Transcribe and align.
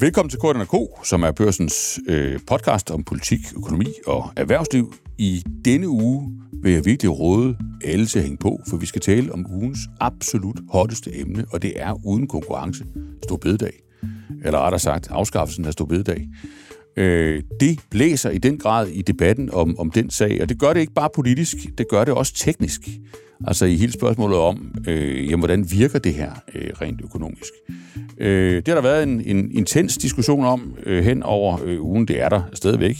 Velkommen 0.00 0.30
til 0.30 0.38
K, 0.38 0.74
som 1.04 1.22
er 1.22 1.32
børsens 1.32 2.00
øh, 2.08 2.40
podcast 2.46 2.90
om 2.90 3.04
politik, 3.04 3.38
økonomi 3.56 3.86
og 4.06 4.30
erhvervsliv. 4.36 4.94
I 5.18 5.42
denne 5.64 5.88
uge 5.88 6.32
vil 6.62 6.72
jeg 6.72 6.84
virkelig 6.84 7.18
råde 7.18 7.56
alle 7.84 8.06
til 8.06 8.18
at 8.18 8.22
hænge 8.22 8.38
på, 8.38 8.60
for 8.68 8.76
vi 8.76 8.86
skal 8.86 9.00
tale 9.00 9.32
om 9.32 9.46
ugens 9.50 9.78
absolut 10.00 10.60
hotteste 10.68 11.18
emne, 11.18 11.44
og 11.52 11.62
det 11.62 11.80
er 11.80 12.06
uden 12.06 12.28
konkurrence 12.28 12.84
Stor 13.22 13.36
Bededag. 13.36 13.82
Eller 14.44 14.58
rettere 14.58 14.78
sagt, 14.78 15.08
afskaffelsen 15.10 15.64
af 15.64 15.72
Stor 15.72 15.84
Bededag. 15.84 16.28
Øh, 16.96 17.42
det 17.60 17.80
blæser 17.90 18.30
i 18.30 18.38
den 18.38 18.58
grad 18.58 18.88
i 18.88 19.02
debatten 19.02 19.50
om, 19.52 19.78
om 19.78 19.90
den 19.90 20.10
sag, 20.10 20.42
og 20.42 20.48
det 20.48 20.60
gør 20.60 20.72
det 20.72 20.80
ikke 20.80 20.94
bare 20.94 21.10
politisk, 21.14 21.56
det 21.78 21.88
gør 21.88 22.04
det 22.04 22.14
også 22.14 22.34
teknisk. 22.34 22.80
Altså 23.44 23.64
i 23.64 23.76
hele 23.76 23.92
spørgsmålet 23.92 24.38
om, 24.38 24.74
øh, 24.88 25.24
jamen, 25.24 25.38
hvordan 25.38 25.70
virker 25.70 25.98
det 25.98 26.14
her 26.14 26.30
øh, 26.54 26.70
rent 26.80 27.00
økonomisk. 27.04 27.52
Øh, 28.18 28.56
det 28.56 28.68
har 28.68 28.74
der 28.74 28.82
været 28.82 29.02
en, 29.02 29.20
en 29.20 29.50
intens 29.52 29.96
diskussion 29.96 30.44
om 30.44 30.74
øh, 30.86 31.04
hen 31.04 31.22
over 31.22 31.58
øh, 31.64 31.82
ugen, 31.82 32.08
det 32.08 32.22
er 32.22 32.28
der 32.28 32.42
stadigvæk. 32.52 32.96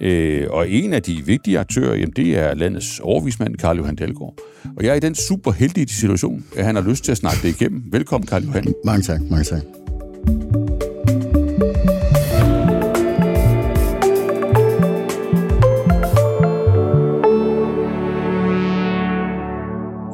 Øh, 0.00 0.46
og 0.50 0.70
en 0.70 0.92
af 0.92 1.02
de 1.02 1.22
vigtige 1.26 1.58
aktører, 1.58 1.94
jamen, 1.94 2.12
det 2.16 2.38
er 2.38 2.54
landets 2.54 3.00
overvismand, 3.00 3.56
Karl 3.56 3.76
Johan 3.76 3.96
Dalgaard. 3.96 4.34
Og 4.76 4.84
jeg 4.84 4.90
er 4.90 4.94
i 4.94 5.00
den 5.00 5.14
super 5.14 5.52
heldige 5.52 5.88
situation, 5.88 6.44
at 6.56 6.64
han 6.64 6.74
har 6.74 6.82
lyst 6.82 7.04
til 7.04 7.12
at 7.12 7.18
snakke 7.18 7.38
det 7.42 7.60
igennem. 7.60 7.82
Velkommen, 7.90 8.26
Karl 8.26 8.44
Johan. 8.44 8.74
Mange 8.84 9.02
tak, 9.02 9.20
mange 9.30 9.44
tak. 9.44 9.62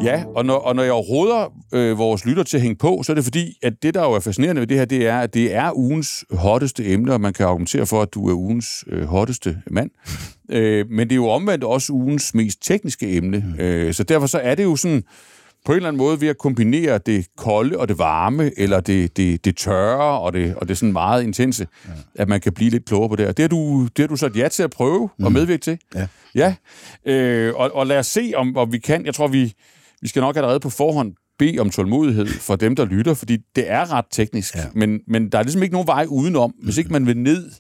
Ja, 0.04 0.24
og 0.36 0.44
når, 0.44 0.54
og 0.54 0.76
når 0.76 0.82
jeg 0.82 0.92
råder 0.92 1.52
øh, 1.72 1.98
vores 1.98 2.26
lytter 2.26 2.42
til 2.42 2.56
at 2.56 2.62
hænge 2.62 2.76
på, 2.76 3.02
så 3.02 3.12
er 3.12 3.14
det 3.14 3.24
fordi, 3.24 3.58
at 3.62 3.82
det, 3.82 3.94
der 3.94 4.02
jo 4.02 4.12
er 4.12 4.20
fascinerende 4.20 4.60
ved 4.60 4.66
det 4.66 4.76
her, 4.76 4.84
det 4.84 5.06
er, 5.06 5.18
at 5.18 5.34
det 5.34 5.54
er 5.54 5.78
ugens 5.78 6.24
hotteste 6.30 6.86
emne, 6.86 7.12
og 7.12 7.20
man 7.20 7.32
kan 7.32 7.46
argumentere 7.46 7.86
for, 7.86 8.02
at 8.02 8.14
du 8.14 8.28
er 8.28 8.34
ugens 8.34 8.84
øh, 8.86 9.04
hotteste 9.04 9.62
mand. 9.70 9.90
øh, 10.56 10.90
men 10.90 11.08
det 11.08 11.12
er 11.12 11.16
jo 11.16 11.28
omvendt 11.28 11.64
også 11.64 11.92
ugens 11.92 12.34
mest 12.34 12.62
tekniske 12.62 13.16
emne. 13.16 13.54
Øh, 13.58 13.94
så 13.94 14.02
derfor 14.02 14.26
så 14.26 14.38
er 14.38 14.54
det 14.54 14.64
jo 14.64 14.76
sådan, 14.76 15.02
på 15.64 15.72
en 15.72 15.76
eller 15.76 15.88
anden 15.88 15.98
måde 15.98 16.20
ved 16.20 16.28
at 16.28 16.38
kombinere 16.38 16.98
det 16.98 17.26
kolde 17.36 17.78
og 17.78 17.88
det 17.88 17.98
varme, 17.98 18.50
eller 18.56 18.80
det, 18.80 19.16
det, 19.16 19.44
det 19.44 19.56
tørre 19.56 20.20
og 20.20 20.32
det, 20.32 20.54
og 20.56 20.68
det 20.68 20.78
sådan 20.78 20.92
meget 20.92 21.22
intense, 21.22 21.66
ja. 21.88 21.92
at 22.14 22.28
man 22.28 22.40
kan 22.40 22.52
blive 22.52 22.70
lidt 22.70 22.84
klogere 22.84 23.08
på 23.08 23.16
det. 23.16 23.26
Og 23.26 23.36
det 23.36 23.42
har 23.42 23.48
du, 23.48 23.82
det 23.82 23.98
har 23.98 24.06
du 24.06 24.16
sagt 24.16 24.36
ja 24.36 24.48
til 24.48 24.62
at 24.62 24.70
prøve 24.70 25.08
mm. 25.18 25.24
og 25.24 25.32
medvirke 25.32 25.60
til. 25.60 25.78
Ja. 25.94 26.06
Ja, 26.34 26.54
øh, 27.04 27.54
og, 27.54 27.70
og 27.74 27.86
lad 27.86 27.98
os 27.98 28.06
se, 28.06 28.32
om, 28.36 28.56
om 28.56 28.72
vi 28.72 28.78
kan. 28.78 29.06
Jeg 29.06 29.14
tror, 29.14 29.28
vi, 29.28 29.54
vi 30.02 30.08
skal 30.08 30.20
nok 30.20 30.36
allerede 30.36 30.60
på 30.60 30.70
forhånd 30.70 31.14
bede 31.38 31.58
om 31.58 31.70
tålmodighed 31.70 32.26
for 32.26 32.56
dem, 32.56 32.76
der 32.76 32.84
lytter, 32.84 33.14
fordi 33.14 33.38
det 33.56 33.70
er 33.70 33.92
ret 33.92 34.04
teknisk, 34.10 34.56
ja. 34.56 34.64
men, 34.74 35.00
men 35.06 35.28
der 35.32 35.38
er 35.38 35.42
ligesom 35.42 35.62
ikke 35.62 35.72
nogen 35.72 35.86
vej 35.86 36.06
udenom. 36.08 36.54
Hvis 36.62 36.78
ikke 36.78 36.92
man 36.92 37.06
vil 37.06 37.16
ned 37.16 37.50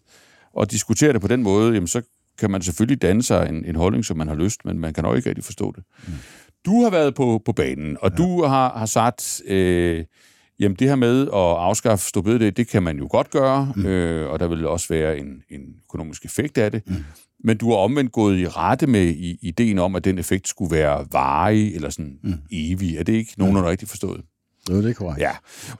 og 0.52 0.70
diskutere 0.70 1.12
det 1.12 1.20
på 1.20 1.28
den 1.28 1.42
måde, 1.42 1.74
jamen 1.74 1.86
så 1.86 2.02
kan 2.38 2.50
man 2.50 2.62
selvfølgelig 2.62 3.02
danne 3.02 3.22
sig 3.22 3.48
en, 3.48 3.64
en 3.64 3.76
holdning, 3.76 4.04
som 4.04 4.16
man 4.16 4.28
har 4.28 4.34
lyst, 4.34 4.64
men 4.64 4.78
man 4.78 4.92
kan 4.92 5.04
nok 5.04 5.16
ikke 5.16 5.28
rigtig 5.28 5.44
forstå 5.44 5.72
det. 5.76 5.84
Mm. 6.06 6.12
Du 6.64 6.82
har 6.82 6.90
været 6.90 7.14
på, 7.14 7.42
på 7.44 7.52
banen, 7.52 7.96
og 8.00 8.10
ja. 8.10 8.16
du 8.16 8.44
har, 8.44 8.78
har 8.78 8.86
sagt, 8.86 9.42
øh, 9.46 10.04
jamen 10.58 10.76
det 10.76 10.88
her 10.88 10.96
med 10.96 11.22
at 11.22 11.32
afskaffe 11.34 12.08
stå 12.08 12.22
det, 12.22 12.56
det 12.56 12.68
kan 12.68 12.82
man 12.82 12.98
jo 12.98 13.08
godt 13.10 13.30
gøre, 13.30 13.72
mm. 13.76 13.86
øh, 13.86 14.30
og 14.30 14.40
der 14.40 14.48
vil 14.48 14.66
også 14.66 14.86
være 14.88 15.18
en, 15.18 15.42
en 15.50 15.60
økonomisk 15.84 16.24
effekt 16.24 16.58
af 16.58 16.70
det. 16.70 16.82
Mm. 16.86 16.94
Men 17.44 17.56
du 17.56 17.70
har 17.70 17.76
omvendt 17.76 18.12
gået 18.12 18.38
i 18.38 18.48
rette 18.48 18.86
med 18.86 19.06
i, 19.06 19.38
ideen 19.42 19.78
om, 19.78 19.96
at 19.96 20.04
den 20.04 20.18
effekt 20.18 20.48
skulle 20.48 20.76
være 20.76 21.06
varig 21.12 21.74
eller 21.74 21.90
sådan 21.90 22.18
mm. 22.22 22.34
evig. 22.52 22.96
Er 22.96 23.02
det 23.02 23.12
ikke 23.12 23.34
nogen, 23.38 23.56
der 23.56 23.70
rigtig 23.70 23.88
forstået? 23.88 24.20
Jo, 24.70 24.82
det 24.82 24.90
er 24.90 24.94
korrekt. 24.94 25.20
Ja. 25.20 25.30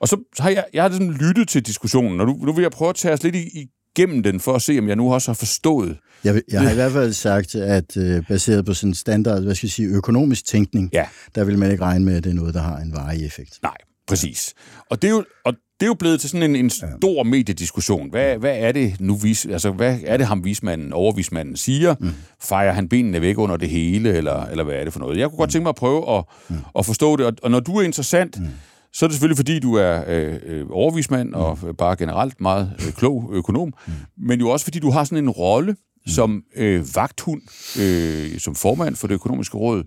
Og 0.00 0.08
så, 0.08 0.16
har 0.38 0.50
jeg, 0.50 0.64
jeg 0.75 0.83
har 0.83 0.91
sådan 0.91 1.12
lyttet 1.12 1.48
til 1.48 1.66
diskussionen, 1.66 2.20
og 2.20 2.27
nu, 2.27 2.33
nu 2.42 2.53
vil 2.53 2.62
jeg 2.62 2.70
prøve 2.70 2.88
at 2.88 2.94
tage 2.94 3.14
os 3.14 3.22
lidt 3.22 3.36
igennem 3.36 4.22
den, 4.22 4.41
for 4.41 4.53
at 4.53 4.62
se, 4.62 4.78
om 4.78 4.88
jeg 4.88 4.97
nu 4.97 5.15
også 5.15 5.31
har 5.31 5.34
forstået. 5.34 5.99
Jeg, 6.25 6.43
jeg 6.53 6.60
har 6.60 6.70
i 6.70 6.75
hvert 6.75 6.93
fald 6.93 7.12
sagt, 7.12 7.54
at 7.54 7.97
øh, 7.97 8.26
baseret 8.28 8.66
på 8.66 8.75
sådan 8.75 8.94
standard, 8.94 9.43
hvad 9.43 9.54
skal 9.54 9.66
jeg 9.66 9.72
sige, 9.72 9.88
økonomisk 9.88 10.44
tænkning, 10.44 10.91
ja. 10.93 11.06
der 11.34 11.44
vil 11.44 11.59
man 11.59 11.70
ikke 11.70 11.84
regne 11.84 12.04
med, 12.04 12.16
at 12.16 12.25
det 12.25 12.31
er 12.31 12.34
noget, 12.34 12.54
der 12.54 12.60
har 12.60 12.78
en 12.78 12.93
varig 12.93 13.26
effekt. 13.26 13.59
Nej, 13.62 13.76
præcis. 14.10 14.54
Og 14.91 15.03
det 15.03 15.09
er 15.09 15.12
jo, 15.12 15.25
og 15.44 15.54
det 15.81 15.87
er 15.87 15.88
jo 15.88 15.94
blevet 15.94 16.21
til 16.21 16.31
sådan 16.31 16.50
en, 16.50 16.56
en 16.56 16.71
stor 16.71 17.16
ja. 17.16 17.22
mediediskussion. 17.22 18.10
Hvad, 18.10 18.37
hvad 18.38 18.56
er 18.59 18.72
det 18.72 19.00
nu, 19.00 19.15
vis, 19.15 19.47
altså, 19.47 19.71
hvad 19.71 19.98
er 20.04 20.16
det 20.16 20.26
ham 20.26 20.44
vismanden, 20.44 20.93
overvismanden 20.93 21.56
siger? 21.56 21.94
Mm. 22.00 22.10
Fejrer 22.41 22.72
han 22.72 22.88
benene 22.88 23.20
væk 23.20 23.38
under 23.38 23.56
det 23.56 23.69
hele, 23.69 24.16
eller, 24.16 24.47
eller 24.47 24.65
hvad 24.65 24.75
er 24.75 24.84
det 24.84 24.93
for 24.93 25.00
noget? 25.00 25.19
Jeg 25.19 25.28
kunne 25.28 25.38
godt 25.38 25.49
mm. 25.49 25.53
tænke 25.53 25.62
mig 25.62 25.69
at 25.69 25.75
prøve 25.76 26.16
at, 26.19 26.25
mm. 26.49 26.56
at 26.78 26.87
forstå 26.87 27.16
det, 27.16 27.26
og, 27.26 27.32
og 27.43 27.50
når 27.50 27.60
du 27.60 27.76
er 27.76 27.82
interessant, 27.82 28.41
mm. 28.41 28.47
så 28.93 29.06
er 29.06 29.09
det 29.09 29.15
selvfølgelig, 29.15 29.37
fordi 29.37 29.59
du 29.59 29.75
er 29.75 30.04
øh, 30.06 30.38
øh 30.47 30.66
overvismand, 30.70 31.28
mm. 31.28 31.34
og 31.34 31.59
bare 31.78 31.97
generelt 31.97 32.41
meget 32.41 32.72
øh, 32.87 32.93
klog 32.93 33.31
økonom, 33.32 33.72
mm. 33.87 33.93
men 34.19 34.41
jo 34.41 34.49
også 34.49 34.65
fordi 34.65 34.78
du 34.78 34.91
har 34.91 35.04
sådan 35.04 35.25
en 35.25 35.31
rolle 35.31 35.72
mm. 35.72 36.12
som 36.12 36.43
øh, 36.56 36.84
vagthund, 36.94 37.43
øh, 37.81 38.38
som 38.38 38.54
formand 38.54 38.97
for 38.97 39.06
det 39.06 39.15
økonomiske 39.15 39.56
råd, 39.56 39.84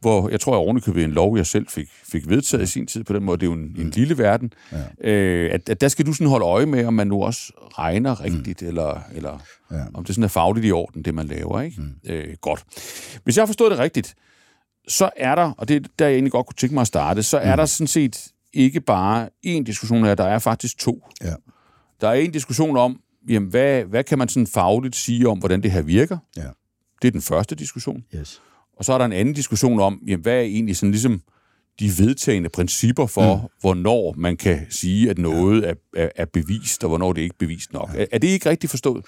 hvor 0.00 0.28
jeg 0.28 0.40
tror, 0.40 0.52
jeg 0.52 0.58
ovenikøbet 0.58 1.04
en 1.04 1.10
lov, 1.10 1.36
jeg 1.36 1.46
selv 1.46 1.68
fik, 1.68 1.88
fik 2.04 2.28
vedtaget 2.28 2.62
i 2.62 2.66
sin 2.66 2.86
tid 2.86 3.04
på 3.04 3.12
den 3.12 3.24
måde. 3.24 3.36
Det 3.38 3.42
er 3.42 3.50
jo 3.50 3.52
en, 3.52 3.74
en 3.78 3.84
mm. 3.84 3.92
lille 3.94 4.18
verden. 4.18 4.52
Ja. 4.72 5.10
Øh, 5.10 5.54
at, 5.54 5.68
at 5.68 5.80
der 5.80 5.88
skal 5.88 6.06
du 6.06 6.12
sådan 6.12 6.26
holde 6.26 6.46
øje 6.46 6.66
med, 6.66 6.84
om 6.84 6.94
man 6.94 7.06
nu 7.06 7.22
også 7.22 7.52
regner 7.78 8.24
rigtigt, 8.24 8.62
mm. 8.62 8.68
eller, 8.68 9.00
eller 9.14 9.38
ja. 9.70 9.82
om 9.94 10.04
det 10.04 10.14
sådan 10.14 10.24
er 10.24 10.28
fagligt 10.28 10.66
i 10.66 10.72
orden, 10.72 11.02
det 11.02 11.14
man 11.14 11.26
laver. 11.26 11.60
ikke? 11.60 11.80
Mm. 11.80 12.10
Øh, 12.10 12.36
godt. 12.40 12.64
Hvis 13.24 13.36
jeg 13.36 13.42
har 13.42 13.46
forstået 13.46 13.70
det 13.70 13.78
rigtigt, 13.78 14.14
så 14.88 15.10
er 15.16 15.34
der, 15.34 15.52
og 15.58 15.68
det 15.68 15.76
er 15.76 15.88
der, 15.98 16.06
jeg 16.06 16.14
egentlig 16.14 16.32
godt 16.32 16.46
kunne 16.46 16.56
tænke 16.56 16.74
mig 16.74 16.80
at 16.80 16.86
starte, 16.86 17.22
så 17.22 17.38
er 17.38 17.54
mm. 17.54 17.58
der 17.58 17.66
sådan 17.66 17.86
set 17.86 18.28
ikke 18.52 18.80
bare 18.80 19.28
én 19.46 19.62
diskussion 19.62 20.04
her, 20.04 20.14
der 20.14 20.24
er 20.24 20.38
faktisk 20.38 20.78
to. 20.78 21.06
Ja. 21.24 21.34
Der 22.00 22.08
er 22.08 22.12
en 22.12 22.30
diskussion 22.30 22.76
om, 22.76 23.00
jamen, 23.28 23.48
hvad, 23.48 23.84
hvad 23.84 24.04
kan 24.04 24.18
man 24.18 24.28
sådan 24.28 24.46
fagligt 24.46 24.96
sige 24.96 25.28
om, 25.28 25.38
hvordan 25.38 25.62
det 25.62 25.70
her 25.70 25.82
virker? 25.82 26.18
Ja. 26.36 26.46
Det 27.02 27.08
er 27.08 27.12
den 27.12 27.22
første 27.22 27.54
diskussion. 27.54 28.04
Yes. 28.14 28.42
Og 28.80 28.84
så 28.84 28.92
er 28.92 28.98
der 28.98 29.04
en 29.04 29.12
anden 29.12 29.34
diskussion 29.34 29.80
om, 29.80 30.00
jamen, 30.06 30.22
hvad 30.22 30.34
er 30.34 30.40
egentlig 30.40 30.76
sådan 30.76 30.90
ligesom 30.90 31.20
de 31.80 31.98
vedtagende 31.98 32.48
principper 32.48 33.06
for, 33.06 33.36
mm. 33.36 33.42
hvornår 33.60 34.14
man 34.18 34.36
kan 34.36 34.58
sige, 34.70 35.10
at 35.10 35.18
noget 35.18 35.68
er, 35.68 35.74
er, 35.96 36.08
er 36.16 36.24
bevist, 36.32 36.84
og 36.84 36.88
hvornår 36.88 37.12
det 37.12 37.22
ikke 37.22 37.32
er 37.32 37.44
bevist 37.46 37.72
nok. 37.72 37.90
Ja. 37.94 38.00
Er, 38.00 38.06
er 38.12 38.18
det 38.18 38.28
ikke 38.28 38.50
rigtigt 38.50 38.70
forstået? 38.70 39.04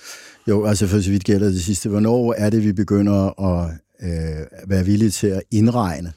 Jo, 0.49 0.65
altså 0.65 0.87
for 0.87 1.01
så 1.01 1.11
vidt 1.11 1.25
gælder 1.25 1.49
det 1.49 1.65
sidste. 1.65 1.89
Hvornår 1.89 2.35
er 2.39 2.51
det, 2.51 2.65
vi 2.65 2.73
begynder 2.73 3.41
at 3.41 3.71
øh, 4.03 4.69
være 4.69 4.85
villige 4.85 5.11
til 5.11 5.27
at 5.27 5.43
indregne 5.51 6.13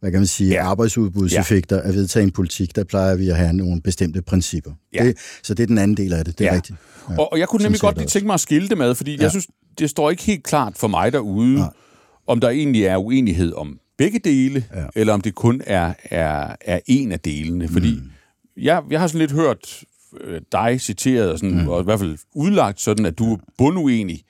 hvad 0.00 0.10
kan 0.10 0.20
man 0.20 0.26
sige, 0.26 0.50
ja. 0.50 0.64
arbejdsudbudseffekter 0.64 1.76
ja. 1.76 1.82
af 1.82 1.94
vedtagen 1.94 2.30
politik, 2.30 2.76
der 2.76 2.84
plejer 2.84 3.16
vi 3.16 3.28
at 3.28 3.36
have 3.36 3.52
nogle 3.52 3.80
bestemte 3.82 4.22
principper. 4.22 4.70
Ja. 4.94 5.04
Det, 5.04 5.16
så 5.42 5.54
det 5.54 5.62
er 5.62 5.66
den 5.66 5.78
anden 5.78 5.96
del 5.96 6.12
af 6.12 6.24
det, 6.24 6.38
det 6.38 6.46
er 6.46 6.50
ja. 6.50 6.56
rigtigt. 6.56 6.78
Ja. 7.10 7.18
Og, 7.18 7.32
og 7.32 7.38
jeg 7.38 7.48
kunne 7.48 7.62
nemlig 7.62 7.80
godt 7.80 7.98
lige 7.98 8.06
tænke 8.06 8.26
mig 8.26 8.34
at 8.34 8.40
skille 8.40 8.68
det 8.68 8.78
med, 8.78 8.94
fordi 8.94 9.16
ja. 9.16 9.22
jeg 9.22 9.30
synes, 9.30 9.46
det 9.78 9.90
står 9.90 10.10
ikke 10.10 10.22
helt 10.22 10.44
klart 10.44 10.72
for 10.76 10.88
mig 10.88 11.12
derude, 11.12 11.54
Nej 11.54 11.68
om 12.26 12.40
der 12.40 12.48
egentlig 12.48 12.84
er 12.84 12.96
uenighed 12.96 13.52
om 13.52 13.78
begge 13.98 14.18
dele, 14.18 14.64
ja. 14.74 14.84
eller 14.96 15.12
om 15.12 15.20
det 15.20 15.34
kun 15.34 15.62
er, 15.66 15.94
er, 16.04 16.56
er 16.60 16.80
en 16.86 17.12
af 17.12 17.20
delene. 17.20 17.68
Fordi 17.68 17.94
mm. 17.94 18.10
jeg, 18.56 18.82
jeg 18.90 19.00
har 19.00 19.06
sådan 19.06 19.18
lidt 19.18 19.32
hørt 19.32 19.84
øh, 20.20 20.40
dig 20.52 20.80
citeret, 20.80 21.30
og, 21.32 21.38
sådan, 21.38 21.62
mm. 21.62 21.68
og 21.68 21.80
i 21.80 21.84
hvert 21.84 21.98
fald 21.98 22.18
udlagt 22.34 22.80
sådan, 22.80 23.06
at 23.06 23.18
du 23.18 23.32
er 23.32 23.38
bunduenig, 23.58 24.22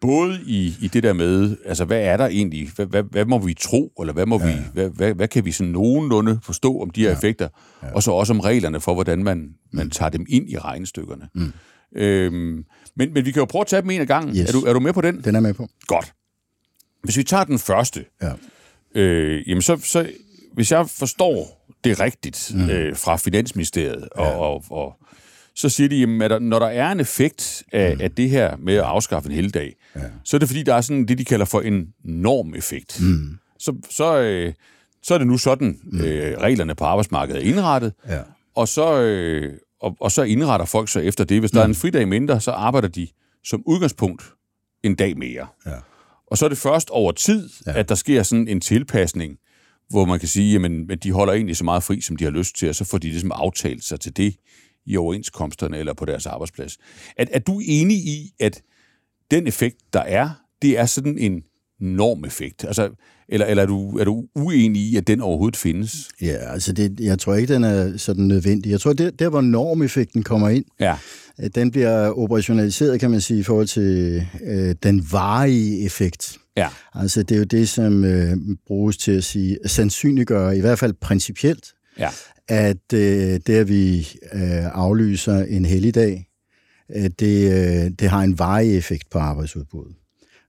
både 0.00 0.40
i, 0.46 0.74
i 0.80 0.88
det 0.88 1.02
der 1.02 1.12
med, 1.12 1.56
altså 1.64 1.84
hvad 1.84 2.00
er 2.00 2.16
der 2.16 2.26
egentlig, 2.26 2.70
hvad, 2.76 2.86
hvad, 2.86 3.02
hvad 3.02 3.24
må 3.24 3.38
vi 3.38 3.54
tro, 3.54 3.92
eller 4.00 4.12
hvad, 4.12 4.26
må 4.26 4.40
ja. 4.40 4.46
vi, 4.46 4.62
hvad, 4.72 4.90
hvad, 4.90 5.14
hvad 5.14 5.28
kan 5.28 5.44
vi 5.44 5.52
sådan 5.52 5.72
nogenlunde 5.72 6.38
forstå 6.42 6.80
om 6.80 6.90
de 6.90 7.00
her 7.00 7.08
ja. 7.08 7.16
effekter, 7.16 7.48
ja. 7.82 7.94
og 7.94 8.02
så 8.02 8.10
også 8.10 8.32
om 8.32 8.40
reglerne 8.40 8.80
for, 8.80 8.94
hvordan 8.94 9.24
man, 9.24 9.54
man 9.72 9.84
mm. 9.84 9.90
tager 9.90 10.10
dem 10.10 10.26
ind 10.28 10.50
i 10.50 10.58
regnestykkerne. 10.58 11.28
Mm. 11.34 11.52
Øhm, 11.96 12.64
men, 12.96 13.12
men 13.14 13.24
vi 13.24 13.30
kan 13.30 13.40
jo 13.40 13.44
prøve 13.44 13.60
at 13.60 13.66
tage 13.66 13.82
dem 13.82 13.90
en 13.90 14.00
af 14.00 14.06
gangen. 14.06 14.36
Yes. 14.36 14.48
Er, 14.48 14.52
du, 14.52 14.60
er 14.60 14.72
du 14.72 14.80
med 14.80 14.92
på 14.92 15.00
den? 15.00 15.20
Den 15.24 15.34
er 15.34 15.40
med 15.40 15.54
på. 15.54 15.68
Godt. 15.86 16.12
Hvis 17.02 17.16
vi 17.16 17.22
tager 17.22 17.44
den 17.44 17.58
første, 17.58 18.04
ja. 18.22 18.32
øh, 18.94 19.48
jamen 19.48 19.62
så, 19.62 19.76
så, 19.82 20.10
hvis 20.52 20.72
jeg 20.72 20.88
forstår 20.88 21.66
det 21.84 22.00
rigtigt 22.00 22.52
mm. 22.54 22.70
øh, 22.70 22.96
fra 22.96 23.16
Finansministeriet, 23.16 24.08
og, 24.08 24.26
ja. 24.26 24.36
og, 24.36 24.64
og 24.70 24.96
så 25.54 25.68
siger 25.68 25.88
de, 25.88 25.96
jamen, 25.96 26.22
at 26.22 26.30
der, 26.30 26.38
når 26.38 26.58
der 26.58 26.66
er 26.66 26.92
en 26.92 27.00
effekt 27.00 27.62
af, 27.72 27.94
mm. 27.96 28.00
af 28.00 28.10
det 28.10 28.30
her 28.30 28.56
med 28.56 28.74
at 28.74 28.84
afskaffe 28.84 29.28
en 29.28 29.34
helligdag, 29.34 29.76
ja. 29.96 30.00
så 30.24 30.36
er 30.36 30.38
det 30.38 30.48
fordi, 30.48 30.62
der 30.62 30.74
er 30.74 30.80
sådan 30.80 31.06
det, 31.06 31.18
de 31.18 31.24
kalder 31.24 31.44
for 31.44 31.60
en 31.60 31.88
normeffekt. 32.04 33.00
Mm. 33.02 33.38
Så, 33.58 33.74
så, 33.90 34.20
øh, 34.20 34.52
så 35.02 35.14
er 35.14 35.18
det 35.18 35.26
nu 35.26 35.38
sådan, 35.38 35.80
mm. 35.82 36.00
øh, 36.00 36.38
reglerne 36.38 36.74
på 36.74 36.84
arbejdsmarkedet 36.84 37.42
er 37.42 37.48
indrettet, 37.48 37.92
ja. 38.08 38.20
og, 38.54 38.68
så, 38.68 39.00
øh, 39.00 39.52
og, 39.80 39.96
og 40.00 40.12
så 40.12 40.22
indretter 40.22 40.66
folk 40.66 40.88
sig 40.88 41.04
efter 41.04 41.24
det. 41.24 41.40
Hvis 41.40 41.52
mm. 41.52 41.56
der 41.56 41.62
er 41.62 41.68
en 41.68 41.74
fridag 41.74 42.08
mindre, 42.08 42.40
så 42.40 42.50
arbejder 42.50 42.88
de 42.88 43.08
som 43.44 43.62
udgangspunkt 43.66 44.32
en 44.82 44.94
dag 44.94 45.18
mere. 45.18 45.46
Ja. 45.66 45.70
Og 46.30 46.38
så 46.38 46.44
er 46.44 46.48
det 46.48 46.58
først 46.58 46.90
over 46.90 47.12
tid, 47.12 47.48
ja. 47.66 47.78
at 47.78 47.88
der 47.88 47.94
sker 47.94 48.22
sådan 48.22 48.48
en 48.48 48.60
tilpasning, 48.60 49.38
hvor 49.88 50.04
man 50.04 50.18
kan 50.18 50.28
sige, 50.28 50.52
jamen, 50.52 50.90
at 50.90 51.02
de 51.02 51.12
holder 51.12 51.32
egentlig 51.32 51.56
så 51.56 51.64
meget 51.64 51.82
fri, 51.82 52.00
som 52.00 52.16
de 52.16 52.24
har 52.24 52.30
lyst 52.30 52.56
til, 52.56 52.68
og 52.68 52.74
så 52.74 52.84
får 52.84 52.98
de 52.98 53.08
ligesom 53.08 53.32
aftalt 53.32 53.84
sig 53.84 54.00
til 54.00 54.16
det 54.16 54.36
i 54.86 54.96
overenskomsterne 54.96 55.78
eller 55.78 55.94
på 55.94 56.04
deres 56.04 56.26
arbejdsplads. 56.26 56.78
Er, 57.16 57.24
er 57.32 57.38
du 57.38 57.60
enig 57.64 57.96
i, 57.96 58.30
at 58.40 58.62
den 59.30 59.46
effekt, 59.46 59.76
der 59.92 60.00
er, 60.00 60.30
det 60.62 60.78
er 60.78 60.86
sådan 60.86 61.18
en 61.18 61.42
normeffekt? 61.80 62.64
Altså, 62.64 62.90
eller, 63.30 63.46
eller 63.46 63.62
er, 63.62 63.66
du, 63.66 63.98
er 63.98 64.04
du 64.04 64.24
uenig 64.34 64.82
i, 64.82 64.96
at 64.96 65.06
den 65.06 65.20
overhovedet 65.20 65.56
findes? 65.56 66.08
Ja, 66.22 66.52
altså 66.52 66.72
det, 66.72 67.00
jeg 67.00 67.18
tror 67.18 67.34
ikke, 67.34 67.54
den 67.54 67.64
er 67.64 67.96
sådan 67.96 68.24
nødvendig. 68.24 68.70
Jeg 68.70 68.80
tror, 68.80 68.92
det 68.92 69.18
der, 69.18 69.28
hvor 69.28 69.40
normeffekten 69.40 70.22
kommer 70.22 70.48
ind, 70.48 70.64
ja. 70.80 70.96
den 71.54 71.70
bliver 71.70 72.18
operationaliseret, 72.18 73.00
kan 73.00 73.10
man 73.10 73.20
sige, 73.20 73.40
i 73.40 73.42
forhold 73.42 73.66
til 73.66 74.22
øh, 74.44 74.74
den 74.82 75.06
varige 75.10 75.84
effekt. 75.84 76.38
Ja. 76.56 76.68
Altså 76.94 77.22
det 77.22 77.34
er 77.34 77.38
jo 77.38 77.44
det, 77.44 77.68
som 77.68 78.04
øh, 78.04 78.36
bruges 78.66 78.96
til 78.96 79.12
at 79.12 79.24
sige, 79.24 79.58
sandsynliggøre, 79.66 80.56
i 80.56 80.60
hvert 80.60 80.78
fald 80.78 80.92
principielt, 80.92 81.72
ja. 81.98 82.08
at 82.48 82.92
øh, 82.94 83.40
det, 83.46 83.50
at 83.50 83.68
vi 83.68 84.08
øh, 84.32 84.64
aflyser 84.64 85.44
en 85.44 85.64
helligdag, 85.64 86.28
øh, 86.96 87.10
det, 87.18 87.52
øh, 87.52 87.90
det 87.98 88.08
har 88.08 88.22
en 88.22 88.38
varig 88.38 88.76
effekt 88.76 89.10
på 89.10 89.18
arbejdsudbuddet. 89.18 89.94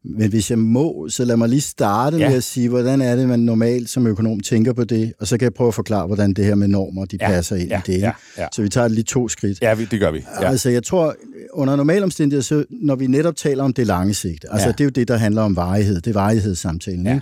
Men 0.06 0.30
hvis 0.30 0.50
jeg 0.50 0.59
må, 0.59 1.07
så 1.09 1.25
lad 1.25 1.38
mig 1.38 1.50
lige 1.50 1.62
starte 1.62 2.18
ja. 2.18 2.30
med 2.30 2.38
at 2.38 2.44
sige, 2.44 2.69
hvordan 2.69 3.01
er 3.01 3.15
det, 3.15 3.27
man 3.27 3.39
normalt 3.39 3.89
som 3.89 4.07
økonom 4.07 4.39
tænker 4.39 4.74
på 4.74 4.83
det, 4.83 5.13
og 5.19 5.27
så 5.27 5.38
kan 5.38 5.44
jeg 5.44 5.53
prøve 5.53 5.68
at 5.68 5.74
forklare, 5.74 6.07
hvordan 6.07 6.33
det 6.33 6.45
her 6.45 6.56
med 6.56 6.68
normer, 6.68 7.06
de 7.06 7.18
ja. 7.21 7.27
passer 7.27 7.56
ind 7.56 7.69
ja. 7.69 7.80
i 7.80 7.92
det. 7.92 8.01
Ja. 8.01 8.12
Ja. 8.38 8.48
Så 8.53 8.62
vi 8.62 8.69
tager 8.69 8.88
lige 8.88 9.03
to 9.03 9.27
skridt. 9.27 9.62
Ja, 9.62 9.75
det 9.92 10.00
gør 10.00 10.12
vi. 10.12 10.25
Ja. 10.42 10.50
Altså, 10.50 10.69
jeg 10.69 10.83
tror, 10.83 11.15
under 11.53 11.75
normale 11.75 12.03
omstændigheder, 12.03 12.44
så 12.44 12.65
når 12.69 12.95
vi 12.95 13.07
netop 13.07 13.36
taler 13.36 13.63
om 13.63 13.74
det 13.74 13.88
lange 13.88 14.13
sigt, 14.13 14.45
altså 14.50 14.68
ja. 14.68 14.71
det 14.71 14.81
er 14.81 14.86
jo 14.86 14.89
det, 14.89 15.07
der 15.07 15.18
handler 15.18 15.42
om 15.42 15.56
varighed, 15.56 15.95
det 15.95 16.07
er 16.07 16.13
varighedssamtalen, 16.13 17.06
ja. 17.06 17.19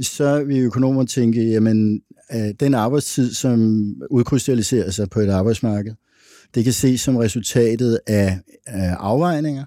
så 0.00 0.44
vil 0.44 0.58
økonomer 0.58 1.04
tænke, 1.04 1.42
jamen, 1.42 2.00
den 2.60 2.74
arbejdstid, 2.74 3.34
som 3.34 3.84
udkrystalliserer 4.10 4.90
sig 4.90 5.10
på 5.10 5.20
et 5.20 5.30
arbejdsmarked, 5.30 5.92
det 6.54 6.64
kan 6.64 6.72
ses 6.72 7.00
som 7.00 7.16
resultatet 7.16 7.98
af, 8.06 8.38
af 8.66 8.96
afvejninger, 8.98 9.64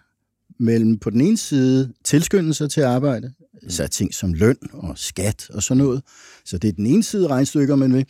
mellem 0.61 0.99
på 0.99 1.09
den 1.09 1.21
ene 1.21 1.37
side 1.37 1.93
tilskyndelser 2.03 2.67
til 2.67 2.81
at 2.81 2.87
arbejde, 2.87 3.31
så 3.69 3.87
ting 3.87 4.13
som 4.13 4.33
løn 4.33 4.55
og 4.73 4.93
skat 4.97 5.49
og 5.53 5.63
sådan 5.63 5.83
noget. 5.83 6.01
Så 6.45 6.57
det 6.57 6.67
er 6.67 6.71
den 6.71 6.85
ene 6.85 7.03
side 7.03 7.27
regnstykker, 7.27 7.75
man 7.75 7.93
vil. 7.93 8.05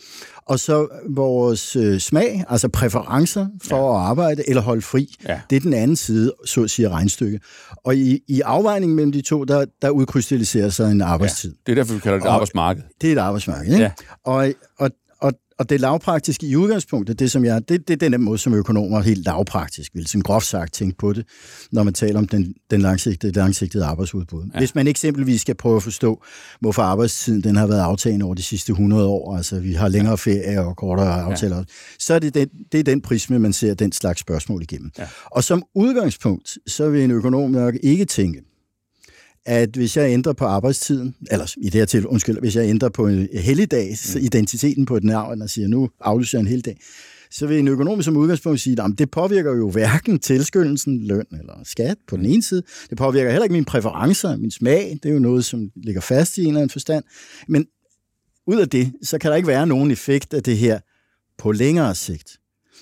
Og 0.45 0.59
så 0.59 0.87
vores 1.09 1.75
øh, 1.75 1.99
smag, 1.99 2.43
altså 2.49 2.69
præferencer 2.69 3.47
for 3.63 3.93
ja. 3.93 4.01
at 4.01 4.09
arbejde 4.09 4.49
eller 4.49 4.61
holde 4.61 4.81
fri, 4.81 5.15
ja. 5.27 5.41
det 5.49 5.55
er 5.55 5.59
den 5.59 5.73
anden 5.73 5.95
side, 5.95 6.33
så 6.45 6.63
at 6.63 6.69
sige, 6.69 6.89
regnstykke. 6.89 7.39
Og 7.77 7.95
i, 7.95 8.19
i 8.27 8.41
afvejningen 8.41 8.95
mellem 8.95 9.11
de 9.11 9.21
to, 9.21 9.43
der, 9.43 9.65
der 9.81 9.89
udkrystalliserer 9.89 10.69
sig 10.69 10.91
en 10.91 11.01
arbejdstid. 11.01 11.49
Ja. 11.49 11.55
Det 11.65 11.71
er 11.71 11.75
derfor, 11.75 11.93
vi 11.93 11.99
kalder 11.99 12.17
det 12.17 12.25
et 12.25 12.29
arbejdsmarked. 12.29 12.83
Det 13.01 13.07
er 13.07 13.13
et 13.13 13.19
arbejdsmarked, 13.19 13.73
ikke? 13.73 13.83
Ja. 13.83 13.91
Og, 14.25 14.53
og, 14.79 14.91
og 15.61 15.69
det 15.69 15.81
lavpraktiske 15.81 16.47
i 16.47 16.55
udgangspunktet, 16.55 17.19
det, 17.19 17.31
som 17.31 17.45
jeg, 17.45 17.69
det, 17.69 17.87
det 17.87 18.03
er 18.03 18.09
den 18.09 18.21
måde, 18.21 18.37
som 18.37 18.53
økonomer 18.53 19.01
helt 19.01 19.25
lavpraktisk 19.25 19.91
vil, 19.95 20.07
sådan 20.07 20.21
groft 20.21 20.45
sagt, 20.45 20.73
tænke 20.73 20.97
på 20.97 21.13
det, 21.13 21.25
når 21.71 21.83
man 21.83 21.93
taler 21.93 22.19
om 22.19 22.27
den, 22.27 22.53
den 22.71 22.81
langsigtede, 22.81 23.31
langsigtede 23.33 23.85
arbejdsudbud. 23.85 24.43
Ja. 24.53 24.59
Hvis 24.59 24.75
man 24.75 24.87
eksempelvis 24.87 25.41
skal 25.41 25.55
prøve 25.55 25.75
at 25.75 25.83
forstå, 25.83 26.23
hvorfor 26.59 26.81
arbejdstiden 26.81 27.43
den 27.43 27.55
har 27.55 27.67
været 27.67 27.79
aftagende 27.79 28.25
over 28.25 28.35
de 28.35 28.43
sidste 28.43 28.71
100 28.71 29.07
år, 29.07 29.37
altså 29.37 29.59
vi 29.59 29.73
har 29.73 29.87
længere 29.87 30.17
ferie 30.17 30.61
og 30.61 30.77
kortere 30.77 31.21
aftaler, 31.21 31.57
ja. 31.57 31.63
så 31.99 32.13
er 32.13 32.19
det 32.19 32.33
den, 32.33 32.47
det 32.71 32.79
er 32.79 32.83
den 32.83 33.01
prisme, 33.01 33.39
man 33.39 33.53
ser 33.53 33.73
den 33.73 33.91
slags 33.91 34.19
spørgsmål 34.19 34.61
igennem. 34.61 34.91
Ja. 34.97 35.07
Og 35.25 35.43
som 35.43 35.63
udgangspunkt, 35.75 36.57
så 36.67 36.89
vil 36.89 37.03
en 37.03 37.11
økonom 37.11 37.51
nok 37.51 37.75
ikke 37.83 38.05
tænke, 38.05 38.50
at 39.45 39.69
hvis 39.75 39.97
jeg 39.97 40.11
ændrer 40.11 40.33
på 40.33 40.45
arbejdstiden, 40.45 41.15
eller 41.31 41.53
i 41.57 41.65
det 41.65 41.73
her 41.73 41.85
til, 41.85 42.07
undskyld, 42.07 42.39
hvis 42.39 42.55
jeg 42.55 42.69
ændrer 42.69 42.89
på 42.89 43.07
en 43.07 43.27
helligdag, 43.33 43.97
mm. 44.15 44.21
identiteten 44.21 44.85
på 44.85 44.97
et 44.97 45.03
navn, 45.03 45.41
og 45.41 45.49
siger, 45.49 45.67
nu 45.67 45.89
aflyser 46.01 46.37
jeg 46.37 46.41
en 46.41 46.47
helligdag, 46.47 46.77
så 47.31 47.47
vil 47.47 47.59
en 47.59 47.67
økonom 47.67 48.01
som 48.01 48.17
udgangspunkt 48.17 48.59
sige, 48.59 48.83
at 48.83 48.91
det 48.97 49.11
påvirker 49.11 49.55
jo 49.55 49.69
hverken 49.69 50.19
tilskyndelsen, 50.19 51.03
løn 51.03 51.25
eller 51.31 51.53
skat 51.63 51.97
på 52.07 52.17
den 52.17 52.25
ene 52.25 52.43
side. 52.43 52.63
Det 52.89 52.97
påvirker 52.97 53.29
heller 53.29 53.43
ikke 53.43 53.53
mine 53.53 53.65
præferencer, 53.65 54.37
min 54.37 54.51
smag. 54.51 54.99
Det 55.03 55.09
er 55.09 55.13
jo 55.13 55.19
noget, 55.19 55.45
som 55.45 55.71
ligger 55.75 56.01
fast 56.01 56.37
i 56.37 56.41
en 56.41 56.47
eller 56.47 56.59
anden 56.59 56.69
forstand. 56.69 57.03
Men 57.47 57.65
ud 58.47 58.59
af 58.59 58.69
det, 58.69 58.93
så 59.03 59.17
kan 59.17 59.31
der 59.31 59.37
ikke 59.37 59.47
være 59.47 59.67
nogen 59.67 59.91
effekt 59.91 60.33
af 60.33 60.43
det 60.43 60.57
her 60.57 60.79
på 61.37 61.51
længere 61.51 61.95
sigt. 61.95 62.40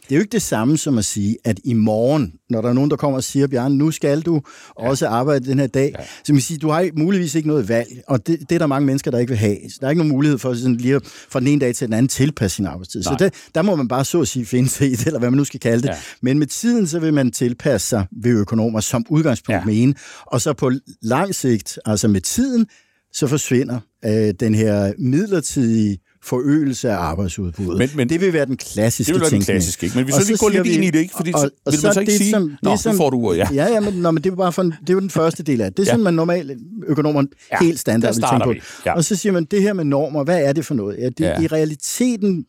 Det 0.10 0.16
er 0.16 0.20
jo 0.20 0.22
ikke 0.22 0.32
det 0.32 0.42
samme 0.42 0.78
som 0.78 0.98
at 0.98 1.06
sige, 1.06 1.38
at 1.44 1.60
i 1.64 1.74
morgen, 1.74 2.34
når 2.50 2.62
der 2.62 2.70
er 2.70 2.74
nogen, 2.74 2.90
der 2.90 2.96
kommer 2.98 3.18
og 3.18 3.24
siger, 3.24 3.48
Bjørn, 3.48 3.72
nu 3.72 3.92
skal 3.92 4.22
du 4.22 4.42
også 4.76 5.08
arbejde 5.08 5.46
den 5.46 5.60
her 5.60 5.68
dag, 5.68 5.94
ja. 6.00 6.04
så 6.24 6.34
man 6.34 6.42
sige, 6.42 6.58
du 6.58 6.70
har 6.70 6.90
muligvis 6.96 7.36
ikke 7.36 7.48
noget 7.48 7.70
valg, 7.70 7.88
og 8.08 8.28
det, 8.28 8.40
det 8.40 8.56
er 8.56 8.60
der 8.60 8.68
mange 8.68 8.86
mennesker, 8.86 9.12
der 9.12 9.20
ikke 9.20 9.30
vil 9.30 9.38
have. 9.38 9.58
Så 9.70 9.78
der 9.80 9.86
er 9.86 9.90
ikke 9.90 10.00
nogen 10.00 10.12
mulighed 10.12 10.38
for 10.38 10.54
sådan 10.54 10.76
lige 10.76 11.00
fra 11.04 11.40
den 11.40 11.48
ene 11.48 11.62
dag 11.62 11.76
til 11.76 11.88
den 11.88 11.94
anden 11.94 12.08
tilpasse 12.08 12.56
sin 12.56 12.66
arbejdstid. 12.66 13.04
Nej. 13.04 13.14
Så 13.14 13.24
det, 13.26 13.34
der 13.56 13.62
må 13.62 13.76
man 13.76 13.88
bare 13.88 14.06
så 14.06 14.22
at 14.22 14.28
sige 14.28 14.46
finde 14.46 14.70
sig 14.70 14.88
i 14.92 14.96
det, 14.96 15.08
eller 15.08 15.20
hvad 15.20 15.30
man 15.30 15.38
nu 15.38 15.44
skal 15.44 15.60
kalde 15.60 15.82
det. 15.82 15.90
Ja. 15.90 15.96
Men 16.22 16.40
med 16.40 16.48
tiden, 16.48 16.88
så 16.88 17.00
vil 17.00 17.14
man 17.14 17.32
tilpasse 17.32 17.88
sig 17.88 18.06
ved 18.12 18.32
økonomer 18.32 18.80
som 18.80 19.06
udgangspunkt 19.10 19.60
ja. 19.60 19.66
med 19.66 19.84
en, 19.84 19.96
og 20.26 20.42
så 20.42 20.54
på 20.54 20.72
lang 21.02 21.36
sigt, 21.36 21.80
altså 21.86 22.08
med 22.08 22.22
tiden, 22.22 22.68
så 23.14 23.28
forsvinder 23.28 23.80
øh, 24.06 24.34
den 24.40 24.56
her 24.56 24.94
midlertidige 24.98 25.98
forøgelse 26.24 26.90
af 26.90 26.96
arbejdsudbuddet. 26.98 27.78
Men, 27.78 27.90
men, 27.96 28.10
det 28.10 28.22
vil 28.22 28.34
være 28.34 28.46
den 28.46 28.58
klassiske 28.58 29.14
Det 29.14 29.14
vil 29.14 29.22
være 29.22 29.30
den 29.30 29.42
klassiske, 29.42 29.86
ikke? 29.86 29.98
Men 29.98 30.08
vi 30.08 30.12
så, 30.12 30.24
lige 30.28 30.38
gå 30.38 30.50
lidt 30.50 30.68
ind 30.68 30.84
i 30.84 30.90
det, 30.90 31.00
ikke? 31.00 31.14
Fordi 31.16 31.34
og, 31.34 31.42
og, 31.42 31.72
vil 31.72 31.80
så 31.80 31.88
man 31.88 31.94
så 31.94 32.00
ikke 32.00 32.12
det, 32.12 32.18
sige, 32.18 32.32
som, 32.32 32.52
Nå, 32.64 32.72
det, 32.72 32.80
som, 32.80 32.98
får 32.98 33.10
du 33.10 33.18
ordet, 33.18 33.38
ja. 33.38 33.48
Ja, 33.54 33.74
ja, 33.74 33.80
men, 33.80 33.94
nå, 33.94 34.12
men 34.12 34.24
det 34.24 34.32
er 34.32 34.36
bare 34.36 34.54
for, 34.54 34.64
det 34.64 34.90
er 34.90 34.94
jo 34.94 35.00
den 35.00 35.10
første 35.10 35.44
del 35.44 35.62
af 35.62 35.68
det. 35.68 35.78
Det 35.78 35.84
er 35.84 35.88
ja. 35.88 35.92
sådan, 35.92 36.04
man 36.04 36.14
normalt 36.14 36.52
økonomer 36.88 37.24
ja, 37.52 37.58
helt 37.62 37.80
standard 37.80 38.14
vil 38.14 38.24
tænke 38.24 38.44
på. 38.44 38.54
Ja. 38.86 38.96
Og 38.96 39.04
så 39.04 39.16
siger 39.16 39.34
man, 39.34 39.46
det 39.46 39.62
her 39.62 39.74
med 39.74 39.84
normer, 39.84 40.24
hvad 40.24 40.44
er 40.44 40.54
det 40.54 40.66
for 40.66 40.76
noget? 40.76 40.98
Ja, 41.00 41.10
det, 41.10 41.20
ja. 41.20 41.42
I 41.42 41.48
realiteten 41.48 42.46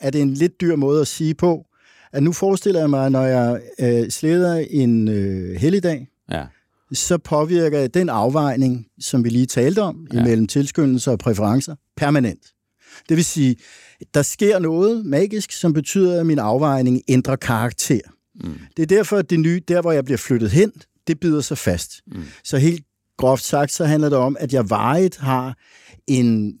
er 0.00 0.10
det 0.10 0.20
en 0.20 0.34
lidt 0.34 0.60
dyr 0.60 0.76
måde 0.76 1.00
at 1.00 1.06
sige 1.06 1.34
på, 1.34 1.64
at 2.12 2.22
nu 2.22 2.32
forestiller 2.32 2.80
jeg 2.80 2.90
mig, 2.90 3.10
når 3.10 3.22
jeg 3.22 3.60
øh, 3.80 4.10
slæder 4.10 4.64
en 4.70 5.08
øh, 5.08 5.60
helligdag, 5.60 6.06
ja 6.32 6.42
så 6.92 7.18
påvirker 7.18 7.86
den 7.86 8.08
afvejning, 8.08 8.86
som 9.00 9.24
vi 9.24 9.28
lige 9.28 9.46
talte 9.46 9.82
om, 9.82 10.06
ja. 10.12 10.20
imellem 10.20 10.46
tilskyndelser 10.46 11.12
og 11.12 11.18
præferencer, 11.18 11.74
permanent. 11.96 12.46
Det 13.08 13.16
vil 13.16 13.24
sige, 13.24 13.56
der 14.14 14.22
sker 14.22 14.58
noget 14.58 15.06
magisk, 15.06 15.52
som 15.52 15.72
betyder, 15.72 16.20
at 16.20 16.26
min 16.26 16.38
afvejning 16.38 17.02
ændrer 17.08 17.36
karakter. 17.36 18.00
Mm. 18.44 18.54
Det 18.76 18.82
er 18.82 18.86
derfor, 18.86 19.16
at 19.16 19.30
det 19.30 19.40
nye, 19.40 19.60
der 19.68 19.80
hvor 19.80 19.92
jeg 19.92 20.04
bliver 20.04 20.18
flyttet 20.18 20.50
hen, 20.50 20.72
det 21.06 21.20
bider 21.20 21.40
sig 21.40 21.58
fast. 21.58 22.00
Mm. 22.06 22.22
Så 22.44 22.58
helt 22.58 22.84
groft 23.18 23.44
sagt, 23.44 23.72
så 23.72 23.84
handler 23.84 24.08
det 24.08 24.18
om, 24.18 24.36
at 24.40 24.52
jeg 24.52 24.70
vejet 24.70 25.16
har 25.16 25.56
en 26.06 26.58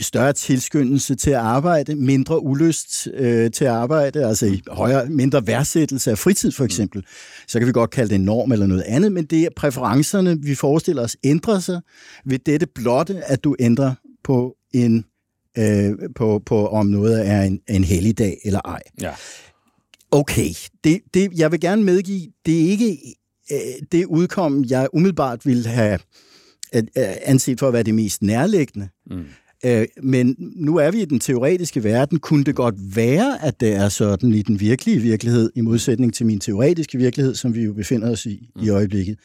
større 0.00 0.32
tilskyndelse 0.32 1.14
til 1.14 1.30
at 1.30 1.36
arbejde, 1.36 1.94
mindre 1.94 2.42
ulyst 2.42 3.08
øh, 3.14 3.50
til 3.50 3.64
at 3.64 3.70
arbejde, 3.70 4.26
altså 4.26 4.46
i 4.46 4.62
højere, 4.68 5.06
mindre 5.06 5.46
værdsættelse 5.46 6.10
af 6.10 6.18
fritid 6.18 6.52
for 6.52 6.64
eksempel. 6.64 7.04
Så 7.48 7.58
kan 7.58 7.68
vi 7.68 7.72
godt 7.72 7.90
kalde 7.90 8.08
det 8.08 8.14
en 8.14 8.24
norm 8.24 8.52
eller 8.52 8.66
noget 8.66 8.82
andet, 8.82 9.12
men 9.12 9.24
det 9.24 9.42
er 9.42 9.48
præferencerne, 9.56 10.42
vi 10.42 10.54
forestiller 10.54 11.02
os, 11.02 11.16
ændrer 11.24 11.58
sig 11.58 11.80
ved 12.24 12.38
dette 12.38 12.66
blotte, 12.74 13.24
at 13.24 13.44
du 13.44 13.56
ændrer 13.58 13.94
på 14.24 14.56
en 14.72 15.04
øh, 15.60 15.94
på, 16.16 16.42
på, 16.46 16.68
om 16.68 16.86
noget 16.86 17.28
er 17.28 17.42
en, 17.42 17.60
en 17.68 17.84
helligdag 17.84 18.38
eller 18.44 18.60
ej. 18.64 18.82
Ja. 19.00 19.12
Okay, 20.10 20.50
det, 20.84 21.00
det, 21.14 21.30
jeg 21.36 21.52
vil 21.52 21.60
gerne 21.60 21.82
medgive, 21.82 22.26
det 22.46 22.64
er 22.64 22.70
ikke 22.70 22.98
øh, 23.52 23.58
det 23.92 24.04
udkom, 24.04 24.64
jeg 24.68 24.88
umiddelbart 24.92 25.46
ville 25.46 25.68
have 25.68 25.98
øh, 26.74 26.84
anset 27.24 27.58
for 27.58 27.66
at 27.68 27.72
være 27.72 27.82
det 27.82 27.94
mest 27.94 28.22
nærliggende. 28.22 28.88
Mm. 29.10 29.24
Øh, 29.64 29.86
men 30.02 30.36
nu 30.38 30.76
er 30.76 30.90
vi 30.90 31.02
i 31.02 31.04
den 31.04 31.20
teoretiske 31.20 31.84
verden. 31.84 32.18
Kunne 32.18 32.44
det 32.44 32.54
godt 32.54 32.74
være, 32.96 33.44
at 33.44 33.60
det 33.60 33.72
er 33.72 33.88
sådan 33.88 34.34
i 34.34 34.42
den 34.42 34.60
virkelige 34.60 34.98
virkelighed, 34.98 35.50
i 35.54 35.60
modsætning 35.60 36.14
til 36.14 36.26
min 36.26 36.40
teoretiske 36.40 36.98
virkelighed, 36.98 37.34
som 37.34 37.54
vi 37.54 37.62
jo 37.62 37.72
befinder 37.72 38.10
os 38.10 38.26
i 38.26 38.50
mm. 38.56 38.62
i 38.62 38.68
øjeblikket? 38.68 39.18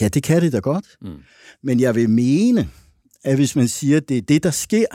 Ja, 0.00 0.08
det 0.08 0.22
kan 0.22 0.42
det 0.42 0.52
da 0.52 0.58
godt. 0.58 0.86
Mm. 1.02 1.08
Men 1.62 1.80
jeg 1.80 1.94
vil 1.94 2.10
mene, 2.10 2.68
at 3.24 3.36
hvis 3.36 3.56
man 3.56 3.68
siger, 3.68 3.96
at 3.96 4.08
det 4.08 4.18
er 4.18 4.22
det, 4.22 4.42
der 4.42 4.50
sker. 4.50 4.86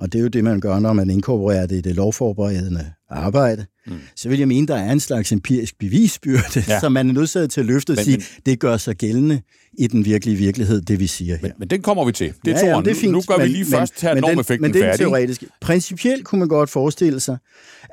Og 0.00 0.12
det 0.12 0.18
er 0.18 0.22
jo 0.22 0.28
det, 0.28 0.44
man 0.44 0.60
gør, 0.60 0.78
når 0.78 0.92
man 0.92 1.10
inkorporerer 1.10 1.66
det 1.66 1.76
i 1.76 1.80
det 1.80 1.96
lovforberedende 1.96 2.92
arbejde. 3.10 3.66
Mm. 3.86 3.92
Så 4.16 4.28
vil 4.28 4.38
jeg 4.38 4.48
mene, 4.48 4.66
der 4.66 4.76
er 4.76 4.92
en 4.92 5.00
slags 5.00 5.32
empirisk 5.32 5.78
bevisbyrde, 5.78 6.64
ja. 6.68 6.80
som 6.80 6.92
man 6.92 7.08
er 7.08 7.12
nødsaget 7.12 7.50
til 7.50 7.60
at 7.60 7.66
løfte 7.66 7.90
og 7.90 7.96
men, 7.96 8.04
sige, 8.04 8.16
men, 8.16 8.24
det 8.46 8.60
gør 8.60 8.76
sig 8.76 8.96
gældende 8.96 9.42
i 9.78 9.86
den 9.86 10.04
virkelige 10.04 10.36
virkelighed, 10.36 10.80
det 10.80 11.00
vi 11.00 11.06
siger 11.06 11.36
her. 11.36 11.42
Men, 11.42 11.52
men 11.58 11.70
den 11.70 11.82
kommer 11.82 12.04
vi 12.04 12.12
til. 12.12 12.32
Det, 12.44 12.52
ja, 12.52 12.66
ja, 12.66 12.80
det 12.80 12.86
er 12.86 12.94
fint, 12.94 13.12
nu 13.12 13.22
gør 13.28 13.36
men, 13.36 13.46
vi 13.46 13.52
lige 13.52 13.64
men, 13.64 13.72
først 13.72 14.00
her 14.00 14.14
normeffekten 14.14 14.62
men, 14.62 14.72
men 14.72 14.82
færdig. 14.82 14.98
teoretiske. 14.98 15.46
Principielt 15.60 16.24
kunne 16.24 16.38
man 16.38 16.48
godt 16.48 16.70
forestille 16.70 17.20
sig, 17.20 17.38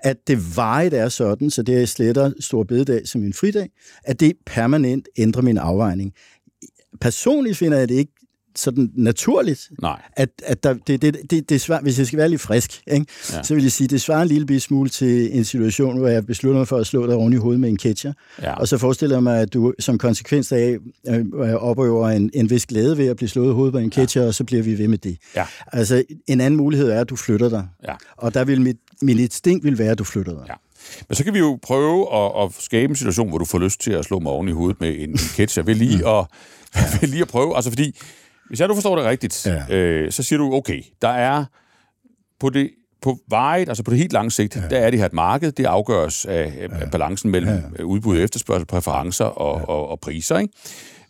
at 0.03 0.17
det 0.27 0.55
vejet 0.55 0.93
er 0.93 1.09
sådan, 1.09 1.49
så 1.49 1.63
det 1.63 1.81
er 1.81 1.85
sletter 1.85 2.31
stor 2.39 2.63
bededag 2.63 3.07
som 3.07 3.23
en 3.23 3.33
fridag, 3.33 3.69
at 4.03 4.19
det 4.19 4.33
permanent 4.45 5.07
ændrer 5.17 5.41
min 5.41 5.57
afvejning. 5.57 6.13
Personligt 7.01 7.57
finder 7.57 7.77
jeg 7.77 7.89
det 7.89 7.95
ikke 7.95 8.11
sådan 8.59 8.91
naturligt, 8.95 9.69
Nej. 9.81 10.01
at, 10.13 10.29
at 10.45 10.63
der, 10.63 10.73
det, 10.87 11.01
det, 11.01 11.17
det, 11.29 11.49
det 11.49 11.61
svært, 11.61 11.83
hvis 11.83 11.99
jeg 11.99 12.07
skal 12.07 12.19
være 12.19 12.29
lidt 12.29 12.41
frisk, 12.41 12.81
ikke? 12.87 13.05
Ja. 13.33 13.43
så 13.43 13.53
vil 13.53 13.63
jeg 13.63 13.71
sige, 13.71 13.87
det 13.87 14.01
svarer 14.01 14.21
en 14.21 14.27
lille 14.27 14.59
smule 14.59 14.89
til 14.89 15.37
en 15.37 15.45
situation, 15.45 15.97
hvor 15.97 16.07
jeg 16.07 16.25
beslutter 16.25 16.59
mig 16.59 16.67
for 16.67 16.77
at 16.77 16.87
slå 16.87 17.07
dig 17.07 17.15
oven 17.15 17.33
i 17.33 17.35
hovedet 17.35 17.59
med 17.59 17.69
en 17.69 17.77
ketcher, 17.77 18.13
ja. 18.41 18.53
og 18.53 18.67
så 18.67 18.77
forestiller 18.77 19.15
jeg 19.15 19.23
mig, 19.23 19.41
at 19.41 19.53
du 19.53 19.73
som 19.79 19.97
konsekvens 19.97 20.51
af 20.51 20.77
øh, 21.07 21.25
opøver 21.53 22.09
en, 22.09 22.31
en 22.33 22.49
vis 22.49 22.65
glæde 22.65 22.97
ved 22.97 23.07
at 23.07 23.17
blive 23.17 23.29
slået 23.29 23.49
i 23.49 23.53
hovedet 23.53 23.73
med 23.73 23.83
en 23.83 23.89
ketcher, 23.89 24.21
ja. 24.21 24.27
og 24.27 24.33
så 24.33 24.43
bliver 24.43 24.63
vi 24.63 24.77
ved 24.77 24.87
med 24.87 24.97
det. 24.97 25.17
Ja. 25.35 25.45
Altså, 25.71 26.03
en 26.27 26.41
anden 26.41 26.57
mulighed 26.57 26.89
er, 26.89 27.01
at 27.01 27.09
du 27.09 27.15
flytter 27.15 27.49
dig, 27.49 27.67
ja. 27.87 27.93
og 28.17 28.33
der 28.33 28.43
vil 28.43 28.61
mit, 28.61 28.77
mit 29.01 29.19
instinkt 29.19 29.63
vil 29.63 29.77
være, 29.77 29.91
at 29.91 29.99
du 29.99 30.03
flytter 30.03 30.33
dig. 30.33 30.43
Ja. 30.47 30.53
Men 31.09 31.15
så 31.15 31.23
kan 31.23 31.33
vi 31.33 31.39
jo 31.39 31.59
prøve 31.61 32.15
at, 32.15 32.43
at 32.43 32.51
skabe 32.59 32.89
en 32.89 32.95
situation, 32.95 33.29
hvor 33.29 33.37
du 33.37 33.45
får 33.45 33.59
lyst 33.59 33.81
til 33.81 33.91
at 33.91 34.05
slå 34.05 34.19
mig 34.19 34.31
oven 34.31 34.47
i 34.47 34.51
hovedet 34.51 34.81
med 34.81 34.95
en 34.99 35.17
ketcher. 35.35 35.63
Ved 35.63 35.75
lige, 35.75 36.07
at, 36.07 36.25
ved 37.01 37.07
lige 37.07 37.21
at 37.21 37.27
prøve, 37.27 37.55
altså 37.55 37.71
fordi 37.71 37.95
hvis 38.49 38.59
jeg 38.59 38.67
nu 38.67 38.73
forstår 38.73 38.95
det 38.95 39.05
rigtigt, 39.05 39.45
ja. 39.45 39.75
øh, 39.75 40.11
så 40.11 40.23
siger 40.23 40.39
du, 40.39 40.53
okay, 40.53 40.81
der 41.01 41.09
er 41.09 41.45
på 42.39 42.49
det 42.49 42.69
på 43.01 43.19
vejet, 43.29 43.69
altså 43.69 43.83
på 43.83 43.91
det 43.91 43.99
helt 43.99 44.13
lange 44.13 44.31
sigt, 44.31 44.55
ja. 44.55 44.61
der 44.69 44.77
er 44.77 44.89
det 44.89 44.99
her 44.99 45.05
et 45.05 45.13
marked, 45.13 45.51
det 45.51 45.65
afgøres 45.65 46.25
af, 46.25 46.53
ja. 46.57 46.79
af 46.81 46.91
balancen 46.91 47.31
mellem 47.31 47.63
ja. 47.77 47.83
udbud 47.83 48.17
og 48.17 48.23
efterspørgsel, 48.23 48.65
præferencer 48.67 49.25
og, 49.25 49.59
ja. 49.59 49.65
og, 49.65 49.89
og 49.89 49.99
priser, 49.99 50.37
ikke? 50.37 50.53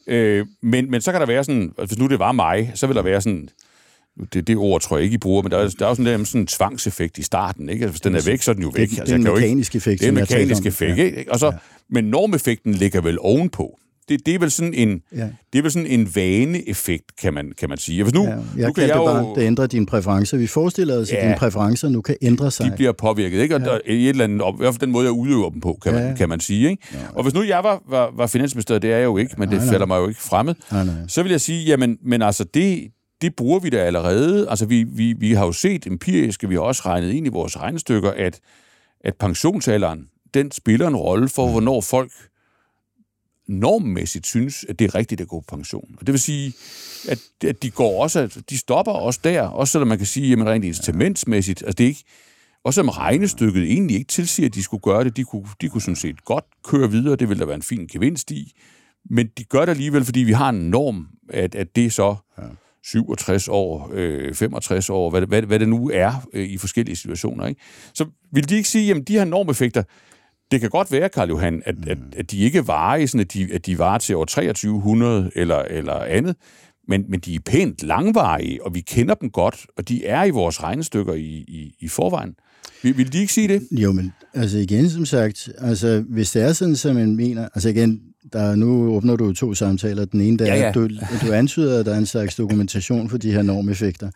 Øh, 0.07 0.45
men, 0.61 0.91
men 0.91 1.01
så 1.01 1.11
kan 1.11 1.21
der 1.21 1.27
være 1.27 1.43
sådan, 1.43 1.73
altså 1.77 1.95
hvis 1.95 1.99
nu 1.99 2.07
det 2.07 2.19
var 2.19 2.31
mig, 2.31 2.71
så 2.75 2.87
vil 2.87 2.95
der 2.95 3.01
være 3.01 3.21
sådan, 3.21 3.49
det, 4.33 4.47
det 4.47 4.57
ord 4.57 4.81
tror 4.81 4.97
jeg 4.97 5.03
ikke, 5.03 5.13
I 5.15 5.17
bruger, 5.17 5.41
men 5.41 5.51
der 5.51 5.57
er, 5.57 5.69
der 5.79 5.85
er 5.85 5.89
jo 5.89 5.95
sådan, 5.95 6.25
sådan 6.25 6.41
en 6.41 6.47
tvangseffekt 6.47 7.17
i 7.17 7.23
starten. 7.23 7.69
Ikke? 7.69 7.83
Altså, 7.83 7.91
hvis 7.91 8.01
den 8.01 8.15
er 8.15 8.21
væk, 8.25 8.41
så 8.41 8.51
er 8.51 8.53
den 8.53 8.63
jo 8.63 8.69
væk. 8.69 8.89
Det, 8.89 8.99
altså, 8.99 9.17
det 9.17 9.25
er 9.25 9.29
en 9.29 9.33
mekanisk 9.33 9.75
effekt. 9.75 9.99
Det 9.99 10.05
er 10.05 10.09
en 10.09 10.15
mekanisk 10.15 10.65
effekt. 10.65 10.97
Ikke? 10.97 11.25
Og 11.29 11.39
så, 11.39 11.45
ja. 11.45 11.57
Men 11.89 12.03
normeffekten 12.03 12.73
ligger 12.73 13.01
vel 13.01 13.17
ovenpå 13.19 13.79
det, 14.09 14.25
det 14.25 14.35
er 14.35 14.39
vel 14.39 14.51
sådan 14.51 14.73
en, 14.73 15.01
ja. 15.15 15.29
det 15.53 15.59
er 15.59 15.61
vel 15.61 15.71
sådan 15.71 15.87
en 15.87 16.15
vaneeffekt, 16.15 17.15
kan 17.21 17.33
man, 17.33 17.51
kan 17.57 17.69
man 17.69 17.77
sige. 17.77 18.03
Hvis 18.03 18.13
nu, 18.13 18.23
ja, 18.23 18.29
jeg 18.29 18.67
nu 18.67 18.73
kan 18.73 18.83
jeg 18.83 18.89
det 18.89 18.95
jo, 18.95 19.05
bare, 19.05 19.33
det 19.35 19.41
ændrer 19.41 19.67
dine 19.67 19.85
præferencer. 19.85 20.37
Vi 20.37 20.47
forestiller 20.47 20.97
os, 20.97 21.11
ja, 21.11 21.15
at 21.15 21.23
dine 21.23 21.35
præferencer 21.37 21.89
nu 21.89 22.01
kan 22.01 22.15
ændre 22.21 22.51
sig. 22.51 22.65
De 22.65 22.75
bliver 22.75 22.91
påvirket, 22.91 23.41
ikke? 23.41 23.55
Og 23.55 23.61
ja. 23.61 23.67
der, 23.67 23.79
i 23.85 24.03
et 24.03 24.09
eller 24.09 24.23
andet, 24.23 24.37
i 24.37 24.57
hvert 24.57 24.73
fald 24.73 24.81
den 24.81 24.91
måde, 24.91 25.05
jeg 25.05 25.11
udøver 25.11 25.49
dem 25.49 25.61
på, 25.61 25.77
kan, 25.83 25.93
ja. 25.93 26.03
man, 26.03 26.15
kan 26.15 26.29
man 26.29 26.39
sige. 26.39 26.69
Ikke? 26.69 26.87
Ja. 26.93 26.99
Og 27.13 27.23
hvis 27.23 27.33
nu 27.33 27.43
jeg 27.43 27.63
var, 27.63 27.83
var, 27.89 28.11
var 28.15 28.27
finansminister, 28.27 28.79
det 28.79 28.91
er 28.91 28.97
jeg 28.97 29.05
jo 29.05 29.17
ikke, 29.17 29.35
men 29.37 29.49
det 29.49 29.57
nej, 29.57 29.67
falder 29.67 29.85
mig 29.85 29.97
jo 29.97 30.07
ikke 30.07 30.21
fremmed, 30.21 30.55
nej, 30.71 30.85
nej. 30.85 30.95
så 31.07 31.23
vil 31.23 31.29
jeg 31.29 31.41
sige, 31.41 31.65
jamen, 31.65 31.97
men 32.05 32.21
altså 32.21 32.43
det, 32.43 32.87
det 33.21 33.35
bruger 33.35 33.59
vi 33.59 33.69
da 33.69 33.77
allerede. 33.77 34.49
Altså 34.49 34.65
vi, 34.65 34.83
vi, 34.83 35.13
vi 35.13 35.33
har 35.33 35.45
jo 35.45 35.51
set 35.51 35.87
empirisk, 35.87 36.49
vi 36.49 36.55
har 36.55 36.61
også 36.61 36.81
regnet 36.85 37.11
ind 37.11 37.27
i 37.27 37.29
vores 37.29 37.59
regnestykker, 37.59 38.11
at, 38.11 38.39
at 39.03 39.13
pensionsalderen, 39.19 39.99
den 40.33 40.51
spiller 40.51 40.87
en 40.87 40.95
rolle 40.95 41.29
for, 41.29 41.47
hvornår 41.47 41.81
folk 41.81 42.11
normmæssigt 43.47 44.27
synes, 44.27 44.65
at 44.69 44.79
det 44.79 44.85
er 44.85 44.95
rigtigt 44.95 45.21
at 45.21 45.27
gå 45.27 45.39
på 45.39 45.55
pension. 45.55 45.95
Og 45.99 46.07
det 46.07 46.13
vil 46.13 46.19
sige, 46.19 46.53
at, 47.09 47.19
at 47.43 47.63
de 47.63 47.71
går 47.71 48.03
også, 48.03 48.19
at 48.19 48.37
de 48.49 48.57
stopper 48.57 48.91
også 48.91 49.19
der, 49.23 49.41
også 49.41 49.71
selvom 49.71 49.87
man 49.87 49.97
kan 49.97 50.07
sige, 50.07 50.29
jamen 50.29 50.47
rent 50.47 50.65
incitamentsmæssigt, 50.65 51.61
altså 51.61 51.75
det 51.75 51.83
er 51.83 51.87
ikke, 51.87 52.03
også 52.63 52.77
selvom 52.77 52.89
regnestykket 52.89 53.63
egentlig 53.63 53.95
ikke 53.95 54.07
tilsiger, 54.07 54.49
at 54.49 54.55
de 54.55 54.63
skulle 54.63 54.81
gøre 54.81 55.03
det, 55.03 55.17
de 55.17 55.23
kunne, 55.23 55.45
de 55.61 55.69
kunne 55.69 55.81
sådan 55.81 55.95
set 55.95 56.25
godt 56.25 56.45
køre 56.63 56.91
videre, 56.91 57.15
det 57.15 57.29
ville 57.29 57.39
der 57.39 57.45
være 57.45 57.55
en 57.55 57.61
fin 57.61 57.87
gevinst 57.87 58.31
i, 58.31 58.53
men 59.09 59.29
de 59.37 59.43
gør 59.43 59.59
det 59.59 59.69
alligevel, 59.69 60.05
fordi 60.05 60.19
vi 60.19 60.31
har 60.31 60.49
en 60.49 60.69
norm, 60.69 61.07
at, 61.29 61.55
at 61.55 61.75
det 61.75 61.85
er 61.85 61.89
så 61.89 62.15
67 62.83 63.47
år, 63.47 63.91
øh, 63.93 64.35
65 64.35 64.89
år, 64.89 65.09
hvad, 65.09 65.21
hvad, 65.21 65.41
hvad 65.41 65.59
det 65.59 65.69
nu 65.69 65.89
er 65.93 66.27
øh, 66.33 66.45
i 66.45 66.57
forskellige 66.57 66.95
situationer. 66.95 67.45
Ikke? 67.47 67.61
Så 67.93 68.05
vil 68.31 68.49
de 68.49 68.55
ikke 68.55 68.69
sige, 68.69 68.95
at 68.95 69.07
de 69.07 69.13
her 69.13 69.25
normeffekter, 69.25 69.83
det 70.51 70.61
kan 70.61 70.69
godt 70.69 70.91
være, 70.91 71.09
Karl 71.09 71.29
Johan, 71.29 71.61
at, 71.65 71.77
mm. 71.77 71.83
at, 71.87 71.97
at 72.17 72.31
de 72.31 72.37
ikke 72.37 72.67
varer 72.67 73.05
sådan, 73.05 73.21
at 73.21 73.33
de, 73.33 73.47
at 73.53 73.65
de 73.65 73.79
varer 73.79 73.97
til 73.97 74.15
år 74.15 74.25
2300 74.25 75.31
eller, 75.35 75.57
eller 75.57 75.93
andet, 75.93 76.35
men, 76.87 77.05
men 77.09 77.19
de 77.19 77.35
er 77.35 77.39
pænt 77.45 77.83
langvarige, 77.83 78.65
og 78.65 78.75
vi 78.75 78.81
kender 78.81 79.15
dem 79.15 79.29
godt, 79.29 79.65
og 79.77 79.89
de 79.89 80.05
er 80.05 80.23
i 80.23 80.29
vores 80.29 80.63
regnestykker 80.63 81.13
i, 81.13 81.45
i, 81.47 81.75
i 81.79 81.87
forvejen. 81.87 82.35
Vil, 82.83 82.97
vil 82.97 83.13
de 83.13 83.19
ikke 83.19 83.33
sige 83.33 83.47
det? 83.47 83.67
Jo, 83.71 83.91
men 83.91 84.13
altså 84.33 84.57
igen, 84.57 84.89
som 84.89 85.05
sagt, 85.05 85.49
altså 85.57 86.03
hvis 86.09 86.31
det 86.31 86.41
er 86.41 86.53
sådan, 86.53 86.75
som 86.75 86.95
man 86.95 87.15
mener, 87.15 87.49
altså 87.53 87.69
igen, 87.69 88.01
der, 88.33 88.55
nu 88.55 88.95
åbner 88.95 89.15
du 89.15 89.33
to 89.33 89.53
samtaler. 89.53 90.05
Den 90.05 90.21
ene, 90.21 90.37
der 90.37 90.45
ja, 90.45 90.55
ja. 90.55 90.71
du, 90.71 90.89
du 91.27 91.31
antyder, 91.31 91.79
at 91.79 91.85
der 91.85 91.93
er 91.93 91.97
en 91.97 92.05
slags 92.05 92.35
dokumentation 92.35 93.09
for 93.09 93.17
de 93.17 93.31
her 93.31 93.41
normeffekter 93.41 94.09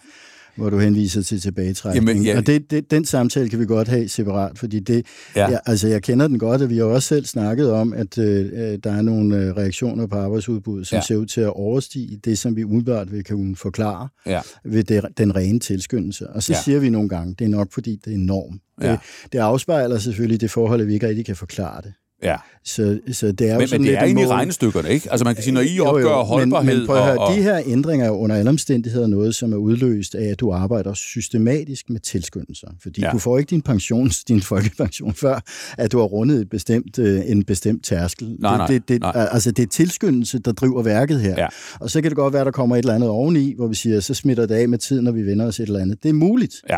hvor 0.55 0.69
du 0.69 0.79
henviser 0.79 1.21
til 1.21 1.41
tilbagetrækning. 1.41 2.07
Jamen, 2.07 2.23
ja. 2.23 2.37
Og 2.37 2.47
det, 2.47 2.71
det, 2.71 2.91
den 2.91 3.05
samtale 3.05 3.49
kan 3.49 3.59
vi 3.59 3.65
godt 3.65 3.87
have 3.87 4.09
separat, 4.09 4.59
fordi 4.59 4.79
det, 4.79 5.05
ja. 5.35 5.51
Ja, 5.51 5.57
altså 5.65 5.87
jeg 5.87 6.03
kender 6.03 6.27
den 6.27 6.39
godt, 6.39 6.61
og 6.61 6.69
vi 6.69 6.77
har 6.77 6.85
også 6.85 7.07
selv 7.07 7.25
snakket 7.25 7.71
om, 7.71 7.93
at 7.93 8.17
øh, 8.17 8.77
der 8.83 8.91
er 8.91 9.01
nogle 9.01 9.37
øh, 9.37 9.57
reaktioner 9.57 10.07
på 10.07 10.15
arbejdsudbuddet, 10.15 10.87
som 10.87 10.95
ja. 10.95 11.01
ser 11.01 11.15
ud 11.15 11.25
til 11.25 11.41
at 11.41 11.53
overstige 11.53 12.19
det, 12.25 12.37
som 12.37 12.55
vi 12.55 12.63
umiddelbart 12.63 13.11
vil 13.11 13.23
kunne 13.23 13.55
forklare 13.55 14.07
ja. 14.25 14.41
ved 14.65 14.83
det, 14.83 15.05
den 15.17 15.35
rene 15.35 15.59
tilskyndelse. 15.59 16.29
Og 16.29 16.43
så 16.43 16.53
ja. 16.53 16.61
siger 16.61 16.79
vi 16.79 16.89
nogle 16.89 17.09
gange, 17.09 17.35
det 17.39 17.45
er 17.45 17.49
nok 17.49 17.73
fordi, 17.73 17.99
det 18.05 18.11
er 18.11 18.15
enormt. 18.15 18.61
Ja. 18.81 18.91
Det, 18.91 18.99
det 19.31 19.39
afspejler 19.39 19.97
selvfølgelig 19.97 20.41
det 20.41 20.51
forhold, 20.51 20.81
at 20.81 20.87
vi 20.87 20.93
ikke 20.93 21.07
rigtig 21.07 21.25
kan 21.25 21.35
forklare 21.35 21.81
det. 21.81 21.93
Ja. 22.23 22.35
Så, 22.65 22.99
så 23.11 23.31
det 23.31 23.49
er 23.49 23.53
jo 23.53 23.59
men, 23.59 23.67
sådan 23.67 23.81
men 23.81 23.89
det 23.89 23.97
er 23.97 24.03
egentlig 24.03 24.23
i 24.23 24.27
regnestykker, 24.27 24.83
ikke? 24.83 25.11
Altså 25.11 25.25
man 25.25 25.35
kan 25.35 25.43
sige, 25.43 25.53
når 25.53 25.61
I 25.61 25.79
opgør 25.79 26.01
jo, 26.01 26.09
jo. 26.09 26.15
holdbarhed... 26.15 26.73
Men, 26.73 26.77
men 26.79 26.87
prøv 26.87 26.97
at 26.97 27.03
høre, 27.03 27.17
og, 27.17 27.35
de 27.35 27.41
her 27.41 27.61
ændringer 27.65 28.05
er 28.05 28.11
under 28.11 28.35
alle 28.35 28.49
omstændigheder 28.49 29.07
noget, 29.07 29.35
som 29.35 29.53
er 29.53 29.57
udløst 29.57 30.15
af, 30.15 30.25
at 30.25 30.39
du 30.39 30.51
arbejder 30.51 30.93
systematisk 30.93 31.89
med 31.89 31.99
tilskyndelser. 31.99 32.67
Fordi 32.81 33.01
ja. 33.01 33.09
du 33.09 33.17
får 33.17 33.37
ikke 33.37 33.49
din 33.49 33.61
pension, 33.61 34.09
din 34.27 34.41
folkepension, 34.41 35.13
før 35.13 35.39
at 35.77 35.91
du 35.91 35.97
har 35.97 36.05
rundet 36.05 36.41
et 36.41 36.49
bestemt, 36.49 36.99
øh, 36.99 37.21
en 37.25 37.43
bestemt 37.43 37.83
tærskel. 37.83 38.35
Nej, 38.39 38.57
nej, 38.57 38.67
det, 38.67 38.89
det, 38.89 39.01
nej. 39.01 39.27
Altså 39.31 39.51
det 39.51 39.63
er 39.63 39.67
tilskyndelse, 39.67 40.39
der 40.39 40.51
driver 40.51 40.83
værket 40.83 41.21
her. 41.21 41.35
Ja. 41.37 41.47
Og 41.79 41.89
så 41.89 42.01
kan 42.01 42.11
det 42.11 42.15
godt 42.15 42.33
være, 42.33 42.45
der 42.45 42.51
kommer 42.51 42.75
et 42.75 42.79
eller 42.79 42.95
andet 42.95 43.09
oveni, 43.09 43.53
hvor 43.55 43.67
vi 43.67 43.75
siger, 43.75 43.99
så 43.99 44.13
smitter 44.13 44.45
det 44.45 44.55
af 44.55 44.69
med 44.69 44.77
tiden, 44.77 45.03
når 45.03 45.11
vi 45.11 45.25
vender 45.25 45.45
os 45.45 45.59
et 45.59 45.67
eller 45.67 45.79
andet. 45.79 46.03
Det 46.03 46.09
er 46.09 46.13
muligt. 46.13 46.55
Ja. 46.69 46.77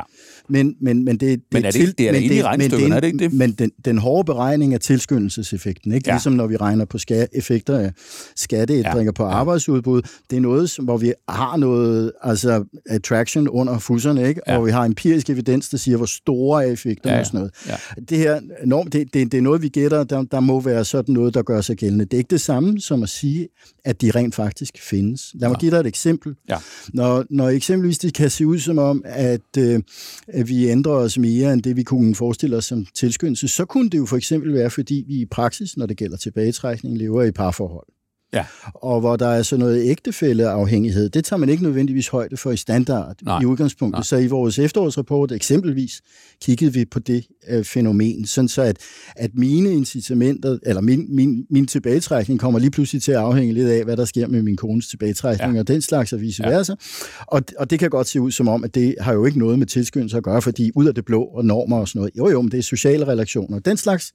Men, 0.49 0.75
men, 0.81 1.05
men 1.05 1.17
det, 1.17 1.21
det, 1.21 1.41
men 1.51 1.65
er 1.65 1.71
det, 1.71 1.79
til, 1.79 1.97
det 1.97 2.07
er 2.07 2.11
men 2.11 2.23
det, 2.23 2.35
i 2.35 2.43
regnestykkerne, 2.43 2.95
er 2.95 2.99
det 2.99 3.07
ikke 3.07 3.19
det? 3.19 3.33
Men 3.33 3.51
den, 3.51 3.71
den 3.85 3.97
hårde 3.97 4.25
beregning 4.25 4.73
af 4.73 4.79
tilskyndelseseffekt 4.79 5.32
effekten. 5.37 5.91
Ikke? 5.91 6.07
Ja. 6.07 6.13
Ligesom 6.13 6.33
når 6.33 6.47
vi 6.47 6.57
regner 6.57 6.85
på 6.85 6.97
ska- 6.97 7.27
effekter 7.33 7.77
af 7.77 7.91
skatteændringer 8.35 9.03
ja. 9.03 9.11
på 9.11 9.23
arbejdsudbud. 9.23 10.01
Det 10.29 10.37
er 10.37 10.41
noget, 10.41 10.75
hvor 10.81 10.97
vi 10.97 11.13
har 11.29 11.57
noget 11.57 12.11
altså 12.21 12.63
attraction 12.89 13.47
under 13.47 13.79
fusserne, 13.79 14.27
ikke? 14.27 14.41
Ja. 14.47 14.57
og 14.57 14.65
vi 14.65 14.71
har 14.71 14.85
empirisk 14.85 15.29
evidens, 15.29 15.69
der 15.69 15.77
siger, 15.77 15.97
hvor 15.97 16.05
store 16.05 16.65
er 16.67 16.71
effekterne 16.71 17.11
ja, 17.11 17.15
ja. 17.15 17.19
og 17.19 17.25
sådan 17.25 17.37
noget. 17.37 17.51
Ja. 17.67 17.75
Det 18.09 18.17
her 18.17 18.39
norm, 18.65 18.87
det, 18.87 19.13
det, 19.13 19.31
det 19.31 19.37
er 19.37 19.41
noget, 19.41 19.61
vi 19.61 19.69
gætter, 19.69 20.03
der, 20.03 20.23
der 20.23 20.39
må 20.39 20.59
være 20.59 20.85
sådan 20.85 21.13
noget, 21.13 21.33
der 21.33 21.41
gør 21.41 21.61
sig 21.61 21.77
gældende. 21.77 22.05
Det 22.05 22.13
er 22.13 22.17
ikke 22.17 22.29
det 22.29 22.41
samme 22.41 22.81
som 22.81 23.03
at 23.03 23.09
sige, 23.09 23.47
at 23.85 24.01
de 24.01 24.11
rent 24.11 24.35
faktisk 24.35 24.73
findes. 24.81 25.31
Lad 25.33 25.49
mig 25.49 25.55
ja. 25.55 25.59
give 25.59 25.71
dig 25.71 25.79
et 25.79 25.87
eksempel. 25.87 26.35
Ja. 26.49 26.57
Når, 26.93 27.25
når 27.29 27.49
eksempelvis 27.49 27.97
det 27.97 28.13
kan 28.13 28.29
se 28.29 28.47
ud 28.47 28.59
som 28.59 28.77
om, 28.77 29.01
at, 29.05 29.41
øh, 29.57 29.81
at 30.27 30.47
vi 30.49 30.67
ændrer 30.69 30.93
os 30.93 31.17
mere 31.17 31.53
end 31.53 31.63
det, 31.63 31.75
vi 31.75 31.83
kunne 31.83 32.15
forestille 32.15 32.57
os 32.57 32.65
som 32.65 32.85
tilskyndelse, 32.95 33.47
så 33.47 33.65
kunne 33.65 33.89
det 33.89 33.97
jo 33.97 34.05
for 34.05 34.17
eksempel 34.17 34.53
være, 34.53 34.69
fordi 34.69 35.05
vi 35.07 35.22
i 35.23 35.25
praksis 35.25 35.77
når 35.77 35.85
det 35.85 35.97
gælder 35.97 36.17
tilbagetrækning, 36.17 36.97
lever 36.97 37.23
i 37.23 37.31
parforhold. 37.31 37.87
Ja. 38.33 38.45
Og 38.75 38.99
hvor 38.99 39.15
der 39.15 39.27
er 39.27 39.43
så 39.43 39.57
noget 39.57 39.89
ægtefælleafhængighed, 39.89 41.09
det 41.09 41.25
tager 41.25 41.37
man 41.37 41.49
ikke 41.49 41.63
nødvendigvis 41.63 42.07
højde 42.07 42.37
for 42.37 42.51
i 42.51 42.57
standard 42.57 43.15
Nej. 43.21 43.41
i 43.41 43.45
udgangspunktet. 43.45 43.97
Nej. 43.97 44.03
Så 44.03 44.17
i 44.17 44.27
vores 44.27 44.59
efterårsrapport 44.59 45.31
eksempelvis 45.31 46.01
kiggede 46.41 46.73
vi 46.73 46.85
på 46.85 46.99
det 46.99 47.25
øh, 47.49 47.63
fænomen, 47.63 48.25
sådan 48.25 48.47
så 48.47 48.61
at, 48.61 48.77
at 49.15 49.31
mine 49.33 49.73
incitamenter, 49.73 50.57
eller 50.65 50.81
min, 50.81 51.15
min, 51.15 51.45
min 51.49 51.67
tilbagetrækning 51.67 52.39
kommer 52.39 52.59
lige 52.59 52.71
pludselig 52.71 53.01
til 53.01 53.11
at 53.11 53.17
afhænge 53.17 53.53
lidt 53.53 53.69
af, 53.69 53.83
hvad 53.83 53.97
der 53.97 54.05
sker 54.05 54.27
med 54.27 54.41
min 54.41 54.57
kones 54.57 54.87
tilbagetrækning, 54.87 55.53
ja. 55.53 55.59
og 55.59 55.67
den 55.67 55.81
slags 55.81 56.13
og 56.13 56.21
vice 56.21 56.43
versa. 56.43 56.71
Ja. 56.71 57.25
Og, 57.27 57.41
og 57.57 57.69
det 57.69 57.79
kan 57.79 57.89
godt 57.89 58.07
se 58.07 58.21
ud 58.21 58.31
som 58.31 58.47
om, 58.47 58.63
at 58.63 58.75
det 58.75 58.95
har 58.99 59.13
jo 59.13 59.25
ikke 59.25 59.39
noget 59.39 59.59
med 59.59 59.67
tilskyndelse 59.67 60.17
at 60.17 60.23
gøre, 60.23 60.41
fordi 60.41 60.71
ud 60.75 60.85
af 60.85 60.95
det 60.95 61.05
blå 61.05 61.23
og 61.23 61.45
normer 61.45 61.77
og 61.77 61.87
sådan 61.87 61.99
noget, 61.99 62.17
jo 62.17 62.29
jo, 62.29 62.41
men 62.41 62.51
det 62.51 62.57
er 62.57 62.63
sociale 62.63 63.07
relationer. 63.07 63.59
Den 63.59 63.77
slags 63.77 64.13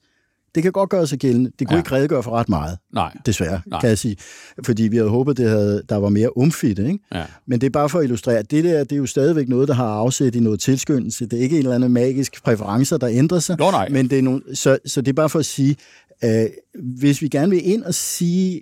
det 0.55 0.63
kan 0.63 0.71
godt 0.71 0.89
gøre 0.89 1.07
sig 1.07 1.19
gældende. 1.19 1.51
Det 1.59 1.67
kunne 1.67 1.75
ja. 1.75 1.81
ikke 1.81 1.91
redegøre 1.91 2.23
for 2.23 2.31
ret 2.31 2.49
meget, 2.49 2.77
Nej. 2.93 3.17
desværre, 3.25 3.61
Nej. 3.67 3.79
kan 3.79 3.89
jeg 3.89 3.97
sige. 3.97 4.15
Fordi 4.65 4.83
vi 4.83 4.97
havde 4.97 5.09
håbet, 5.09 5.37
det 5.37 5.49
havde, 5.49 5.83
der 5.89 5.95
var 5.95 6.09
mere 6.09 6.37
umfitte. 6.37 6.87
Ikke? 6.87 6.99
Ja. 7.13 7.25
Men 7.47 7.61
det 7.61 7.67
er 7.67 7.71
bare 7.71 7.89
for 7.89 7.99
at 7.99 8.03
illustrere, 8.03 8.37
at 8.37 8.51
det 8.51 8.63
der 8.63 8.83
det 8.83 8.91
er 8.91 8.97
jo 8.97 9.05
stadigvæk 9.05 9.49
noget, 9.49 9.67
der 9.67 9.73
har 9.73 9.87
afsæt 9.87 10.35
i 10.35 10.39
noget 10.39 10.59
tilskyndelse. 10.59 11.25
Det 11.25 11.39
er 11.39 11.43
ikke 11.43 11.55
en 11.55 11.63
eller 11.63 11.75
anden 11.75 11.93
magisk 11.93 12.43
præferencer, 12.43 12.97
der 12.97 13.09
ændrer 13.09 13.39
sig. 13.39 13.57
Nå, 13.59 13.71
nej. 13.71 13.89
Men 13.89 14.09
det 14.09 14.17
er 14.17 14.21
nogle, 14.21 14.41
så, 14.53 14.77
så 14.85 15.01
det 15.01 15.09
er 15.09 15.13
bare 15.13 15.29
for 15.29 15.39
at 15.39 15.45
sige, 15.45 15.75
øh, 16.23 16.45
hvis 16.97 17.21
vi 17.21 17.27
gerne 17.27 17.49
vil 17.49 17.67
ind 17.67 17.83
og 17.83 17.93
sige, 17.93 18.61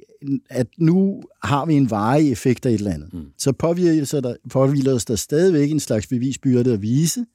at 0.50 0.68
nu 0.78 1.22
har 1.44 1.66
vi 1.66 1.74
en 1.74 1.92
varig 1.92 2.32
effekt 2.32 2.66
af 2.66 2.70
et 2.70 2.76
eller 2.76 2.94
andet, 2.94 3.14
mm. 3.14 3.26
så 3.38 3.52
påvirker 3.52 4.22
der, 4.22 4.36
påvirker 4.50 4.94
os 4.94 5.06
der 5.06 5.16
stadigvæk 5.16 5.72
en 5.72 5.80
slags 5.80 6.08
bevisbyrde 6.08 6.74
at 6.74 6.82
vise, 6.82 7.26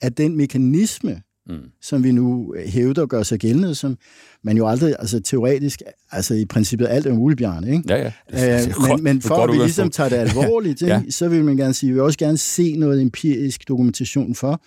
at 0.00 0.18
den 0.18 0.36
mekanisme, 0.36 1.22
mm. 1.48 1.54
som 1.82 2.04
vi 2.04 2.12
nu 2.12 2.54
hævder 2.66 3.02
og 3.02 3.08
gør 3.08 3.22
sig 3.22 3.38
gældende, 3.38 3.74
som 3.74 3.98
man 4.42 4.56
jo 4.56 4.68
aldrig, 4.68 4.96
altså 4.98 5.20
teoretisk, 5.20 5.82
altså 6.10 6.34
i 6.34 6.44
princippet 6.44 6.86
alt 6.86 7.06
er 7.06 7.14
muligt, 7.14 7.38
Bjarne, 7.38 7.70
ikke? 7.70 7.82
Ja, 7.88 7.96
ja. 7.96 8.12
Det, 8.30 8.66
det, 8.66 8.76
det, 8.76 8.88
men, 8.88 9.02
men 9.02 9.22
for 9.22 9.34
at 9.34 9.52
vi 9.52 9.56
ligesom 9.56 9.90
tager 9.90 10.08
det 10.08 10.16
alvorligt, 10.28 10.82
ja. 10.82 11.02
så 11.10 11.28
vil 11.28 11.44
man 11.44 11.56
gerne 11.56 11.74
sige, 11.74 11.90
vi 11.90 11.94
vil 11.94 12.02
også 12.02 12.18
gerne 12.18 12.38
se 12.38 12.76
noget 12.76 13.02
empirisk 13.02 13.68
dokumentation 13.68 14.34
for, 14.34 14.62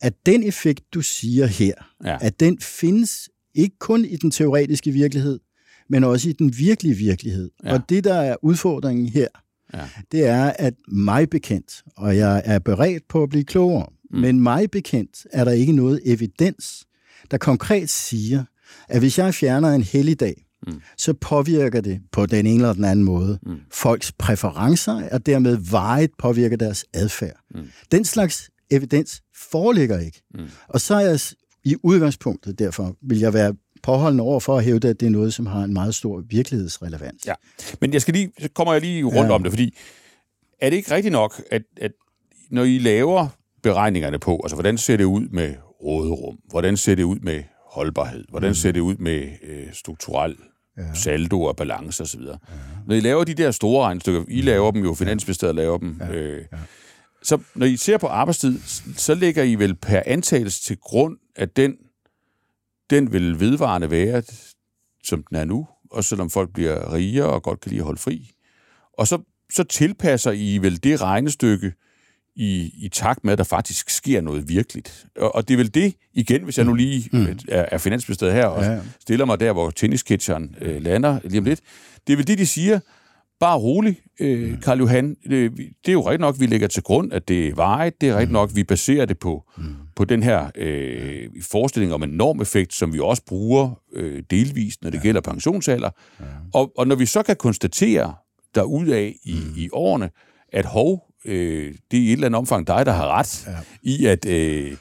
at 0.00 0.14
den 0.26 0.42
effekt, 0.42 0.84
du 0.94 1.00
siger 1.00 1.46
her, 1.46 1.74
ja. 2.04 2.18
at 2.20 2.40
den 2.40 2.58
findes 2.60 3.28
ikke 3.54 3.78
kun 3.78 4.04
i 4.04 4.16
den 4.16 4.30
teoretiske 4.30 4.90
virkelighed, 4.90 5.40
men 5.88 6.04
også 6.04 6.28
i 6.28 6.32
den 6.32 6.58
virkelige 6.58 6.94
virkelighed. 6.94 7.50
Ja. 7.64 7.74
Og 7.74 7.80
det, 7.88 8.04
der 8.04 8.14
er 8.14 8.36
udfordringen 8.42 9.06
her, 9.06 9.26
ja. 9.74 9.88
det 10.12 10.26
er, 10.26 10.52
at 10.58 10.74
mig 10.88 11.30
bekendt, 11.30 11.82
og 11.96 12.16
jeg 12.16 12.42
er 12.44 12.58
beredt 12.58 13.08
på 13.08 13.22
at 13.22 13.28
blive 13.28 13.44
klogere, 13.44 13.86
Mm. 14.10 14.20
Men 14.20 14.40
mig 14.40 14.70
bekendt 14.70 15.26
er 15.32 15.44
der 15.44 15.52
ikke 15.52 15.72
noget 15.72 16.00
evidens, 16.04 16.86
der 17.30 17.38
konkret 17.38 17.90
siger, 17.90 18.44
at 18.88 19.00
hvis 19.00 19.18
jeg 19.18 19.34
fjerner 19.34 19.68
en 19.68 19.82
helligdag, 19.82 20.46
mm. 20.66 20.80
så 20.96 21.12
påvirker 21.12 21.80
det 21.80 22.00
på 22.12 22.26
den 22.26 22.46
ene 22.46 22.54
eller 22.54 22.72
den 22.72 22.84
anden 22.84 23.04
måde 23.04 23.38
mm. 23.42 23.56
folks 23.72 24.12
præferencer, 24.12 25.08
og 25.12 25.26
dermed 25.26 25.56
vejet 25.70 26.10
påvirker 26.18 26.56
deres 26.56 26.84
adfærd. 26.94 27.40
Mm. 27.54 27.68
Den 27.92 28.04
slags 28.04 28.50
evidens 28.70 29.22
foreligger 29.50 29.98
ikke. 29.98 30.22
Mm. 30.34 30.48
Og 30.68 30.80
så 30.80 30.94
er 30.94 31.00
jeg 31.00 31.20
i 31.64 31.76
udgangspunktet, 31.82 32.58
derfor 32.58 32.96
vil 33.02 33.18
jeg 33.18 33.32
være 33.34 33.54
påholdende 33.82 34.24
over 34.24 34.40
for 34.40 34.58
at 34.58 34.64
hævde, 34.64 34.88
at 34.88 35.00
det 35.00 35.06
er 35.06 35.10
noget, 35.10 35.34
som 35.34 35.46
har 35.46 35.64
en 35.64 35.72
meget 35.72 35.94
stor 35.94 36.22
virkelighedsrelevans. 36.28 37.26
Ja, 37.26 37.34
men 37.80 37.92
jeg 37.92 38.02
skal 38.02 38.14
lige, 38.14 38.32
så 38.38 38.48
kommer 38.54 38.72
jeg 38.72 38.82
lige 38.82 39.04
rundt 39.04 39.28
ja. 39.28 39.34
om 39.34 39.42
det, 39.42 39.52
fordi 39.52 39.76
er 40.60 40.70
det 40.70 40.76
ikke 40.76 40.90
rigtigt 40.90 41.12
nok, 41.12 41.42
at, 41.50 41.62
at 41.76 41.92
når 42.50 42.64
I 42.64 42.78
laver 42.78 43.28
beregningerne 43.66 44.18
på, 44.18 44.40
altså 44.44 44.56
hvordan 44.56 44.78
ser 44.78 44.96
det 44.96 45.04
ud 45.04 45.28
med 45.28 45.54
råderum, 45.82 46.38
hvordan 46.50 46.76
ser 46.76 46.94
det 46.94 47.02
ud 47.02 47.18
med 47.18 47.42
holdbarhed, 47.70 48.24
hvordan 48.28 48.50
mm. 48.50 48.54
ser 48.54 48.72
det 48.72 48.80
ud 48.80 48.96
med 48.96 49.28
øh, 49.42 49.66
strukturel 49.72 50.36
ja. 50.78 50.94
saldo 50.94 51.42
og 51.42 51.56
balance 51.56 52.02
osv. 52.02 52.20
Ja. 52.20 52.34
Når 52.86 52.94
I 52.94 53.00
laver 53.00 53.24
de 53.24 53.34
der 53.34 53.50
store 53.50 53.84
regnestykker, 53.84 54.24
I 54.28 54.40
laver 54.40 54.70
dem 54.70 54.84
jo, 54.84 54.94
Finansministeriet 54.94 55.54
laver 55.54 55.78
dem, 55.78 56.00
ja. 56.00 56.12
Øh, 56.12 56.44
ja. 56.52 56.58
så 57.22 57.38
når 57.54 57.66
I 57.66 57.76
ser 57.76 57.98
på 57.98 58.06
arbejdstid, 58.06 58.60
så 58.96 59.14
lægger 59.14 59.42
I 59.42 59.54
vel 59.54 59.74
per 59.74 60.02
antagelse 60.06 60.62
til 60.62 60.76
grund, 60.76 61.16
at 61.36 61.56
den, 61.56 61.76
den 62.90 63.12
vil 63.12 63.40
vedvarende 63.40 63.90
være, 63.90 64.22
som 65.04 65.22
den 65.22 65.36
er 65.36 65.44
nu, 65.44 65.66
og 65.90 66.04
selvom 66.04 66.30
folk 66.30 66.52
bliver 66.54 66.92
rigere 66.92 67.26
og 67.26 67.42
godt 67.42 67.60
kan 67.60 67.70
lide 67.70 67.80
at 67.80 67.84
holde 67.84 68.00
fri. 68.00 68.30
Og 68.98 69.06
så, 69.06 69.18
så 69.52 69.64
tilpasser 69.64 70.30
I 70.30 70.58
vel 70.58 70.84
det 70.84 71.00
regnestykke, 71.00 71.72
i, 72.36 72.72
i 72.82 72.88
takt 72.88 73.24
med, 73.24 73.32
at 73.32 73.38
der 73.38 73.44
faktisk 73.44 73.90
sker 73.90 74.20
noget 74.20 74.48
virkeligt. 74.48 75.06
Og, 75.16 75.34
og 75.34 75.48
det 75.48 75.54
er 75.54 75.58
vel 75.58 75.74
det, 75.74 75.94
igen, 76.14 76.42
hvis 76.42 76.58
jeg 76.58 76.66
nu 76.66 76.74
lige 76.74 77.08
mm. 77.12 77.26
er, 77.48 77.64
er 77.72 77.78
finansministeriet 77.78 78.34
her, 78.34 78.46
og 78.46 78.62
ja, 78.62 78.72
ja. 78.72 78.80
stiller 79.00 79.24
mig 79.24 79.40
der, 79.40 79.52
hvor 79.52 79.70
tennisketcheren 79.70 80.54
øh, 80.60 80.82
lander 80.82 81.18
lige 81.24 81.38
om 81.38 81.44
lidt. 81.44 81.60
Det 82.06 82.12
er 82.12 82.16
vel 82.16 82.26
det, 82.26 82.38
de 82.38 82.46
siger, 82.46 82.80
bare 83.40 83.58
rolig, 83.58 84.00
øh, 84.20 84.50
mm. 84.50 84.60
Karl 84.60 84.78
Johan. 84.78 85.16
Det, 85.30 85.52
det 85.56 85.88
er 85.88 85.92
jo 85.92 86.00
rigtigt 86.00 86.20
nok, 86.20 86.36
vi 86.38 86.46
lægger 86.46 86.68
til 86.68 86.82
grund, 86.82 87.12
at 87.12 87.28
det 87.28 87.48
er 87.48 87.54
varigt. 87.54 88.00
Det 88.00 88.08
er 88.08 88.12
rigtigt 88.12 88.30
mm. 88.30 88.32
nok, 88.32 88.50
vi 88.54 88.64
baserer 88.64 89.04
det 89.04 89.18
på, 89.18 89.44
mm. 89.58 89.64
på 89.96 90.04
den 90.04 90.22
her 90.22 90.50
øh, 90.54 91.28
forestilling 91.42 91.92
om 91.92 92.02
en 92.02 92.10
normeffekt, 92.10 92.74
som 92.74 92.92
vi 92.92 93.00
også 93.00 93.22
bruger 93.26 93.80
øh, 93.92 94.22
delvist, 94.30 94.82
når 94.82 94.90
det 94.90 94.98
ja. 94.98 95.02
gælder 95.02 95.20
pensionsalder. 95.20 95.90
Ja. 96.20 96.24
Og, 96.54 96.72
og 96.78 96.86
når 96.86 96.94
vi 96.94 97.06
så 97.06 97.22
kan 97.22 97.36
konstatere 97.36 98.14
derudaf 98.54 99.14
i, 99.24 99.34
mm. 99.34 99.54
i 99.56 99.68
årene, 99.72 100.10
at 100.52 100.64
hov, 100.64 101.05
øh, 101.26 101.74
det 101.90 101.98
er 101.98 102.02
i 102.02 102.06
et 102.06 102.12
eller 102.12 102.26
andet 102.26 102.38
omfang 102.38 102.66
dig, 102.66 102.86
der 102.86 102.92
har 102.92 103.08
ret 103.08 103.46
ja. 103.46 103.56
i, 103.82 104.06
at 104.06 104.26
øh, 104.26 104.76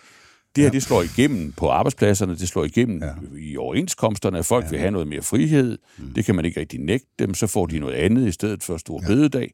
det 0.56 0.62
her 0.62 0.64
ja. 0.64 0.70
det 0.70 0.84
slår 0.84 1.02
igennem 1.02 1.52
på 1.52 1.70
arbejdspladserne, 1.70 2.36
det 2.36 2.48
slår 2.48 2.64
igennem 2.64 3.04
ja. 3.04 3.38
i 3.40 3.58
overenskomsterne, 3.58 4.44
folk 4.44 4.66
ja. 4.66 4.70
vil 4.70 4.80
have 4.80 4.92
noget 4.92 5.08
mere 5.08 5.22
frihed, 5.22 5.78
mm. 5.98 6.14
det 6.14 6.26
kan 6.26 6.36
man 6.36 6.46
ikke 6.46 6.60
rigtig 6.60 6.80
nægte 6.80 7.08
dem, 7.20 7.34
så 7.34 7.48
får 7.48 7.66
de 7.66 7.80
noget 7.80 7.94
andet 7.94 8.28
i 8.28 8.32
stedet 8.32 8.64
for 8.64 8.78
stor 8.78 9.02
ja. 9.02 9.08
bededag. 9.08 9.52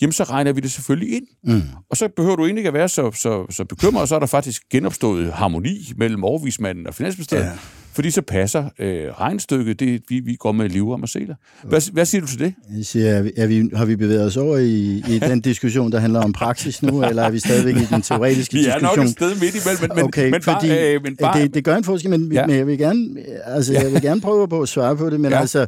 Jamen, 0.00 0.12
så 0.12 0.24
regner 0.24 0.52
vi 0.52 0.60
det 0.60 0.72
selvfølgelig 0.72 1.16
ind. 1.16 1.26
Mm. 1.44 1.62
Og 1.90 1.96
så 1.96 2.08
behøver 2.16 2.36
du 2.36 2.44
egentlig 2.44 2.60
ikke 2.60 2.68
at 2.68 2.74
være 2.74 2.88
så, 2.88 3.10
så, 3.10 3.46
så 3.50 3.64
bekymret, 3.64 4.08
så 4.08 4.14
er 4.14 4.18
der 4.18 4.26
faktisk 4.26 4.62
genopstået 4.70 5.32
harmoni 5.32 5.92
mellem 5.96 6.24
overvismanden 6.24 6.86
og 6.86 6.94
finansministeriet. 6.94 7.44
Ja 7.44 7.52
fordi 7.94 8.10
så 8.10 8.22
passer 8.22 8.64
øh, 8.78 9.04
regnstykket, 9.20 9.80
det, 9.80 10.02
vi, 10.08 10.20
vi 10.20 10.34
går 10.34 10.52
med 10.52 10.68
liv 10.68 10.92
om 10.92 11.02
at 11.02 11.08
se 11.08 11.20
det. 11.26 11.36
Hvad, 11.62 11.92
hvad 11.92 12.04
siger 12.04 12.20
du 12.20 12.26
til 12.26 12.38
det? 12.38 12.54
Jeg 12.76 12.86
siger, 12.86 13.10
er 13.10 13.22
vi, 13.22 13.32
er 13.36 13.46
vi, 13.46 13.70
har 13.74 13.84
vi 13.84 13.96
bevæget 13.96 14.26
os 14.26 14.36
over 14.36 14.56
i, 14.56 15.02
i 15.08 15.18
den 15.18 15.40
diskussion, 15.50 15.92
der 15.92 15.98
handler 15.98 16.20
om 16.20 16.32
praksis 16.32 16.82
nu, 16.82 17.04
eller 17.04 17.22
er 17.22 17.30
vi 17.30 17.38
stadigvæk 17.38 17.76
i 17.76 17.84
den 17.84 18.02
teoretiske 18.02 18.52
diskussion? 18.52 18.80
Vi 18.80 18.86
er 18.86 18.96
nok 18.96 19.04
et 19.04 19.10
sted 19.10 19.40
midt 19.40 19.54
imellem, 19.54 19.96
men, 19.96 20.04
okay, 20.04 20.30
men, 20.30 20.42
fordi, 20.42 20.68
bare, 20.68 20.94
øh, 20.94 21.02
men 21.02 21.16
bare... 21.16 21.42
Det, 21.42 21.54
det 21.54 21.64
gør 21.64 21.76
en 21.76 21.84
forskel, 21.84 22.10
men, 22.10 22.32
ja. 22.32 22.46
men 22.46 22.56
jeg, 22.56 22.66
vil 22.66 22.78
gerne, 22.78 23.08
altså, 23.44 23.72
jeg 23.72 23.92
vil 23.92 24.02
gerne 24.02 24.20
prøve 24.20 24.48
på 24.48 24.60
at 24.62 24.68
svare 24.68 24.96
på 24.96 25.10
det, 25.10 25.20
men 25.20 25.30
ja. 25.30 25.40
altså 25.40 25.66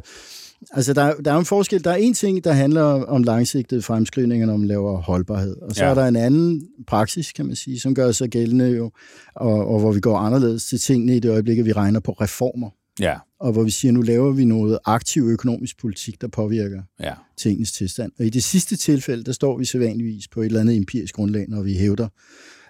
Altså, 0.71 0.93
der, 0.93 1.15
der 1.15 1.33
er 1.33 1.37
en 1.37 1.45
forskel. 1.45 1.83
Der 1.83 1.91
er 1.91 1.95
en 1.95 2.13
ting, 2.13 2.43
der 2.43 2.51
handler 2.51 2.83
om 2.83 3.23
langsigtede 3.23 3.81
fremskrivninger, 3.81 4.47
når 4.47 4.57
man 4.57 4.67
laver 4.67 4.97
holdbarhed. 5.01 5.57
Og 5.57 5.75
så 5.75 5.83
ja. 5.83 5.89
er 5.89 5.93
der 5.93 6.05
en 6.07 6.15
anden 6.15 6.67
praksis, 6.87 7.31
kan 7.31 7.45
man 7.45 7.55
sige, 7.55 7.79
som 7.79 7.95
gør 7.95 8.11
sig 8.11 8.29
gældende 8.29 8.67
jo, 8.67 8.91
og, 9.35 9.67
og 9.67 9.79
hvor 9.79 9.91
vi 9.91 9.99
går 9.99 10.17
anderledes 10.17 10.65
til 10.65 10.79
tingene 10.79 11.15
i 11.15 11.19
det 11.19 11.31
øjeblik, 11.31 11.59
at 11.59 11.65
vi 11.65 11.71
regner 11.71 11.99
på 11.99 12.11
reformer. 12.11 12.69
Ja. 12.99 13.17
Og 13.39 13.51
hvor 13.51 13.63
vi 13.63 13.71
siger, 13.71 13.91
nu 13.91 14.01
laver 14.01 14.31
vi 14.31 14.45
noget 14.45 14.79
aktiv 14.85 15.23
økonomisk 15.23 15.79
politik, 15.79 16.21
der 16.21 16.27
påvirker 16.27 16.81
ja. 16.99 17.13
tingens 17.37 17.71
tilstand. 17.71 18.11
Og 18.19 18.25
i 18.25 18.29
det 18.29 18.43
sidste 18.43 18.75
tilfælde, 18.75 19.23
der 19.23 19.31
står 19.31 19.57
vi 19.57 19.65
sædvanligvis 19.65 20.27
på 20.27 20.41
et 20.41 20.45
eller 20.45 20.59
andet 20.59 20.77
empirisk 20.77 21.15
grundlag, 21.15 21.45
når 21.49 21.61
vi 21.61 21.73
hævder, 21.73 22.07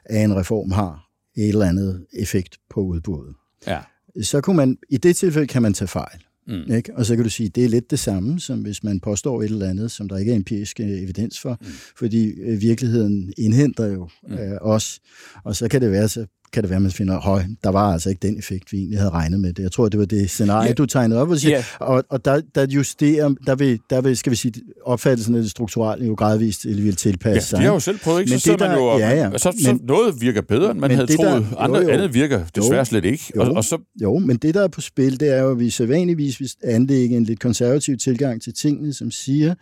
at 0.06 0.24
en 0.24 0.36
reform 0.36 0.72
har 0.72 1.06
et 1.38 1.50
eller 1.50 1.66
andet 1.66 2.06
effekt 2.14 2.58
på 2.70 2.82
udbuddet. 2.82 3.36
Ja. 3.68 3.80
Så 4.22 4.42
kunne 4.42 4.56
man, 4.56 4.78
i 4.90 4.98
det 4.98 5.16
tilfælde 5.16 5.48
kan 5.48 5.62
man 5.62 5.74
tage 5.74 5.88
fejl. 5.88 6.20
Mm. 6.48 6.74
Ikke? 6.74 6.96
Og 6.96 7.06
så 7.06 7.16
kan 7.16 7.24
du 7.24 7.30
sige, 7.30 7.48
at 7.48 7.56
det 7.56 7.66
er 7.66 7.70
lidt 7.70 7.92
det 7.92 8.00
samme, 8.00 8.40
som 8.40 8.62
hvis 8.62 8.84
man 8.84 9.00
påstår 9.00 9.42
et 9.42 9.52
eller 9.52 9.70
andet, 9.70 9.92
som 9.92 10.10
der 10.10 10.18
ikke 10.18 10.32
er 10.32 10.36
empirisk 10.36 10.80
øh, 10.80 10.88
evidens 10.88 11.40
for, 11.40 11.58
mm. 11.62 11.68
fordi 11.98 12.30
øh, 12.30 12.62
virkeligheden 12.62 13.34
indhenter 13.38 13.86
jo 13.86 14.10
mm. 14.28 14.34
øh, 14.34 14.58
os. 14.62 15.00
Og 15.44 15.56
så 15.56 15.68
kan 15.68 15.82
det 15.82 15.92
være, 15.92 16.10
så 16.10 16.26
kan 16.54 16.64
det 16.64 16.70
være, 16.70 16.78
at 16.78 16.82
man 16.82 16.92
finder, 16.92 17.20
høj, 17.20 17.44
der 17.64 17.70
var 17.70 17.94
altså 17.94 18.10
ikke 18.10 18.28
den 18.28 18.38
effekt, 18.38 18.72
vi 18.72 18.78
egentlig 18.78 19.00
havde 19.00 19.12
regnet 19.12 19.40
med 19.40 19.54
det. 19.54 19.64
Jeg 19.64 19.72
tror, 19.72 19.90
det 19.90 20.00
var 20.00 20.06
det 20.06 20.30
scenarie, 20.30 20.68
yeah. 20.68 20.78
du 20.78 20.86
tegnede 20.86 21.22
op. 21.22 21.30
Og, 21.30 21.38
siger, 21.38 21.52
yeah. 21.52 21.64
og, 21.80 22.04
og 22.10 22.26
der, 22.26 22.42
der 22.56 22.68
justerer, 22.68 23.36
der 23.48 23.56
vil, 23.56 23.80
der 23.90 24.02
vil, 24.02 24.18
skal 24.18 24.32
vi 24.32 24.36
sige, 24.36 24.54
opfattelsen 24.86 25.36
af 25.36 25.42
det 25.42 25.52
strukturelle 25.52 26.06
jo 26.06 26.14
gradvist 26.14 26.66
eller 26.66 26.84
vil 26.84 26.96
tilpasse 26.96 27.50
sig. 27.50 27.58
Ja, 27.58 27.62
det 27.62 27.68
har 27.68 27.74
jo 27.74 27.80
selv 27.80 28.00
prøvet, 28.00 28.20
ikke? 28.20 28.30
Men 28.30 28.40
så 28.40 28.52
det, 28.52 28.60
der, 28.60 28.68
man 28.68 28.78
jo, 28.78 28.98
ja, 28.98 29.10
ja. 29.10 29.38
Så, 29.38 29.38
så, 29.64 29.74
men, 29.74 29.82
noget 29.84 30.22
virker 30.22 30.42
bedre, 30.42 30.72
end 30.72 30.80
man 30.80 30.92
havde 30.92 31.08
det, 31.08 31.16
troet. 31.16 31.48
Der, 31.52 31.58
Andre, 31.58 31.80
jo, 31.80 31.84
jo. 31.84 31.90
andet 31.90 32.14
virker 32.14 32.44
desværre 32.56 32.78
jo, 32.78 32.86
slet 32.86 33.06
ikke. 33.06 33.32
Jo, 33.36 33.42
og, 33.42 33.52
og 33.52 33.64
så... 33.64 33.78
jo, 34.02 34.20
men 34.20 34.38
det, 34.38 34.54
der 34.54 34.64
er 34.64 34.68
på 34.68 34.82
spil, 34.82 35.20
det 35.20 35.34
er 35.34 35.42
jo, 35.42 35.52
at 35.52 35.60
vi 35.60 35.70
så 35.70 35.86
vanligvis 35.86 36.40
vil 36.40 36.50
anlægge 36.64 37.18
en 37.18 37.24
lidt 37.24 37.40
konservativ 37.40 37.98
tilgang 37.98 38.42
til 38.42 38.54
tingene, 38.54 38.94
som 38.94 39.12
siger, 39.12 39.56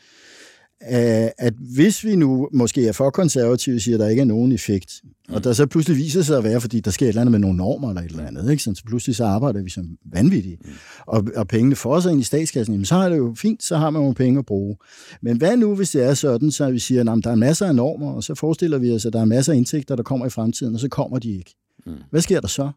at 1.37 1.53
hvis 1.75 2.03
vi 2.03 2.15
nu 2.15 2.49
måske 2.53 2.87
er 2.87 2.91
for 2.91 3.09
konservative, 3.09 3.79
siger, 3.79 3.95
at 3.95 3.99
der 3.99 4.07
ikke 4.07 4.19
er 4.19 4.25
nogen 4.25 4.51
effekt, 4.51 5.01
mm. 5.03 5.33
og 5.33 5.43
der 5.43 5.53
så 5.53 5.65
pludselig 5.65 5.97
viser 5.97 6.21
sig 6.21 6.37
at 6.37 6.43
være, 6.43 6.61
fordi 6.61 6.79
der 6.79 6.91
sker 6.91 7.05
et 7.05 7.09
eller 7.09 7.21
andet 7.21 7.31
med 7.31 7.39
nogle 7.39 7.57
normer 7.57 7.89
eller 7.89 8.01
et 8.01 8.09
eller 8.09 8.27
andet, 8.27 8.51
ikke? 8.51 8.63
Så 8.63 8.81
pludselig 8.85 9.15
så 9.15 9.25
arbejder 9.25 9.63
vi 9.63 9.69
som 9.69 9.97
vanvittige, 10.05 10.57
mm. 10.61 10.71
og, 11.07 11.27
og 11.35 11.47
pengene 11.47 11.75
får 11.75 11.99
sig 11.99 12.11
ind 12.11 12.21
i 12.21 12.23
statskassen, 12.23 12.73
jamen 12.73 12.85
så 12.85 12.95
er 12.95 13.09
det 13.09 13.17
jo 13.17 13.35
fint, 13.37 13.63
så 13.63 13.77
har 13.77 13.89
man 13.89 14.01
nogle 14.01 14.15
penge 14.15 14.39
at 14.39 14.45
bruge. 14.45 14.77
Men 15.21 15.37
hvad 15.37 15.57
nu, 15.57 15.75
hvis 15.75 15.91
det 15.91 16.03
er 16.03 16.13
sådan, 16.13 16.51
så 16.51 16.71
vi 16.71 16.79
siger, 16.79 17.13
at 17.13 17.23
der 17.23 17.31
er 17.31 17.35
masser 17.35 17.65
af 17.65 17.75
normer, 17.75 18.11
og 18.11 18.23
så 18.23 18.35
forestiller 18.35 18.77
vi 18.77 18.91
os, 18.91 19.05
at 19.05 19.13
der 19.13 19.21
er 19.21 19.25
masser 19.25 19.53
af 19.53 19.57
indtægter, 19.57 19.95
der 19.95 20.03
kommer 20.03 20.25
i 20.25 20.29
fremtiden, 20.29 20.73
og 20.73 20.79
så 20.79 20.89
kommer 20.89 21.19
de 21.19 21.31
ikke. 21.37 21.55
Mm. 21.85 21.93
Hvad 22.09 22.21
sker 22.21 22.41
der 22.41 22.47
så? 22.47 22.71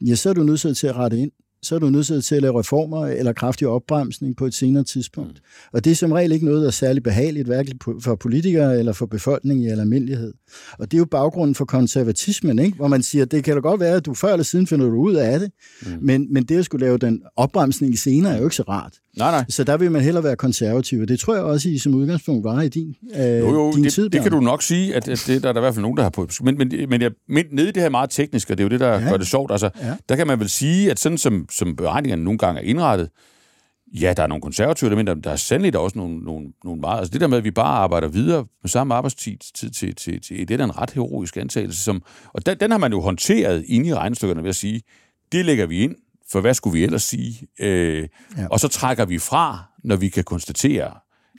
Ja, 0.00 0.14
så 0.14 0.30
er 0.30 0.32
du 0.32 0.42
nødt 0.42 0.76
til 0.76 0.86
at 0.86 0.96
rette 0.96 1.18
ind 1.18 1.30
så 1.62 1.74
er 1.74 1.78
du 1.78 1.90
nødt 1.90 2.24
til 2.24 2.34
at 2.34 2.42
lave 2.42 2.58
reformer 2.58 3.06
eller 3.06 3.32
kraftig 3.32 3.68
opbremsning 3.68 4.36
på 4.36 4.46
et 4.46 4.54
senere 4.54 4.84
tidspunkt. 4.84 5.32
Mm. 5.32 5.70
Og 5.72 5.84
det 5.84 5.90
er 5.90 5.94
som 5.94 6.12
regel 6.12 6.32
ikke 6.32 6.44
noget, 6.44 6.60
der 6.60 6.66
er 6.66 6.70
særlig 6.70 7.02
behageligt, 7.02 7.46
hverken 7.46 7.80
for 8.00 8.14
politikere 8.14 8.78
eller 8.78 8.92
for 8.92 9.06
befolkningen 9.06 9.66
i 9.66 9.70
almindelighed. 9.70 10.32
Og 10.78 10.90
det 10.90 10.96
er 10.96 10.98
jo 10.98 11.04
baggrunden 11.04 11.54
for 11.54 11.64
konservatismen, 11.64 12.58
ikke? 12.58 12.76
hvor 12.76 12.88
man 12.88 13.02
siger, 13.02 13.24
det 13.24 13.44
kan 13.44 13.54
da 13.54 13.60
godt 13.60 13.80
være, 13.80 13.96
at 13.96 14.06
du 14.06 14.14
før 14.14 14.32
eller 14.32 14.44
siden 14.44 14.66
finder 14.66 14.86
du 14.86 14.96
ud 14.96 15.14
af 15.14 15.40
det, 15.40 15.50
mm. 15.82 15.98
men, 16.00 16.32
men 16.32 16.44
det 16.44 16.58
at 16.58 16.64
skulle 16.64 16.86
lave 16.86 16.98
den 16.98 17.22
opbremsning 17.36 17.98
senere 17.98 18.34
er 18.34 18.38
jo 18.38 18.44
ikke 18.44 18.56
så 18.56 18.62
rart. 18.62 18.94
Nej, 19.16 19.30
nej. 19.30 19.44
Så 19.48 19.64
der 19.64 19.76
vil 19.76 19.90
man 19.90 20.02
hellere 20.02 20.24
være 20.24 20.36
konservativ, 20.36 21.00
og 21.00 21.08
det 21.08 21.20
tror 21.20 21.34
jeg 21.34 21.44
også, 21.44 21.68
I 21.68 21.78
som 21.78 21.94
udgangspunkt 21.94 22.44
var 22.44 22.62
i 22.62 22.68
din, 22.68 22.96
øh, 23.14 23.38
jo, 23.38 23.50
jo, 23.50 23.72
din 23.72 23.84
det, 23.84 23.92
tid. 23.92 24.10
det 24.10 24.22
kan 24.22 24.30
du 24.30 24.40
nok 24.40 24.62
sige, 24.62 24.94
at, 24.94 25.08
at 25.08 25.24
det 25.26 25.42
der 25.42 25.48
er 25.48 25.52
der 25.52 25.60
i 25.60 25.62
hvert 25.62 25.74
fald 25.74 25.82
nogen, 25.82 25.96
der 25.96 26.02
har 26.02 26.10
på. 26.10 26.28
Men, 26.42 26.58
men, 26.58 26.72
men, 26.88 27.02
jeg, 27.02 27.10
men 27.28 27.44
nede 27.52 27.68
i 27.68 27.72
det 27.72 27.82
her 27.82 27.90
meget 27.90 28.10
tekniske, 28.10 28.52
og 28.52 28.58
det 28.58 28.64
er 28.64 28.64
jo 28.64 28.70
det, 28.70 28.80
der 28.80 29.00
ja. 29.00 29.10
gør 29.10 29.16
det 29.16 29.26
sjovt, 29.26 29.52
altså, 29.52 29.70
ja. 29.80 29.96
der 30.08 30.16
kan 30.16 30.26
man 30.26 30.40
vel 30.40 30.48
sige, 30.48 30.90
at 30.90 30.98
sådan 30.98 31.18
som, 31.18 31.46
som 31.50 31.76
beregningerne 31.76 32.24
nogle 32.24 32.38
gange 32.38 32.60
er 32.60 32.64
indrettet, 32.64 33.08
ja, 34.00 34.14
der 34.16 34.22
er 34.22 34.26
nogle 34.26 34.42
konservative 34.42 34.88
elementer, 34.88 35.14
men 35.14 35.24
der 35.24 35.30
er 35.30 35.36
sandelig 35.36 35.78
også 35.78 35.98
nogle, 35.98 36.18
nogle, 36.18 36.46
nogle 36.64 36.80
meget... 36.80 36.98
Altså 36.98 37.12
det 37.12 37.20
der 37.20 37.26
med, 37.26 37.38
at 37.38 37.44
vi 37.44 37.50
bare 37.50 37.78
arbejder 37.78 38.08
videre 38.08 38.46
med 38.62 38.68
samme 38.68 38.94
arbejdstid 38.94 39.36
til, 39.54 39.72
til, 39.72 39.94
til, 39.94 40.20
til 40.20 40.48
det 40.48 40.60
er 40.60 40.64
en 40.64 40.78
ret 40.78 40.90
heroisk 40.90 41.36
antagelse, 41.36 41.82
som, 41.82 42.02
og 42.32 42.46
den, 42.46 42.56
den 42.60 42.70
har 42.70 42.78
man 42.78 42.92
jo 42.92 43.00
håndteret 43.00 43.64
inde 43.66 43.88
i 43.88 43.94
regnestykkerne 43.94 44.42
ved 44.42 44.48
at 44.48 44.56
sige, 44.56 44.82
det 45.32 45.44
lægger 45.44 45.66
vi 45.66 45.78
ind, 45.78 45.94
for 46.32 46.40
hvad 46.40 46.54
skulle 46.54 46.78
vi 46.78 46.84
ellers 46.84 47.02
sige? 47.02 47.48
Øh, 47.60 48.08
ja. 48.36 48.46
Og 48.50 48.60
så 48.60 48.68
trækker 48.68 49.04
vi 49.04 49.18
fra, 49.18 49.64
når 49.84 49.96
vi 49.96 50.08
kan 50.08 50.24
konstatere, 50.24 50.90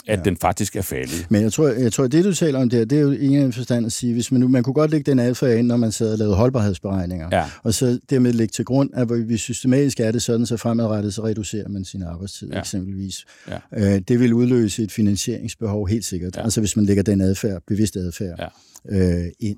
at 0.08 0.20
ja. 0.20 0.24
den 0.24 0.38
faktisk 0.38 0.76
er 0.76 0.82
faldet. 0.82 1.28
Men 1.30 1.42
jeg 1.42 1.54
tror, 1.54 1.68
jeg 1.68 1.94
tror, 1.94 2.08
det 2.08 2.26
du 2.26 2.34
taler 2.34 2.60
om 2.60 2.70
der, 2.70 2.86
det 2.86 2.98
er 2.98 3.02
jo 3.02 3.12
ingen 3.12 3.54
forstand 3.54 3.86
at 3.86 3.92
sige, 3.92 4.14
hvis 4.14 4.32
man 4.32 4.42
nu, 4.42 4.48
man 4.48 4.64
kunne 4.64 4.74
godt 4.74 4.92
lægge 4.92 5.12
den 5.12 5.20
adfærd 5.20 5.58
ind, 5.58 5.68
når 5.68 5.78
man 5.78 5.92
sad 5.92 6.12
og 6.12 6.18
lavede 6.18 6.36
holdbarhedsberegninger, 6.36 7.30
ja. 7.32 7.46
og 7.64 7.74
så 7.74 8.00
dermed 8.10 8.34
lægge 8.34 8.52
til 8.52 8.66
grund, 8.66 8.90
at 8.94 9.30
vi 9.30 9.38
systematisk 9.38 10.00
er 10.00 10.12
det 10.12 10.22
sådan, 10.22 10.46
så 10.46 10.58
fremadrettet, 10.58 11.14
så 11.14 11.26
reducerer 11.26 11.70
man 11.70 11.86
sin 11.86 12.04
arbejdstid 12.04 12.50
ja. 12.52 12.60
eksempelvis. 12.60 13.26
Ja. 13.48 13.58
Øh, 13.96 14.02
det 14.08 14.20
vil 14.20 14.34
udløse 14.34 14.84
et 14.84 14.92
finansieringsbehov 14.92 15.88
helt 15.88 16.06
sikkert, 16.06 16.36
ja. 16.38 16.44
altså 16.44 16.62
hvis 16.62 16.76
man 16.76 16.86
lægger 16.86 17.04
den 17.04 17.22
adfærd, 17.22 17.62
bevidst 17.68 17.96
adfærd, 17.96 18.52
ja. 18.92 19.26
øh, 19.26 19.32
ind. 19.40 19.58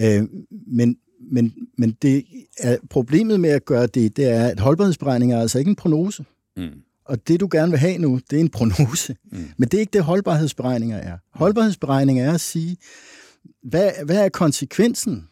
Øh, 0.00 0.22
men, 0.66 0.96
men, 1.20 1.54
men 1.78 1.96
det 2.02 2.24
er, 2.58 2.76
problemet 2.90 3.40
med 3.40 3.50
at 3.50 3.64
gøre 3.64 3.86
det, 3.86 4.16
det 4.16 4.24
er, 4.24 4.46
at 4.46 4.60
holdbarhedsberegninger 4.60 5.36
er 5.36 5.40
altså 5.40 5.58
ikke 5.58 5.68
en 5.68 5.76
prognose. 5.76 6.24
Mm. 6.56 6.68
Og 7.04 7.28
det, 7.28 7.40
du 7.40 7.48
gerne 7.50 7.70
vil 7.70 7.78
have 7.78 7.98
nu, 7.98 8.20
det 8.30 8.36
er 8.36 8.40
en 8.40 8.48
prognose. 8.48 9.16
Mm. 9.32 9.38
Men 9.56 9.68
det 9.68 9.76
er 9.76 9.80
ikke 9.80 9.92
det, 9.92 10.04
holdbarhedsberegninger 10.04 10.96
er. 10.96 11.18
Holdbarhedsberegninger 11.32 12.24
er 12.24 12.34
at 12.34 12.40
sige, 12.40 12.76
hvad, 13.62 13.90
hvad 14.04 14.24
er 14.24 14.28
konsekvensen, 14.28 15.28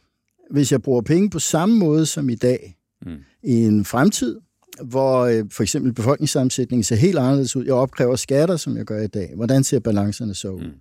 hvis 0.51 0.73
jeg 0.73 0.83
bruger 0.83 1.03
penge 1.03 1.31
på 1.31 1.39
samme 1.39 1.79
måde 1.79 2.07
som 2.07 2.29
i 2.29 2.35
dag, 2.35 2.77
mm. 3.07 3.17
i 3.43 3.53
en 3.53 3.85
fremtid, 3.85 4.41
hvor 4.83 5.21
øh, 5.21 5.45
for 5.51 5.63
eksempel 5.63 5.93
befolkningssammensætningen 5.93 6.85
ser 6.85 6.97
helt 6.97 7.19
anderledes 7.19 7.57
ud. 7.57 7.65
Jeg 7.65 7.75
opkræver 7.75 8.17
skatter, 8.17 8.57
som 8.57 8.77
jeg 8.77 8.85
gør 8.85 9.03
i 9.03 9.07
dag. 9.07 9.33
Hvordan 9.35 9.65
ser 9.65 9.79
balancerne 9.79 10.35
så 10.35 10.51
ud? 10.51 10.61
Mm. 10.61 10.73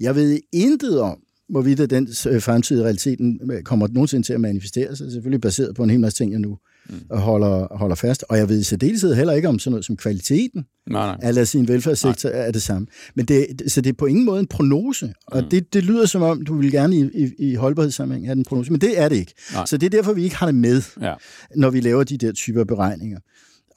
Jeg 0.00 0.14
ved 0.14 0.40
intet 0.52 1.00
om, 1.00 1.18
hvorvidt 1.50 1.90
den 1.90 2.08
øh, 2.28 2.42
fremtidige 2.42 2.84
realiteten 2.84 3.40
øh, 3.52 3.62
kommer 3.62 3.88
nogensinde 3.88 4.26
til 4.26 4.32
at 4.32 4.40
manifestere 4.40 4.96
sig, 4.96 5.12
selvfølgelig 5.12 5.40
baseret 5.40 5.74
på 5.74 5.82
en 5.82 5.90
hel 5.90 6.00
masse 6.00 6.18
ting, 6.18 6.32
jeg 6.32 6.40
nu 6.40 6.58
mm. 6.88 7.16
holder, 7.18 7.76
holder 7.76 7.96
fast. 7.96 8.24
Og 8.28 8.38
jeg 8.38 8.48
ved 8.48 8.58
i 8.58 8.62
særdeleshed 8.62 9.14
heller 9.14 9.32
ikke 9.32 9.48
om 9.48 9.58
sådan 9.58 9.70
noget 9.70 9.84
som 9.84 9.96
kvaliteten 9.96 10.64
nej, 10.90 11.16
nej. 11.22 11.38
af 11.38 11.48
sin 11.48 11.68
velfærdssektor 11.68 12.28
nej. 12.28 12.46
er 12.46 12.50
det 12.50 12.62
samme. 12.62 12.86
Men 13.14 13.24
det, 13.24 13.46
så 13.66 13.80
det 13.80 13.90
er 13.90 13.94
på 13.98 14.06
ingen 14.06 14.24
måde 14.24 14.40
en 14.40 14.46
prognose. 14.46 15.14
Og 15.26 15.42
mm. 15.42 15.48
det, 15.48 15.74
det 15.74 15.84
lyder 15.84 16.06
som 16.06 16.22
om, 16.22 16.44
du 16.44 16.56
vil 16.56 16.72
gerne 16.72 16.96
i, 16.96 17.10
i, 17.14 17.50
i 17.50 17.54
holdbarhedssammenhæng 17.54 18.26
have 18.26 18.36
en 18.36 18.44
prognose, 18.44 18.72
men 18.72 18.80
det 18.80 18.98
er 19.00 19.08
det 19.08 19.16
ikke. 19.16 19.34
Nej. 19.52 19.66
Så 19.66 19.76
det 19.76 19.86
er 19.86 19.90
derfor, 19.90 20.12
vi 20.12 20.24
ikke 20.24 20.36
har 20.36 20.46
det 20.46 20.54
med, 20.54 20.82
ja. 21.00 21.14
når 21.56 21.70
vi 21.70 21.80
laver 21.80 22.04
de 22.04 22.18
der 22.18 22.32
typer 22.32 22.64
beregninger. 22.64 23.18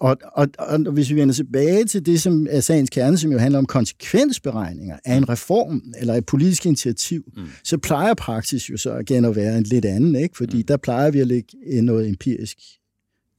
Og, 0.04 0.18
og, 0.34 0.48
og 0.58 0.92
hvis 0.92 1.10
vi 1.10 1.16
vender 1.16 1.34
tilbage 1.34 1.86
til 1.86 2.06
det, 2.06 2.22
som 2.22 2.48
er 2.50 2.60
sagens 2.60 2.90
kerne, 2.90 3.18
som 3.18 3.32
jo 3.32 3.38
handler 3.38 3.60
om 3.60 3.66
konsekvensberegninger 3.66 4.98
af 5.06 5.16
en 5.16 5.30
reform 5.30 5.82
eller 6.00 6.14
et 6.14 6.26
politisk 6.26 6.66
initiativ, 6.66 7.24
mm. 7.38 7.44
så 7.64 7.78
plejer 7.78 8.14
praksis 8.14 8.70
jo 8.70 8.78
så 8.78 8.98
igen 8.98 9.26
at 9.26 9.36
være 9.36 9.58
en 9.58 9.64
lidt 9.64 9.86
anden, 9.86 10.16
ikke? 10.16 10.38
fordi 10.38 10.58
mm. 10.58 10.64
der 10.64 10.78
plejer 10.78 11.12
vi 11.12 11.20
at 11.20 11.28
lægge 11.28 11.82
noget 11.82 12.10
empirisk 12.10 12.58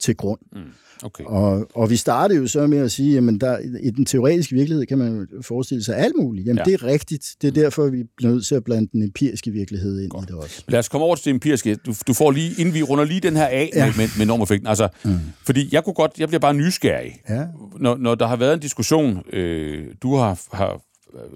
til 0.01 0.17
grund. 0.17 0.41
Mm. 0.53 0.61
Okay. 1.03 1.25
Og, 1.25 1.67
og 1.75 1.91
vi 1.91 1.97
startede 1.97 2.41
jo 2.41 2.47
så 2.47 2.67
med 2.67 2.79
at 2.79 2.93
sige, 2.93 3.19
at 3.19 3.25
der, 3.41 3.59
i 3.83 3.91
den 3.91 4.05
teoretiske 4.05 4.55
virkelighed 4.55 4.87
kan 4.87 4.99
man 4.99 5.29
forestille 5.43 5.85
sig 5.85 5.97
alt 5.97 6.15
muligt. 6.21 6.47
Jamen, 6.47 6.59
ja. 6.59 6.65
det 6.65 6.75
er 6.75 6.85
rigtigt. 6.85 7.37
Det 7.43 7.49
er 7.49 7.53
derfor, 7.53 7.91
vi 7.91 8.05
bliver 8.17 8.33
nødt 8.33 8.47
til 8.47 8.55
at 8.55 8.65
blande 8.65 8.89
den 8.93 9.03
empiriske 9.03 9.51
virkelighed 9.51 10.01
ind 10.01 10.11
Godt. 10.11 10.25
i 10.25 10.27
det 10.27 10.35
også. 10.35 10.63
Lad 10.69 10.79
os 10.79 10.89
komme 10.89 11.05
over 11.05 11.17
til 11.17 11.25
det 11.25 11.31
empiriske. 11.31 11.75
Du, 11.75 11.95
du 12.07 12.13
får 12.13 12.31
lige, 12.31 12.55
inden 12.59 12.75
vi 12.75 12.83
runder 12.83 13.05
lige 13.05 13.21
den 13.21 13.37
her 13.37 13.47
af 13.47 13.71
ja. 13.75 13.93
med, 13.97 14.09
med 14.19 14.27
normeffekten. 14.27 14.67
Altså, 14.67 14.89
mm. 15.05 15.19
Fordi 15.47 15.69
jeg 15.73 15.85
kunne 15.85 15.95
godt, 15.95 16.13
jeg 16.19 16.29
bliver 16.29 16.41
bare 16.41 16.55
nysgerrig. 16.55 17.13
Ja. 17.29 17.45
Når, 17.81 17.97
når 17.97 18.15
der 18.15 18.27
har 18.27 18.37
været 18.37 18.55
en 18.55 18.61
diskussion, 18.61 19.23
øh, 19.33 19.87
du 20.03 20.17
har, 20.17 20.57
har 20.57 20.81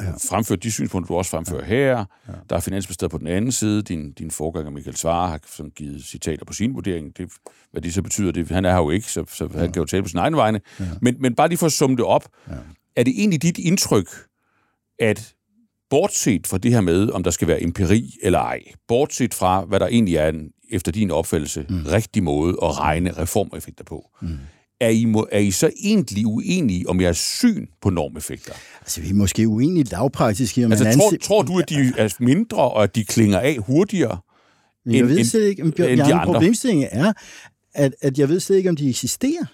ja. 0.00 0.10
fremført 0.30 0.62
de 0.62 0.72
synspunkter, 0.72 1.14
du 1.14 1.18
også 1.18 1.30
fremfører 1.30 1.60
ja. 1.60 1.66
her. 1.66 2.04
Ja. 2.28 2.32
Der 2.50 2.56
er 2.56 2.60
finansministeriet 2.60 3.10
på 3.10 3.18
den 3.18 3.26
anden 3.26 3.52
side. 3.52 3.82
Din, 3.82 4.12
din 4.12 4.30
forganger 4.30 4.70
Michael 4.70 4.96
Svare 4.96 5.28
har 5.28 5.40
sådan 5.46 5.70
givet 5.70 6.04
citater 6.04 6.44
på 6.44 6.52
sin 6.52 6.74
vurdering. 6.74 7.16
Det, 7.16 7.32
hvad 7.70 7.82
det 7.82 7.94
så 7.94 8.02
betyder, 8.02 8.32
det, 8.32 8.48
han 8.48 8.64
er 8.64 8.70
her 8.70 8.78
jo 8.78 8.90
ikke, 8.90 9.12
så, 9.12 9.24
så 9.28 9.48
ja. 9.52 9.58
han 9.58 9.72
kan 9.72 9.80
jo 9.80 9.86
tale 9.86 10.02
på 10.02 10.08
sin 10.08 10.18
egen 10.18 10.36
vegne. 10.36 10.60
Ja. 10.80 10.84
Men, 11.02 11.16
men 11.20 11.34
bare 11.34 11.48
lige 11.48 11.58
for 11.58 11.66
at 11.66 11.72
summe 11.72 11.96
det 11.96 12.04
op. 12.04 12.28
Ja. 12.48 12.54
Er 12.96 13.02
det 13.02 13.14
egentlig 13.18 13.42
dit 13.42 13.58
indtryk, 13.58 14.08
at 14.98 15.34
bortset 15.90 16.46
fra 16.46 16.58
det 16.58 16.72
her 16.72 16.80
med, 16.80 17.10
om 17.10 17.22
der 17.22 17.30
skal 17.30 17.48
være 17.48 17.62
empiri 17.62 18.10
eller 18.22 18.38
ej, 18.38 18.62
bortset 18.88 19.34
fra, 19.34 19.64
hvad 19.64 19.80
der 19.80 19.86
egentlig 19.86 20.16
er 20.16 20.28
en, 20.28 20.50
efter 20.70 20.92
din 20.92 21.10
opfattelse, 21.10 21.66
mm. 21.68 21.82
rigtig 21.86 22.22
måde 22.22 22.56
at 22.62 22.78
regne 22.78 23.12
reformeffekter 23.12 23.84
på, 23.84 24.10
mm 24.22 24.38
er 24.80 24.88
I, 24.88 25.04
må, 25.04 25.28
er 25.32 25.38
I 25.38 25.50
så 25.50 25.70
egentlig 25.80 26.26
uenige 26.26 26.88
om 26.88 27.00
jeres 27.00 27.18
syn 27.18 27.66
på 27.82 27.90
normeffekter? 27.90 28.52
Altså, 28.80 29.00
vi 29.00 29.10
er 29.10 29.14
måske 29.14 29.48
uenige 29.48 29.84
lavpraktisk. 29.84 30.58
Altså, 30.58 30.84
man 30.84 30.98
tror, 30.98 31.12
tror 31.22 31.42
du, 31.42 31.58
at 31.58 31.68
de 31.68 31.92
er 31.98 32.14
mindre, 32.20 32.58
og 32.58 32.82
at 32.82 32.94
de 32.94 33.04
klinger 33.04 33.38
af 33.38 33.58
hurtigere? 33.58 34.18
Men 34.84 34.94
jeg 34.94 35.00
end, 35.00 35.08
ved 35.08 35.24
slet 35.24 35.44
ikke, 35.44 35.62
om 35.62 35.68
end 35.68 35.76
de 35.76 36.02
andre. 36.02 36.24
Problemstillingen 36.24 36.88
er, 36.90 37.12
at, 37.74 37.94
at 38.00 38.18
jeg 38.18 38.28
ved 38.28 38.40
slet 38.40 38.56
ikke, 38.56 38.70
om 38.70 38.76
de 38.76 38.88
eksisterer. 38.88 39.44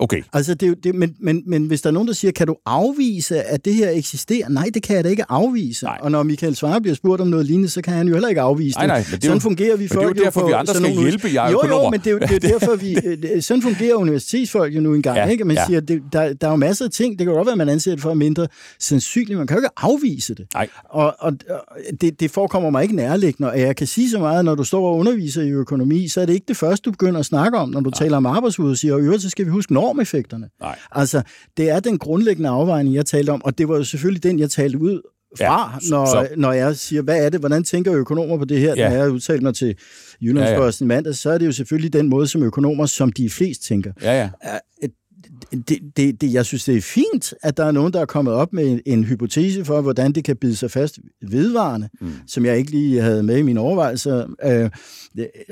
Okay. 0.00 0.22
Altså, 0.32 0.54
det, 0.54 0.84
det, 0.84 0.94
men, 0.94 1.16
men, 1.18 1.42
men 1.46 1.66
hvis 1.66 1.82
der 1.82 1.88
er 1.88 1.92
nogen, 1.92 2.08
der 2.08 2.14
siger, 2.14 2.32
kan 2.32 2.46
du 2.46 2.56
afvise, 2.66 3.42
at 3.42 3.64
det 3.64 3.74
her 3.74 3.90
eksisterer? 3.90 4.48
Nej, 4.48 4.70
det 4.74 4.82
kan 4.82 4.96
jeg 4.96 5.04
da 5.04 5.08
ikke 5.08 5.24
afvise. 5.28 5.84
Nej. 5.84 5.98
Og 6.00 6.10
når 6.10 6.22
Michael 6.22 6.56
Svare 6.56 6.80
bliver 6.80 6.94
spurgt 6.94 7.20
om 7.20 7.28
noget 7.28 7.46
lignende, 7.46 7.68
så 7.68 7.82
kan 7.82 7.92
han 7.92 8.08
jo 8.08 8.14
heller 8.14 8.28
ikke 8.28 8.40
afvise 8.40 8.78
nej, 8.78 8.86
nej, 8.86 8.96
det. 8.96 9.06
sådan 9.06 9.36
jo, 9.36 9.40
fungerer 9.40 9.76
vi 9.76 9.88
folk 9.88 10.08
det 10.08 10.20
er 10.20 10.20
jo 10.20 10.24
derfor, 10.24 10.46
vi 10.46 10.52
andre 10.52 10.74
skal 10.74 10.82
nogle... 10.82 11.02
hjælpe 11.02 11.28
jer 11.34 11.50
Jo, 11.50 11.60
jo, 11.68 11.90
men 11.90 12.00
det 12.00 12.06
er 12.06 12.10
jo, 12.10 12.18
det 12.18 12.44
er 12.44 12.48
derfor, 12.58 12.76
vi... 12.76 12.96
Øh, 13.04 13.42
sådan 13.42 13.62
fungerer 13.62 13.94
universitetsfolk 13.94 14.74
jo 14.74 14.80
nu 14.80 14.94
engang, 14.94 15.16
ja, 15.16 15.26
ikke? 15.26 15.44
Man 15.44 15.56
ja. 15.56 15.66
siger, 15.66 15.80
det, 15.80 16.02
der, 16.12 16.32
der 16.32 16.46
er 16.46 16.50
jo 16.50 16.56
masser 16.56 16.84
af 16.84 16.90
ting, 16.90 17.18
det 17.18 17.26
kan 17.26 17.34
godt 17.34 17.46
være, 17.46 17.56
man 17.56 17.68
anser 17.68 17.90
det 17.90 18.00
for 18.00 18.14
mindre 18.14 18.46
sandsynligt, 18.78 19.38
man 19.38 19.46
kan 19.46 19.56
jo 19.56 19.60
ikke 19.60 19.70
afvise 19.76 20.34
det. 20.34 20.46
Nej. 20.54 20.68
Og, 20.84 21.14
og 21.18 21.32
det, 22.00 22.20
det 22.20 22.30
forekommer 22.30 22.70
mig 22.70 22.82
ikke 22.82 22.96
nærliggende, 22.96 23.50
og 23.50 23.60
jeg 23.60 23.76
kan 23.76 23.86
sige 23.86 24.10
så 24.10 24.18
meget, 24.18 24.44
når 24.44 24.54
du 24.54 24.64
står 24.64 24.88
og 24.88 24.96
underviser 24.96 25.42
i 25.42 25.50
økonomi, 25.50 26.08
så 26.08 26.20
er 26.20 26.26
det 26.26 26.32
ikke 26.32 26.46
det 26.48 26.56
første, 26.56 26.84
du 26.84 26.90
begynder 26.90 27.20
at 27.20 27.26
snakke 27.26 27.58
om, 27.58 27.68
når 27.68 27.80
du 27.80 27.90
nej. 27.90 27.98
taler 27.98 28.16
om 28.16 28.26
arbejdsudbud, 28.26 28.90
og 28.92 29.00
i 29.00 29.02
øvrigt, 29.02 29.22
så 29.22 29.30
skal 29.30 29.44
vi 29.44 29.50
huske 29.50 29.72
normeffekterne. 29.90 30.48
Nej. 30.60 30.78
Altså, 30.92 31.22
det 31.56 31.70
er 31.70 31.80
den 31.80 31.98
grundlæggende 31.98 32.48
afvejning, 32.48 32.94
jeg 32.94 33.06
talte 33.06 33.30
om, 33.30 33.44
og 33.44 33.58
det 33.58 33.68
var 33.68 33.76
jo 33.76 33.84
selvfølgelig 33.84 34.22
den, 34.22 34.38
jeg 34.38 34.50
talte 34.50 34.78
ud 34.80 35.00
fra, 35.38 35.72
ja, 35.72 35.90
når, 35.90 36.06
så. 36.06 36.28
når 36.36 36.52
jeg 36.52 36.76
siger, 36.76 37.02
hvad 37.02 37.24
er 37.24 37.28
det, 37.28 37.40
hvordan 37.40 37.64
tænker 37.64 37.94
økonomer 37.94 38.38
på 38.38 38.44
det 38.44 38.58
her, 38.58 38.74
ja. 38.76 38.88
når 38.88 38.96
jeg 38.96 39.10
udtalte 39.10 39.44
mig 39.44 39.54
til 39.54 39.76
Jyllandsposten 40.20 40.88
ja, 40.88 40.94
ja. 40.94 40.96
mandag, 40.96 41.14
så 41.14 41.30
er 41.30 41.38
det 41.38 41.46
jo 41.46 41.52
selvfølgelig 41.52 41.92
den 41.92 42.08
måde, 42.08 42.26
som 42.26 42.42
økonomer, 42.42 42.86
som 42.86 43.12
de 43.12 43.30
flest 43.30 43.62
tænker. 43.62 43.92
Ja, 44.02 44.16
ja. 44.16 44.30
Det, 45.68 45.78
det, 45.96 46.20
det, 46.20 46.32
jeg 46.32 46.46
synes, 46.46 46.64
det 46.64 46.76
er 46.76 46.80
fint, 46.80 47.34
at 47.42 47.56
der 47.56 47.64
er 47.64 47.70
nogen, 47.70 47.92
der 47.92 48.00
er 48.00 48.04
kommet 48.04 48.34
op 48.34 48.52
med 48.52 48.66
en, 48.66 48.80
en 48.86 49.04
hypotese 49.04 49.64
for, 49.64 49.80
hvordan 49.80 50.12
det 50.12 50.24
kan 50.24 50.36
bide 50.36 50.56
sig 50.56 50.70
fast 50.70 50.98
vedvarende, 51.22 51.88
mm. 52.00 52.12
som 52.26 52.44
jeg 52.44 52.58
ikke 52.58 52.70
lige 52.70 53.00
havde 53.00 53.22
med 53.22 53.38
i 53.38 53.42
mine 53.42 53.60
overvejelser. 53.60 54.26
Øh, 54.44 54.70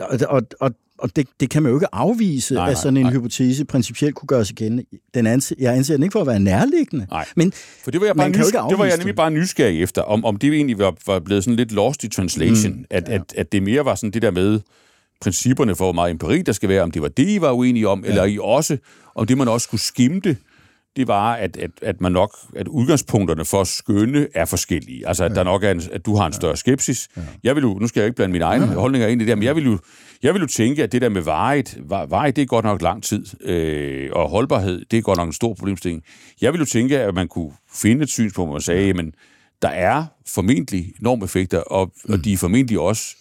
og, 0.00 0.18
og, 0.28 0.42
og, 0.60 0.72
og 0.98 1.16
det, 1.16 1.28
det 1.40 1.50
kan 1.50 1.62
man 1.62 1.70
jo 1.70 1.76
ikke 1.76 1.94
afvise, 1.94 2.54
nej, 2.54 2.70
at 2.70 2.78
sådan 2.78 2.96
en 2.96 3.02
nej. 3.02 3.12
hypotese 3.12 3.64
principielt 3.64 4.14
kunne 4.14 4.26
gøre 4.26 4.44
sig 4.44 4.56
gældende. 4.56 4.84
Den 5.14 5.26
anser, 5.26 5.56
jeg 5.58 5.74
anser 5.74 5.94
den 5.94 6.02
ikke 6.02 6.12
for 6.12 6.20
at 6.20 6.26
være 6.26 6.40
nærliggende. 6.40 7.06
Nej, 7.10 7.26
men 7.36 7.52
for 7.84 7.90
det 7.90 8.00
var 8.00 8.06
jeg, 8.06 8.16
bare 8.16 8.28
nys- 8.28 8.68
det 8.70 8.78
var 8.78 8.84
jeg 8.84 8.96
nemlig 8.96 9.16
bare 9.16 9.30
nysgerrig 9.30 9.82
efter, 9.82 10.02
om, 10.02 10.24
om 10.24 10.36
det 10.36 10.52
egentlig 10.52 10.78
var, 10.78 10.94
var 11.06 11.18
blevet 11.18 11.44
sådan 11.44 11.56
lidt 11.56 11.72
lost 11.72 12.04
i 12.04 12.08
translation, 12.08 12.72
mm, 12.72 12.84
at, 12.90 13.08
ja. 13.08 13.14
at, 13.14 13.22
at 13.36 13.52
det 13.52 13.62
mere 13.62 13.84
var 13.84 13.94
sådan 13.94 14.10
det 14.10 14.22
der 14.22 14.30
med 14.30 14.60
principperne 15.20 15.76
for, 15.76 15.84
hvor 15.84 15.92
meget 15.92 16.10
empiri 16.10 16.42
der 16.42 16.52
skal 16.52 16.68
være, 16.68 16.82
om 16.82 16.90
det 16.90 17.02
var 17.02 17.08
det, 17.08 17.28
I 17.28 17.40
var 17.40 17.52
uenige 17.52 17.88
om, 17.88 18.04
ja. 18.04 18.08
eller 18.08 18.24
I 18.24 18.38
også, 18.40 18.78
om 19.14 19.26
det 19.26 19.38
man 19.38 19.48
også 19.48 19.64
skulle 19.64 19.80
skimte 19.80 20.36
det 20.98 21.08
var, 21.08 21.34
at, 21.34 21.56
at, 21.56 21.70
at 21.82 22.00
man 22.00 22.12
nok, 22.12 22.36
at 22.56 22.68
udgangspunkterne 22.68 23.44
for 23.44 23.60
at 23.60 23.66
skønne 23.66 24.28
er 24.34 24.44
forskellige. 24.44 25.08
Altså, 25.08 25.24
at, 25.24 25.30
ja. 25.30 25.34
der 25.34 25.42
nok 25.42 25.64
er 25.64 25.70
en, 25.70 25.82
at 25.92 26.06
du 26.06 26.16
har 26.16 26.26
en 26.26 26.32
større 26.32 26.56
skepsis. 26.56 27.08
Ja. 27.16 27.22
Jeg 27.44 27.56
vil 27.56 27.62
jo, 27.62 27.74
nu 27.74 27.86
skal 27.86 28.00
jeg 28.00 28.06
ikke 28.06 28.16
blande 28.16 28.32
mine 28.32 28.44
egne 28.44 28.66
ja. 28.66 28.72
holdninger 28.72 29.08
ind 29.08 29.22
i 29.22 29.24
det, 29.24 29.38
men 29.38 29.44
jeg 29.44 29.56
vil 29.56 29.64
jo, 29.64 29.78
jeg 30.22 30.34
vil 30.34 30.40
jo 30.40 30.46
tænke, 30.46 30.82
at 30.82 30.92
det 30.92 31.02
der 31.02 31.08
med 31.08 31.22
varigt, 31.22 31.78
varigt, 31.88 32.36
det 32.36 32.42
er 32.42 32.46
godt 32.46 32.64
nok 32.64 32.82
lang 32.82 33.02
tid, 33.02 33.24
øh, 33.44 34.08
og 34.12 34.28
holdbarhed, 34.28 34.84
det 34.90 34.96
er 34.96 35.02
godt 35.02 35.18
nok 35.18 35.26
en 35.26 35.32
stor 35.32 35.54
problemstilling. 35.54 36.02
Jeg 36.40 36.52
vil 36.52 36.58
jo 36.58 36.64
tænke, 36.64 37.00
at 37.00 37.14
man 37.14 37.28
kunne 37.28 37.52
finde 37.74 38.02
et 38.02 38.10
synspunkt, 38.10 38.48
hvor 38.48 38.54
man 38.54 38.62
sagde, 38.62 38.94
men 38.94 39.12
der 39.62 39.68
er 39.68 40.04
formentlig 40.26 40.92
normeffekter, 41.00 41.58
og, 41.58 41.92
mm. 42.04 42.12
og 42.12 42.24
de 42.24 42.32
er 42.32 42.36
formentlig 42.36 42.78
også 42.78 43.16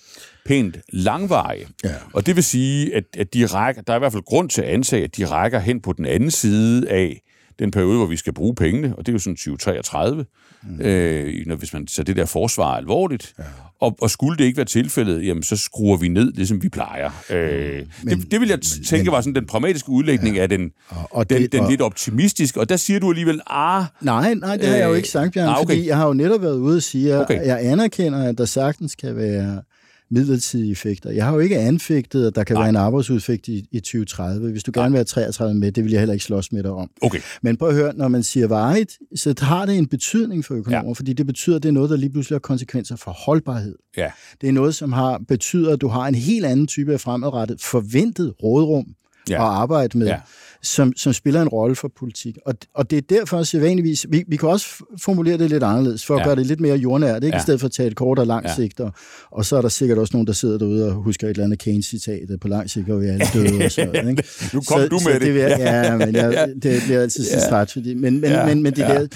pænt 0.45 0.77
langvarige. 0.89 1.67
Ja. 1.83 1.93
Og 2.13 2.25
det 2.25 2.35
vil 2.35 2.43
sige, 2.43 2.95
at, 2.95 3.03
at 3.17 3.33
de 3.33 3.45
rækker, 3.45 3.81
der 3.81 3.93
er 3.93 3.97
i 3.97 3.99
hvert 3.99 4.11
fald 4.11 4.23
grund 4.23 4.49
til 4.49 4.61
at 4.61 4.67
antage, 4.67 5.03
at 5.03 5.17
de 5.17 5.25
rækker 5.25 5.59
hen 5.59 5.81
på 5.81 5.93
den 5.93 6.05
anden 6.05 6.31
side 6.31 6.89
af 6.89 7.21
den 7.59 7.71
periode, 7.71 7.97
hvor 7.97 8.05
vi 8.05 8.17
skal 8.17 8.33
bruge 8.33 8.55
pengene, 8.55 8.95
og 8.95 9.05
det 9.05 9.11
er 9.11 9.13
jo 9.13 9.19
sådan 9.19 9.35
2033, 9.35 10.25
mm. 10.63 10.81
øh, 10.81 11.47
når, 11.47 11.55
hvis 11.55 11.73
man 11.73 11.87
tager 11.87 12.03
det 12.03 12.15
der 12.15 12.25
forsvar 12.25 12.77
alvorligt. 12.77 13.33
Ja. 13.39 13.43
Og, 13.79 13.97
og 14.01 14.09
skulle 14.09 14.37
det 14.37 14.43
ikke 14.43 14.57
være 14.57 14.65
tilfældet, 14.65 15.25
jamen 15.25 15.43
så 15.43 15.57
skruer 15.57 15.97
vi 15.97 16.07
ned, 16.07 16.33
ligesom 16.33 16.63
vi 16.63 16.69
plejer. 16.69 17.11
Øh, 17.29 17.81
men, 18.03 18.19
det, 18.19 18.31
det 18.31 18.41
vil 18.41 18.49
jeg 18.49 18.61
tænke 18.61 19.03
men, 19.03 19.11
var 19.11 19.21
sådan 19.21 19.35
den 19.35 19.45
pragmatiske 19.45 19.89
udlægning 19.89 20.35
ja. 20.35 20.41
af 20.41 20.49
den, 20.49 20.71
og, 20.89 21.07
og 21.11 21.29
den, 21.29 21.41
det, 21.41 21.51
den 21.51 21.59
og, 21.59 21.69
lidt 21.69 21.81
optimistiske, 21.81 22.59
og 22.59 22.69
der 22.69 22.77
siger 22.77 22.99
du 22.99 23.09
alligevel, 23.09 23.41
ah... 23.47 23.85
Nej, 24.01 24.33
nej, 24.33 24.57
det 24.57 24.67
har 24.67 24.75
jeg 24.75 24.87
jo 24.87 24.93
ikke 24.93 25.09
sagt, 25.09 25.33
Bjørn, 25.33 25.47
ah, 25.47 25.61
okay. 25.61 25.65
fordi 25.65 25.87
jeg 25.87 25.97
har 25.97 26.07
jo 26.07 26.13
netop 26.13 26.41
været 26.41 26.57
ude 26.57 26.77
og 26.77 26.83
sige, 26.83 27.13
at 27.13 27.21
okay. 27.21 27.45
jeg 27.45 27.59
anerkender, 27.61 28.29
at 28.29 28.37
der 28.37 28.45
sagtens 28.45 28.95
kan 28.95 29.15
være 29.15 29.61
midlertidige 30.09 30.71
effekter. 30.71 31.11
Jeg 31.11 31.25
har 31.25 31.33
jo 31.33 31.39
ikke 31.39 31.57
anfægtet, 31.57 32.27
at 32.27 32.35
der 32.35 32.43
kan 32.43 32.53
Nej. 32.53 32.61
være 32.61 32.69
en 32.69 32.75
arbejdsudfekt 32.75 33.47
i, 33.47 33.67
i 33.71 33.79
2030. 33.79 34.51
Hvis 34.51 34.63
du 34.63 34.71
gerne 34.75 34.91
vil 34.91 34.97
have 34.97 35.05
33 35.05 35.53
med, 35.59 35.71
det 35.71 35.83
vil 35.83 35.91
jeg 35.91 36.01
heller 36.01 36.13
ikke 36.13 36.25
slås 36.25 36.51
med 36.51 36.63
dig 36.63 36.71
om. 36.71 36.89
Okay. 37.01 37.19
Men 37.41 37.57
prøv 37.57 37.69
at 37.69 37.75
høre, 37.75 37.93
når 37.95 38.07
man 38.07 38.23
siger 38.23 38.47
varigt, 38.47 38.97
så 39.15 39.33
har 39.39 39.65
det 39.65 39.77
en 39.77 39.87
betydning 39.87 40.45
for 40.45 40.55
økonomer, 40.55 40.89
ja. 40.89 40.93
fordi 40.93 41.13
det 41.13 41.25
betyder, 41.25 41.55
at 41.55 41.63
det 41.63 41.69
er 41.69 41.73
noget, 41.73 41.89
der 41.89 41.97
lige 41.97 42.09
pludselig 42.09 42.35
har 42.35 42.39
konsekvenser 42.39 42.95
for 42.95 43.11
holdbarhed. 43.11 43.75
Ja. 43.97 44.11
Det 44.41 44.49
er 44.49 44.53
noget, 44.53 44.75
som 44.75 44.93
har 44.93 45.21
betyder, 45.27 45.73
at 45.73 45.81
du 45.81 45.87
har 45.87 46.07
en 46.07 46.15
helt 46.15 46.45
anden 46.45 46.67
type 46.67 46.93
af 46.93 46.99
fremadrettet 46.99 47.61
forventet 47.61 48.33
rådrum 48.43 48.85
ja. 49.29 49.35
at 49.35 49.41
arbejde 49.41 49.97
med. 49.97 50.07
Ja 50.07 50.19
som, 50.67 50.93
som 50.95 51.13
spiller 51.13 51.41
en 51.41 51.47
rolle 51.47 51.75
for 51.75 51.91
politik. 51.99 52.37
Og, 52.45 52.53
og 52.73 52.89
det 52.91 52.97
er 52.97 53.01
derfor 53.01 53.43
sædvanligvis, 53.43 54.05
vi, 54.09 54.23
vi 54.27 54.35
kan 54.35 54.49
også 54.49 54.83
formulere 55.01 55.37
det 55.37 55.49
lidt 55.49 55.63
anderledes, 55.63 56.05
for 56.05 56.15
at 56.15 56.19
ja. 56.19 56.25
gøre 56.25 56.35
det 56.35 56.45
lidt 56.45 56.59
mere 56.59 56.75
jordnært, 56.75 57.23
ikke? 57.23 57.35
Ja. 57.35 57.39
i 57.39 57.41
stedet 57.41 57.59
for 57.59 57.67
at 57.67 57.71
tage 57.71 57.87
et 57.87 57.95
kort 57.95 58.19
og 58.19 58.27
langt 58.27 58.47
ja. 58.47 58.55
sigt. 58.55 58.79
Og, 58.79 58.91
og 59.31 59.45
så 59.45 59.57
er 59.57 59.61
der 59.61 59.69
sikkert 59.69 59.97
også 59.97 60.11
nogen, 60.13 60.27
der 60.27 60.33
sidder 60.33 60.57
derude 60.57 60.87
og 60.87 60.93
husker 60.93 61.27
et 61.27 61.29
eller 61.29 61.43
andet 61.43 61.59
Keynes-citat, 61.59 62.39
på 62.41 62.47
lang 62.47 62.69
sigt 62.69 62.89
og 62.89 63.01
vi 63.01 63.07
er 63.07 63.13
alle 63.13 63.25
døde 63.33 63.65
og 63.65 63.71
sådan 63.71 64.09
Ikke? 64.09 64.23
Nu 64.53 64.61
kom 64.67 64.79
så, 64.79 64.87
du 64.87 64.95
med 64.95 65.13
så 65.13 65.19
det. 65.19 65.21
det 65.21 65.35
ja, 65.35 65.97
men 65.97 66.15
jeg, 66.15 66.53
det 66.63 66.81
bliver 66.85 67.01
altid 67.01 67.25
ja. 67.31 67.39
start, 67.39 67.71
fordi, 67.71 67.93
men, 67.93 68.21
men, 68.21 68.31
ja. 68.31 68.45
men, 68.45 68.63
men, 68.63 68.73
det 68.73 68.79
ja. 68.79 68.93
der, 68.93 69.07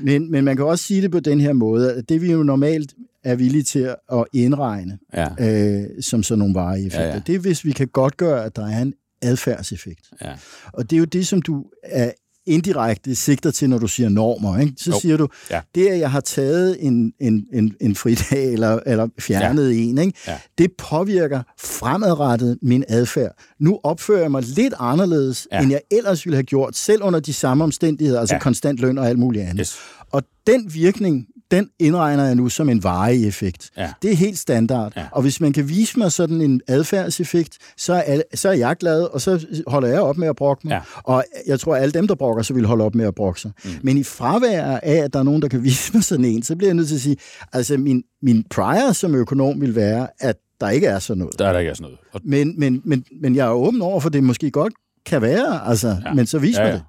men, 0.00 0.30
men 0.30 0.44
man 0.44 0.56
kan 0.56 0.64
også 0.64 0.84
sige 0.84 1.02
det 1.02 1.10
på 1.10 1.20
den 1.20 1.40
her 1.40 1.52
måde, 1.52 1.92
at 1.92 2.08
det 2.08 2.22
vi 2.22 2.32
jo 2.32 2.42
normalt 2.42 2.94
er 3.24 3.34
villige 3.34 3.62
til 3.62 3.94
at 4.12 4.24
indregne 4.32 4.98
ja. 5.14 5.28
øh, 5.40 5.84
som 6.00 6.22
sådan 6.22 6.38
nogle 6.38 6.54
varige 6.54 6.86
effekter. 6.86 7.06
Ja, 7.06 7.14
ja. 7.14 7.20
Det 7.26 7.34
er, 7.34 7.38
hvis 7.38 7.64
vi 7.64 7.72
kan 7.72 7.88
godt 7.88 8.16
gøre, 8.16 8.44
at 8.44 8.56
der 8.56 8.66
er 8.66 8.82
en 8.82 8.94
adfærdseffekt. 9.22 10.10
Ja. 10.22 10.32
Og 10.72 10.90
det 10.90 10.96
er 10.96 10.98
jo 10.98 11.04
det, 11.04 11.26
som 11.26 11.42
du 11.42 11.64
er 11.82 12.12
indirekte 12.46 13.14
sigter 13.14 13.50
til, 13.50 13.70
når 13.70 13.78
du 13.78 13.86
siger 13.86 14.08
normer. 14.08 14.58
Ikke? 14.58 14.72
Så 14.76 14.90
jo. 14.90 15.00
siger 15.00 15.16
du, 15.16 15.28
ja. 15.50 15.60
det 15.74 15.88
at 15.88 15.98
jeg 15.98 16.10
har 16.10 16.20
taget 16.20 16.86
en, 16.86 17.12
en, 17.20 17.46
en, 17.52 17.74
en 17.80 17.94
fridag 17.94 18.52
eller, 18.52 18.80
eller 18.86 19.08
fjernet 19.18 19.70
ja. 19.70 19.80
en, 19.80 19.98
ikke? 19.98 20.18
Ja. 20.26 20.38
det 20.58 20.70
påvirker 20.78 21.42
fremadrettet 21.58 22.58
min 22.62 22.84
adfærd. 22.88 23.32
Nu 23.60 23.80
opfører 23.82 24.20
jeg 24.20 24.30
mig 24.30 24.42
lidt 24.42 24.74
anderledes, 24.78 25.48
ja. 25.52 25.62
end 25.62 25.70
jeg 25.70 25.80
ellers 25.90 26.26
ville 26.26 26.36
have 26.36 26.44
gjort, 26.44 26.76
selv 26.76 27.02
under 27.02 27.20
de 27.20 27.32
samme 27.32 27.64
omstændigheder, 27.64 28.20
altså 28.20 28.34
ja. 28.34 28.40
konstant 28.40 28.80
løn 28.80 28.98
og 28.98 29.08
alt 29.08 29.18
muligt 29.18 29.44
andet. 29.44 29.58
Yes. 29.60 29.76
Og 30.10 30.22
den 30.46 30.74
virkning 30.74 31.26
den 31.50 31.70
indregner 31.78 32.24
jeg 32.24 32.34
nu 32.34 32.48
som 32.48 32.68
en 32.68 32.84
varig 32.84 33.26
effekt. 33.28 33.70
Ja. 33.76 33.92
Det 34.02 34.10
er 34.12 34.16
helt 34.16 34.38
standard. 34.38 34.92
Ja. 34.96 35.06
Og 35.12 35.22
hvis 35.22 35.40
man 35.40 35.52
kan 35.52 35.68
vise 35.68 35.98
mig 35.98 36.12
sådan 36.12 36.40
en 36.40 36.60
adfærdseffekt, 36.68 37.58
så 37.76 38.02
er, 38.06 38.22
så 38.34 38.48
er 38.48 38.52
jeg 38.52 38.76
glad, 38.76 39.02
og 39.02 39.20
så 39.20 39.46
holder 39.66 39.88
jeg 39.88 40.00
op 40.00 40.16
med 40.16 40.28
at 40.28 40.36
brokke 40.36 40.68
mig. 40.68 40.72
Ja. 40.72 40.80
Og 41.02 41.24
jeg 41.46 41.60
tror, 41.60 41.76
at 41.76 41.82
alle 41.82 41.92
dem, 41.92 42.08
der 42.08 42.14
brokker 42.14 42.42
sig, 42.42 42.56
vil 42.56 42.66
holde 42.66 42.84
op 42.84 42.94
med 42.94 43.06
at 43.06 43.14
brokke 43.14 43.40
sig. 43.40 43.50
Mm. 43.64 43.70
Men 43.82 43.98
i 43.98 44.04
fravær 44.04 44.64
af, 44.82 44.96
at 44.96 45.12
der 45.12 45.18
er 45.18 45.22
nogen, 45.22 45.42
der 45.42 45.48
kan 45.48 45.64
vise 45.70 45.90
mig 45.94 46.04
sådan 46.04 46.24
en, 46.24 46.42
så 46.42 46.56
bliver 46.56 46.68
jeg 46.68 46.74
nødt 46.74 46.88
til 46.88 46.94
at 46.94 47.00
sige, 47.00 47.16
altså 47.52 47.76
min, 47.76 48.02
min 48.22 48.44
prior 48.50 48.92
som 48.92 49.14
økonom 49.14 49.60
vil 49.60 49.74
være, 49.74 50.08
at 50.20 50.36
der 50.60 50.70
ikke 50.70 50.86
er 50.86 50.98
sådan 50.98 51.18
noget. 51.18 51.38
Der 51.38 51.48
er 51.48 51.52
der 51.52 51.60
ikke 51.60 51.74
sådan 51.74 51.82
noget. 51.82 51.98
Og, 52.12 52.20
Men, 52.24 52.54
men, 52.58 52.82
men, 52.84 53.04
men 53.22 53.36
jeg 53.36 53.46
er 53.46 53.52
åben 53.52 53.82
over 53.82 54.00
for, 54.00 54.08
det 54.08 54.24
måske 54.24 54.50
godt 54.50 54.72
kan 55.06 55.22
være, 55.22 55.68
altså, 55.68 55.96
ja. 56.06 56.14
men 56.14 56.26
så 56.26 56.38
vis 56.38 56.56
ja, 56.56 56.62
mig 56.62 56.68
ja. 56.68 56.74
det. 56.74 56.82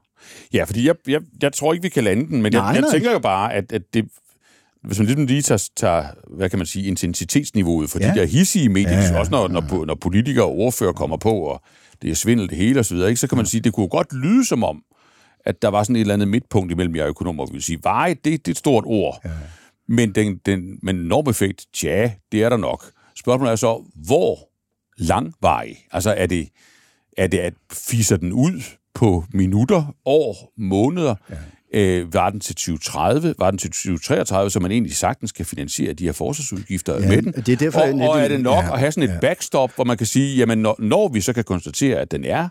Ja, 0.53 0.63
fordi 0.63 0.87
jeg, 0.87 0.95
jeg, 1.07 1.21
jeg 1.41 1.53
tror 1.53 1.73
ikke, 1.73 1.83
vi 1.83 1.89
kan 1.89 2.03
lande 2.03 2.27
den, 2.27 2.41
men 2.41 2.53
jeg, 2.53 2.61
Nej, 2.61 2.69
jeg 2.71 2.81
nej. 2.81 2.89
tænker 2.91 3.11
jo 3.11 3.19
bare, 3.19 3.53
at, 3.53 3.71
at 3.71 3.81
det, 3.93 4.05
hvis 4.83 4.99
man 4.99 5.05
ligesom 5.05 5.25
lige 5.25 5.41
tager, 5.41 5.69
tager, 5.75 6.05
hvad 6.37 6.49
kan 6.49 6.59
man 6.59 6.65
sige, 6.65 6.87
intensitetsniveauet 6.87 7.89
for 7.89 7.99
ja. 7.99 8.07
Ja. 8.07 8.13
de 8.13 8.19
der 8.19 8.25
hissige 8.25 8.69
medier, 8.69 8.91
Ja, 8.91 8.99
ja, 8.99 9.13
ja, 9.13 9.19
også 9.19 9.31
når, 9.31 9.47
når, 9.47 9.85
når 9.85 9.95
politikere 9.95 10.45
og 10.45 10.51
ordfører 10.51 10.93
kommer 10.93 11.17
på, 11.17 11.31
og 11.31 11.61
det 12.01 12.09
er 12.09 12.15
svindel 12.15 12.49
det 12.49 12.57
hele 12.57 12.79
osv., 12.79 12.97
ikke, 12.97 13.15
så 13.15 13.27
kan 13.27 13.37
man 13.37 13.45
sige, 13.45 13.61
det 13.61 13.73
kunne 13.73 13.87
godt 13.87 14.13
lyde 14.13 14.45
som 14.45 14.63
om, 14.63 14.83
at 15.45 15.61
der 15.61 15.67
var 15.67 15.83
sådan 15.83 15.95
et 15.95 15.99
eller 15.99 16.13
andet 16.13 16.27
midtpunkt 16.27 16.71
imellem 16.71 16.95
jer 16.95 17.07
økonomer, 17.07 17.45
vi 17.45 17.51
vil 17.51 17.63
sige, 17.63 17.79
vej, 17.83 18.07
det, 18.13 18.25
det 18.25 18.47
er 18.47 18.51
et 18.51 18.57
stort 18.57 18.83
ord, 18.87 19.19
ja. 19.25 19.29
men, 19.87 20.15
den, 20.15 20.39
den, 20.45 20.79
men 20.83 20.95
normeffekt, 20.95 21.65
tja, 21.73 22.11
det 22.31 22.43
er 22.43 22.49
der 22.49 22.57
nok. 22.57 22.91
Spørgsmålet 23.15 23.51
er 23.51 23.55
så, 23.55 23.83
hvor 23.95 24.49
langvarig? 24.97 25.77
Altså 25.91 26.13
er 26.17 26.25
det, 26.25 26.49
er 27.17 27.27
det 27.27 27.37
at 27.37 27.53
fiser 27.71 28.17
den 28.17 28.31
ud 28.31 28.61
på 28.93 29.25
minutter, 29.33 29.95
år, 30.05 30.53
måneder? 30.57 31.15
Ja. 31.29 31.35
Øh, 31.73 32.13
var 32.13 32.29
den 32.29 32.39
til 32.39 32.55
2030? 32.55 33.35
Var 33.39 33.51
den 33.51 33.57
til 33.57 33.69
2033, 33.71 34.49
så 34.49 34.59
man 34.59 34.71
egentlig 34.71 34.95
sagtens 34.95 35.31
kan 35.31 35.45
finansiere 35.45 35.93
de 35.93 36.03
her 36.05 36.11
forsvarsudgifter 36.11 36.99
Ja, 36.99 37.07
med 37.07 37.21
den? 37.21 37.33
det 37.33 37.49
er 37.49 37.55
derfor, 37.55 37.79
og, 37.79 38.09
og 38.09 38.19
er 38.19 38.27
det 38.27 38.41
nok 38.41 38.63
Ja, 38.63 38.73
at 38.73 38.79
have 38.79 38.91
sådan 38.91 39.09
et 39.09 39.13
ja. 39.13 39.19
backstop, 39.19 39.71
hvor 39.75 39.83
man 39.83 39.97
kan 39.97 40.07
sige, 40.07 40.37
jamen 40.37 40.57
når, 40.57 40.75
når 40.79 41.07
vi 41.07 41.21
så 41.21 41.33
kan 41.33 41.43
konstatere, 41.43 41.99
at 41.99 42.11
den 42.11 42.25
er 42.25 42.49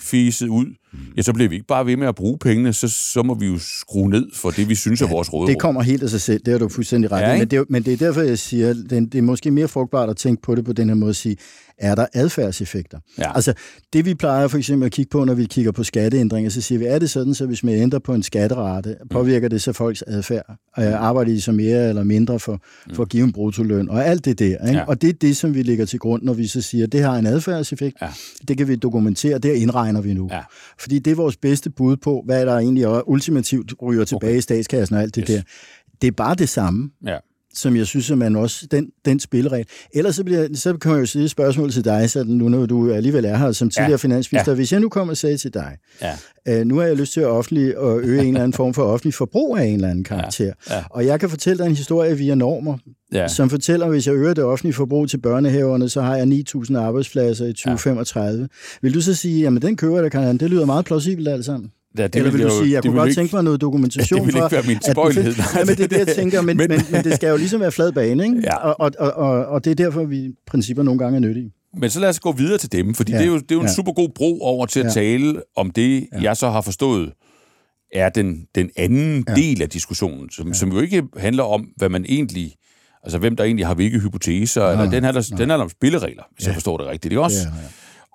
fiset 0.00 0.48
ud. 0.48 0.66
ja, 1.16 1.22
så 1.22 1.32
bliver 1.32 1.48
vi 1.48 1.54
ikke 1.54 1.66
bare 1.66 1.86
ved 1.86 1.96
med 1.96 2.06
at 2.06 2.14
bruge 2.14 2.38
pengene, 2.38 2.72
så, 2.72 2.88
så 2.88 3.22
må 3.22 3.34
vi 3.34 3.46
jo 3.46 3.58
skrue 3.58 4.10
ned 4.10 4.26
for 4.34 4.50
det, 4.50 4.68
vi 4.68 4.74
synes 4.74 5.02
er 5.02 5.08
vores 5.08 5.32
råderum. 5.32 5.48
Det 5.48 5.58
kommer 5.60 5.82
helt 5.82 6.02
af 6.02 6.10
sig 6.10 6.20
selv, 6.20 6.40
det 6.44 6.52
har 6.52 6.58
du 6.58 6.68
fuldstændig 6.68 7.12
ret 7.12 7.20
Ja, 7.20 7.30
i. 7.30 7.34
ikke? 7.34 7.40
Men, 7.42 7.50
det, 7.60 7.70
men 7.70 7.82
det 7.82 7.92
er 7.92 7.96
derfor, 7.96 8.20
jeg 8.22 8.38
siger, 8.38 8.68
det, 8.74 8.90
det 9.12 9.14
er 9.14 9.22
måske 9.22 9.50
mere 9.50 9.68
frugtbart 9.68 10.10
at 10.10 10.16
tænke 10.16 10.42
på 10.42 10.54
det 10.54 10.64
på 10.64 10.72
den 10.72 10.88
her 10.88 10.94
måde 10.94 11.08
at 11.10 11.16
sige, 11.16 11.36
er 11.78 11.94
der 11.94 12.06
adfærdseffekter? 12.14 12.98
Ja. 13.18 13.34
Altså, 13.34 13.54
det 13.92 14.04
vi 14.04 14.14
plejer 14.14 14.48
for 14.48 14.58
eksempel 14.58 14.86
at 14.86 14.92
kigge 14.92 15.08
på, 15.10 15.24
når 15.24 15.34
vi 15.34 15.44
kigger 15.44 15.72
på 15.72 15.84
skatteændringer, 15.84 16.50
så 16.50 16.60
siger 16.60 16.78
vi, 16.78 16.84
er 16.84 16.98
det 16.98 17.10
sådan, 17.10 17.34
så 17.34 17.46
hvis 17.46 17.64
man 17.64 17.74
ændrer 17.74 17.98
på 17.98 18.14
en 18.14 18.22
skatterate, 18.22 18.96
påvirker 19.10 19.48
det 19.48 19.62
så 19.62 19.72
folks 19.72 20.02
adfærd? 20.06 20.56
Øh, 20.78 21.02
Arbejder 21.02 21.32
de 21.32 21.40
så 21.40 21.52
mere 21.52 21.88
eller 21.88 22.04
mindre 22.04 22.38
for, 22.38 22.60
for 22.94 23.02
at 23.02 23.08
give 23.08 23.24
en 23.24 23.32
brutoløn? 23.32 23.88
Og 23.90 24.06
alt 24.06 24.24
det 24.24 24.38
der. 24.38 24.44
Ikke? 24.46 24.58
Ja. 24.66 24.72
Ja. 24.72 24.84
Og 24.84 25.02
det 25.02 25.08
er 25.08 25.12
det, 25.12 25.36
som 25.36 25.54
vi 25.54 25.62
lægger 25.62 25.84
til 25.84 25.98
grund, 25.98 26.22
når 26.22 26.32
vi 26.32 26.46
så 26.46 26.60
siger, 26.60 26.86
det 26.86 27.02
har 27.02 27.16
en 27.16 27.26
adfærdseffekt. 27.26 27.96
Ja. 28.02 28.08
Det 28.48 28.56
kan 28.58 28.68
vi 28.68 28.76
dokumentere, 28.76 29.38
det 29.38 29.52
indregner 29.54 30.00
vi 30.00 30.14
nu. 30.14 30.28
Ja. 30.32 30.40
Fordi 30.80 30.98
det 30.98 31.10
er 31.10 31.14
vores 31.14 31.36
bedste 31.36 31.70
bud 31.70 31.96
på, 31.96 32.22
hvad 32.24 32.46
der 32.46 32.58
egentlig 32.58 32.86
også 32.86 33.02
ultimativt 33.06 33.74
ryger 33.82 34.04
tilbage 34.04 34.30
okay. 34.30 34.38
i 34.38 34.40
statskassen 34.40 34.96
og 34.96 35.02
alt 35.02 35.14
det 35.14 35.24
yes. 35.30 35.36
der. 35.36 35.42
Det 36.02 36.08
er 36.08 36.12
bare 36.12 36.34
det 36.34 36.48
samme, 36.48 36.90
Ja. 37.06 37.18
Som 37.54 37.76
jeg 37.76 37.86
synes, 37.86 38.10
at 38.10 38.18
man 38.18 38.36
også, 38.36 38.66
den, 38.70 38.90
den 39.04 39.20
spilregel. 39.20 39.66
Ellers 39.94 40.16
så, 40.16 40.24
bliver, 40.24 40.48
så 40.54 40.76
kan 40.76 40.90
man 40.90 41.00
jo 41.00 41.06
sige 41.06 41.24
et 41.24 41.30
spørgsmål 41.30 41.70
til 41.72 41.84
dig, 41.84 42.10
sådan 42.10 42.32
nu 42.32 42.48
når 42.48 42.66
du 42.66 42.92
alligevel 42.92 43.24
er 43.24 43.36
her 43.36 43.52
som 43.52 43.70
tidligere 43.70 43.90
Ja. 43.90 43.96
finansminister. 43.96 44.52
Ja. 44.52 44.56
Hvis 44.56 44.72
jeg 44.72 44.80
nu 44.80 44.88
kommer 44.88 45.12
og 45.12 45.16
sagde 45.16 45.36
til 45.36 45.54
dig, 45.54 45.76
Ja. 46.02 46.16
øh, 46.48 46.66
nu 46.66 46.76
har 46.78 46.84
jeg 46.86 46.96
lyst 46.96 47.12
til 47.12 47.20
at, 47.20 47.26
offentlig, 47.26 47.68
at 47.76 47.98
øge 47.98 48.20
en 48.20 48.26
eller 48.28 48.40
anden 48.40 48.52
form 48.52 48.74
for 48.74 48.82
offentlig 48.82 49.14
forbrug 49.14 49.58
af 49.58 49.64
en 49.64 49.74
eller 49.74 49.88
anden 49.88 50.04
karakter. 50.04 50.52
Ja. 50.70 50.74
Ja. 50.76 50.82
Og 50.90 51.06
jeg 51.06 51.20
kan 51.20 51.30
fortælle 51.30 51.58
dig 51.64 51.70
en 51.70 51.76
historie 51.76 52.16
via 52.16 52.34
normer, 52.34 52.78
Ja. 53.12 53.20
ja. 53.20 53.28
som 53.28 53.50
fortæller, 53.50 53.86
at 53.86 53.92
hvis 53.92 54.06
jeg 54.06 54.14
øger 54.14 54.34
det 54.34 54.44
offentlige 54.44 54.74
forbrug 54.74 55.08
til 55.10 55.18
børnehaverne, 55.18 55.88
så 55.88 56.00
har 56.02 56.16
jeg 56.16 56.26
9.000 56.26 56.76
arbejdspladser 56.78 57.46
i 57.46 57.52
2035. 57.52 58.40
Ja. 58.40 58.46
Vil 58.82 58.94
du 58.94 59.00
så 59.00 59.14
sige, 59.14 59.40
jamen 59.40 59.62
den 59.62 59.76
køber 59.76 60.00
der, 60.02 60.08
kan 60.08 60.36
det 60.38 60.50
lyder 60.50 60.64
meget 60.66 60.84
plausibelt 60.84 61.28
alt 61.28 61.44
sammen? 61.44 61.70
Ja, 61.98 62.06
det 62.06 62.16
Eller 62.16 62.30
vil 62.30 62.40
jeg 62.40 62.48
du 62.50 62.54
jo- 62.54 62.62
sige, 62.62 62.72
jeg 62.72 62.82
det 62.82 62.88
kunne 62.88 62.92
vil 62.94 62.98
godt 63.00 63.08
ikke- 63.08 63.20
tænke 63.20 63.34
mig 63.36 63.44
noget 63.44 63.60
dokumentation 63.60 64.18
det 64.20 64.26
vil 64.26 64.32
for... 64.32 64.46
ikke 64.46 64.54
være 64.56 64.62
min 64.66 64.76
at 64.76 64.82
tilbøjelighed. 64.82 65.32
Ja, 65.56 65.64
men 65.64 65.76
det 65.76 65.80
er 65.84 65.88
det, 65.88 65.98
jeg 65.98 66.08
tænker, 66.16 66.40
men, 66.48 66.56
men, 66.56 66.70
Men- 66.92 67.04
det 67.04 67.14
skal 67.14 67.28
jo 67.30 67.36
ligesom 67.36 67.60
være 67.60 67.72
flad 67.72 67.92
bane, 67.92 68.24
ikke? 68.24 68.40
Ja. 68.44 68.56
Og, 68.56 68.90
og, 68.98 69.10
og, 69.16 69.46
og, 69.46 69.64
det 69.64 69.70
er 69.70 69.74
derfor, 69.74 70.04
vi 70.04 70.30
principper 70.46 70.82
nogle 70.82 70.98
gange 70.98 71.16
er 71.16 71.20
nyttige. 71.20 71.52
Men 71.80 71.90
så 71.90 72.00
lad 72.00 72.08
os 72.08 72.20
gå 72.20 72.32
videre 72.32 72.58
til 72.58 72.72
dem, 72.72 72.94
fordi 72.94 73.12
ja. 73.12 73.16
Ja. 73.18 73.22
det 73.22 73.28
er 73.28 73.32
jo, 73.32 73.38
det 73.38 73.50
er 73.50 73.54
jo 73.54 73.60
en 73.60 73.66
Ja. 73.66 73.72
super 73.74 73.92
god 73.92 74.08
bro 74.14 74.38
over 74.40 74.66
til 74.66 74.80
at 74.80 74.86
Ja. 74.86 74.90
tale 74.90 75.42
om 75.56 75.70
det, 75.70 76.06
ja. 76.12 76.22
jeg 76.22 76.36
så 76.36 76.50
har 76.50 76.60
forstået, 76.60 77.12
er 77.94 78.08
den, 78.08 78.44
den 78.54 78.70
anden 78.76 79.24
ja. 79.28 79.32
Ja. 79.32 79.40
del 79.40 79.62
af 79.62 79.68
diskussionen, 79.68 80.30
som, 80.30 80.46
ja. 80.48 80.52
som 80.52 80.72
jo 80.72 80.80
ikke 80.80 81.02
handler 81.16 81.42
om, 81.42 81.68
hvad 81.76 81.88
man 81.88 82.04
egentlig, 82.08 82.54
altså 83.04 83.18
hvem 83.18 83.36
der 83.36 83.44
egentlig 83.44 83.66
har 83.66 83.74
hvilke 83.74 83.98
hypoteser, 83.98 84.64
ja. 84.64 84.70
eller 84.72 84.90
den 84.90 85.04
handler, 85.04 85.22
den 85.22 85.38
handler 85.38 85.56
om 85.56 85.68
spilleregler, 85.70 86.22
hvis 86.34 86.44
ja. 86.44 86.48
jeg 86.48 86.54
forstår 86.54 86.76
det 86.76 86.86
rigtigt, 86.86 87.12
ikke 87.12 87.20
også? 87.22 87.38
Ja, 87.38 87.44
ja. 87.62 87.68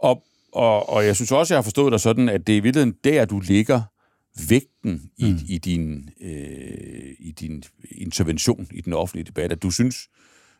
Og, 0.09 0.21
og, 0.53 0.89
og 0.89 1.05
jeg 1.05 1.15
synes 1.15 1.31
også, 1.31 1.53
jeg 1.53 1.57
har 1.57 1.63
forstået 1.63 1.91
dig 1.91 1.99
sådan, 1.99 2.29
at 2.29 2.47
det 2.47 2.53
er 2.53 2.57
i 2.57 2.59
virkeligheden 2.59 2.95
der, 3.03 3.25
du 3.25 3.39
ligger 3.39 3.81
vægten 4.49 5.01
i, 5.17 5.31
mm. 5.31 5.39
i, 5.47 5.57
din, 5.57 6.09
øh, 6.21 7.15
i 7.19 7.31
din 7.31 7.63
intervention 7.91 8.67
i 8.71 8.81
den 8.81 8.93
offentlige 8.93 9.25
debat, 9.25 9.51
at 9.51 9.63
du 9.63 9.71
synes, 9.71 10.09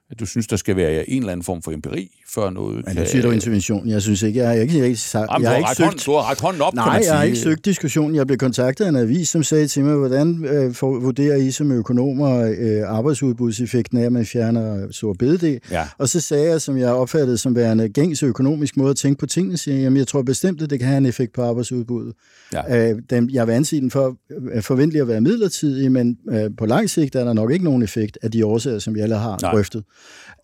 at 0.10 0.20
du 0.20 0.26
synes, 0.26 0.48
der 0.48 0.56
skal 0.56 0.76
være 0.76 1.10
en 1.10 1.20
eller 1.20 1.32
anden 1.32 1.44
form 1.44 1.62
for 1.62 1.72
empiri, 1.72 2.12
før 2.36 2.50
noget 2.50 2.86
Men 2.88 2.96
nu 2.96 3.06
siger 3.06 3.22
du 3.22 3.32
intervention. 3.32 3.88
Jeg 3.88 4.02
synes 4.02 4.22
ikke, 4.22 4.40
jeg 4.40 4.48
har 4.48 4.54
ikke, 4.56 4.74
jeg 4.74 4.82
har 4.82 4.88
ikke, 4.88 5.00
sagt, 5.00 5.32
Jamen, 5.32 5.44
jeg 5.44 5.52
har 5.52 5.58
ikke 5.58 5.70
ret 5.70 5.78
hånd, 5.78 5.92
søgt... 5.92 6.06
du 6.06 6.12
har 6.12 6.42
hånden 6.42 6.62
op, 6.62 6.74
kan 6.74 6.78
Nej, 6.78 6.94
man 6.94 7.04
jeg 7.06 7.14
har 7.14 7.22
sige. 7.22 7.28
ikke 7.28 7.40
søgt 7.40 7.66
diskussion. 7.66 8.16
Jeg 8.16 8.28
blev 8.28 8.38
kontaktet 8.38 8.86
af 8.86 8.90
en 8.90 8.96
avis, 8.96 9.30
som 9.30 9.44
sagde 9.44 9.68
til 9.68 9.84
mig, 9.84 9.96
hvordan 9.96 10.46
øh, 10.46 10.74
for, 10.74 11.00
vurderer 11.00 11.36
I 11.36 11.52
som 11.52 11.72
økonomer 11.72 12.54
øh, 12.60 12.98
arbejdsudbudseffekten 12.98 13.98
af, 13.98 14.06
at 14.06 14.12
man 14.12 14.26
fjerner 14.26 14.88
stor 14.92 15.14
beded? 15.14 15.60
Ja. 15.72 15.88
Og 15.98 16.10
så 16.10 16.20
sagde 16.20 16.50
jeg, 16.50 16.62
som 16.62 16.78
jeg 16.78 16.90
opfattede 16.90 17.38
som 17.38 17.56
værende 17.56 17.90
gængs 17.90 18.24
økonomisk 18.24 18.78
måde 18.78 18.90
at 18.90 18.96
tænke 18.96 19.20
på 19.20 19.26
tingene, 19.26 19.58
siger 19.58 19.76
jeg, 19.76 19.84
jamen 19.84 19.98
jeg 19.98 20.08
tror 20.08 20.22
bestemt, 20.22 20.62
at 20.62 20.70
det 20.70 20.80
kan 20.80 20.88
have 20.88 20.98
en 20.98 21.06
effekt 21.06 21.34
på 21.34 21.42
arbejdsudbuddet. 21.42 22.14
Ja. 22.54 22.90
Øh, 22.92 23.00
den, 23.10 23.30
jeg 23.34 23.48
vil 23.48 23.54
anse 23.54 23.80
den 23.80 23.92
for 23.92 24.16
øh, 24.54 24.62
forventelig 24.62 25.02
at 25.02 25.08
være 25.08 25.22
midlertidig, 25.22 25.92
men 25.92 26.18
øh, 26.30 26.50
på 26.58 26.66
lang 26.66 26.90
sigt 26.90 27.16
er 27.16 27.24
der 27.24 27.34
nok 27.34 27.52
ikke 27.52 27.66
nogen 27.66 27.84
effekt 27.84 28.18
af 28.22 28.32
de 28.32 28.46
årsager, 28.46 28.80
som 28.80 28.96
vi 28.96 29.00
alle 29.00 29.16
har 29.16 29.38
Nej. 29.42 29.52
drøftet. 29.52 29.84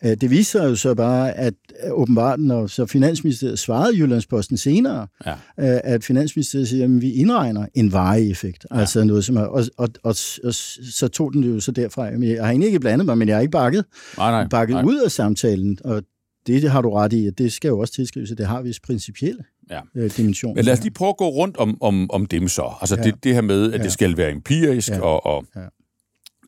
Øh, 0.04 0.16
det 0.20 0.30
viser 0.30 0.68
jo 0.68 0.74
så 0.74 0.94
bare, 0.94 1.38
at 1.38 1.54
åbenbart, 1.90 2.40
når 2.40 2.66
så 2.66 2.86
Finansministeriet 2.86 3.58
svarede 3.58 3.96
Jyllandsposten 3.98 4.56
senere, 4.56 5.06
Ja. 5.26 5.32
øh, 5.74 5.80
at 5.84 6.04
Finansministeriet 6.04 6.68
siger, 6.68 6.84
at 6.84 7.00
vi 7.02 7.12
indregner 7.12 7.66
en 7.74 7.92
varig 7.92 8.30
effekt. 8.30 8.66
Ja. 8.74 8.80
Altså 8.80 9.04
noget, 9.04 9.24
som 9.24 9.36
er, 9.36 9.40
og, 9.40 9.64
og, 9.76 9.88
og, 10.02 10.14
og, 10.44 10.54
så 10.54 11.08
tog 11.12 11.32
den 11.32 11.42
det 11.42 11.48
jo 11.50 11.60
så 11.60 11.72
derfra. 11.72 12.02
Jeg 12.04 12.44
har 12.44 12.50
egentlig 12.50 12.66
ikke 12.66 12.80
blandet 12.80 13.06
mig, 13.06 13.18
men 13.18 13.28
jeg 13.28 13.36
har 13.36 13.40
ikke 13.40 13.50
bakket, 13.52 13.84
Nej, 14.16 14.30
nej. 14.30 14.46
bakket 14.48 14.74
nej. 14.74 14.84
ud 14.84 14.96
af 15.04 15.10
samtalen, 15.10 15.78
og 15.84 16.02
det, 16.46 16.62
det 16.62 16.70
har 16.70 16.82
du 16.82 16.90
ret 16.90 17.12
i, 17.12 17.26
at 17.26 17.38
det 17.38 17.52
skal 17.52 17.68
jo 17.68 17.78
også 17.78 17.92
tilskrives, 17.94 18.30
at 18.30 18.38
det 18.38 18.46
har 18.46 18.62
vist 18.62 18.82
principielle 18.82 19.44
Ja. 19.70 19.80
øh, 19.96 20.10
dimensioner. 20.16 20.54
Men 20.54 20.64
lad 20.64 20.72
os 20.72 20.82
lige 20.82 20.92
prøve 20.94 21.08
at 21.08 21.16
gå 21.16 21.28
rundt 21.28 21.56
om, 21.56 21.82
om, 21.82 22.10
om 22.10 22.26
dem 22.26 22.48
så. 22.48 22.72
Altså 22.80 22.96
ja. 22.96 23.02
Det, 23.02 23.24
det 23.24 23.34
her 23.34 23.40
med, 23.40 23.72
at 23.72 23.78
ja. 23.78 23.84
det 23.84 23.92
skal 23.92 24.16
være 24.16 24.30
empirisk. 24.30 24.88
Ja. 24.90 25.00
og, 25.00 25.26
og 25.26 25.44
Ja. 25.56 25.60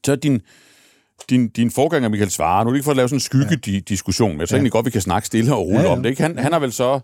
så 0.06 0.16
din, 0.16 0.40
din, 1.30 1.48
din 1.48 1.70
forgænger 1.70 2.08
Michael 2.08 2.30
Svare, 2.30 2.64
nu 2.64 2.68
er 2.68 2.72
det 2.72 2.78
ikke 2.78 2.84
for 2.84 2.90
at 2.90 2.96
lave 2.96 3.08
sådan 3.08 3.16
en 3.16 3.20
skyggediskussion, 3.20 4.30
men 4.30 4.40
jeg 4.40 4.48
tror 4.48 4.54
Ja. 4.54 4.58
egentlig 4.58 4.72
godt, 4.72 4.86
vi 4.86 4.90
kan 4.90 5.00
snakke 5.00 5.26
stille 5.26 5.54
og 5.54 5.60
roligt 5.66 5.80
Ja, 5.82 5.86
ja. 5.86 5.92
om 5.92 6.02
det. 6.02 6.10
Ikke? 6.10 6.22
Han, 6.22 6.38
han 6.38 6.52
har 6.52 6.58
vel 6.58 6.72
så... 6.72 7.00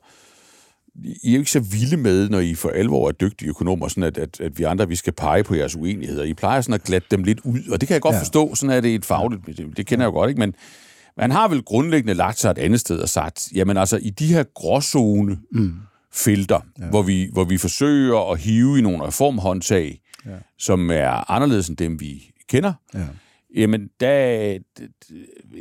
I 1.22 1.28
er 1.30 1.32
jo 1.32 1.38
ikke 1.38 1.50
så 1.50 1.60
vilde 1.60 1.96
med, 1.96 2.28
når 2.28 2.38
I 2.40 2.54
for 2.54 2.68
alvor 2.70 3.08
er 3.08 3.12
dygtige 3.12 3.48
økonomer, 3.48 3.88
sådan 3.88 4.02
at, 4.02 4.18
at, 4.18 4.40
at 4.40 4.58
vi 4.58 4.64
andre 4.64 4.88
vi 4.88 4.96
skal 4.96 5.12
pege 5.12 5.44
på 5.44 5.54
jeres 5.54 5.76
uenigheder. 5.76 6.24
I 6.24 6.34
plejer 6.34 6.60
sådan 6.60 6.74
at 6.74 6.82
glatte 6.82 7.08
dem 7.10 7.22
lidt 7.24 7.40
ud, 7.44 7.60
og 7.72 7.80
det 7.80 7.88
kan 7.88 7.94
jeg 7.94 8.02
godt 8.02 8.12
ja. 8.12 8.16
Ja. 8.16 8.22
forstå. 8.22 8.54
Sådan 8.54 8.76
er 8.76 8.80
det 8.80 8.94
et 8.94 9.04
fagligt, 9.04 9.46
det, 9.46 9.76
det 9.76 9.86
kender 9.86 10.04
jeg 10.04 10.12
jo 10.12 10.18
godt, 10.18 10.28
ikke? 10.28 10.38
Men 10.40 10.54
man 11.16 11.30
har 11.30 11.48
vel 11.48 11.62
grundlæggende 11.62 12.14
lagt 12.14 12.38
sig 12.38 12.50
et 12.50 12.58
andet 12.58 12.80
sted 12.80 12.98
og 12.98 13.08
sagt, 13.08 13.48
jamen 13.54 13.76
altså, 13.76 13.96
i 14.02 14.10
de 14.10 14.26
her 14.26 14.44
gråzone 14.54 15.38
mm. 15.52 15.74
felter, 16.12 16.60
ja. 16.78 16.84
hvor, 16.84 17.02
vi, 17.02 17.28
hvor 17.32 17.44
vi 17.44 17.58
forsøger 17.58 18.32
at 18.32 18.38
hive 18.40 18.78
i 18.78 18.82
nogle 18.82 19.06
reformhåndtag, 19.06 20.00
ja. 20.26 20.30
som 20.58 20.90
er 20.90 21.30
anderledes 21.30 21.68
end 21.68 21.76
dem, 21.76 22.00
vi 22.00 22.30
kender, 22.48 22.72
Ja. 22.94 23.00
Jamen, 23.56 23.88
der, 24.00 24.58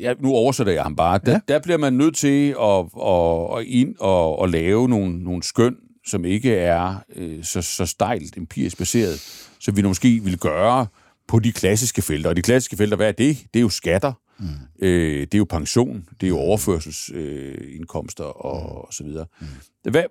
ja, 0.02 0.14
nu 0.20 0.30
oversætter 0.30 0.74
jeg 0.74 0.84
ham 0.84 0.96
bare, 0.96 1.20
der, 1.26 1.32
ja. 1.32 1.40
der 1.48 1.60
bliver 1.60 1.78
man 1.78 1.94
nødt 1.94 2.16
til 2.16 2.50
at, 2.50 2.86
at, 3.08 3.60
at 3.60 3.66
ind 3.66 3.96
og 4.00 4.44
at 4.44 4.50
lave 4.50 4.90
nogle, 4.90 5.24
nogle 5.24 5.44
skøn, 5.44 5.76
som 6.08 6.26
ikke 6.26 6.56
er 6.56 6.96
øh, 7.16 7.44
så, 7.44 7.62
så 7.62 7.86
stejlt 7.86 8.38
empirisk 8.38 8.78
baseret, 8.78 9.48
som 9.60 9.78
vi 9.78 9.82
måske 9.82 10.20
ville 10.24 10.38
gøre 10.38 10.88
på 11.28 11.40
de 11.40 11.52
klassiske 11.52 12.02
felter. 12.02 12.30
Og 12.30 12.36
de 12.36 12.42
klassiske 12.42 12.78
felter, 12.78 12.98
hvad 12.98 13.08
er 13.08 13.12
det? 13.12 13.38
Det 13.54 13.60
er 13.60 13.62
jo 13.62 13.70
skatter, 13.70 14.14
mm. 14.40 14.46
øh, 14.80 15.22
det 15.22 15.34
er 15.34 15.38
jo 15.38 15.46
pension, 15.50 16.06
det 16.22 16.28
er 16.28 16.30
jo 16.30 16.38
overførselsindkomster 16.38 18.28
øh, 18.28 18.34
og, 18.36 18.86
og 18.86 18.94
så 18.94 19.04
videre. 19.04 19.26
Mm. 19.42 19.92
Hvad, 19.92 20.04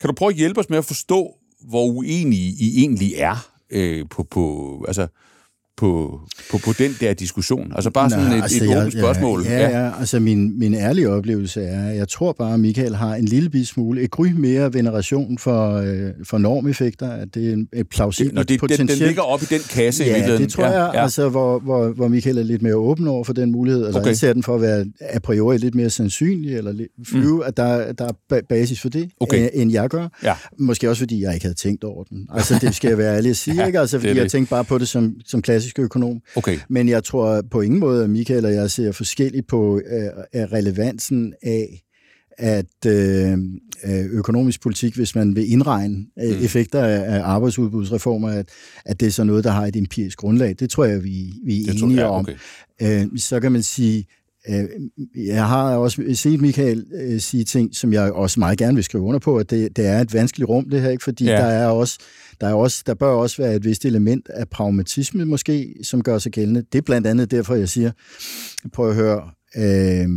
kan 0.00 0.08
du 0.08 0.14
prøve 0.14 0.30
at 0.30 0.36
hjælpe 0.36 0.60
os 0.60 0.70
med 0.70 0.78
at 0.78 0.84
forstå, 0.84 1.34
hvor 1.60 1.86
uenige 1.86 2.54
I 2.60 2.78
egentlig 2.78 3.12
er 3.16 3.50
øh, 3.70 4.06
på, 4.10 4.22
på, 4.22 4.84
altså, 4.88 5.06
på, 5.76 6.20
på, 6.50 6.58
på 6.58 6.72
den 6.78 6.96
der 7.00 7.14
diskussion? 7.14 7.72
Altså 7.74 7.90
bare 7.90 8.10
sådan 8.10 8.32
et, 8.32 8.42
altså, 8.42 8.64
et 8.64 8.76
åbent 8.76 8.92
spørgsmål. 8.92 9.42
Ja, 9.44 9.60
ja, 9.60 9.84
ja, 9.84 9.98
altså 9.98 10.20
min, 10.20 10.58
min 10.58 10.74
ærlige 10.74 11.10
oplevelse 11.10 11.62
er, 11.62 11.90
at 11.90 11.96
jeg 11.96 12.08
tror 12.08 12.32
bare, 12.32 12.54
at 12.54 12.60
Michael 12.60 12.94
har 12.94 13.14
en 13.14 13.24
lille 13.24 13.66
smule, 13.66 14.02
et 14.02 14.10
gry 14.10 14.26
mere 14.26 14.74
veneration 14.74 15.38
for, 15.38 15.72
øh, 15.72 16.10
for 16.24 16.38
normeffekter, 16.38 17.10
at 17.10 17.34
det 17.34 17.52
er 17.52 17.80
et 17.80 17.88
plausibelt 17.88 18.38
det, 18.38 18.48
det, 18.48 18.60
potentielt. 18.60 18.90
Den, 18.90 18.98
den 18.98 19.06
ligger 19.06 19.22
op 19.22 19.42
i 19.42 19.44
den 19.44 19.60
kasse 19.70 20.04
ja, 20.04 20.10
i 20.10 20.12
virkeligheden. 20.12 20.42
det 20.42 20.52
tror 20.52 20.64
jeg, 20.64 20.72
ja, 20.72 20.98
ja. 20.98 21.02
altså 21.02 21.28
hvor, 21.28 21.58
hvor, 21.58 21.88
hvor 21.88 22.08
Michael 22.08 22.38
er 22.38 22.42
lidt 22.42 22.62
mere 22.62 22.74
åben 22.74 23.08
over 23.08 23.24
for 23.24 23.32
den 23.32 23.52
mulighed. 23.52 23.84
Altså 23.84 24.00
okay. 24.00 24.08
jeg 24.08 24.16
ser 24.16 24.32
den 24.32 24.42
for 24.42 24.54
at 24.54 24.60
være 24.60 24.86
a 25.00 25.18
priori 25.18 25.58
lidt 25.58 25.74
mere 25.74 25.90
sandsynlig, 25.90 26.56
eller 26.56 26.86
flyve, 27.06 27.36
mm. 27.36 27.42
at 27.46 27.56
der, 27.56 27.92
der 27.92 28.12
er 28.30 28.40
basis 28.48 28.80
for 28.80 28.88
det, 28.88 29.10
okay. 29.20 29.48
end 29.52 29.72
jeg 29.72 29.88
gør. 29.88 30.08
Ja. 30.22 30.34
Måske 30.58 30.90
også 30.90 31.00
fordi 31.00 31.22
jeg 31.22 31.34
ikke 31.34 31.44
havde 31.44 31.54
tænkt 31.54 31.84
over 31.84 32.04
den. 32.04 32.28
Altså 32.34 32.58
det 32.60 32.74
skal 32.74 32.88
jeg 32.88 32.98
være 32.98 33.16
ærlig 33.16 33.30
at 33.30 33.36
sige, 33.36 33.56
ja, 33.60 33.66
ikke? 33.66 33.80
Altså 33.80 33.98
fordi 34.00 34.18
jeg 34.18 34.30
tænkte 34.30 34.50
bare 34.50 34.64
på 34.64 34.78
det 34.78 34.88
som, 34.88 35.14
som 35.26 35.42
klassisk 35.42 35.65
økonom. 35.78 36.20
Okay. 36.36 36.58
Men 36.68 36.88
jeg 36.88 37.04
tror 37.04 37.42
på 37.50 37.60
ingen 37.60 37.80
måde, 37.80 38.04
at 38.04 38.10
Michael 38.10 38.44
og 38.44 38.52
jeg 38.52 38.70
ser 38.70 38.92
forskelligt 38.92 39.46
på 39.46 39.78
øh, 39.78 40.08
relevansen 40.34 41.34
af, 41.42 41.82
at 42.38 42.86
øh, 42.86 43.32
øh, 43.84 44.04
økonomisk 44.04 44.62
politik, 44.62 44.94
hvis 44.94 45.14
man 45.14 45.36
vil 45.36 45.52
indregne 45.52 46.06
øh, 46.22 46.38
mm. 46.38 46.44
effekter 46.44 46.80
af, 46.80 47.16
af 47.16 47.20
arbejdsudbudsreformer, 47.22 48.28
at, 48.28 48.48
at 48.84 49.00
det 49.00 49.06
er 49.06 49.10
så 49.10 49.24
noget, 49.24 49.44
der 49.44 49.50
har 49.50 49.66
et 49.66 49.76
empirisk 49.76 50.18
grundlag. 50.18 50.54
Det 50.58 50.70
tror 50.70 50.84
jeg, 50.84 51.04
vi, 51.04 51.32
vi 51.44 51.62
er 51.62 51.72
det 51.72 51.82
enige 51.82 52.00
jeg, 52.00 52.06
okay. 52.06 52.32
om. 52.80 53.12
Øh, 53.12 53.18
så 53.18 53.40
kan 53.40 53.52
man 53.52 53.62
sige, 53.62 54.06
øh, 54.48 54.64
jeg 55.16 55.48
har 55.48 55.76
også 55.76 56.02
set 56.14 56.40
Michael 56.40 56.86
øh, 56.94 57.20
sige 57.20 57.44
ting, 57.44 57.76
som 57.76 57.92
jeg 57.92 58.12
også 58.12 58.40
meget 58.40 58.58
gerne 58.58 58.74
vil 58.74 58.84
skrive 58.84 59.04
under 59.04 59.18
på, 59.18 59.36
at 59.36 59.50
det, 59.50 59.76
det 59.76 59.86
er 59.86 60.00
et 60.00 60.14
vanskeligt 60.14 60.48
rum, 60.48 60.70
det 60.70 60.80
her, 60.80 60.90
ikke? 60.90 61.04
fordi 61.04 61.24
ja. 61.24 61.32
der 61.32 61.44
er 61.44 61.66
også 61.66 61.98
der, 62.40 62.46
er 62.46 62.54
også, 62.54 62.82
der 62.86 62.94
bør 62.94 63.06
også 63.06 63.42
være 63.42 63.54
et 63.54 63.64
vist 63.64 63.84
element 63.84 64.28
af 64.28 64.48
pragmatisme 64.48 65.24
måske, 65.24 65.74
som 65.82 66.02
gør 66.02 66.18
sig 66.18 66.32
gældende. 66.32 66.62
Det 66.72 66.78
er 66.78 66.82
blandt 66.82 67.06
andet 67.06 67.30
derfor, 67.30 67.54
jeg 67.54 67.68
siger, 67.68 67.90
prøv 68.72 68.88
at 68.88 68.94
høre, 68.94 69.30
øh, 69.56 70.08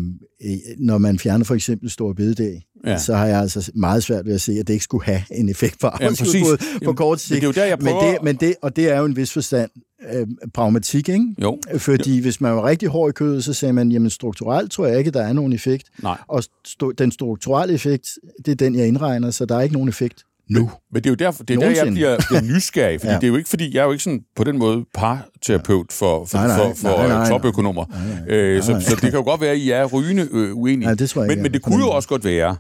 når 0.78 0.98
man 0.98 1.20
fjerner 1.20 1.46
for 1.46 1.56
eksempel 1.56 1.90
store 1.90 2.16
bededag, 2.16 2.62
ja. 2.86 2.98
så 2.98 3.16
har 3.16 3.26
jeg 3.26 3.40
altså 3.40 3.72
meget 3.76 4.04
svært 4.04 4.26
ved 4.26 4.34
at 4.34 4.42
se, 4.42 4.52
at 4.52 4.68
det 4.68 4.74
ikke 4.74 4.84
skulle 4.84 5.06
have 5.06 5.22
en 5.32 5.50
effekt 5.50 5.80
på 5.80 5.88
arbejdsudbuddet 5.88 6.66
ja, 6.82 6.86
på 6.86 6.94
kort 6.94 7.20
sigt. 7.20 7.32
Men 7.32 7.36
det 7.36 7.58
er 7.58 7.62
jo 7.62 7.66
der, 7.66 7.66
jeg 7.66 7.80
prøver... 7.80 8.04
men, 8.04 8.14
det, 8.14 8.24
men 8.24 8.36
det, 8.36 8.56
og 8.62 8.76
det 8.76 8.90
er 8.90 9.00
jo 9.00 9.06
en 9.06 9.16
vis 9.16 9.34
forstand 9.34 9.70
øh, 10.14 10.28
pragmatik, 10.54 11.10
ikke? 11.10 11.36
Jo. 11.42 11.60
Fordi 11.78 12.16
jo. 12.16 12.22
hvis 12.22 12.42
man 12.42 12.56
var 12.56 12.66
rigtig 12.66 12.90
hård 12.90 13.10
i 13.10 13.14
kødet, 13.14 13.44
så 13.44 13.54
sagde 13.54 13.74
man, 13.74 13.92
jamen 13.92 14.10
strukturelt 14.10 14.72
tror 14.72 14.86
jeg 14.86 14.98
ikke, 14.98 15.12
der 15.12 15.22
er 15.22 15.34
nogen 15.34 15.54
effekt. 15.54 15.88
Nej. 16.04 16.18
Og 16.28 16.44
st- 16.68 16.94
den 16.98 17.12
strukturelle 17.12 17.74
effekt, 17.74 18.10
det 18.46 18.52
er 18.52 18.56
den, 18.56 18.76
jeg 18.76 18.88
indregner, 18.88 19.32
så 19.32 19.46
der 19.46 19.56
er 19.56 19.62
ikke 19.62 19.74
nogen 19.74 19.90
effekt 19.90 20.24
nu. 20.50 20.72
Men 20.92 21.04
det 21.04 21.06
er 21.06 21.12
jo 21.12 21.16
derfor, 21.16 21.44
det 21.44 21.56
er 21.56 21.60
der, 21.60 21.70
jeg 21.70 21.94
bliver, 21.94 22.18
bliver 22.30 22.42
nysgerrig, 22.54 23.00
fordi 23.00 23.12
ja. 23.12 23.18
det 23.18 23.24
er 23.24 23.28
jo 23.28 23.36
ikke, 23.36 23.50
fordi 23.50 23.76
jeg 23.76 23.82
er 23.82 23.86
jo 23.86 23.92
ikke 23.92 24.04
sådan 24.04 24.22
på 24.36 24.44
den 24.44 24.58
måde 24.58 24.86
parterapeut 24.94 25.92
for, 25.92 26.26
for, 26.26 26.38
nej, 26.38 26.48
nej, 26.48 26.58
for, 26.58 26.74
for 26.76 26.98
nej, 26.98 27.08
nej, 27.08 27.30
topøkonomer. 27.30 27.86
Nej, 27.86 28.22
nej, 28.28 28.36
øh, 28.36 28.64
så, 28.64 28.72
nej. 28.72 28.82
så 28.82 28.96
det 28.96 29.02
kan 29.02 29.14
jo 29.14 29.24
godt 29.24 29.42
være, 29.42 29.52
at 29.52 29.58
I 29.58 29.72
er 29.72 29.86
rygende 29.86 30.28
øh, 30.32 30.58
uenige. 30.58 30.86
Nej, 30.86 30.96
det 30.96 31.10
tror 31.10 31.22
jeg 31.22 31.28
men, 31.28 31.32
ikke, 31.32 31.44
men 31.44 31.54
det 31.54 31.62
kunne 31.62 31.80
jo 31.86 31.90
også 31.92 32.10
godt 32.10 32.26
være, 32.26 32.56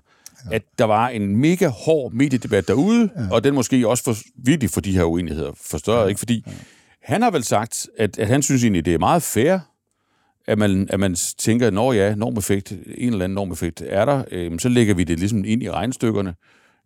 at 0.52 0.62
der 0.78 0.86
var 0.86 1.10
en 1.10 1.38
mega 1.38 1.67
hård 1.67 2.12
mediedebat 2.13 2.67
derude, 2.67 3.10
ja. 3.15 3.21
og 3.32 3.43
den 3.43 3.54
måske 3.54 3.88
også 3.88 4.04
for, 4.04 4.15
virkelig 4.36 4.69
for 4.69 4.82
de 4.82 4.91
her 4.91 5.04
uenigheder 5.04 5.52
forstørret, 5.62 6.04
ja. 6.04 6.08
ikke? 6.08 6.19
Fordi 6.19 6.43
ja. 6.47 6.52
han 7.04 7.21
har 7.21 7.32
vel 7.32 7.43
sagt, 7.43 7.88
at, 7.97 8.19
at 8.19 8.28
han 8.28 8.41
synes 8.41 8.63
egentlig, 8.63 8.86
det 8.86 8.93
er 8.93 8.99
meget 8.99 9.23
fair, 9.23 9.60
at 10.47 10.58
man, 10.58 10.88
at 10.89 10.99
man 10.99 11.15
tænker, 11.38 11.69
når 11.69 11.93
ja, 11.93 12.15
normeffekt, 12.15 12.71
en 12.97 13.13
eller 13.13 13.23
anden 13.23 13.36
normeffekt 13.36 13.84
er 13.86 14.06
der, 14.06 14.23
øh, 14.32 14.60
så 14.60 14.69
lægger 14.69 14.93
vi 14.93 15.04
det 15.04 15.19
ligesom 15.19 15.43
ind 15.45 15.63
i 15.63 15.71
regnstykkerne, 15.71 16.34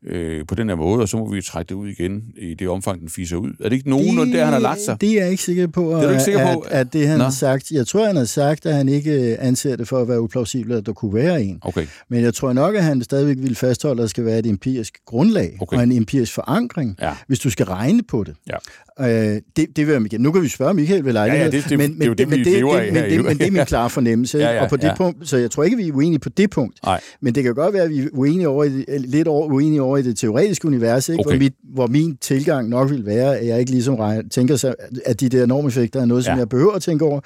øh, 0.05 0.45
på 0.47 0.55
den 0.55 0.69
her 0.69 0.75
måde, 0.75 1.01
og 1.01 1.09
så 1.09 1.17
må 1.17 1.33
vi 1.33 1.41
trække 1.41 1.69
det 1.69 1.75
ud 1.75 1.87
igen 1.87 2.23
i 2.37 2.53
det 2.53 2.69
omfang, 2.69 2.99
den 2.99 3.09
fiser 3.09 3.37
ud. 3.37 3.49
Er 3.59 3.69
det 3.69 3.75
ikke 3.75 3.89
nogen, 3.89 4.17
det, 4.17 4.33
der 4.33 4.43
han 4.43 4.53
har 4.53 4.59
lagt 4.59 4.81
sig? 4.81 5.01
Det 5.01 5.09
er 5.09 5.21
jeg 5.21 5.31
ikke 5.31 5.43
sikker 5.43 5.67
på, 5.67 5.89
det 5.89 6.03
er 6.03 6.03
du 6.03 6.09
ikke 6.09 6.23
sikker 6.23 6.53
på? 6.53 6.59
At, 6.59 6.71
at 6.71 6.93
det 6.93 7.07
han 7.07 7.17
Nå. 7.17 7.23
har 7.23 7.31
sagt. 7.31 7.71
Jeg 7.71 7.87
tror, 7.87 8.05
han 8.05 8.15
har 8.15 8.25
sagt, 8.25 8.65
at 8.65 8.75
han 8.75 8.89
ikke 8.89 9.37
anser 9.39 9.75
det 9.75 9.87
for 9.87 10.01
at 10.01 10.07
være 10.07 10.21
uplausibelt, 10.21 10.73
at 10.73 10.85
der 10.85 10.93
kunne 10.93 11.13
være 11.13 11.43
en. 11.43 11.59
Okay. 11.61 11.87
Men 12.09 12.23
jeg 12.23 12.33
tror 12.33 12.53
nok, 12.53 12.75
at 12.75 12.83
han 12.83 13.03
stadigvæk 13.03 13.37
vil 13.39 13.55
fastholde, 13.55 13.99
at 13.99 14.03
der 14.03 14.07
skal 14.07 14.25
være 14.25 14.39
et 14.39 14.45
empirisk 14.45 14.97
grundlag 15.05 15.57
okay. 15.61 15.77
og 15.77 15.83
en 15.83 15.91
empirisk 15.91 16.33
forankring, 16.33 16.97
ja. 17.01 17.13
hvis 17.27 17.39
du 17.39 17.49
skal 17.49 17.65
regne 17.65 18.03
på 18.03 18.23
det. 18.23 18.35
Ja. 18.47 18.57
Øh, 18.99 19.07
det, 19.07 19.41
det 19.55 19.87
vil 19.87 19.93
jeg 19.93 20.05
igen. 20.05 20.21
Nu 20.21 20.31
kan 20.31 20.41
vi 20.41 20.47
spørge 20.47 20.73
Michael 20.73 21.05
ved 21.05 21.13
lejlighed. 21.13 21.51
Ja, 21.51 21.57
ja, 21.57 21.61
det, 21.61 21.69
det, 21.69 21.77
men, 21.77 21.99
det, 21.99 22.09
det, 22.09 22.17
det, 22.17 22.29
men, 22.29 22.39
det, 22.39 22.45
det, 22.45 22.53
det, 22.53 22.93
men, 22.93 23.03
det, 23.03 23.25
men 23.25 23.37
det 23.37 23.47
er 23.47 23.51
min 23.51 23.65
klare 23.65 23.89
fornemmelse. 23.89 24.37
ja, 24.39 24.51
ja, 24.51 24.63
og 24.63 24.69
på 24.69 24.77
det 24.77 24.83
ja. 24.83 24.95
punkt, 24.95 25.29
så 25.29 25.37
jeg 25.37 25.51
tror 25.51 25.63
ikke, 25.63 25.77
vi 25.77 25.87
er 25.87 25.93
uenige 25.93 26.19
på 26.19 26.29
det 26.29 26.49
punkt. 26.49 26.79
Nej. 26.85 27.01
Men 27.21 27.35
det 27.35 27.43
kan 27.43 27.55
godt 27.55 27.73
være, 27.73 27.83
at 27.83 27.89
vi 27.89 27.99
er 27.99 28.07
uenige 28.13 28.47
over 28.47 28.63
i, 28.63 28.69
lidt 28.87 29.27
over, 29.27 29.47
uenige 29.47 29.81
over 29.81 29.97
i 29.97 30.01
det 30.01 30.17
teoretiske 30.17 30.67
univers, 30.67 31.09
ikke? 31.09 31.19
Okay. 31.19 31.29
Hvor, 31.29 31.39
mit, 31.39 31.53
hvor 31.73 31.87
min 31.87 32.17
tilgang 32.17 32.69
nok 32.69 32.89
vil 32.89 33.05
være, 33.05 33.37
at 33.37 33.47
jeg 33.47 33.59
ikke 33.59 33.71
ligesom 33.71 33.95
regner, 33.95 34.29
tænker 34.29 34.55
sig, 34.55 34.75
at 35.05 35.19
de 35.19 35.29
der 35.29 35.45
normeffekter 35.45 36.01
er 36.01 36.05
noget, 36.05 36.25
som 36.25 36.33
ja. 36.33 36.39
jeg 36.39 36.49
behøver 36.49 36.71
at 36.71 36.81
tænke 36.81 37.05
over, 37.05 37.19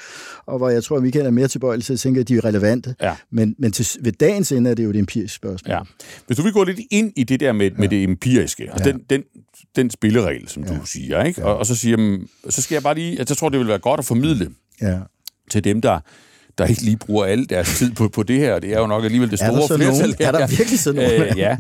og 0.45 0.57
hvor 0.57 0.69
jeg 0.69 0.83
tror, 0.83 0.97
at 0.97 1.03
Michael 1.03 1.25
er 1.25 1.31
mere 1.31 1.47
tilbøjelig 1.47 1.85
til 1.85 1.93
at 1.93 1.99
tænke, 1.99 2.19
at 2.19 2.27
de 2.27 2.35
er 2.35 2.45
relevante. 2.45 2.95
Ja. 3.01 3.15
Men, 3.31 3.55
men 3.59 3.71
til, 3.71 3.87
ved 4.01 4.11
dagens 4.11 4.51
ende 4.51 4.69
er 4.69 4.73
det 4.73 4.83
jo 4.83 4.89
et 4.89 4.95
empirisk 4.95 5.35
spørgsmål. 5.35 5.71
Ja. 5.71 5.79
Hvis 6.27 6.37
du 6.37 6.43
vil 6.43 6.53
gå 6.53 6.63
lidt 6.63 6.79
ind 6.91 7.13
i 7.15 7.23
det 7.23 7.39
der 7.39 7.51
med, 7.51 7.71
med 7.77 7.87
det 7.87 8.03
empiriske, 8.03 8.69
og 8.71 8.79
ja. 8.79 8.91
den, 8.91 9.01
den, 9.09 9.23
den 9.75 9.89
spilleregel, 9.89 10.47
som 10.47 10.63
ja. 10.63 10.69
du 10.69 10.85
siger, 10.85 11.23
ikke? 11.23 11.41
Ja. 11.41 11.47
Og, 11.47 11.56
og 11.57 11.65
så 11.65 11.75
siger 11.75 12.17
så 12.49 12.61
skal 12.61 12.75
jeg 12.75 12.83
bare 12.83 12.95
lige, 12.95 13.19
altså, 13.19 13.33
jeg 13.33 13.37
tror, 13.37 13.49
det 13.49 13.59
vil 13.59 13.67
være 13.67 13.79
godt 13.79 13.99
at 13.99 14.05
formidle 14.05 14.49
ja. 14.81 14.99
til 15.51 15.63
dem, 15.63 15.81
der 15.81 15.99
der 16.57 16.65
ikke 16.65 16.81
lige 16.81 16.97
bruger 16.97 17.25
al 17.25 17.49
deres 17.49 17.77
tid 17.77 17.91
på, 17.91 18.09
på 18.09 18.23
det 18.23 18.39
her. 18.39 18.59
Det 18.59 18.73
er 18.73 18.79
jo 18.79 18.87
nok 18.87 19.03
alligevel 19.03 19.31
det 19.31 19.39
store 19.39 19.77
flertal. 19.77 20.15
Er 20.19 20.31
der 20.31 20.47
virkelig 20.47 20.79
sådan 20.79 21.01
nogen? 21.03 21.21
Øh, 21.21 21.37
ja. 21.37 21.57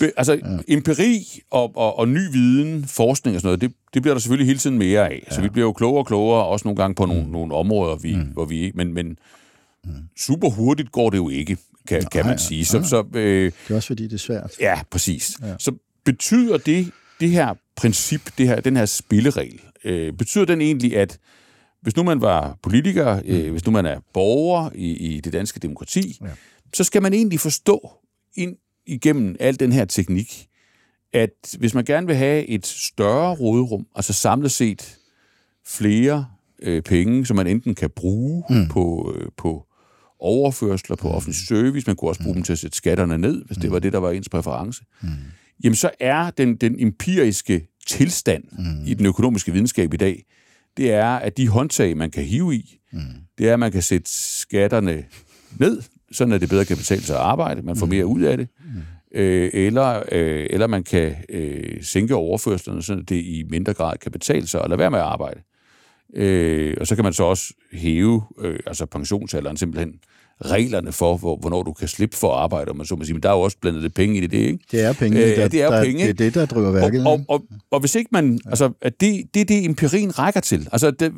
Be, 0.00 0.12
altså, 0.16 0.32
ja. 0.32 0.74
empiri 0.74 1.42
og, 1.50 1.76
og, 1.76 1.98
og 1.98 2.08
ny 2.08 2.20
viden, 2.32 2.84
forskning 2.84 3.36
og 3.36 3.40
sådan 3.40 3.48
noget, 3.48 3.60
det, 3.60 3.72
det 3.94 4.02
bliver 4.02 4.14
der 4.14 4.20
selvfølgelig 4.20 4.46
hele 4.46 4.58
tiden 4.58 4.78
mere 4.78 5.08
af. 5.08 5.24
Ja. 5.30 5.34
Så 5.34 5.40
vi 5.40 5.48
bliver 5.48 5.66
jo 5.66 5.72
klogere 5.72 5.98
og 5.98 6.06
klogere, 6.06 6.44
også 6.44 6.68
nogle 6.68 6.76
gange 6.76 6.94
på 6.94 7.06
mm. 7.06 7.12
nogle, 7.12 7.30
nogle 7.30 7.54
områder, 7.54 7.96
vi, 7.96 8.16
mm. 8.16 8.22
hvor 8.22 8.44
vi 8.44 8.72
men, 8.74 8.94
men 8.94 9.18
mm. 9.84 9.90
super 10.20 10.50
hurtigt 10.50 10.92
går 10.92 11.10
det 11.10 11.16
jo 11.16 11.28
ikke, 11.28 11.56
kan, 11.88 12.02
nej, 12.02 12.08
kan 12.08 12.26
man 12.26 12.38
sige. 12.38 12.64
Så, 12.64 12.82
så, 12.82 13.04
øh, 13.14 13.44
det 13.44 13.70
er 13.70 13.74
også 13.74 13.86
fordi, 13.86 14.04
det 14.04 14.12
er 14.12 14.18
svært. 14.18 14.52
Ja, 14.60 14.80
præcis. 14.90 15.36
Ja. 15.42 15.54
Så 15.58 15.72
betyder 16.04 16.56
det, 16.56 16.90
det 17.20 17.30
her 17.30 17.54
princip, 17.78 18.20
det 18.38 18.48
her, 18.48 18.60
den 18.60 18.76
her 18.76 18.86
spilleregel, 18.86 19.60
øh, 19.84 20.12
betyder 20.12 20.44
den 20.44 20.60
egentlig, 20.60 20.96
at 20.96 21.18
hvis 21.82 21.96
nu 21.96 22.02
man 22.02 22.20
var 22.20 22.58
politiker, 22.62 23.22
øh, 23.24 23.44
mm. 23.44 23.50
hvis 23.50 23.66
nu 23.66 23.72
man 23.72 23.86
er 23.86 24.00
borger 24.14 24.70
i, 24.74 24.90
i 24.90 25.20
det 25.20 25.32
danske 25.32 25.60
demokrati, 25.60 26.18
ja. 26.22 26.26
så 26.74 26.84
skal 26.84 27.02
man 27.02 27.12
egentlig 27.12 27.40
forstå 27.40 27.90
ind 28.34 28.56
igennem 28.86 29.36
al 29.40 29.60
den 29.60 29.72
her 29.72 29.84
teknik, 29.84 30.48
at 31.12 31.56
hvis 31.58 31.74
man 31.74 31.84
gerne 31.84 32.06
vil 32.06 32.16
have 32.16 32.46
et 32.46 32.66
større 32.66 33.34
råderum, 33.34 33.86
altså 33.94 34.12
samlet 34.12 34.50
set 34.52 34.98
flere 35.66 36.26
øh, 36.62 36.82
penge, 36.82 37.26
som 37.26 37.36
man 37.36 37.46
enten 37.46 37.74
kan 37.74 37.90
bruge 37.90 38.44
mm. 38.50 38.68
på, 38.68 39.14
øh, 39.16 39.28
på 39.36 39.66
overførsler, 40.20 40.96
på 40.96 41.08
mm. 41.08 41.14
offentlig 41.14 41.36
service, 41.46 41.86
man 41.86 41.96
kunne 41.96 42.10
også 42.10 42.22
bruge 42.22 42.32
mm. 42.32 42.36
dem 42.36 42.42
til 42.42 42.52
at 42.52 42.58
sætte 42.58 42.76
skatterne 42.76 43.18
ned, 43.18 43.44
hvis 43.44 43.58
mm. 43.58 43.62
det 43.62 43.70
var 43.70 43.78
det, 43.78 43.92
der 43.92 43.98
var 43.98 44.10
ens 44.10 44.28
præference, 44.28 44.84
mm 45.02 45.08
jamen 45.64 45.76
så 45.76 45.90
er 46.00 46.30
den, 46.30 46.56
den 46.56 46.76
empiriske 46.78 47.66
tilstand 47.86 48.44
mm. 48.52 48.86
i 48.86 48.94
den 48.94 49.06
økonomiske 49.06 49.52
videnskab 49.52 49.94
i 49.94 49.96
dag, 49.96 50.24
det 50.76 50.92
er, 50.92 51.08
at 51.08 51.36
de 51.36 51.48
håndtag, 51.48 51.96
man 51.96 52.10
kan 52.10 52.24
hive 52.24 52.54
i, 52.54 52.78
mm. 52.92 53.00
det 53.38 53.48
er, 53.48 53.52
at 53.52 53.60
man 53.60 53.72
kan 53.72 53.82
sætte 53.82 54.10
skatterne 54.10 55.04
ned, 55.58 55.82
sådan 56.12 56.32
at 56.32 56.40
det 56.40 56.48
bedre 56.48 56.64
kan 56.64 56.76
betale 56.76 57.02
sig 57.02 57.16
at 57.16 57.22
arbejde, 57.22 57.62
man 57.62 57.76
får 57.76 57.86
mere 57.86 58.06
ud 58.06 58.20
af 58.20 58.36
det, 58.36 58.48
mm. 58.60 59.18
øh, 59.18 59.50
eller, 59.54 60.02
øh, 60.12 60.46
eller 60.50 60.66
man 60.66 60.84
kan 60.84 61.14
øh, 61.28 61.82
sænke 61.82 62.14
overførslerne, 62.14 62.82
sådan 62.82 63.02
at 63.02 63.08
det 63.08 63.16
i 63.16 63.44
mindre 63.50 63.74
grad 63.74 63.98
kan 63.98 64.12
betale 64.12 64.46
sig 64.46 64.62
at 64.62 64.70
lade 64.70 64.78
være 64.78 64.90
med 64.90 64.98
at 64.98 65.04
arbejde. 65.04 65.40
Øh, 66.14 66.76
og 66.80 66.86
så 66.86 66.94
kan 66.94 67.04
man 67.04 67.12
så 67.12 67.24
også 67.24 67.54
hæve 67.72 68.22
øh, 68.40 68.60
altså 68.66 68.86
pensionsalderen 68.86 69.56
simpelthen 69.56 69.94
reglerne 70.44 70.92
for, 70.92 71.16
hvor, 71.16 71.36
hvornår 71.36 71.62
du 71.62 71.72
kan 71.72 71.88
slippe 71.88 72.16
for 72.16 72.34
at 72.34 72.40
arbejde, 72.40 72.74
man 72.74 72.86
så 72.86 72.96
må 72.96 73.04
sige, 73.04 73.14
men 73.14 73.22
der 73.22 73.28
er 73.28 73.32
jo 73.32 73.40
også 73.40 73.56
blandet 73.60 73.82
lidt 73.82 73.94
penge 73.94 74.16
i 74.16 74.26
det, 74.26 74.32
ikke? 74.38 74.58
Det 74.70 74.80
er 74.82 74.92
penge, 74.92 75.24
øh, 75.24 75.36
der, 75.36 75.48
det 75.48 75.62
er 75.62 75.70
der, 75.70 75.84
penge. 75.84 76.02
Det 76.02 76.10
er 76.10 76.14
det, 76.14 76.34
der 76.34 76.46
driver 76.46 76.70
værket. 76.70 77.06
Og, 77.06 77.12
og, 77.12 77.24
og, 77.28 77.42
og 77.70 77.80
hvis 77.80 77.94
ikke 77.94 78.08
man, 78.12 78.40
ja. 78.44 78.50
altså, 78.50 78.70
at 78.82 79.00
det, 79.00 79.22
det 79.34 79.40
er 79.40 79.44
det, 79.44 79.64
empirien 79.64 80.18
rækker 80.18 80.40
til. 80.40 80.68
Altså, 80.72 80.90
det, 80.90 81.12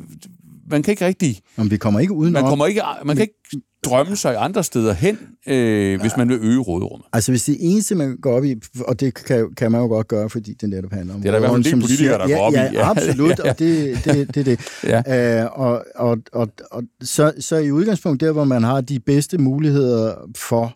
man 0.69 0.83
kan 0.83 0.91
ikke 0.91 1.05
rigtig... 1.05 1.39
Men 1.55 1.71
vi 1.71 1.77
kommer 1.77 1.99
ikke 1.99 2.13
uden 2.13 2.33
Man, 2.33 2.43
kommer 2.43 2.65
ikke, 2.65 2.81
man 3.05 3.15
kan 3.15 3.23
ikke 3.23 3.67
drømme 3.85 4.15
sig 4.15 4.35
andre 4.37 4.63
steder 4.63 4.93
hen, 4.93 5.17
øh, 5.47 6.01
hvis 6.01 6.17
man 6.17 6.29
vil 6.29 6.39
øge 6.41 6.59
råderummet. 6.59 7.07
Altså 7.13 7.31
hvis 7.31 7.43
det 7.43 7.57
eneste, 7.59 7.95
man 7.95 8.17
går 8.21 8.37
op 8.37 8.43
i, 8.43 8.55
og 8.87 8.99
det 8.99 9.13
kan, 9.13 9.53
kan 9.57 9.71
man 9.71 9.81
jo 9.81 9.87
godt 9.87 10.07
gøre, 10.07 10.29
fordi 10.29 10.53
det 10.53 10.69
netop 10.69 10.93
handler 10.93 11.13
om... 11.13 11.21
Det 11.21 11.27
er 11.27 11.31
der 11.31 11.37
i 11.37 11.41
hvert 11.41 11.51
fald 11.51 11.73
en 11.73 11.81
politikere, 11.81 12.17
der 12.17 12.29
ja, 12.29 12.35
går 12.35 12.43
op 12.43 12.53
ja, 12.53 12.71
i. 12.71 12.73
Ja, 12.73 12.89
absolut, 12.89 13.39
og 13.49 13.59
det 13.59 13.91
er 13.91 14.13
det, 14.13 14.35
det, 14.35 14.45
det. 14.45 14.59
ja. 14.83 15.41
øh, 15.43 15.59
og 15.59 15.85
og, 15.95 16.17
og, 16.31 16.47
og 16.71 16.83
så, 17.01 17.33
så 17.39 17.57
i 17.57 17.71
udgangspunkt 17.71 18.21
der, 18.21 18.31
hvor 18.31 18.43
man 18.43 18.63
har 18.63 18.81
de 18.81 18.99
bedste 18.99 19.37
muligheder 19.37 20.15
for 20.35 20.75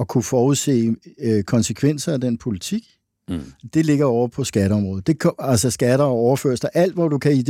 at 0.00 0.08
kunne 0.08 0.24
forudse 0.24 0.94
øh, 1.22 1.42
konsekvenser 1.42 2.12
af 2.12 2.20
den 2.20 2.38
politik, 2.38 2.82
Mm. 3.30 3.40
Det 3.74 3.86
ligger 3.86 4.04
over 4.04 4.28
på 4.28 4.44
skatteområdet. 4.44 5.06
Det, 5.06 5.16
altså 5.38 5.70
skatter 5.70 6.04
og 6.04 6.12
overførsler, 6.12 6.70
alt 6.74 6.94
hvor 6.94 7.08
du 7.08 7.18
kan 7.18 7.44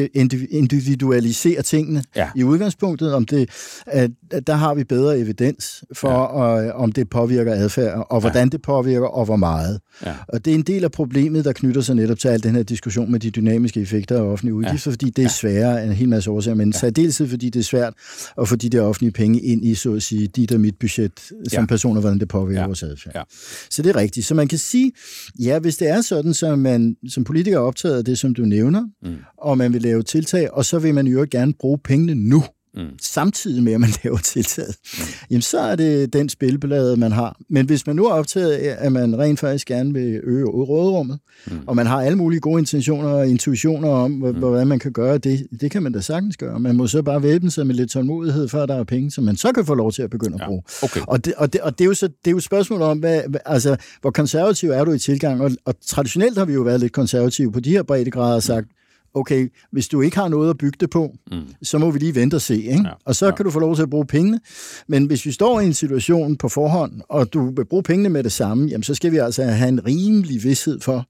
individualisere 0.50 1.62
tingene 1.62 2.04
ja. 2.16 2.28
i 2.36 2.44
udgangspunktet, 2.44 3.14
om 3.14 3.26
det, 3.26 3.50
at, 3.86 4.10
der 4.46 4.54
har 4.54 4.74
vi 4.74 4.84
bedre 4.84 5.18
evidens 5.18 5.84
for, 5.92 6.10
ja. 6.10 6.16
og, 6.16 6.72
om 6.72 6.92
det 6.92 7.10
påvirker 7.10 7.54
adfærd, 7.54 8.06
og 8.10 8.20
hvordan 8.20 8.46
ja. 8.46 8.50
det 8.50 8.62
påvirker, 8.62 9.06
og 9.06 9.24
hvor 9.24 9.36
meget. 9.36 9.80
Ja. 10.06 10.14
Og 10.28 10.44
det 10.44 10.50
er 10.50 10.54
en 10.54 10.62
del 10.62 10.84
af 10.84 10.92
problemet, 10.92 11.44
der 11.44 11.52
knytter 11.52 11.80
sig 11.80 11.94
netop 11.94 12.18
til 12.18 12.28
al 12.28 12.42
den 12.42 12.54
her 12.54 12.62
diskussion 12.62 13.12
med 13.12 13.20
de 13.20 13.30
dynamiske 13.30 13.80
effekter 13.80 14.16
af 14.16 14.22
offentlige 14.22 14.54
udgifter, 14.54 14.90
ja. 14.90 14.92
fordi 14.92 15.10
det 15.10 15.24
er 15.24 15.28
sværere 15.28 15.82
end 15.82 15.90
en 15.90 15.96
hel 15.96 16.08
masse 16.08 16.30
årsager, 16.30 16.54
men 16.54 16.70
ja. 16.72 16.78
særdeleshed 16.78 17.28
fordi 17.28 17.50
det 17.50 17.60
er 17.60 17.64
svært 17.64 17.94
at 18.40 18.48
få 18.48 18.56
de 18.56 18.68
der 18.68 18.82
offentlige 18.82 19.12
penge 19.12 19.40
ind 19.40 19.64
i, 19.64 19.74
så 19.74 19.94
at 19.94 20.02
sige, 20.02 20.26
dit 20.26 20.52
og 20.52 20.60
mit 20.60 20.78
budget 20.80 21.12
som 21.48 21.62
ja. 21.62 21.66
personer, 21.66 22.00
hvordan 22.00 22.18
det 22.18 22.28
påvirker 22.28 22.60
ja. 22.60 22.66
vores 22.66 22.82
adfærd. 22.82 23.12
Ja. 23.14 23.22
Så 23.70 23.82
det 23.82 23.90
er 23.90 23.96
rigtigt. 23.96 24.26
Så 24.26 24.34
man 24.34 24.48
kan 24.48 24.58
sige, 24.58 24.92
ja, 25.38 25.58
hvis 25.58 25.69
det 25.76 25.88
er 25.88 26.00
sådan, 26.00 26.34
så 26.34 26.56
man 26.56 26.96
som 27.08 27.24
politiker 27.24 27.56
er 27.56 27.62
optaget 27.62 27.98
af 27.98 28.04
det, 28.04 28.18
som 28.18 28.34
du 28.34 28.42
nævner, 28.42 28.88
mm. 29.02 29.16
og 29.38 29.58
man 29.58 29.72
vil 29.72 29.82
lave 29.82 30.02
tiltag, 30.02 30.50
og 30.50 30.64
så 30.64 30.78
vil 30.78 30.94
man 30.94 31.06
jo 31.06 31.26
gerne 31.30 31.52
bruge 31.52 31.78
pengene 31.78 32.14
nu 32.14 32.44
mm. 32.74 32.98
samtidig 33.02 33.62
med, 33.62 33.72
at 33.72 33.80
man 33.80 33.90
laver 34.04 34.18
tiltaget, 34.18 34.76
mm. 34.98 35.04
jamen 35.30 35.42
så 35.42 35.60
er 35.60 35.76
det 35.76 36.12
den 36.12 36.28
spilbelade, 36.28 36.96
man 36.96 37.12
har. 37.12 37.36
Men 37.48 37.66
hvis 37.66 37.86
man 37.86 37.96
nu 37.96 38.06
er 38.06 38.12
optaget 38.12 38.52
af, 38.52 38.76
at 38.86 38.92
man 38.92 39.18
rent 39.18 39.40
faktisk 39.40 39.66
gerne 39.66 39.92
vil 39.92 40.20
øge 40.24 40.46
råderummet, 40.46 41.18
mm. 41.46 41.58
og 41.66 41.76
man 41.76 41.86
har 41.86 42.02
alle 42.02 42.18
mulige 42.18 42.40
gode 42.40 42.58
intentioner 42.60 43.08
og 43.08 43.28
intuitioner 43.28 43.88
om, 43.88 44.10
mm. 44.10 44.36
hvordan 44.36 44.66
man 44.66 44.78
kan 44.78 44.92
gøre 44.92 45.18
det, 45.18 45.46
det 45.60 45.70
kan 45.70 45.82
man 45.82 45.92
da 45.92 46.00
sagtens 46.00 46.36
gøre. 46.36 46.60
Man 46.60 46.76
må 46.76 46.86
så 46.86 47.02
bare 47.02 47.22
væbne 47.22 47.50
sig 47.50 47.66
med 47.66 47.74
lidt 47.74 47.90
tålmodighed, 47.90 48.48
før 48.48 48.66
der 48.66 48.74
er 48.74 48.84
penge, 48.84 49.10
som 49.10 49.24
man 49.24 49.36
så 49.36 49.52
kan 49.52 49.66
få 49.66 49.74
lov 49.74 49.92
til 49.92 50.02
at 50.02 50.10
begynde 50.10 50.38
at 50.40 50.46
bruge. 50.46 50.62
Okay. 50.82 51.00
Og, 51.06 51.24
det, 51.24 51.34
og, 51.34 51.52
det, 51.52 51.60
og 51.60 51.78
det, 51.78 51.84
er 51.84 51.88
jo 51.88 51.94
så, 51.94 52.06
det 52.06 52.26
er 52.26 52.30
jo 52.30 52.36
et 52.36 52.42
spørgsmål 52.42 52.82
om, 52.82 52.98
hvad, 52.98 53.22
altså, 53.46 53.76
hvor 54.00 54.10
konservativ 54.10 54.70
er 54.70 54.84
du 54.84 54.92
i 54.92 54.98
tilgang? 54.98 55.42
Og, 55.42 55.50
og 55.64 55.74
traditionelt 55.86 56.38
har 56.38 56.44
vi 56.44 56.52
jo 56.52 56.62
været 56.62 56.80
lidt 56.80 56.92
konservative 56.92 57.52
på 57.52 57.60
de 57.60 57.70
her 57.70 57.82
breddegrader 57.82 58.34
og 58.34 58.42
sagt, 58.42 58.68
okay, 59.14 59.48
hvis 59.72 59.88
du 59.88 60.00
ikke 60.00 60.16
har 60.16 60.28
noget 60.28 60.50
at 60.50 60.58
bygge 60.58 60.76
det 60.80 60.90
på, 60.90 61.12
mm. 61.32 61.42
så 61.62 61.78
må 61.78 61.90
vi 61.90 61.98
lige 61.98 62.14
vente 62.14 62.34
og 62.34 62.40
se, 62.40 62.56
ikke? 62.56 62.82
Ja, 62.84 62.92
og 63.04 63.16
så 63.16 63.26
ja. 63.26 63.34
kan 63.34 63.44
du 63.44 63.50
få 63.50 63.58
lov 63.58 63.74
til 63.74 63.82
at 63.82 63.90
bruge 63.90 64.06
pengene. 64.06 64.40
Men 64.88 65.06
hvis 65.06 65.26
vi 65.26 65.32
står 65.32 65.60
i 65.60 65.64
en 65.64 65.74
situation 65.74 66.36
på 66.36 66.48
forhånd, 66.48 67.00
og 67.08 67.32
du 67.32 67.54
vil 67.54 67.64
bruge 67.64 67.82
pengene 67.82 68.08
med 68.08 68.24
det 68.24 68.32
samme, 68.32 68.66
jamen 68.66 68.82
så 68.82 68.94
skal 68.94 69.12
vi 69.12 69.16
altså 69.16 69.44
have 69.44 69.68
en 69.68 69.86
rimelig 69.86 70.44
vidshed 70.44 70.80
for, 70.80 71.06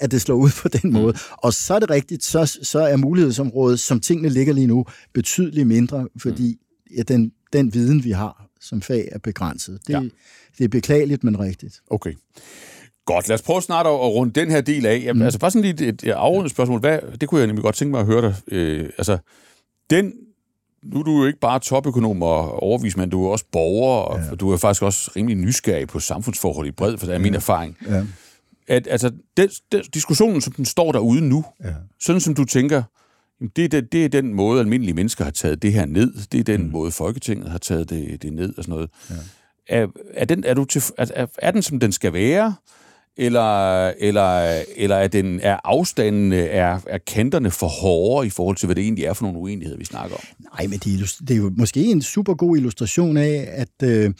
at 0.00 0.10
det 0.10 0.20
slår 0.20 0.36
ud 0.36 0.50
på 0.62 0.68
den 0.68 0.90
mm. 0.90 0.92
måde. 0.92 1.14
Og 1.32 1.52
så 1.52 1.74
er 1.74 1.78
det 1.78 1.90
rigtigt, 1.90 2.24
så, 2.24 2.58
så 2.62 2.80
er 2.80 2.96
mulighedsområdet, 2.96 3.80
som 3.80 4.00
tingene 4.00 4.28
ligger 4.28 4.52
lige 4.54 4.66
nu, 4.66 4.84
betydeligt 5.14 5.66
mindre, 5.66 6.08
fordi 6.18 6.58
mm. 6.60 6.96
ja, 6.96 7.02
den, 7.02 7.32
den 7.52 7.74
viden, 7.74 8.04
vi 8.04 8.10
har 8.10 8.46
som 8.60 8.82
fag, 8.82 9.08
er 9.12 9.18
begrænset. 9.18 9.78
Det, 9.86 9.92
ja. 9.92 10.00
det 10.58 10.64
er 10.64 10.68
beklageligt, 10.68 11.24
men 11.24 11.40
rigtigt. 11.40 11.80
Okay. 11.90 12.14
Godt, 13.06 13.28
lad 13.28 13.34
os 13.34 13.42
prøve 13.42 13.62
snart 13.62 13.86
at, 13.86 13.92
runde 13.92 14.40
den 14.40 14.50
her 14.50 14.60
del 14.60 14.86
af. 14.86 15.02
Jamen, 15.04 15.20
mm. 15.20 15.24
Altså 15.24 15.38
bare 15.40 15.50
sådan 15.50 15.74
lige 15.74 15.88
et, 15.88 16.02
et 16.04 16.10
afrundet 16.10 16.50
spørgsmål. 16.50 16.80
Hvad, 16.80 16.98
det 17.20 17.28
kunne 17.28 17.38
jeg 17.38 17.46
nemlig 17.46 17.62
godt 17.62 17.74
tænke 17.74 17.90
mig 17.90 18.00
at 18.00 18.06
høre 18.06 18.22
dig. 18.22 18.34
Øh, 18.48 18.90
altså, 18.98 19.18
den, 19.90 20.12
nu 20.82 21.00
er 21.00 21.02
du 21.02 21.20
jo 21.20 21.26
ikke 21.26 21.40
bare 21.40 21.58
topøkonom 21.58 22.22
og 22.22 22.62
overvismand, 22.62 23.10
du 23.10 23.26
er 23.26 23.30
også 23.30 23.44
borger, 23.52 24.02
og 24.02 24.20
ja. 24.30 24.34
du 24.34 24.52
er 24.52 24.56
faktisk 24.56 24.82
også 24.82 25.10
rimelig 25.16 25.36
nysgerrig 25.36 25.88
på 25.88 26.00
samfundsforhold 26.00 26.66
i 26.66 26.70
bred, 26.70 26.98
for 26.98 27.06
det 27.06 27.14
er 27.14 27.18
min 27.18 27.32
ja. 27.32 27.36
erfaring. 27.36 27.76
Ja. 27.88 28.04
At, 28.68 28.88
altså, 28.90 29.10
den, 29.36 29.48
den, 29.72 29.82
diskussionen, 29.94 30.40
som 30.40 30.52
den 30.52 30.64
står 30.64 30.92
derude 30.92 31.20
nu, 31.20 31.44
ja. 31.64 31.74
sådan 32.00 32.20
som 32.20 32.34
du 32.34 32.44
tænker, 32.44 32.82
det 33.56 33.64
er, 33.64 33.68
det, 33.68 33.92
det 33.92 34.04
er 34.04 34.08
den 34.08 34.34
måde, 34.34 34.60
almindelige 34.60 34.94
mennesker 34.94 35.24
har 35.24 35.30
taget 35.30 35.62
det 35.62 35.72
her 35.72 35.86
ned. 35.86 36.12
Det 36.32 36.40
er 36.40 36.44
den 36.44 36.62
mm. 36.64 36.70
måde, 36.70 36.90
Folketinget 36.90 37.50
har 37.50 37.58
taget 37.58 37.90
det, 37.90 38.22
det 38.22 38.32
ned 38.32 38.54
og 38.58 38.64
sådan 38.64 38.72
noget. 38.72 38.90
Ja. 39.10 39.14
Er, 39.68 39.86
er, 40.14 40.24
den, 40.24 40.44
er, 40.44 40.54
du 40.54 40.64
til, 40.64 40.82
er, 40.98 41.26
er 41.38 41.50
den, 41.50 41.62
som 41.62 41.80
den 41.80 41.92
skal 41.92 42.12
være? 42.12 42.54
Eller, 43.20 43.86
eller, 43.88 44.62
eller 44.76 44.96
er, 44.96 45.08
den, 45.08 45.40
er 45.40 45.58
afstanden, 45.64 46.32
er, 46.32 46.80
er 46.86 46.98
kanterne 47.06 47.50
for 47.50 47.66
hårde 47.66 48.26
i 48.26 48.30
forhold 48.30 48.56
til, 48.56 48.66
hvad 48.66 48.76
det 48.76 48.82
egentlig 48.82 49.04
er 49.04 49.12
for 49.12 49.24
nogle 49.24 49.38
uenigheder, 49.38 49.78
vi 49.78 49.84
snakker 49.84 50.16
om? 50.16 50.22
Nej, 50.52 50.66
men 50.66 50.78
det 50.78 51.00
er, 51.00 51.16
det 51.28 51.30
er 51.30 51.38
jo 51.38 51.52
måske 51.56 51.84
en 51.84 52.02
super 52.02 52.34
god 52.34 52.56
illustration 52.56 53.16
af, 53.16 53.48
at, 53.52 53.88
øh, 53.88 54.12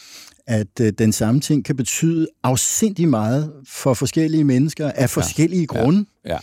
at 0.47 0.81
øh, 0.81 0.93
den 0.99 1.13
samme 1.13 1.41
ting 1.41 1.65
kan 1.65 1.77
betyde 1.77 2.29
afsindig 2.43 3.09
meget 3.09 3.53
for 3.67 3.95
forskellige 3.95 4.45
mennesker 4.45 4.91
af 4.91 5.11
forskellige 5.11 5.69
ja. 5.75 5.81
grunde. 5.81 6.05
Ja. 6.25 6.33
Ja. 6.33 6.39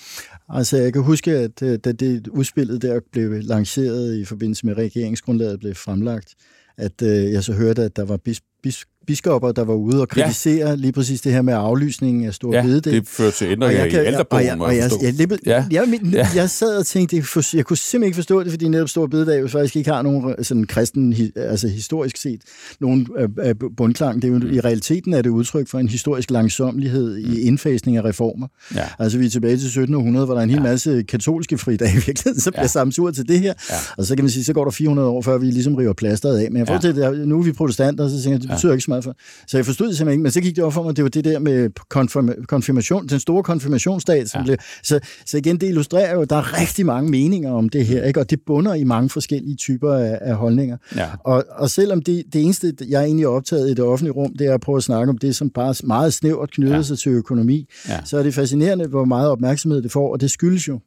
Altså, 0.50 0.78
jeg 0.78 0.94
kan 0.94 1.02
huske, 1.02 1.32
at 1.32 1.62
øh, 1.62 1.80
da 1.84 1.92
det 1.92 2.28
udspillet 2.28 2.82
der 2.82 3.00
blev 3.12 3.32
lanceret 3.32 4.18
i 4.18 4.26
forbindelse 4.26 4.66
med 4.66 4.78
regeringsgrundlaget 4.78 5.60
blev 5.60 5.76
fremlagt, 5.76 6.36
at 6.78 7.02
øh, 7.02 7.32
jeg 7.32 7.44
så 7.44 7.54
hørte, 7.54 7.84
at 7.84 7.96
der 7.96 8.06
var 8.06 8.18
bis, 8.18 8.42
bis, 8.64 8.86
biskopper, 9.08 9.52
der 9.52 9.64
var 9.64 9.74
ude 9.74 10.02
og 10.02 10.08
kritisere 10.10 10.70
ja. 10.70 10.76
lige 10.76 10.92
præcis 10.92 11.22
det 11.22 11.32
her 11.32 11.42
med 11.42 11.54
aflysningen 11.54 12.26
af 12.26 12.34
Stor 12.34 12.54
ja, 12.54 12.62
Bededag. 12.62 12.94
det 12.94 13.08
førte 13.08 13.38
til 13.38 13.48
ændringer 13.48 13.86
i 13.86 14.06
ældrebogen, 14.06 14.32
og 14.32 14.46
jeg, 14.46 14.62
og 14.62 14.76
jeg, 14.76 15.14
jeg, 15.20 15.32
jeg, 15.32 15.40
ja. 15.46 15.66
jeg, 15.72 16.00
jeg, 16.14 16.28
jeg 16.36 16.50
sad 16.50 16.78
og 16.78 16.86
tænkte, 16.86 17.16
jeg 17.16 17.26
kunne 17.66 17.78
simpelthen 17.78 18.04
ikke 18.04 18.16
forstå 18.16 18.44
det, 18.44 18.52
fordi 18.52 18.68
netop 18.68 18.90
Stor 18.90 19.08
Bededag 19.08 19.42
jo 19.42 19.48
faktisk 19.48 19.76
ikke 19.76 19.92
har 19.92 20.02
nogen 20.02 20.44
sådan 20.44 20.64
kristen, 20.64 21.16
altså 21.36 21.68
historisk 21.68 22.18
set, 22.18 22.42
nogen 22.80 23.08
øh, 23.40 23.56
bundklang. 23.78 24.22
Det 24.22 24.28
er 24.28 24.32
jo, 24.32 24.38
mm. 24.38 24.54
I 24.54 24.60
realiteten 24.60 25.14
er 25.14 25.22
det 25.22 25.30
udtryk 25.30 25.68
for 25.68 25.80
en 25.80 25.90
historisk 25.90 26.32
langsomlighed 26.32 27.18
mm. 27.18 27.34
i 27.34 27.40
indfasning 27.40 27.98
af 27.98 28.04
reformer. 28.04 28.48
Ja. 28.76 28.84
Altså 29.00 29.18
vi 29.18 29.26
er 29.26 29.30
tilbage 29.30 29.58
til 29.58 29.66
1700, 29.66 30.26
hvor 30.26 30.36
der 30.36 30.42
er 30.42 30.44
en 30.44 30.50
hel 30.50 30.58
ja. 30.58 30.64
masse 30.64 31.04
katolske 31.04 31.58
fridage 31.58 31.92
i 31.92 31.96
virkeligheden, 31.96 32.40
så 32.40 32.52
bliver 32.52 32.64
ja. 32.64 32.68
sammensur 32.68 33.12
til 33.12 33.28
det 33.28 33.40
her. 33.40 33.54
Ja. 33.70 33.76
Og 33.98 34.06
så 34.06 34.16
kan 34.16 34.24
man 34.24 34.30
sige, 34.30 34.44
så 34.44 34.54
går 34.54 34.64
der 34.64 34.72
400 34.72 35.10
år, 35.10 35.22
før 35.22 35.38
vi 35.38 35.46
ligesom 35.46 35.76
river 35.76 35.94
plasteret 35.94 36.38
af. 36.38 36.52
Men 36.52 36.58
jeg 36.58 36.68
får 36.68 36.74
ja. 36.74 36.80
til, 36.80 37.02
at 37.02 37.28
nu 37.28 37.40
er 37.40 37.44
vi 37.44 37.52
protestanter, 37.52 38.10
så 38.10 38.16
tænker 38.16 38.32
jeg, 38.32 38.42
det 38.42 38.50
betyder 38.50 38.72
ja. 38.72 38.74
ikke 38.74 38.84
så 38.84 38.92
meget 38.98 39.04
for. 39.04 39.46
Så 39.48 39.58
jeg 39.58 39.66
forstod 39.66 39.88
det 39.88 39.98
simpelthen 39.98 40.20
ikke, 40.20 40.24
men 40.24 40.32
så 40.32 40.42
gik 40.42 40.56
det 40.56 40.64
over 40.64 40.72
for 40.72 40.84
mig, 40.84 40.96
det 40.96 41.04
var 41.04 41.10
det 41.10 41.26
der 41.26 41.40
med 41.40 41.70
konfirm- 41.90 42.46
konfirmation, 42.46 43.08
den 43.08 43.20
store 43.20 43.44
konfirmationsdag. 43.44 44.28
Som 44.28 44.42
ja. 44.42 44.46
blev, 44.46 44.58
så, 44.84 45.00
så 45.26 45.38
igen, 45.38 45.58
det 45.58 45.68
illustrerer 45.68 46.14
jo, 46.14 46.22
at 46.22 46.30
der 46.30 46.36
er 46.36 46.62
rigtig 46.62 46.86
mange 46.86 47.12
meninger 47.12 47.52
om 47.52 47.70
det 47.70 47.86
her, 47.86 48.04
ikke? 48.04 48.20
og 48.20 48.30
det 48.30 48.40
bunder 48.46 48.74
i 48.74 48.84
mange 48.84 49.10
forskellige 49.10 49.56
typer 49.56 49.94
af, 49.94 50.20
af 50.22 50.36
holdninger. 50.36 50.78
Ja. 50.96 51.08
Og, 51.24 51.46
og 51.50 51.70
selvom 51.70 52.02
det, 52.02 52.24
det 52.34 52.44
eneste, 52.44 52.74
jeg 52.90 53.04
egentlig 53.04 53.24
er 53.24 53.30
optaget 53.30 53.70
i 53.70 53.74
det 53.74 53.84
offentlige 53.84 54.14
rum, 54.14 54.36
det 54.40 54.48
er 54.48 54.54
at 54.54 54.62
prøve 54.62 54.78
at 54.78 54.84
snakke 54.84 55.10
om 55.10 55.18
det, 55.18 55.36
som 55.36 55.50
bare 55.50 55.74
meget 55.84 56.14
snævert 56.14 56.52
knyder 56.52 56.76
ja. 56.76 56.82
sig 56.82 57.00
til 57.00 57.12
økonomi, 57.12 57.66
ja. 57.90 58.00
så 58.06 58.18
er 58.18 58.24
det 58.24 58.34
fascinerende, 58.34 58.88
hvor 58.88 59.06
meget 59.06 59.30
opmærksomhed 59.30 59.82
det 59.82 59.92
får, 59.92 60.14
og 60.14 60.22
det 60.22 60.32
skyldes 60.32 60.68
jo 60.68 60.80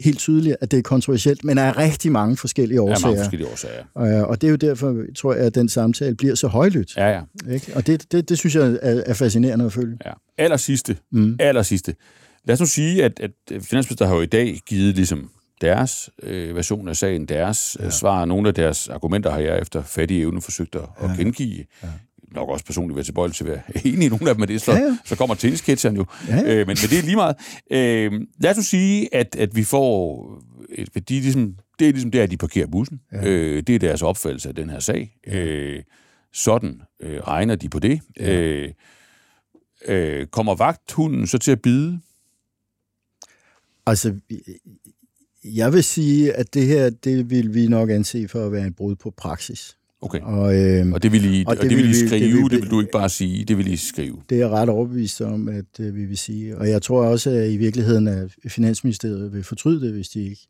helt 0.00 0.18
tydeligt, 0.18 0.56
at 0.60 0.70
det 0.70 0.78
er 0.78 0.82
kontroversielt, 0.82 1.44
men 1.44 1.58
af 1.58 1.76
rigtig 1.76 2.12
mange 2.12 2.36
forskellige 2.36 2.80
årsager. 2.80 2.98
Ja, 3.00 3.06
mange 3.06 3.24
forskellige 3.24 3.50
årsager. 3.50 3.84
Og, 3.94 4.08
øh, 4.08 4.22
og 4.22 4.40
det 4.40 4.46
er 4.46 4.50
jo 4.50 4.56
derfor, 4.56 4.96
tror 5.16 5.34
jeg, 5.34 5.46
at 5.46 5.54
den 5.54 5.68
samtale 5.68 6.14
bliver 6.14 6.34
så 6.34 6.48
højlydt. 6.48 6.96
Ja, 6.96 7.08
ja. 7.10 7.20
Ikke? 7.50 7.72
Og 7.74 7.86
det, 7.86 8.12
det, 8.12 8.28
det 8.28 8.38
synes 8.38 8.54
jeg 8.54 8.78
er, 8.82 9.02
er 9.06 9.14
fascinerende 9.14 9.64
at 9.64 9.72
følge. 9.72 9.98
Ja. 10.06 10.12
Aller 10.38 10.56
sidste. 10.56 10.96
Mm. 11.12 11.36
Aller 11.40 11.62
sidste. 11.62 11.94
Lad 12.44 12.52
os 12.52 12.60
nu 12.60 12.66
sige, 12.66 13.04
at, 13.04 13.20
at 13.20 13.30
Finansminister 13.48 14.06
har 14.06 14.14
jo 14.14 14.20
i 14.20 14.26
dag 14.26 14.60
givet 14.66 14.94
ligesom 14.94 15.30
deres 15.60 16.10
øh, 16.22 16.56
version 16.56 16.88
af 16.88 16.96
sagen, 16.96 17.26
deres 17.26 17.76
ja. 17.80 17.90
svar. 17.90 18.24
Nogle 18.24 18.48
af 18.48 18.54
deres 18.54 18.88
argumenter 18.88 19.30
har 19.30 19.38
jeg 19.38 19.58
efter 19.58 19.82
fattige 19.82 20.20
evne 20.20 20.42
forsøgt 20.42 20.74
at, 20.74 20.80
ja. 21.02 21.10
at 21.10 21.18
gengive. 21.18 21.64
Ja 21.82 21.88
nok 22.36 22.48
også 22.48 22.64
personligt 22.64 22.96
være 22.96 23.04
tilbøjelig 23.04 23.36
til 23.36 23.44
at 23.44 23.50
være 23.50 23.62
enig 23.92 24.06
i 24.06 24.08
nogle 24.08 24.28
af 24.28 24.34
dem, 24.34 24.40
med 24.40 24.46
det, 24.48 24.62
så, 24.62 24.72
ja, 24.72 24.78
ja. 24.78 24.98
så 25.04 25.16
kommer 25.16 25.34
tennisketcheren 25.34 25.96
jo. 25.96 26.04
Ja, 26.28 26.36
ja. 26.36 26.42
Øh, 26.42 26.56
men, 26.56 26.66
men 26.66 26.76
det 26.76 26.98
er 26.98 27.02
lige 27.02 27.16
meget. 27.16 27.36
Øh, 27.70 28.12
lad 28.40 28.50
os 28.50 28.56
nu 28.56 28.62
sige, 28.62 29.14
at, 29.14 29.36
at 29.36 29.56
vi 29.56 29.64
får... 29.64 30.42
Et, 30.68 31.08
de 31.08 31.20
ligesom, 31.20 31.56
det 31.78 31.88
er 31.88 31.92
ligesom 31.92 32.10
der, 32.10 32.26
de 32.26 32.36
parkerer 32.36 32.66
bussen. 32.66 33.00
Ja. 33.12 33.26
Øh, 33.26 33.62
det 33.66 33.74
er 33.74 33.78
deres 33.78 34.02
opfattelse 34.02 34.48
af 34.48 34.54
den 34.54 34.70
her 34.70 34.78
sag. 34.78 35.16
Ja. 35.26 35.38
Øh, 35.38 35.82
sådan 36.32 36.82
øh, 37.00 37.20
regner 37.20 37.56
de 37.56 37.68
på 37.68 37.78
det. 37.78 38.00
Ja. 38.20 38.40
Øh, 38.40 38.72
øh, 39.86 40.26
kommer 40.26 40.54
vagthunden 40.54 41.26
så 41.26 41.38
til 41.38 41.52
at 41.52 41.62
bide? 41.62 42.00
Altså, 43.86 44.14
jeg 45.44 45.72
vil 45.72 45.84
sige, 45.84 46.32
at 46.32 46.54
det 46.54 46.66
her, 46.66 46.90
det 46.90 47.30
vil 47.30 47.54
vi 47.54 47.68
nok 47.68 47.90
anse 47.90 48.28
for 48.28 48.46
at 48.46 48.52
være 48.52 48.66
en 48.66 48.74
brud 48.74 48.96
på 48.96 49.10
praksis. 49.10 49.76
Okay. 50.02 50.20
Og, 50.20 50.56
øh, 50.56 50.92
og 50.92 51.02
det 51.02 51.12
vil 51.12 51.34
I, 51.34 51.44
og 51.46 51.56
det, 51.56 51.64
og 51.64 51.70
det 51.70 51.78
vil 51.78 51.90
I 51.90 51.94
skrive, 51.94 52.24
det 52.24 52.34
vil, 52.34 52.50
det 52.50 52.62
vil 52.62 52.70
du 52.70 52.80
ikke 52.80 52.92
bare 52.92 53.08
sige, 53.08 53.44
det 53.44 53.58
vil 53.58 53.72
I 53.72 53.76
skrive? 53.76 54.16
Det 54.30 54.34
er 54.34 54.38
jeg 54.38 54.50
ret 54.50 54.68
overbevist 54.68 55.20
om, 55.20 55.48
at 55.48 55.80
øh, 55.80 55.96
vi 55.96 56.04
vil 56.04 56.18
sige. 56.18 56.58
Og 56.58 56.68
jeg 56.68 56.82
tror 56.82 57.06
også, 57.06 57.30
at 57.30 57.50
i 57.50 57.56
virkeligheden, 57.56 58.08
at 58.08 58.30
Finansministeriet 58.48 59.32
vil 59.32 59.44
fortryde 59.44 59.80
det, 59.80 59.92
hvis 59.92 60.08
de 60.08 60.22
ikke 60.22 60.48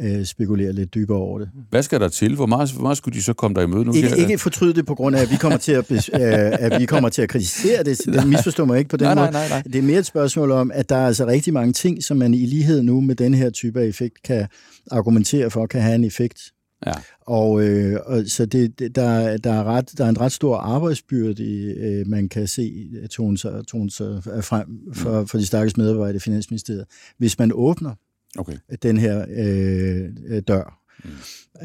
øh, 0.00 0.24
spekulerer 0.24 0.72
lidt 0.72 0.94
dybere 0.94 1.18
over 1.18 1.38
det. 1.38 1.50
Hvad 1.70 1.82
skal 1.82 2.00
der 2.00 2.08
til? 2.08 2.34
Hvor 2.34 2.46
meget, 2.46 2.72
hvor 2.72 2.82
meget 2.82 2.96
skulle 2.96 3.14
de 3.14 3.22
så 3.22 3.32
komme 3.32 3.54
der 3.54 3.62
i 3.62 3.66
møde 3.66 3.84
nu? 3.84 3.92
Ikke, 3.92 4.16
ikke 4.16 4.38
fortryde 4.38 4.74
det 4.74 4.86
på 4.86 4.94
grund 4.94 5.16
af, 5.16 5.22
at 5.22 5.30
vi 5.30 5.36
kommer 5.36 5.58
til 5.58 5.72
at, 5.72 5.90
øh, 5.90 5.98
at, 6.12 6.80
vi 6.80 6.86
kommer 6.86 7.08
til 7.08 7.22
at 7.22 7.28
kritisere 7.28 7.82
det. 7.82 7.98
Det 8.14 8.28
misforstår 8.28 8.64
mig 8.64 8.78
ikke 8.78 8.88
på 8.88 8.96
den 8.96 9.06
nej, 9.06 9.14
måde. 9.14 9.30
Nej, 9.30 9.48
nej, 9.48 9.48
nej. 9.48 9.62
Det 9.62 9.76
er 9.76 9.82
mere 9.82 9.98
et 9.98 10.06
spørgsmål 10.06 10.50
om, 10.50 10.70
at 10.74 10.88
der 10.88 10.96
er 10.96 11.06
altså 11.06 11.26
rigtig 11.26 11.52
mange 11.52 11.72
ting, 11.72 12.04
som 12.04 12.16
man 12.16 12.34
i 12.34 12.46
lighed 12.46 12.82
nu 12.82 13.00
med 13.00 13.14
den 13.14 13.34
her 13.34 13.50
type 13.50 13.80
af 13.80 13.86
effekt 13.86 14.22
kan 14.22 14.46
argumentere 14.90 15.50
for, 15.50 15.66
kan 15.66 15.80
have 15.80 15.94
en 15.94 16.04
effekt 16.04 16.52
Ja. 16.86 16.92
Og, 17.20 17.68
øh, 17.68 17.98
og 18.06 18.22
så 18.26 18.46
det, 18.46 18.78
det, 18.78 18.96
der, 18.96 19.36
der, 19.36 19.52
er 19.52 19.64
ret, 19.64 19.98
der 19.98 20.04
er 20.04 20.08
en 20.08 20.20
ret 20.20 20.32
stor 20.32 20.56
arbejdsbyrde, 20.56 21.74
øh, 21.78 22.06
man 22.06 22.28
kan 22.28 22.46
se 22.46 22.88
tone 23.10 23.38
sig, 23.38 23.66
tone 23.66 23.90
sig 23.90 24.22
frem 24.24 24.66
for, 24.92 25.20
mm. 25.20 25.26
for 25.26 25.38
de 25.38 25.46
stakkels 25.46 25.76
medarbejdere 25.76 26.16
i 26.16 26.18
Finansministeriet, 26.18 26.84
hvis 27.18 27.38
man 27.38 27.50
åbner 27.54 27.94
okay. 28.38 28.56
den 28.82 28.98
her 28.98 29.26
øh, 29.36 30.42
dør. 30.48 30.78
Mm. 31.04 31.10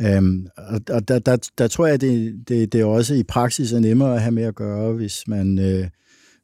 Øhm, 0.06 0.48
og 0.58 0.82
og 0.90 1.08
der, 1.08 1.20
der, 1.20 1.50
der 1.58 1.68
tror 1.68 1.88
jeg, 1.88 2.02
det, 2.02 2.36
det, 2.48 2.74
det 2.74 2.82
er 2.82 2.86
også 2.86 3.14
i 3.14 3.24
praksis 3.24 3.74
er 3.74 3.80
nemmere 3.80 4.16
at 4.16 4.22
have 4.22 4.32
med 4.32 4.44
at 4.44 4.56
gøre, 4.56 4.94
hvis 4.94 5.28
man, 5.28 5.60
øh, 5.60 5.88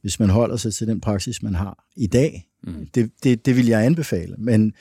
hvis 0.02 0.20
man 0.20 0.30
holder 0.30 0.58
sig 0.58 0.74
til 0.74 0.88
den 0.88 1.02
praksis, 1.02 1.44
man 1.44 1.56
har 1.56 1.86
i 1.96 2.08
dag. 2.08 2.48
Mm. 2.64 2.88
Det, 2.96 3.12
det, 3.24 3.46
det 3.46 3.56
vil 3.56 3.68
jeg 3.68 3.86
anbefale. 3.86 4.36
Men 4.38 4.74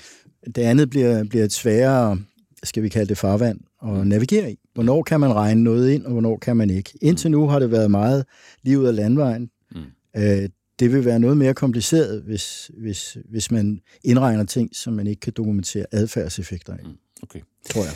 det 0.47 0.59
andet 0.59 0.91
bliver, 0.91 1.25
bliver 1.25 1.45
et 1.45 1.53
sværere, 1.53 2.19
skal 2.65 2.83
vi 2.83 2.89
kalde 2.89 3.09
det 3.09 3.19
farvand, 3.19 3.61
at 3.83 3.89
mm. 3.89 4.07
navigere 4.07 4.53
i. 4.53 4.59
Hvornår 4.75 5.03
kan 5.03 5.21
man 5.21 5.35
regne 5.35 5.63
noget 5.63 5.91
ind, 5.91 6.05
og 6.05 6.13
hvornår 6.13 6.39
kan 6.39 6.57
man 6.57 6.71
ikke? 6.71 6.93
Indtil 7.03 7.31
nu 7.31 7.49
har 7.49 7.59
det 7.59 7.71
været 7.71 7.91
meget 7.91 8.25
lige 8.63 8.79
ud 8.79 8.85
af 8.85 8.97
landvejen. 8.97 9.51
Mm. 9.75 9.81
Øh, 10.17 10.49
det 10.79 10.93
vil 10.93 11.05
være 11.05 11.21
noget 11.21 11.37
mere 11.37 11.55
kompliceret, 11.55 12.23
hvis, 12.23 12.71
hvis, 12.79 13.17
hvis 13.31 13.51
man 13.51 13.81
indregner 14.05 14.45
ting, 14.45 14.77
som 14.77 14.93
man 14.93 15.07
ikke 15.07 15.21
kan 15.21 15.33
dokumentere 15.37 15.87
adfærdseffekter 15.93 16.73
af. 16.73 16.85
Mm. 16.85 16.91
Okay. 17.23 17.41
Tror 17.71 17.83
jeg. 17.83 17.93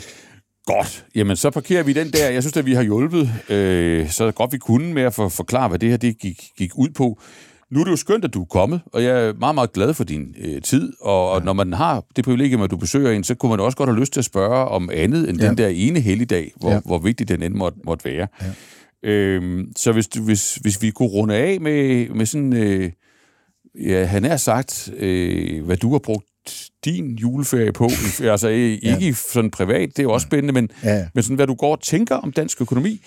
Godt. 0.65 1.05
Jamen, 1.15 1.35
så 1.35 1.49
parkerer 1.49 1.83
vi 1.83 1.93
den 1.93 2.11
der. 2.11 2.29
Jeg 2.29 2.43
synes, 2.43 2.57
at 2.57 2.65
vi 2.65 2.73
har 2.73 2.83
hjulpet 2.83 3.29
øh, 3.49 4.09
så 4.09 4.31
godt 4.31 4.53
vi 4.53 4.57
kunne 4.57 4.93
med 4.93 5.03
at 5.03 5.13
for, 5.13 5.29
forklare, 5.29 5.69
hvad 5.69 5.79
det 5.79 5.89
her 5.89 5.97
det 5.97 6.17
gik, 6.17 6.41
gik 6.57 6.71
ud 6.77 6.89
på. 6.89 7.19
Nu 7.71 7.79
er 7.79 7.83
det 7.83 7.91
jo 7.91 7.95
skønt, 7.95 8.25
at 8.25 8.33
du 8.33 8.41
er 8.41 8.45
kommet, 8.45 8.81
og 8.93 9.03
jeg 9.03 9.27
er 9.27 9.33
meget, 9.33 9.55
meget 9.55 9.73
glad 9.73 9.93
for 9.93 10.03
din 10.03 10.35
øh, 10.39 10.61
tid. 10.61 10.93
Og, 11.01 11.29
ja. 11.29 11.35
og 11.35 11.45
når 11.45 11.53
man 11.53 11.73
har 11.73 12.03
det 12.15 12.25
privilegium, 12.25 12.61
at 12.61 12.71
du 12.71 12.77
besøger 12.77 13.11
en, 13.11 13.23
så 13.23 13.35
kunne 13.35 13.49
man 13.49 13.59
også 13.59 13.77
godt 13.77 13.89
have 13.89 13.99
lyst 13.99 14.13
til 14.13 14.19
at 14.19 14.25
spørge 14.25 14.65
om 14.67 14.89
andet 14.93 15.29
end 15.29 15.41
ja. 15.41 15.47
den 15.47 15.57
der 15.57 15.67
ene 15.67 15.99
helligdag, 15.99 16.53
hvor, 16.55 16.71
ja. 16.71 16.79
hvor 16.85 16.97
vigtig 16.97 17.27
den 17.27 17.43
end 17.43 17.53
måtte, 17.53 17.79
måtte 17.85 18.05
være. 18.05 18.27
Ja. 18.41 19.09
Øhm, 19.09 19.71
så 19.75 19.91
hvis, 19.91 20.05
hvis, 20.05 20.55
hvis 20.55 20.81
vi 20.81 20.91
kunne 20.91 21.09
runde 21.09 21.35
af 21.35 21.61
med, 21.61 22.09
med 22.09 22.25
sådan... 22.25 22.53
Øh, 22.53 22.91
ja, 23.85 24.05
han 24.05 24.23
har 24.23 24.37
sagt, 24.37 24.89
øh, 24.97 25.65
hvad 25.65 25.77
du 25.77 25.91
har 25.91 25.99
brugt 25.99 26.25
din 26.85 27.15
juleferie 27.15 27.71
på? 27.71 27.89
altså 28.21 28.47
ikke 28.47 29.05
ja. 29.05 29.13
sådan 29.13 29.51
privat, 29.51 29.89
det 29.89 29.99
er 29.99 30.03
jo 30.03 30.11
også 30.11 30.25
spændende, 30.25 30.53
men, 30.53 30.69
ja. 30.83 31.07
men 31.13 31.23
sådan, 31.23 31.35
hvad 31.35 31.47
du 31.47 31.55
går 31.55 31.71
og 31.71 31.81
tænker 31.81 32.15
om 32.15 32.31
dansk 32.31 32.61
økonomi. 32.61 33.01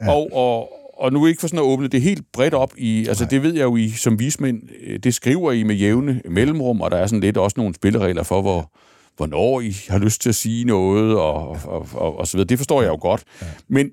Ja. 0.00 0.12
Og, 0.12 0.28
og, 0.32 0.68
og 0.96 1.12
nu 1.12 1.26
ikke 1.26 1.40
for 1.40 1.48
sådan 1.48 1.58
at 1.58 1.62
åbne 1.62 1.88
det 1.88 2.02
helt 2.02 2.32
bredt 2.32 2.54
op 2.54 2.72
i, 2.76 3.06
altså 3.06 3.24
Nej. 3.24 3.28
det 3.30 3.42
ved 3.42 3.54
jeg 3.54 3.62
jo 3.62 3.76
I 3.76 3.90
som 3.90 4.18
vismænd, 4.18 4.62
øh, 4.80 4.98
det 4.98 5.14
skriver 5.14 5.52
I 5.52 5.62
med 5.62 5.74
jævne 5.74 6.22
mellemrum, 6.30 6.80
og 6.80 6.90
der 6.90 6.96
er 6.96 7.06
sådan 7.06 7.20
lidt 7.20 7.36
også 7.36 7.54
nogle 7.56 7.74
spilleregler 7.74 8.22
for, 8.22 8.42
hvor, 8.42 8.72
hvornår 9.16 9.60
I 9.60 9.76
har 9.88 9.98
lyst 9.98 10.20
til 10.20 10.28
at 10.28 10.34
sige 10.34 10.64
noget, 10.64 11.18
og, 11.18 11.48
og, 11.64 11.88
og, 11.92 12.18
og 12.18 12.26
så 12.26 12.36
videre. 12.36 12.48
Det 12.48 12.58
forstår 12.58 12.82
jeg 12.82 12.88
jo 12.88 12.98
godt. 13.00 13.24
Ja. 13.42 13.46
Men, 13.68 13.90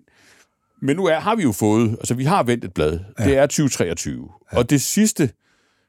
men 0.82 0.96
nu 0.96 1.06
er, 1.06 1.20
har 1.20 1.36
vi 1.36 1.44
jo 1.44 1.52
fået, 1.52 1.90
altså 1.90 2.14
vi 2.14 2.24
har 2.24 2.44
vendt 2.44 2.66
et 2.66 2.74
blad. 2.74 3.00
Ja. 3.20 3.26
Det 3.26 3.38
er 3.38 3.46
2023. 3.46 4.30
Ja. 4.54 4.58
Og 4.58 4.70
det 4.70 4.82
sidste, 4.82 5.30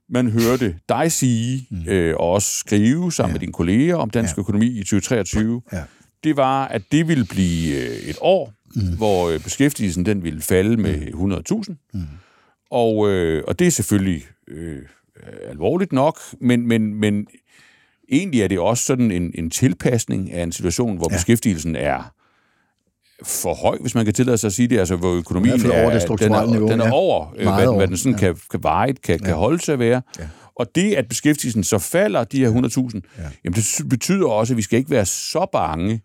man 0.08 0.30
hørte 0.30 0.76
dig 0.88 1.12
sige, 1.12 1.66
mm. 1.70 1.88
øh, 1.88 2.16
og 2.16 2.30
også 2.30 2.58
skrive 2.58 3.12
sammen 3.12 3.30
ja. 3.30 3.34
med 3.34 3.40
dine 3.40 3.52
kolleger 3.52 3.96
om 3.96 4.10
dansk 4.10 4.36
ja. 4.36 4.40
økonomi 4.40 4.66
i 4.66 4.78
2023, 4.78 5.62
ja. 5.72 5.82
det 6.24 6.36
var, 6.36 6.66
at 6.68 6.82
det 6.92 7.08
ville 7.08 7.24
blive 7.24 7.76
øh, 7.76 7.96
et 7.96 8.18
år, 8.20 8.52
mm. 8.74 8.96
hvor 8.96 9.28
øh, 9.28 9.40
beskæftigelsen 9.40 10.06
den 10.06 10.24
ville 10.24 10.42
falde 10.42 10.76
med 10.76 10.94
100.000. 11.68 11.74
Mm. 11.94 12.00
Og, 12.70 13.10
øh, 13.10 13.44
og 13.46 13.58
det 13.58 13.66
er 13.66 13.70
selvfølgelig 13.70 14.24
øh, 14.48 14.82
alvorligt 15.48 15.92
nok, 15.92 16.20
men, 16.40 16.66
men, 16.66 16.94
men 16.94 17.26
egentlig 18.12 18.42
er 18.42 18.48
det 18.48 18.58
også 18.58 18.84
sådan 18.84 19.10
en, 19.10 19.32
en 19.34 19.50
tilpasning 19.50 20.32
af 20.32 20.42
en 20.42 20.52
situation, 20.52 20.96
hvor 20.96 21.08
ja. 21.10 21.16
beskæftigelsen 21.16 21.76
er 21.76 22.12
for 23.24 23.54
høj, 23.54 23.78
hvis 23.80 23.94
man 23.94 24.04
kan 24.04 24.14
tillade 24.14 24.38
sig 24.38 24.48
at 24.48 24.52
sige 24.52 24.68
det, 24.68 24.78
altså 24.78 24.96
hvor 24.96 25.14
økonomien 25.14 25.66
er, 25.66 25.82
over 25.82 25.90
det 25.90 26.20
den 26.20 26.32
er, 26.32 26.46
niveau, 26.46 26.68
den 26.68 26.80
er 26.80 26.90
over, 26.90 27.34
ja. 27.38 27.54
hvad, 27.54 27.76
hvad 27.76 27.88
den 27.88 27.96
sådan 27.96 28.12
ja. 28.12 28.18
kan, 28.18 28.36
kan 28.50 28.62
veje, 28.62 28.92
kan, 28.92 29.18
ja. 29.20 29.24
kan 29.24 29.34
holde 29.34 29.60
sig 29.64 29.72
at 29.72 29.78
være. 29.78 30.02
Ja. 30.18 30.24
Og 30.56 30.66
det, 30.74 30.94
at 30.94 31.08
beskæftigelsen 31.08 31.64
så 31.64 31.78
falder, 31.78 32.24
de 32.24 32.38
her 32.38 32.50
100.000, 32.52 33.00
ja. 33.18 33.22
jamen 33.44 33.54
det 33.54 33.88
betyder 33.90 34.26
også, 34.26 34.52
at 34.52 34.56
vi 34.56 34.62
skal 34.62 34.78
ikke 34.78 34.90
være 34.90 35.06
så 35.06 35.46
bange 35.52 36.00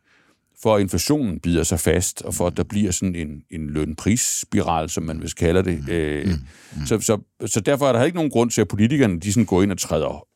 for, 0.62 0.76
at 0.76 0.82
inflationen 0.82 1.40
bider 1.40 1.64
sig 1.64 1.80
fast, 1.80 2.22
og 2.22 2.34
for, 2.34 2.48
at 2.48 2.58
der 2.58 2.64
bliver 2.64 2.92
sådan 2.92 3.16
en, 3.16 3.44
en 3.52 3.70
lønprisspiral, 3.70 4.90
som 4.90 5.04
man 5.04 5.22
vil 5.22 5.32
kalde 5.32 5.64
det. 5.64 5.84
Mm. 5.88 5.90
Øh, 5.90 6.26
mm. 6.26 6.32
Mm. 6.76 6.86
Så, 6.86 7.00
så, 7.00 7.18
så 7.46 7.60
derfor 7.60 7.88
er 7.88 7.94
der 7.94 8.04
ikke 8.04 8.16
nogen 8.16 8.32
grund 8.32 8.50
til, 8.50 8.62
at 8.62 8.68
politikerne 8.68 9.20
de 9.20 9.34
sådan 9.34 9.46
går 9.46 9.64
ind 9.64 9.72
og 9.72 9.78
træder 9.78 10.28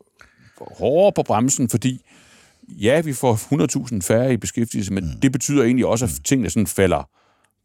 hårdere 0.78 1.12
på 1.16 1.24
bremsen, 1.24 1.70
fordi 1.70 2.02
ja, 2.70 3.02
vi 3.02 3.14
får 3.14 3.36
100.000 3.94 4.02
færre 4.02 4.34
i 4.34 4.38
beskæftigelse, 4.38 4.94
men 4.94 5.04
mm. 5.04 5.20
det 5.22 5.32
betyder 5.32 5.64
egentlig 5.64 5.86
også, 5.86 6.06
at 6.06 6.12
tingene 6.24 6.50
sådan 6.50 6.68
falder 6.68 7.10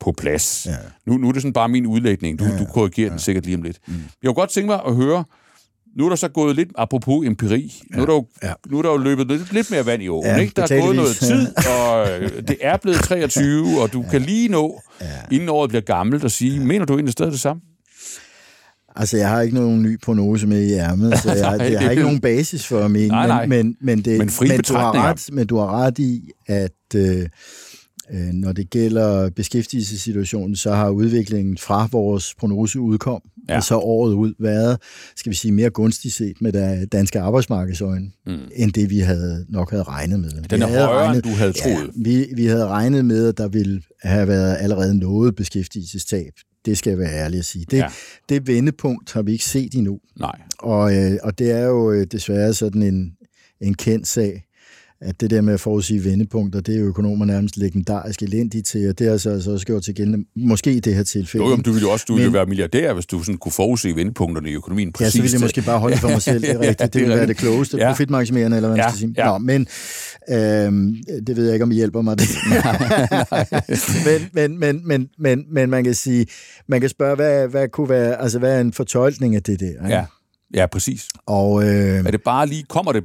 på 0.01 0.13
plads. 0.13 0.67
Ja. 0.67 0.77
Nu, 1.07 1.17
nu 1.17 1.29
er 1.29 1.33
det 1.33 1.43
sådan 1.43 1.53
bare 1.53 1.69
min 1.69 1.87
udlægning. 1.87 2.39
Du, 2.39 2.45
ja, 2.45 2.51
ja. 2.51 2.59
du 2.59 2.65
korrigerer 2.65 3.07
ja. 3.07 3.11
den 3.11 3.19
sikkert 3.19 3.45
lige 3.45 3.57
om 3.57 3.63
lidt. 3.63 3.79
Mm. 3.87 3.95
Jeg 3.95 4.29
kunne 4.29 4.35
godt 4.35 4.51
tænke 4.51 4.67
mig 4.67 4.81
at 4.87 4.95
høre, 4.97 5.25
nu 5.97 6.05
er 6.05 6.09
der 6.09 6.17
så 6.17 6.29
gået 6.29 6.57
lidt, 6.57 6.69
apropos 6.79 7.27
empiri, 7.27 7.83
ja. 7.91 7.97
nu, 7.97 8.03
er 8.03 8.07
der 8.07 8.15
jo, 8.15 8.27
ja. 8.43 8.53
nu 8.71 8.79
er 8.79 8.83
der 8.83 8.91
jo 8.91 8.97
løbet 8.97 9.29
lidt, 9.29 9.53
lidt 9.53 9.71
mere 9.71 9.87
vand 9.87 10.03
i 10.03 10.09
åen. 10.09 10.27
Ja, 10.27 10.37
ikke? 10.37 10.53
Der 10.57 10.63
er 10.63 10.81
gået 10.81 10.97
noget 10.97 11.17
tid, 11.17 11.49
og 11.57 12.09
øh, 12.11 12.43
det 12.49 12.57
er 12.61 12.77
blevet 12.77 12.99
23, 12.99 13.67
og 13.83 13.93
du 13.93 14.03
ja. 14.03 14.09
kan 14.11 14.23
lige 14.23 14.49
nå, 14.49 14.83
ja. 15.01 15.07
inden 15.31 15.49
året 15.49 15.69
bliver 15.69 15.83
gammelt, 15.83 16.25
og 16.25 16.31
sige, 16.31 16.59
ja. 16.59 16.65
mener 16.65 16.85
du 16.85 16.95
egentlig 16.95 17.13
stadig 17.13 17.33
det 17.33 17.41
samme? 17.41 17.63
Altså, 18.97 19.17
jeg 19.17 19.29
har 19.29 19.41
ikke 19.41 19.55
nogen 19.55 19.83
ny 19.83 20.01
prognose 20.01 20.47
med 20.47 20.63
i 20.63 20.73
ærmet, 20.73 21.19
så 21.19 21.33
jeg, 21.33 21.61
jeg 21.73 21.81
har 21.81 21.91
ikke 21.91 22.03
nogen 22.03 22.21
basis 22.21 22.67
for 22.67 22.81
at 22.81 22.91
mene, 22.91 23.09
nej, 23.09 23.27
nej. 23.27 23.47
men, 23.47 23.67
men, 23.67 23.77
men, 23.81 23.99
det, 23.99 24.19
men, 24.19 24.31
men, 24.41 24.61
du 24.61 24.75
har 24.75 24.93
ret, 24.93 25.29
men 25.33 25.47
du 25.47 25.59
har 25.59 25.85
ret 25.85 25.99
i, 25.99 26.31
at 26.47 26.73
øh, 26.95 27.29
når 28.33 28.53
det 28.53 28.71
gælder 28.71 29.31
beskæftigelsessituationen, 29.31 30.57
så 30.57 30.73
har 30.73 30.91
udviklingen 30.91 31.59
fra 31.59 31.89
vores 31.93 32.35
prognose 32.39 32.81
udkom, 32.81 33.23
ja. 33.49 33.55
altså 33.55 33.77
året 33.77 34.15
ud, 34.15 34.35
været, 34.39 34.79
skal 35.17 35.31
vi 35.31 35.37
sige, 35.37 35.53
mere 35.53 35.71
gunstigt 35.71 36.15
set 36.15 36.37
med 36.41 36.87
danske 36.87 37.21
arbejdsmarkedsøjne, 37.21 38.11
mm. 38.27 38.39
end 38.57 38.73
det 38.73 38.91
vi 38.91 38.99
havde 38.99 39.47
nok 39.49 39.71
havde 39.71 39.83
regnet 39.83 40.21
med. 40.21 40.31
Den 40.31 40.63
er 40.63 40.67
højere, 40.67 40.89
regnet, 40.89 41.25
end 41.25 41.33
du 41.33 41.39
havde 41.39 41.53
troet. 41.53 41.75
Ja, 41.75 42.03
vi, 42.03 42.27
vi 42.37 42.47
havde 42.47 42.67
regnet 42.67 43.05
med, 43.05 43.29
at 43.29 43.39
der 43.39 43.49
ville 43.49 43.83
have 44.03 44.29
været 44.29 44.57
allerede 44.61 44.99
noget 44.99 45.35
beskæftigelsestab 45.35 46.33
det 46.67 46.79
skal 46.79 46.91
jeg 46.91 46.99
være 46.99 47.13
ærlig 47.13 47.39
at 47.39 47.45
sige. 47.45 47.65
Det, 47.71 47.77
ja. 47.77 47.89
det 48.29 48.47
vendepunkt 48.47 49.13
har 49.13 49.23
vi 49.23 49.33
ikke 49.33 49.45
set 49.45 49.75
endnu. 49.75 50.01
Nej. 50.21 50.41
Og, 50.59 50.97
øh, 50.97 51.19
og 51.23 51.39
det 51.39 51.51
er 51.51 51.65
jo 51.65 51.93
øh, 51.93 52.07
desværre 52.07 52.55
sådan 52.55 52.83
en, 52.83 53.13
en 53.61 53.75
kendt 53.75 54.07
sag, 54.07 54.46
at 55.01 55.21
det 55.21 55.31
der 55.31 55.41
med 55.41 55.55
at 55.55 55.61
forudsige 55.61 56.05
vendepunkter, 56.05 56.61
det 56.61 56.75
er 56.75 56.79
jo 56.79 56.87
økonomer 56.87 57.25
nærmest 57.25 57.57
legendarisk 57.57 58.23
elendige 58.23 58.63
til, 58.63 58.89
og 58.89 58.99
det 58.99 59.11
har 59.11 59.17
så 59.17 59.31
altså 59.31 59.51
også 59.51 59.67
gjort 59.67 59.83
til 59.83 59.95
gældende, 59.95 60.25
måske 60.37 60.73
i 60.73 60.81
det 60.81 60.95
her 60.95 61.03
tilfælde. 61.03 61.45
Jo, 61.45 61.51
jo 61.51 61.57
du 61.57 61.73
ville 61.73 61.87
jo 61.87 61.93
også 61.93 62.05
du 62.09 62.15
ville 62.15 62.29
men, 62.29 62.35
være 62.35 62.47
milliardær, 62.47 62.93
hvis 62.93 63.07
du 63.07 63.23
sådan 63.23 63.39
kunne 63.39 63.53
forudse 63.53 63.97
vendepunkterne 63.97 64.51
i 64.51 64.53
økonomien 64.53 64.93
præcis. 64.93 65.15
Ja, 65.15 65.19
så 65.19 65.23
ville 65.23 65.35
jeg 65.35 65.41
måske 65.41 65.63
bare 65.63 65.79
holde 65.79 65.97
for 65.97 66.09
mig 66.09 66.23
selv, 66.23 66.41
det 66.43 66.51
er 66.51 66.61
rigtigt. 66.61 66.95
Det 66.95 67.01
ville 67.01 67.17
være 67.17 67.27
det 67.27 67.37
klogeste, 67.37 67.77
ja. 67.77 67.89
profitmaksimerende, 67.91 68.57
eller 68.57 68.69
hvad 68.69 68.77
man 68.77 68.85
ja, 68.87 68.91
skal 68.91 68.99
sige. 68.99 69.15
Ja. 69.17 69.27
Nå, 69.27 69.39
men 69.39 69.67
øhm, 70.29 70.97
det 71.27 71.37
ved 71.37 71.45
jeg 71.45 71.55
ikke, 71.55 71.63
om 71.63 71.73
I 71.73 71.75
hjælper 71.75 72.03
mig 72.03 72.19
det. 72.21 72.29
men, 74.05 74.31
men, 74.33 74.59
men, 74.59 74.89
men, 74.89 75.09
men, 75.19 75.45
men, 75.51 75.71
man 75.71 75.85
kan 75.85 75.95
sige, 75.95 76.27
man 76.69 76.81
kan 76.81 76.91
spørge, 76.91 77.17
hvad, 77.17 77.49
hvad 77.49 77.69
kunne 77.69 77.89
være, 77.89 78.23
altså 78.23 78.39
hvad 78.39 78.57
er 78.57 78.61
en 78.61 78.73
fortolkning 78.73 79.37
af 79.37 79.43
det 79.43 79.61
der? 79.61 79.67
Ikke? 79.67 79.89
Ja. 79.89 80.05
Ja, 80.55 80.67
præcis. 80.67 81.09
Og, 81.27 81.63
øh, 81.63 82.07
er 82.07 82.11
det 82.11 82.23
bare 82.23 82.47
lige, 82.47 82.65
kommer 82.69 82.93
det 82.93 83.05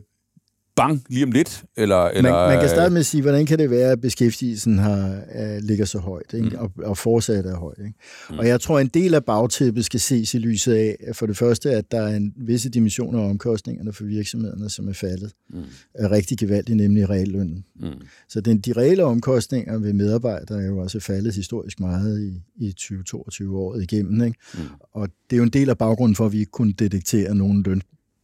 bang 0.76 1.04
lige 1.10 1.24
om 1.24 1.32
lidt? 1.32 1.64
Eller, 1.78 2.06
eller, 2.06 2.32
man, 2.32 2.50
man 2.50 2.60
kan 2.60 2.70
starte 2.70 2.90
med 2.90 3.00
at 3.00 3.06
sige, 3.06 3.22
hvordan 3.22 3.46
kan 3.46 3.60
det 3.60 3.70
være, 3.70 3.92
at 3.92 4.02
beskæftigelsen 4.02 4.80
har, 4.80 5.22
uh, 5.36 5.58
ligger 5.64 5.86
så 5.86 6.00
højt, 6.00 6.34
ikke? 6.34 6.50
Mm. 6.50 6.56
Og, 6.58 6.72
og 6.84 6.98
fortsat 6.98 7.46
er 7.46 7.56
højt. 7.56 7.78
Ikke? 7.80 7.94
Mm. 8.30 8.40
Og 8.40 8.48
jeg 8.48 8.62
tror, 8.62 8.80
en 8.80 8.88
del 8.88 9.14
af 9.14 9.26
bagtæppet 9.26 9.86
skal 9.86 10.00
ses 10.00 10.34
i 10.34 10.38
lyset 10.38 10.74
af, 10.74 10.98
for 11.14 11.26
det 11.26 11.38
første, 11.38 11.72
at 11.72 11.92
der 11.92 12.02
er 12.02 12.16
en 12.16 12.34
visse 12.38 12.70
dimensioner 12.70 13.20
af 13.20 13.30
omkostningerne 13.30 13.94
for 13.94 14.04
virksomhederne, 14.04 14.70
som 14.70 14.88
er 14.88 14.94
faldet 14.94 15.32
mm. 15.50 15.64
er 15.96 16.12
rigtig 16.12 16.38
gevaldigt, 16.38 16.78
nemlig 16.78 17.10
reallønnen. 17.10 17.66
Mm. 17.80 17.88
Så 18.30 18.42
den, 18.42 18.60
de 18.60 18.74
reelle 18.74 19.04
omkostninger 19.04 19.78
ved 19.78 19.94
medarbejdere 19.94 20.62
er 20.62 20.68
jo 20.68 20.78
også 20.78 21.00
faldet 21.00 21.36
historisk 21.36 21.80
meget 21.80 22.22
i, 22.22 22.42
i 22.68 22.72
2022 22.72 23.58
året 23.58 23.84
igennem. 23.84 24.24
Ikke? 24.24 24.38
Mm. 24.54 24.60
Og 24.94 25.10
det 25.30 25.36
er 25.36 25.38
jo 25.38 25.44
en 25.44 25.50
del 25.50 25.70
af 25.70 25.78
baggrunden 25.78 26.16
for, 26.16 26.26
at 26.26 26.32
vi 26.32 26.40
ikke 26.40 26.52
kunne 26.52 26.74
detektere 26.74 27.36
nogen 27.36 27.64
løn 27.64 27.82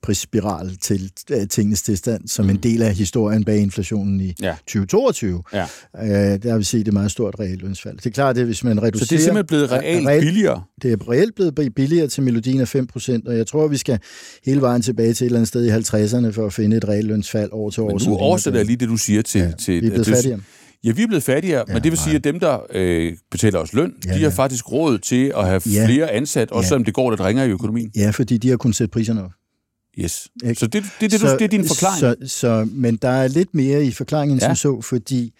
prisspiral 0.08 0.78
til 0.82 1.12
uh, 1.32 1.48
tingens 1.50 1.82
tilstand, 1.82 2.28
som 2.28 2.46
mm. 2.46 2.50
en 2.50 2.58
del 2.58 2.82
af 2.82 2.96
historien 2.96 3.44
bag 3.44 3.58
inflationen 3.58 4.22
i 4.22 4.34
ja. 4.42 4.56
2022. 4.68 5.44
Ja. 5.54 5.64
Uh, 5.64 6.10
der 6.44 6.52
har 6.52 6.58
vi 6.58 6.64
set 6.64 6.88
et 6.88 6.94
meget 6.94 7.12
stort 7.12 7.36
reallønsfald. 7.40 7.98
Det 7.98 8.06
er 8.06 8.10
klart, 8.10 8.38
at 8.38 8.46
hvis 8.46 8.64
man 8.64 8.84
reducerer... 8.84 9.06
Så 9.06 9.16
det 9.16 9.20
er 9.20 9.24
simpelthen 9.24 9.48
blevet 9.48 9.72
reelt 9.72 10.08
reelt, 10.08 10.24
billigere? 10.24 10.64
Det 10.82 10.92
er 10.92 11.10
reelt 11.10 11.36
blevet 11.36 11.74
billigere 11.76 12.08
til 12.08 12.24
melodien 12.24 12.62
af 12.62 12.76
5%, 12.76 13.22
og 13.26 13.38
jeg 13.38 13.48
tror, 13.48 13.68
vi 13.68 13.78
skal 13.78 14.00
hele 14.46 14.62
vejen 14.62 14.82
tilbage 14.82 15.14
til 15.14 15.26
et 15.26 15.26
eller 15.26 15.40
andet 15.40 15.48
sted 15.48 15.66
i 15.66 15.70
50'erne 15.70 16.32
for 16.32 16.46
at 16.46 16.54
finde 16.54 16.78
et 16.78 16.88
reallønsfald 16.88 17.50
år 17.52 17.70
til 17.70 17.84
år. 17.84 17.90
Men 17.90 18.02
nu 18.08 18.18
oversætter 18.18 18.64
lige 18.64 18.78
det, 18.78 18.90
du 18.90 18.98
siger 18.98 19.22
til... 19.22 19.42
Ja, 19.42 19.52
til 19.52 19.82
vi 19.82 19.88
er 19.88 19.92
blevet 19.92 20.08
fattigere. 20.08 20.40
Ja, 20.84 20.92
vi 20.92 21.04
er 21.04 21.08
blevet 21.08 21.24
fattigere, 21.24 21.66
ja, 21.68 21.74
men 21.74 21.84
det 21.84 21.92
vil 21.92 22.00
sige, 22.00 22.16
at 22.16 22.24
dem, 22.24 22.40
der 22.40 22.60
øh, 22.74 23.14
betaler 23.32 23.60
os 23.60 23.74
løn, 23.74 23.94
ja, 24.06 24.14
de 24.14 24.24
har 24.24 24.30
faktisk 24.30 24.72
råd 24.72 24.98
til 24.98 25.32
at 25.38 25.46
have 25.48 25.62
ja, 25.74 25.86
flere 25.86 26.12
ansat, 26.12 26.52
også 26.52 26.66
ja. 26.66 26.68
selvom 26.68 26.84
det 26.84 26.94
går 26.94 27.10
lidt 27.10 27.22
ringer 27.22 27.44
i 27.44 27.50
økonomien. 27.50 27.92
Ja, 27.96 28.10
fordi 28.10 28.38
de 28.38 28.50
har 28.50 28.58
kunnet 28.58 28.76
sætte 28.76 28.92
priserne 28.92 29.24
op. 29.24 29.32
Yes. 30.00 30.28
Ikke? 30.44 30.60
Så 30.60 30.68
det, 30.68 30.84
det, 31.02 31.12
det, 31.12 31.20
så, 31.20 31.34
det 31.34 31.42
er 31.42 31.48
din 31.48 31.68
forklaring? 31.68 32.00
Så, 32.00 32.16
så, 32.38 32.68
men 32.72 32.96
der 32.96 33.10
er 33.10 33.28
lidt 33.28 33.56
mere 33.56 33.86
i 33.86 33.92
forklaringen 33.92 34.40
ja. 34.40 34.46
som 34.46 34.56
så, 34.56 34.82
fordi 34.82 35.34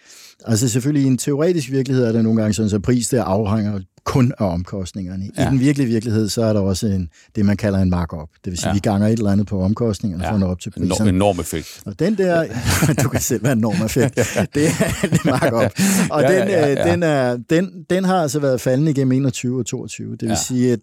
altså 0.44 0.68
selvfølgelig 0.68 1.04
i 1.04 1.06
en 1.06 1.18
teoretisk 1.18 1.70
virkelighed 1.70 2.04
er 2.04 2.12
der 2.12 2.22
nogle 2.22 2.40
gange 2.40 2.54
sådan, 2.54 2.70
så 2.70 2.78
pris 2.78 3.08
der 3.08 3.24
afhænger 3.24 3.80
kun 4.04 4.32
af 4.38 4.44
omkostningerne. 4.44 5.30
Ja. 5.38 5.46
I 5.46 5.50
den 5.50 5.60
virkelige 5.60 5.86
virkelighed, 5.86 6.28
så 6.28 6.42
er 6.42 6.52
der 6.52 6.60
også 6.60 6.86
en, 6.86 7.08
det, 7.36 7.46
man 7.46 7.56
kalder 7.56 7.78
en 7.78 7.90
markup. 7.90 8.28
Det 8.44 8.50
vil 8.50 8.58
sige, 8.58 8.68
ja. 8.68 8.74
vi 8.74 8.80
ganger 8.80 9.08
et 9.08 9.18
eller 9.18 9.30
andet 9.30 9.46
på 9.46 9.60
omkostningerne 9.60 10.24
ja. 10.24 10.30
for 10.30 10.34
at 10.34 10.40
nå 10.40 10.46
op 10.46 10.60
til 10.60 10.70
prisen. 10.70 11.08
En 11.08 11.14
enorm 11.14 11.40
effekt. 11.40 11.82
Og 11.86 11.98
den 11.98 12.18
der, 12.18 12.46
du 13.02 13.08
kan 13.08 13.20
selv 13.20 13.42
være 13.42 13.52
en 13.52 13.58
enorm 13.58 13.84
effekt, 13.84 14.14
det 14.54 14.66
er 14.66 15.04
en 15.04 15.18
markup. 15.24 15.72
Og 16.10 16.22
ja, 16.22 16.40
den, 16.40 16.48
ja, 16.48 16.66
ja, 16.66 16.86
ja. 16.86 16.90
Den, 16.92 17.02
er, 17.02 17.38
den, 17.50 17.84
den 17.90 18.04
har 18.04 18.22
altså 18.22 18.38
været 18.38 18.60
faldende 18.60 18.90
igennem 18.90 19.12
21 19.12 19.58
og 19.58 19.66
22. 19.66 20.12
Det 20.12 20.22
vil 20.22 20.28
ja. 20.28 20.34
sige, 20.34 20.72
at, 20.72 20.80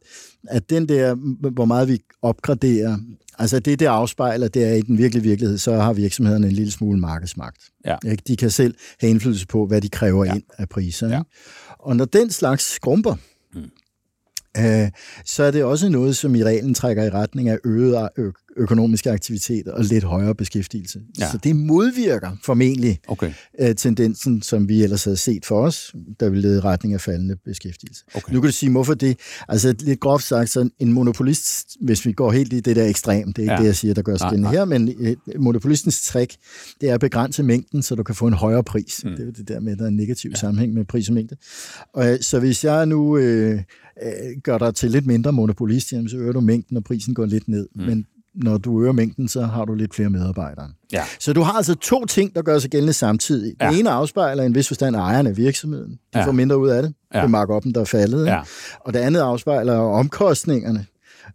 at 0.47 0.69
den 0.69 0.89
der, 0.89 1.15
hvor 1.49 1.65
meget 1.65 1.87
vi 1.87 1.99
opgraderer 2.21 2.97
Altså 3.39 3.59
det, 3.59 3.79
det 3.79 3.85
afspejler, 3.85 4.47
det 4.47 4.63
er 4.63 4.73
i 4.73 4.81
den 4.81 4.97
virkelige 4.97 5.23
virkelighed, 5.23 5.57
så 5.57 5.75
har 5.75 5.93
virksomhederne 5.93 6.47
en 6.47 6.53
lille 6.53 6.71
smule 6.71 6.99
markedsmagt. 6.99 7.61
Ja. 7.85 7.95
De 8.27 8.35
kan 8.35 8.51
selv 8.51 8.75
have 8.99 9.09
indflydelse 9.09 9.47
på, 9.47 9.65
hvad 9.65 9.81
de 9.81 9.89
kræver 9.89 10.25
ja. 10.25 10.33
ind 10.33 10.43
af 10.57 10.69
priser. 10.69 11.09
Ja. 11.09 11.21
Og 11.79 11.95
når 11.95 12.05
den 12.05 12.31
slags 12.31 12.73
skrumper, 12.73 13.15
mm. 13.53 13.61
øh, 14.57 14.91
så 15.25 15.43
er 15.43 15.51
det 15.51 15.63
også 15.63 15.89
noget, 15.89 16.17
som 16.17 16.35
i 16.35 16.43
reglen 16.43 16.73
trækker 16.73 17.03
i 17.03 17.09
retning 17.09 17.49
af 17.49 17.57
øget 17.65 18.09
økonomiske 18.57 19.11
aktiviteter 19.11 19.71
og 19.71 19.83
lidt 19.83 20.03
højere 20.03 20.35
beskæftigelse. 20.35 21.01
Ja. 21.19 21.31
Så 21.31 21.37
det 21.37 21.55
modvirker 21.55 22.31
formentlig 22.43 22.99
okay. 23.07 23.31
øh, 23.59 23.75
tendensen, 23.75 24.41
som 24.41 24.69
vi 24.69 24.83
ellers 24.83 25.03
havde 25.03 25.17
set 25.17 25.45
for 25.45 25.61
os, 25.61 25.95
der 26.19 26.29
ville 26.29 26.49
lede 26.49 26.59
retning 26.59 26.93
af 26.93 27.01
faldende 27.01 27.35
beskæftigelse. 27.45 28.03
Okay. 28.13 28.33
Nu 28.33 28.41
kan 28.41 28.47
du 28.47 28.53
sige, 28.53 28.71
hvorfor 28.71 28.93
det? 28.93 29.19
Altså 29.47 29.75
lidt 29.79 29.99
groft 29.99 30.23
sagt, 30.23 30.49
så 30.49 30.69
en 30.79 30.93
monopolist, 30.93 31.77
hvis 31.81 32.05
vi 32.05 32.11
går 32.11 32.31
helt 32.31 32.53
i 32.53 32.59
det 32.59 32.75
der 32.75 32.85
ekstrem, 32.85 33.33
det 33.33 33.37
er 33.37 33.43
ikke 33.43 33.53
ja. 33.53 33.59
det, 33.59 33.65
jeg 33.65 33.75
siger, 33.75 33.93
der 33.93 34.01
gør 34.01 34.17
sig 34.17 34.31
den 34.31 34.45
her, 34.45 34.65
men 34.65 34.95
øh, 34.99 35.15
monopolistens 35.39 36.01
trick, 36.01 36.35
det 36.81 36.89
er 36.89 36.93
at 36.93 36.99
begrænse 36.99 37.43
mængden, 37.43 37.81
så 37.81 37.95
du 37.95 38.03
kan 38.03 38.15
få 38.15 38.27
en 38.27 38.33
højere 38.33 38.63
pris. 38.63 39.01
Mm. 39.03 39.11
Det 39.11 39.19
er 39.19 39.25
jo 39.25 39.31
det 39.31 39.47
der 39.47 39.59
med, 39.59 39.71
at 39.71 39.77
der 39.77 39.83
er 39.83 39.89
en 39.89 39.95
negativ 39.95 40.31
ja. 40.31 40.35
sammenhæng 40.35 40.73
med 40.73 40.85
pris 40.85 41.07
og 41.07 41.13
mængde. 41.13 41.35
Og, 41.93 42.13
øh, 42.13 42.21
så 42.21 42.39
hvis 42.39 42.63
jeg 42.63 42.85
nu 42.85 43.17
øh, 43.17 43.61
øh, 44.03 44.41
gør 44.43 44.57
dig 44.57 44.75
til 44.75 44.91
lidt 44.91 45.05
mindre 45.05 45.31
monopolist, 45.33 45.91
jamen, 45.91 46.09
så 46.09 46.17
øger 46.17 46.33
du 46.33 46.41
mængden, 46.41 46.77
og 46.77 46.83
prisen 46.83 47.13
går 47.13 47.25
lidt 47.25 47.47
ned. 47.47 47.67
Mm. 47.75 47.81
Men 47.81 48.05
når 48.35 48.57
du 48.57 48.81
øger 48.81 48.91
mængden, 48.91 49.27
så 49.27 49.41
har 49.41 49.65
du 49.65 49.73
lidt 49.73 49.95
flere 49.95 50.09
medarbejdere. 50.09 50.69
Ja. 50.93 51.03
Så 51.19 51.33
du 51.33 51.41
har 51.41 51.53
altså 51.53 51.75
to 51.75 52.05
ting, 52.05 52.35
der 52.35 52.41
gør 52.41 52.59
sig 52.59 52.71
gældende 52.71 52.93
samtidig. 52.93 53.55
Den 53.61 53.73
ja. 53.73 53.79
ene 53.79 53.89
afspejler 53.89 54.43
en 54.43 54.55
vis 54.55 54.67
forstand 54.67 54.95
ejeren 54.95 55.27
af 55.27 55.37
virksomheden. 55.37 55.91
De 55.91 56.19
ja. 56.19 56.25
får 56.25 56.31
mindre 56.31 56.57
ud 56.57 56.69
af 56.69 56.83
det. 56.83 56.93
Ja. 57.13 57.21
Det 57.21 57.29
marker 57.29 57.53
op, 57.53 57.63
der 57.75 57.81
er 57.81 57.85
faldet. 57.85 58.25
Ja. 58.25 58.41
Og 58.79 58.93
det 58.93 58.99
andet 58.99 59.19
afspejler 59.19 59.77
omkostningerne 59.77 60.85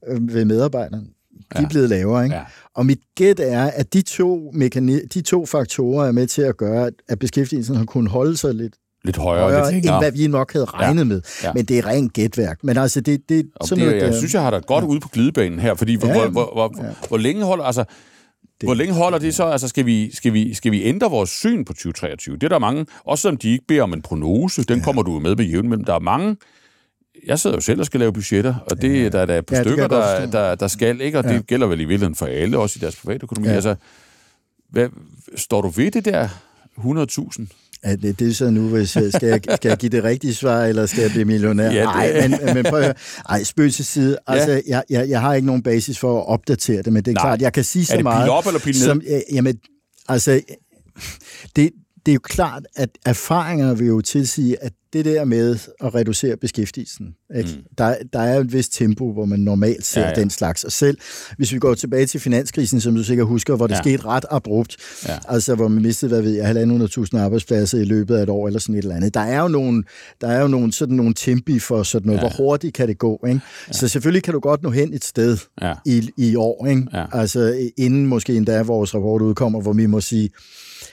øh, 0.09 0.35
ved 0.35 0.45
medarbejderne. 0.45 1.07
De 1.07 1.59
er 1.59 1.61
ja. 1.61 1.69
blevet 1.69 1.89
lavere. 1.89 2.25
Ikke? 2.25 2.37
Ja. 2.37 2.43
Og 2.75 2.87
mit 2.87 3.01
gæt 3.15 3.41
er, 3.41 3.65
at 3.65 3.93
de 3.93 4.03
to, 4.03 4.51
mekani- 4.55 5.07
de 5.15 5.21
to 5.21 5.47
faktorer 5.47 6.07
er 6.07 6.13
med 6.13 6.27
til 6.27 6.43
at 6.43 6.57
gøre, 6.57 6.91
at 7.09 7.19
beskæftigelsen 7.19 7.77
har 7.77 7.85
kunnet 7.85 8.11
holde 8.11 8.37
sig 8.37 8.55
lidt 8.55 8.75
lidt 9.05 9.17
højere, 9.17 9.43
højere 9.43 9.73
lidt, 9.73 9.87
end 9.87 9.95
hvad 9.95 10.13
vi 10.13 10.27
nok 10.27 10.53
havde 10.53 10.65
regnet 10.65 11.01
ja. 11.01 11.05
med. 11.05 11.23
Ja. 11.43 11.53
Men 11.53 11.65
det 11.65 11.79
er 11.79 11.87
rent 11.87 12.13
gætværk. 12.13 12.59
Men 12.65 12.77
altså, 12.77 13.01
det, 13.01 13.29
det, 13.29 13.51
sådan 13.65 13.79
det, 13.79 13.87
noget, 13.87 14.03
jeg 14.03 14.13
der... 14.13 14.19
synes, 14.19 14.35
jeg 14.35 14.43
har 14.43 14.51
da 14.51 14.59
godt 14.59 14.85
ja. 14.85 14.89
ude 14.89 15.01
på 15.01 15.09
glidebanen 15.09 15.59
her, 15.59 15.75
fordi 15.75 15.93
ja, 15.93 15.99
hvor, 15.99 16.29
hvor, 16.29 16.51
hvor, 16.53 16.85
ja. 16.85 16.91
hvor 17.09 17.19
længe 17.19 17.45
holder... 17.45 17.65
Altså, 17.65 17.85
det, 18.61 18.67
Hvor 18.67 18.75
længe 18.75 18.95
holder 18.95 19.19
det 19.19 19.35
så? 19.35 19.45
Altså, 19.45 19.69
skal 19.69 19.87
vi, 19.87 20.15
skal, 20.15 20.33
vi, 20.33 20.55
skal 20.55 20.73
vi 20.73 20.83
ændre 20.85 21.11
vores 21.11 21.31
syn 21.31 21.65
på 21.65 21.73
2023? 21.73 22.35
Det 22.35 22.43
er 22.43 22.49
der 22.49 22.59
mange, 22.59 22.87
også 23.05 23.23
selvom 23.23 23.37
de 23.37 23.51
ikke 23.51 23.65
beder 23.69 23.83
om 23.83 23.93
en 23.93 24.03
prognose, 24.03 24.65
den 24.65 24.79
ja. 24.79 24.85
kommer 24.85 25.03
du 25.03 25.19
med 25.19 25.37
med 25.37 25.45
jævn, 25.45 25.69
men 25.69 25.85
der 25.85 25.95
er 25.95 25.99
mange, 25.99 26.37
jeg 27.27 27.39
sidder 27.39 27.57
jo 27.57 27.61
selv 27.61 27.81
og 27.81 27.87
skal 27.87 28.01
lave 28.01 28.13
budgetter, 28.13 28.55
og 28.71 28.83
det 28.83 29.03
ja. 29.03 29.09
der, 29.09 29.27
der 29.27 29.35
er 29.35 29.41
på 29.41 29.55
ja, 29.55 29.63
stykker, 29.63 29.89
der, 29.89 30.27
der, 30.27 30.55
der 30.55 30.69
skal, 30.69 31.01
ikke? 31.01 31.19
og 31.19 31.25
ja. 31.25 31.33
det 31.33 31.47
gælder 31.47 31.67
vel 31.67 31.81
i 31.81 31.85
virkeligheden 31.85 32.15
for 32.15 32.27
alle, 32.27 32.59
også 32.59 32.79
i 32.79 32.81
deres 32.81 32.97
private 32.97 33.23
økonomi. 33.23 33.49
Ja. 33.49 33.55
Altså, 33.55 33.75
hvad, 34.71 34.89
står 35.37 35.61
du 35.63 35.69
ved 35.69 35.91
det 35.91 36.05
der 36.05 36.29
100.000? 36.79 37.47
Er 37.83 37.97
det, 37.97 38.23
er 38.23 38.35
så 38.35 38.51
nu, 38.51 38.69
hvis 38.69 38.97
jeg, 38.97 39.13
skal, 39.13 39.29
jeg, 39.29 39.41
skal 39.57 39.69
jeg 39.69 39.79
give 39.79 39.91
det 39.91 40.05
rigtige 40.05 40.35
svar, 40.35 40.65
eller 40.65 40.87
skal 40.87 41.03
jeg 41.03 41.11
blive 41.11 41.25
millionær? 41.25 41.71
Ja, 41.73 41.85
Nej, 41.85 42.29
men, 42.29 42.55
men 42.55 42.65
prøv 42.65 42.79
at 42.79 42.85
høre. 42.85 42.95
Ej, 43.29 43.43
spøg 43.43 43.73
til 43.73 43.85
side. 43.85 44.19
Altså, 44.27 44.51
ja. 44.53 44.61
jeg, 44.67 44.83
jeg, 44.91 45.09
jeg 45.09 45.21
har 45.21 45.35
ikke 45.35 45.47
nogen 45.47 45.63
basis 45.63 45.99
for 45.99 46.19
at 46.21 46.27
opdatere 46.27 46.83
det, 46.83 46.93
men 46.93 47.03
det 47.05 47.11
er 47.11 47.15
Nej. 47.15 47.23
klart, 47.23 47.43
jeg 47.43 47.53
kan 47.53 47.65
sige 47.65 47.87
så 47.87 48.01
meget... 48.03 48.17
Er 48.17 48.21
det 48.21 48.27
pil 48.27 48.31
op 48.31 48.47
eller 48.47 48.61
pil 48.61 48.75
ned? 48.75 48.85
Som, 48.85 49.03
jamen, 49.33 49.57
altså, 50.09 50.41
det, 51.57 51.71
det 52.07 52.13
er 52.13 52.15
jo 52.15 52.21
klart, 52.23 52.67
at 52.77 52.91
erfaringer 53.07 53.75
vil 53.75 53.87
jo 53.87 54.01
tilsige, 54.01 54.63
at 54.63 54.73
det 54.93 55.05
der 55.05 55.25
med 55.25 55.59
at 55.81 55.95
reducere 55.95 56.37
beskæftigelsen, 56.37 57.15
ikke? 57.37 57.51
Mm. 57.57 57.63
Der, 57.79 57.97
der 58.13 58.19
er 58.19 58.41
et 58.41 58.53
vist 58.53 58.75
tempo, 58.75 59.13
hvor 59.13 59.25
man 59.25 59.41
normalt 59.41 59.87
ser 59.87 60.01
ja, 60.01 60.09
ja. 60.09 60.15
den 60.15 60.31
slags. 60.31 60.65
Og 60.65 60.73
selv 60.73 60.99
hvis 61.37 61.53
vi 61.53 61.59
går 61.59 61.75
tilbage 61.75 62.07
til 62.07 62.21
finanskrisen, 62.21 62.81
som 62.81 62.95
du 62.95 63.05
sikkert 63.05 63.27
husker, 63.27 63.57
hvor 63.57 63.67
det 63.67 63.75
ja. 63.75 63.83
skete 63.83 64.05
ret 64.05 64.25
abrupt, 64.31 64.77
ja. 65.09 65.19
altså 65.29 65.55
hvor 65.55 65.69
man 65.69 65.83
mistede, 65.83 66.09
hvad 66.09 66.23
ved 66.23 66.33
jeg, 66.33 67.11
1.500.000 67.15 67.19
arbejdspladser 67.19 67.79
i 67.79 67.85
løbet 67.85 68.17
af 68.17 68.23
et 68.23 68.29
år, 68.29 68.47
eller 68.47 68.61
sådan 68.61 68.75
et 68.75 68.83
eller 68.83 68.97
andet. 68.97 69.15
Der 69.15 69.21
er 69.21 69.43
jo 69.43 69.49
nogle, 69.49 69.85
der 70.21 70.29
er 70.29 70.41
jo 70.41 70.49
nogle, 70.49 70.73
sådan 70.73 70.97
nogle 70.97 71.15
tempi 71.15 71.59
for 71.59 71.83
sådan 71.83 72.07
noget. 72.07 72.23
Ja. 72.23 72.29
Hvor 72.29 72.45
hurtigt 72.45 72.75
kan 72.75 72.89
det 72.89 72.99
gå? 72.99 73.25
Ikke? 73.29 73.41
Ja. 73.69 73.73
Så 73.73 73.89
selvfølgelig 73.89 74.23
kan 74.23 74.35
du 74.35 74.41
godt 74.41 74.63
nå 74.63 74.71
hen 74.71 74.95
et 74.95 75.05
sted 75.05 75.39
ja. 75.63 75.75
i, 75.87 76.11
i 76.17 76.37
år. 76.37 76.67
Ikke? 76.67 76.87
Ja. 76.93 77.05
Altså 77.13 77.71
inden 77.77 78.07
måske 78.07 78.37
endda 78.37 78.63
vores 78.63 78.95
rapport 78.95 79.23
udkommer, 79.23 79.61
hvor 79.61 79.73
vi 79.73 79.87
må 79.87 80.01
sige, 80.01 80.31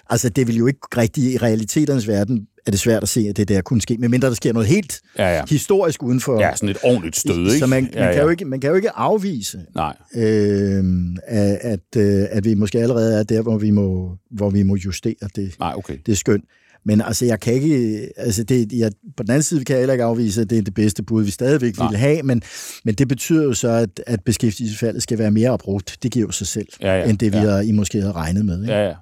Altså, 0.10 0.30
det 0.30 0.47
vil 0.47 0.58
jo 0.58 0.68
ikke 0.68 0.80
rigtig 0.97 1.34
i 1.34 1.38
realiteternes 1.38 2.08
verden 2.08 2.47
er 2.68 2.72
det 2.72 2.80
svært 2.80 3.03
at 3.03 3.10
se, 3.10 3.26
at 3.30 3.38
det 3.38 3.47
der 3.47 3.62
kunne 3.62 3.82
ske, 3.82 3.97
medmindre 3.97 4.28
der 4.28 4.34
sker 4.34 4.53
noget 4.53 4.68
helt 4.68 5.01
ja, 5.18 5.36
ja. 5.36 5.43
historisk 5.49 6.03
uden 6.03 6.20
for... 6.20 6.41
Ja, 6.41 6.55
sådan 6.55 6.70
et 6.70 6.78
ordentligt 6.84 7.16
stød, 7.16 7.39
ikke? 7.39 7.60
Så 7.60 7.68
man, 7.68 7.84
man, 7.84 7.93
ja, 7.93 8.05
ja. 8.05 8.14
Kan, 8.14 8.24
jo 8.24 8.30
ikke, 8.30 8.45
man 8.45 8.60
kan 8.60 8.70
jo 8.70 8.76
ikke 8.76 8.89
afvise, 8.89 9.60
Nej. 9.76 9.95
Øh, 10.16 10.84
at, 11.28 11.58
at, 11.62 11.97
øh, 11.97 12.26
at 12.32 12.45
vi 12.45 12.53
måske 12.53 12.80
allerede 12.80 13.20
er 13.20 13.24
der, 13.24 13.41
hvor 13.41 13.58
vi 13.58 13.72
må, 13.72 14.18
hvor 14.32 14.49
vi 14.49 14.64
må 14.64 14.76
justere 14.76 15.30
det, 15.36 15.55
Nej, 15.60 15.74
okay. 15.78 15.97
det 16.05 16.18
skøn. 16.18 16.41
Men 16.86 17.01
altså, 17.01 17.26
jeg 17.26 17.39
kan 17.39 17.53
ikke... 17.53 18.10
Altså, 18.18 18.43
det, 18.43 18.74
jeg, 18.74 18.91
på 19.18 19.24
den 19.24 19.32
anden 19.32 19.43
side 19.43 19.66
kan 19.66 19.74
jeg 19.74 19.82
heller 19.82 19.93
ikke 19.93 20.03
afvise, 20.03 20.41
at 20.41 20.49
det 20.49 20.58
er 20.58 20.62
det 20.62 20.74
bedste 20.74 21.03
bud, 21.03 21.24
vi 21.24 21.32
stadigvæk 21.32 21.78
Nej. 21.78 21.89
vil 21.89 21.97
have, 21.97 22.24
men, 22.24 22.41
men 22.86 22.95
det 22.95 23.08
betyder 23.08 23.43
jo 23.43 23.53
så, 23.53 23.70
at, 23.70 24.03
at 24.08 24.24
beskæftigelsesfaldet 24.24 25.03
skal 25.03 25.18
være 25.18 25.32
mere 25.32 25.49
abrupt. 25.49 25.97
Det 26.03 26.12
giver 26.12 26.26
jo 26.26 26.32
sig 26.32 26.47
selv, 26.47 26.68
ja, 26.82 26.99
ja, 26.99 27.10
end 27.10 27.18
det, 27.18 27.34
vi 27.34 27.38
ja. 27.38 27.49
har, 27.49 27.60
I 27.60 27.72
måske 27.72 27.99
havde 28.01 28.14
regnet 28.14 28.45
med. 28.45 28.62
Ikke? 28.62 28.74
Ja, 28.74 28.88
ja. 28.88 28.93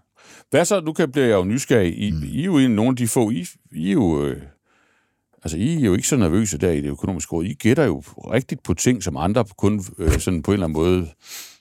Hvad 0.49 0.65
så? 0.65 0.81
Nu 0.81 0.93
kan, 0.93 1.11
bliver 1.11 1.27
jeg 1.27 1.35
jo 1.35 1.43
nysgerrig. 1.43 1.97
I, 1.97 2.11
mm. 2.11 2.23
I 2.23 2.41
er 2.41 2.45
jo 2.45 2.57
en, 2.57 2.71
nogle 2.71 2.89
af 2.89 2.95
de 2.95 3.07
få... 3.07 3.31
I, 3.31 3.47
I 3.71 3.87
er 3.89 3.93
jo... 3.93 4.25
Øh, 4.25 4.41
altså, 5.43 5.57
I 5.57 5.75
er 5.75 5.85
jo 5.85 5.93
ikke 5.93 6.07
så 6.07 6.17
nervøse 6.17 6.57
der 6.57 6.71
i 6.71 6.81
det 6.81 6.89
økonomiske 6.89 7.31
råd. 7.31 7.45
I 7.45 7.53
gætter 7.53 7.83
jo 7.83 8.03
rigtigt 8.31 8.63
på 8.63 8.73
ting, 8.73 9.03
som 9.03 9.17
andre 9.17 9.45
kun 9.57 9.85
øh, 9.97 10.19
sådan 10.19 10.41
på 10.41 10.51
en 10.51 10.53
eller 10.53 10.65
anden 10.65 10.81
måde 10.81 11.07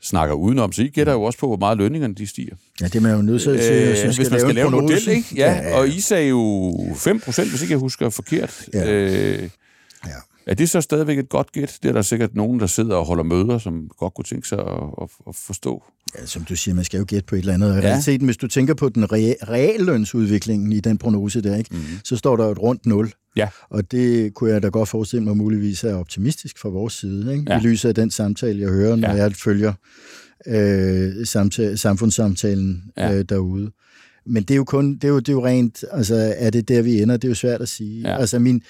snakker 0.03 0.35
udenom. 0.35 0.73
Så 0.73 0.83
I 0.83 0.89
gætter 0.89 1.13
jo 1.13 1.23
også 1.23 1.39
på, 1.39 1.47
hvor 1.47 1.57
meget 1.57 1.79
lønningerne 1.79 2.15
de 2.15 2.27
stiger. 2.27 2.57
Ja, 2.81 2.87
det 2.87 2.97
er 2.97 3.01
man 3.01 3.17
jo 3.17 3.23
nødt 3.23 3.43
til 3.43 3.51
øh, 3.51 4.05
hvis 4.17 4.31
man 4.31 4.41
skal 4.41 4.55
lave 4.55 4.67
en 4.67 4.73
model, 4.73 5.09
ikke? 5.09 5.29
Ja, 5.37 5.53
ja, 5.53 5.69
ja, 5.69 5.79
og 5.79 5.89
I 5.89 6.01
sagde 6.01 6.29
jo 6.29 6.75
5 6.97 7.21
procent, 7.21 7.51
hvis 7.51 7.63
ikke 7.63 7.73
jeg 7.73 7.79
husker 7.79 8.11
forkert. 8.11 8.69
Ja. 8.75 8.93
Øh, 8.93 9.51
ja. 10.07 10.11
Er 10.47 10.55
det 10.55 10.71
så 10.71 10.81
stadigvæk 10.81 11.19
et 11.19 11.29
godt 11.29 11.53
gæt? 11.53 11.79
Det 11.83 11.89
er 11.89 11.93
der 11.93 12.03
sikkert 12.03 12.35
nogen, 12.35 12.61
der 12.61 12.67
sidder 12.67 12.97
og 12.97 13.05
holder 13.05 13.23
møder, 13.23 13.59
som 13.59 13.89
godt 13.99 14.15
kunne 14.15 14.25
tænke 14.25 14.49
sig 14.49 14.59
at, 14.59 14.83
at, 15.03 15.09
at 15.29 15.37
forstå. 15.37 15.83
Ja, 16.19 16.27
som 16.27 16.45
du 16.45 16.57
siger, 16.57 16.75
man 16.75 16.85
skal 16.85 16.99
jo 16.99 17.05
gætte 17.09 17.27
på 17.27 17.35
et 17.35 17.39
eller 17.39 17.55
andet. 17.55 17.69
I 17.69 17.75
ja. 17.75 17.81
realiteten, 17.81 18.25
hvis 18.27 18.37
du 18.37 18.47
tænker 18.47 18.75
på 18.75 18.89
den 18.89 19.13
reallønsudviklingen 19.13 20.73
i 20.73 20.81
den 20.81 20.99
prognose 20.99 21.41
der, 21.41 21.57
ikke, 21.57 21.71
mm-hmm. 21.73 21.99
så 22.05 22.17
står 22.17 22.37
der 22.37 22.51
et 22.51 22.59
rundt 22.59 22.87
nul. 22.87 23.13
Ja. 23.37 23.49
Og 23.71 23.93
det 23.93 24.35
kunne 24.35 24.51
jeg 24.51 24.63
da 24.63 24.69
godt 24.69 24.89
forestille 24.89 25.25
mig 25.25 25.37
muligvis 25.37 25.85
er 25.85 25.95
optimistisk 25.95 26.59
fra 26.59 26.69
vores 26.69 26.93
side, 26.93 27.33
ikke? 27.33 27.45
Ja. 27.49 27.59
i 27.59 27.63
lyset 27.63 27.89
af 27.89 27.95
den 27.95 28.11
samtale, 28.11 28.61
jeg 28.61 28.69
hører, 28.69 28.97
når 28.97 29.09
ja. 29.09 29.15
jeg 29.15 29.33
følger 29.33 29.73
øh, 30.47 31.27
samtale, 31.27 31.77
samfundssamtalen 31.77 32.83
ja. 32.97 33.15
øh, 33.15 33.25
derude. 33.29 33.71
Men 34.27 34.43
det 34.43 34.51
er 34.51 34.57
jo 34.57 34.65
kun, 34.65 34.95
det 34.95 35.05
er 35.05 35.09
jo, 35.09 35.19
det 35.19 35.29
er 35.29 35.33
jo 35.33 35.47
rent, 35.47 35.85
altså 35.93 36.35
er 36.37 36.51
det 36.51 36.69
der, 36.69 36.83
vi 36.83 37.03
ender? 37.03 37.17
Det 37.17 37.25
er 37.25 37.31
jo 37.31 37.35
svært 37.35 37.61
at 37.61 37.69
sige. 37.69 38.09
Ja. 38.09 38.21
Altså 38.21 38.39
min, 38.39 38.63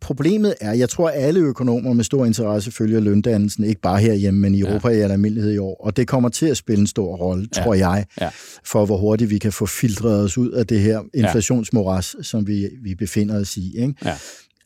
problemet 0.00 0.54
er, 0.60 0.72
jeg 0.72 0.88
tror, 0.88 1.08
at 1.08 1.24
alle 1.24 1.40
økonomer 1.40 1.92
med 1.92 2.04
stor 2.04 2.26
interesse 2.26 2.70
følger 2.70 3.00
løndannelsen, 3.00 3.64
ikke 3.64 3.80
bare 3.80 4.00
herhjemme, 4.00 4.40
men 4.40 4.54
i 4.54 4.60
Europa 4.60 4.88
ja. 4.88 4.94
i 4.94 5.00
almindelighed 5.00 5.52
i 5.52 5.58
år. 5.58 5.84
Og 5.84 5.96
det 5.96 6.08
kommer 6.08 6.28
til 6.28 6.46
at 6.46 6.56
spille 6.56 6.80
en 6.80 6.86
stor 6.86 7.16
rolle, 7.16 7.48
ja. 7.56 7.62
tror 7.62 7.74
jeg, 7.74 8.06
ja. 8.20 8.30
for 8.64 8.86
hvor 8.86 8.96
hurtigt 8.96 9.30
vi 9.30 9.38
kan 9.38 9.52
få 9.52 9.66
filtreret 9.66 10.24
os 10.24 10.38
ud 10.38 10.50
af 10.50 10.66
det 10.66 10.80
her 10.80 11.00
inflationsmoras, 11.14 12.14
ja. 12.18 12.22
som 12.22 12.46
vi, 12.46 12.68
vi 12.82 12.94
befinder 12.94 13.40
os 13.40 13.56
i. 13.56 13.78
Ikke? 13.78 13.94
Ja. 14.04 14.14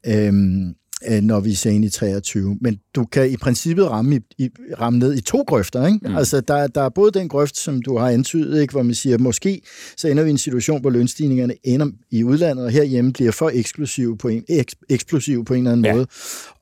Øhm, 0.06 0.68
Øh, 0.68 0.74
når 1.22 1.40
vi 1.40 1.54
ser 1.54 1.70
ind 1.70 1.84
i 1.84 1.88
23. 1.88 2.58
Men 2.60 2.80
du 2.94 3.04
kan 3.04 3.30
i 3.30 3.36
princippet 3.36 3.90
ramme, 3.90 4.16
i, 4.16 4.20
i, 4.44 4.50
ramme 4.80 4.98
ned 4.98 5.14
i 5.14 5.20
to 5.20 5.44
grøfter. 5.46 5.86
Ikke? 5.86 6.08
Mm. 6.08 6.16
Altså, 6.16 6.40
der, 6.40 6.66
der 6.66 6.82
er 6.82 6.88
både 6.88 7.10
den 7.10 7.28
grøft, 7.28 7.56
som 7.56 7.82
du 7.82 7.98
har 7.98 8.08
antydet, 8.08 8.60
ikke? 8.60 8.72
hvor 8.72 8.82
man 8.82 8.94
siger, 8.94 9.18
måske 9.18 9.60
så 9.96 10.08
ender 10.08 10.22
vi 10.22 10.28
i 10.28 10.30
en 10.30 10.38
situation, 10.38 10.80
hvor 10.80 10.90
lønstigningerne 10.90 11.54
ender 11.64 11.86
i 12.10 12.24
udlandet, 12.24 12.64
og 12.64 12.70
herhjemme 12.70 13.12
bliver 13.12 13.32
for 13.32 13.50
eksklusive 13.54 14.18
på 14.18 14.28
en, 14.28 14.44
eks, 14.48 14.74
eksplosive 14.88 15.44
på 15.44 15.54
en 15.54 15.58
eller 15.58 15.72
anden 15.72 15.84
ja. 15.84 15.94
måde. 15.94 16.06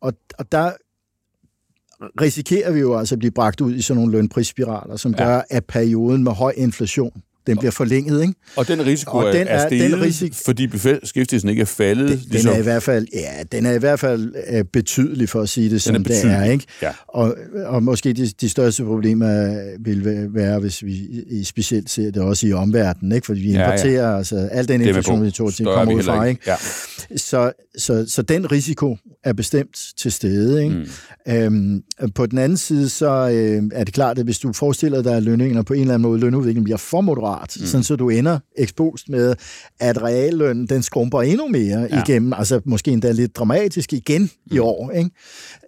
Og, 0.00 0.12
og 0.38 0.52
der 0.52 0.72
risikerer 2.20 2.72
vi 2.72 2.80
jo 2.80 2.98
altså 2.98 3.14
at 3.14 3.18
blive 3.18 3.30
bragt 3.30 3.60
ud 3.60 3.74
i 3.74 3.82
sådan 3.82 4.00
nogle 4.00 4.12
lønprisspiraler, 4.12 4.96
som 4.96 5.14
ja. 5.18 5.24
gør, 5.24 5.42
at 5.50 5.64
perioden 5.64 6.24
med 6.24 6.32
høj 6.32 6.52
inflation 6.56 7.22
Den 7.46 7.58
bliver 7.58 7.70
forlænget, 7.70 8.22
ikke? 8.22 8.34
Og 8.56 8.68
den 8.68 8.86
risiko 8.86 9.18
og 9.18 9.32
den 9.32 9.46
er, 9.46 9.50
er 9.50 9.68
steget, 9.68 9.90
den 9.90 10.00
risiko, 10.00 10.34
fordi 10.44 10.66
beskæftigelsen 10.66 11.48
ikke 11.48 11.62
er 11.62 11.66
faldet? 11.66 12.08
Den, 12.08 12.20
ligesom. 12.30 12.48
den 12.48 12.56
er 12.56 12.60
i 12.60 12.62
hvert 12.62 12.82
fald, 12.82 13.06
ja, 13.14 13.42
den 13.52 13.66
er 13.66 13.72
i 13.72 13.78
hvert 13.78 14.00
fald 14.00 14.34
uh, 14.52 14.60
betydelig, 14.72 15.28
for 15.28 15.40
at 15.40 15.48
sige 15.48 15.70
det, 15.70 15.82
som 15.82 16.04
det 16.04 16.24
er, 16.24 16.44
ikke? 16.44 16.64
Ja. 16.82 16.90
Og, 17.08 17.36
og 17.64 17.82
måske 17.82 18.12
de, 18.12 18.26
de 18.26 18.48
største 18.48 18.84
problemer 18.84 19.58
vil 19.84 20.28
være, 20.34 20.58
hvis 20.58 20.84
vi 20.84 21.44
specielt 21.44 21.90
ser 21.90 22.10
det 22.10 22.22
også 22.22 22.46
i 22.46 22.52
omverdenen, 22.52 23.12
ikke? 23.12 23.26
Fordi 23.26 23.40
vi 23.40 23.48
importerer, 23.48 24.02
ja, 24.02 24.10
ja. 24.10 24.18
altså 24.18 24.48
al 24.52 24.68
den 24.68 24.80
inflation, 24.80 25.24
vi 25.24 25.30
tog 25.30 25.54
til, 25.54 25.66
kommer 25.66 25.94
ud 25.94 26.02
fra, 26.02 26.24
ikke? 26.24 26.40
Ja. 26.46 26.56
Så, 27.16 27.52
så, 27.78 28.04
så 28.08 28.22
den 28.22 28.52
risiko 28.52 28.96
er 29.24 29.32
bestemt 29.32 29.92
til 29.96 30.12
stede, 30.12 30.64
ikke? 30.64 30.76
Mm. 31.26 31.32
Øhm, 31.32 31.82
på 32.14 32.26
den 32.26 32.38
anden 32.38 32.58
side, 32.58 32.88
så 32.88 33.06
øh, 33.06 33.62
er 33.72 33.84
det 33.84 33.94
klart, 33.94 34.18
at 34.18 34.24
hvis 34.24 34.38
du 34.38 34.52
forestiller 34.52 35.02
dig, 35.02 35.16
at 35.16 35.22
lønningerne 35.22 35.64
på 35.64 35.72
en 35.72 35.80
eller 35.80 35.94
anden 35.94 36.08
måde, 36.08 36.20
lønudviklingen 36.20 36.64
bliver 36.64 36.76
for 36.76 37.00
moderat, 37.00 37.33
mm. 37.40 37.66
sådan 37.66 37.84
så 37.84 37.96
du 37.96 38.08
ender 38.08 38.38
ekspost 38.58 39.08
med, 39.08 39.34
at 39.80 40.02
reallønnen, 40.02 40.66
den 40.66 40.82
skrumper 40.82 41.22
endnu 41.22 41.48
mere 41.48 41.88
ja. 41.90 42.02
igennem, 42.02 42.32
altså 42.32 42.60
måske 42.64 42.90
endda 42.90 43.12
lidt 43.12 43.36
dramatisk 43.36 43.92
igen 43.92 44.22
mm. 44.22 44.56
i 44.56 44.58
år, 44.58 44.90
ikke? 44.90 45.10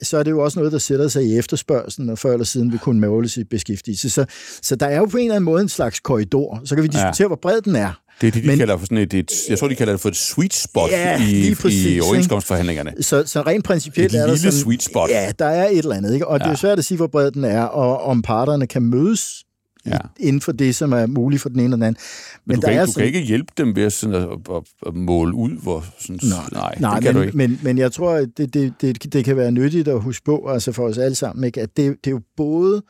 så 0.03 0.19
er 0.19 0.23
det 0.23 0.31
jo 0.31 0.45
også 0.45 0.59
noget, 0.59 0.73
der 0.73 0.79
sætter 0.79 1.09
sig 1.09 1.25
i 1.25 1.39
efterspørgselen, 1.39 2.11
og 2.11 2.19
før 2.19 2.33
eller 2.33 2.45
siden 2.45 2.73
vil 2.73 2.79
kunne 2.79 3.01
måles 3.01 3.37
i 3.37 3.45
beskæftigelse. 3.45 4.11
Så, 4.11 4.25
så 4.63 4.77
der 4.77 4.87
er 4.87 4.97
jo 4.97 5.05
på 5.05 5.17
en 5.17 5.23
eller 5.23 5.35
anden 5.35 5.45
måde 5.45 5.63
en 5.63 5.69
slags 5.69 6.01
korridor. 6.01 6.61
Så 6.65 6.75
kan 6.75 6.83
vi 6.83 6.89
diskutere, 6.89 7.15
ja. 7.21 7.27
hvor 7.27 7.39
bred 7.43 7.61
den 7.61 7.77
er. 7.77 8.01
Det 8.21 8.27
er 8.27 8.31
det, 8.31 8.43
de 8.43 8.49
Men, 8.49 8.59
kalder 8.59 8.79
for 8.79 8.85
sådan 8.85 8.99
et, 8.99 9.15
et, 9.15 9.33
jeg 9.49 9.59
tror, 9.59 9.69
de 9.69 9.75
kalder 9.75 9.93
det 9.93 10.01
for 10.01 10.09
et 10.09 10.17
sweet 10.17 10.55
spot 10.55 10.91
ja, 10.91 11.23
i, 11.29 11.55
præcis, 11.55 11.87
i 11.87 12.01
overenskomstforhandlingerne. 12.01 12.93
Så, 13.01 13.23
så 13.27 13.43
rent 13.43 13.65
principielt 13.65 14.15
et 14.15 14.21
er 14.21 14.27
der 14.27 14.37
sådan, 14.37 14.53
sweet 14.53 14.83
spot. 14.83 15.11
Ja, 15.11 15.33
der 15.39 15.47
er 15.47 15.69
et 15.69 15.79
eller 15.79 15.95
andet, 15.95 16.15
ikke? 16.15 16.29
og 16.29 16.39
ja. 16.39 16.45
det 16.45 16.53
er 16.53 16.57
svært 16.57 16.79
at 16.79 16.85
sige, 16.85 16.97
hvor 16.97 17.07
bred 17.07 17.31
den 17.31 17.45
er, 17.45 17.63
og 17.63 18.03
om 18.03 18.23
parterne 18.23 18.67
kan 18.67 18.83
mødes 18.83 19.45
ja. 19.87 19.99
inden 20.21 20.41
for 20.41 20.53
det, 20.53 20.75
som 20.75 20.93
er 20.93 21.07
muligt 21.07 21.43
for 21.43 21.49
den 21.49 21.59
ene 21.59 21.65
eller 21.65 21.77
den 21.77 21.83
anden. 21.83 22.03
Men, 22.45 22.55
Men 22.55 22.57
du, 22.57 22.61
kan, 22.61 22.73
ikke, 22.73 22.87
du 22.87 22.93
sådan, 22.93 23.01
kan 23.01 23.07
ikke 23.07 23.29
hjælpe 23.29 23.53
dem 23.59 23.77
ved 23.77 23.83
at, 23.83 23.93
sådan 23.93 24.15
at, 24.15 24.23
at, 24.23 24.63
at 24.87 24.95
måle 24.95 25.35
ud, 25.35 25.63
hvor... 25.63 25.85
Sådan, 25.99 26.21
nej, 26.23 26.39
nej, 26.53 26.75
nej 26.81 26.95
det 26.95 27.05
kan 27.05 27.15
men, 27.15 27.23
du 27.23 27.27
ikke. 27.27 27.37
Men, 27.37 27.61
men 27.63 27.79
jeg 27.79 27.93
tror, 27.93 28.13
at 28.13 28.29
det, 28.37 28.55
det, 28.55 28.75
det, 28.81 29.13
det 29.13 29.25
kan 29.25 29.37
være 29.37 29.53
nyttigt 29.53 29.89
at 29.89 30.01
huske 30.01 30.25
på, 30.25 30.49
altså 30.49 30.73
for 30.73 30.89
os 30.89 30.99
alle 30.99 31.15
sammen, 31.15 31.45
ikke? 31.45 31.61
at 31.61 31.77
det, 31.77 31.97
det 32.05 32.11
er 32.11 32.15
jo 32.15 32.21
både 32.37 32.83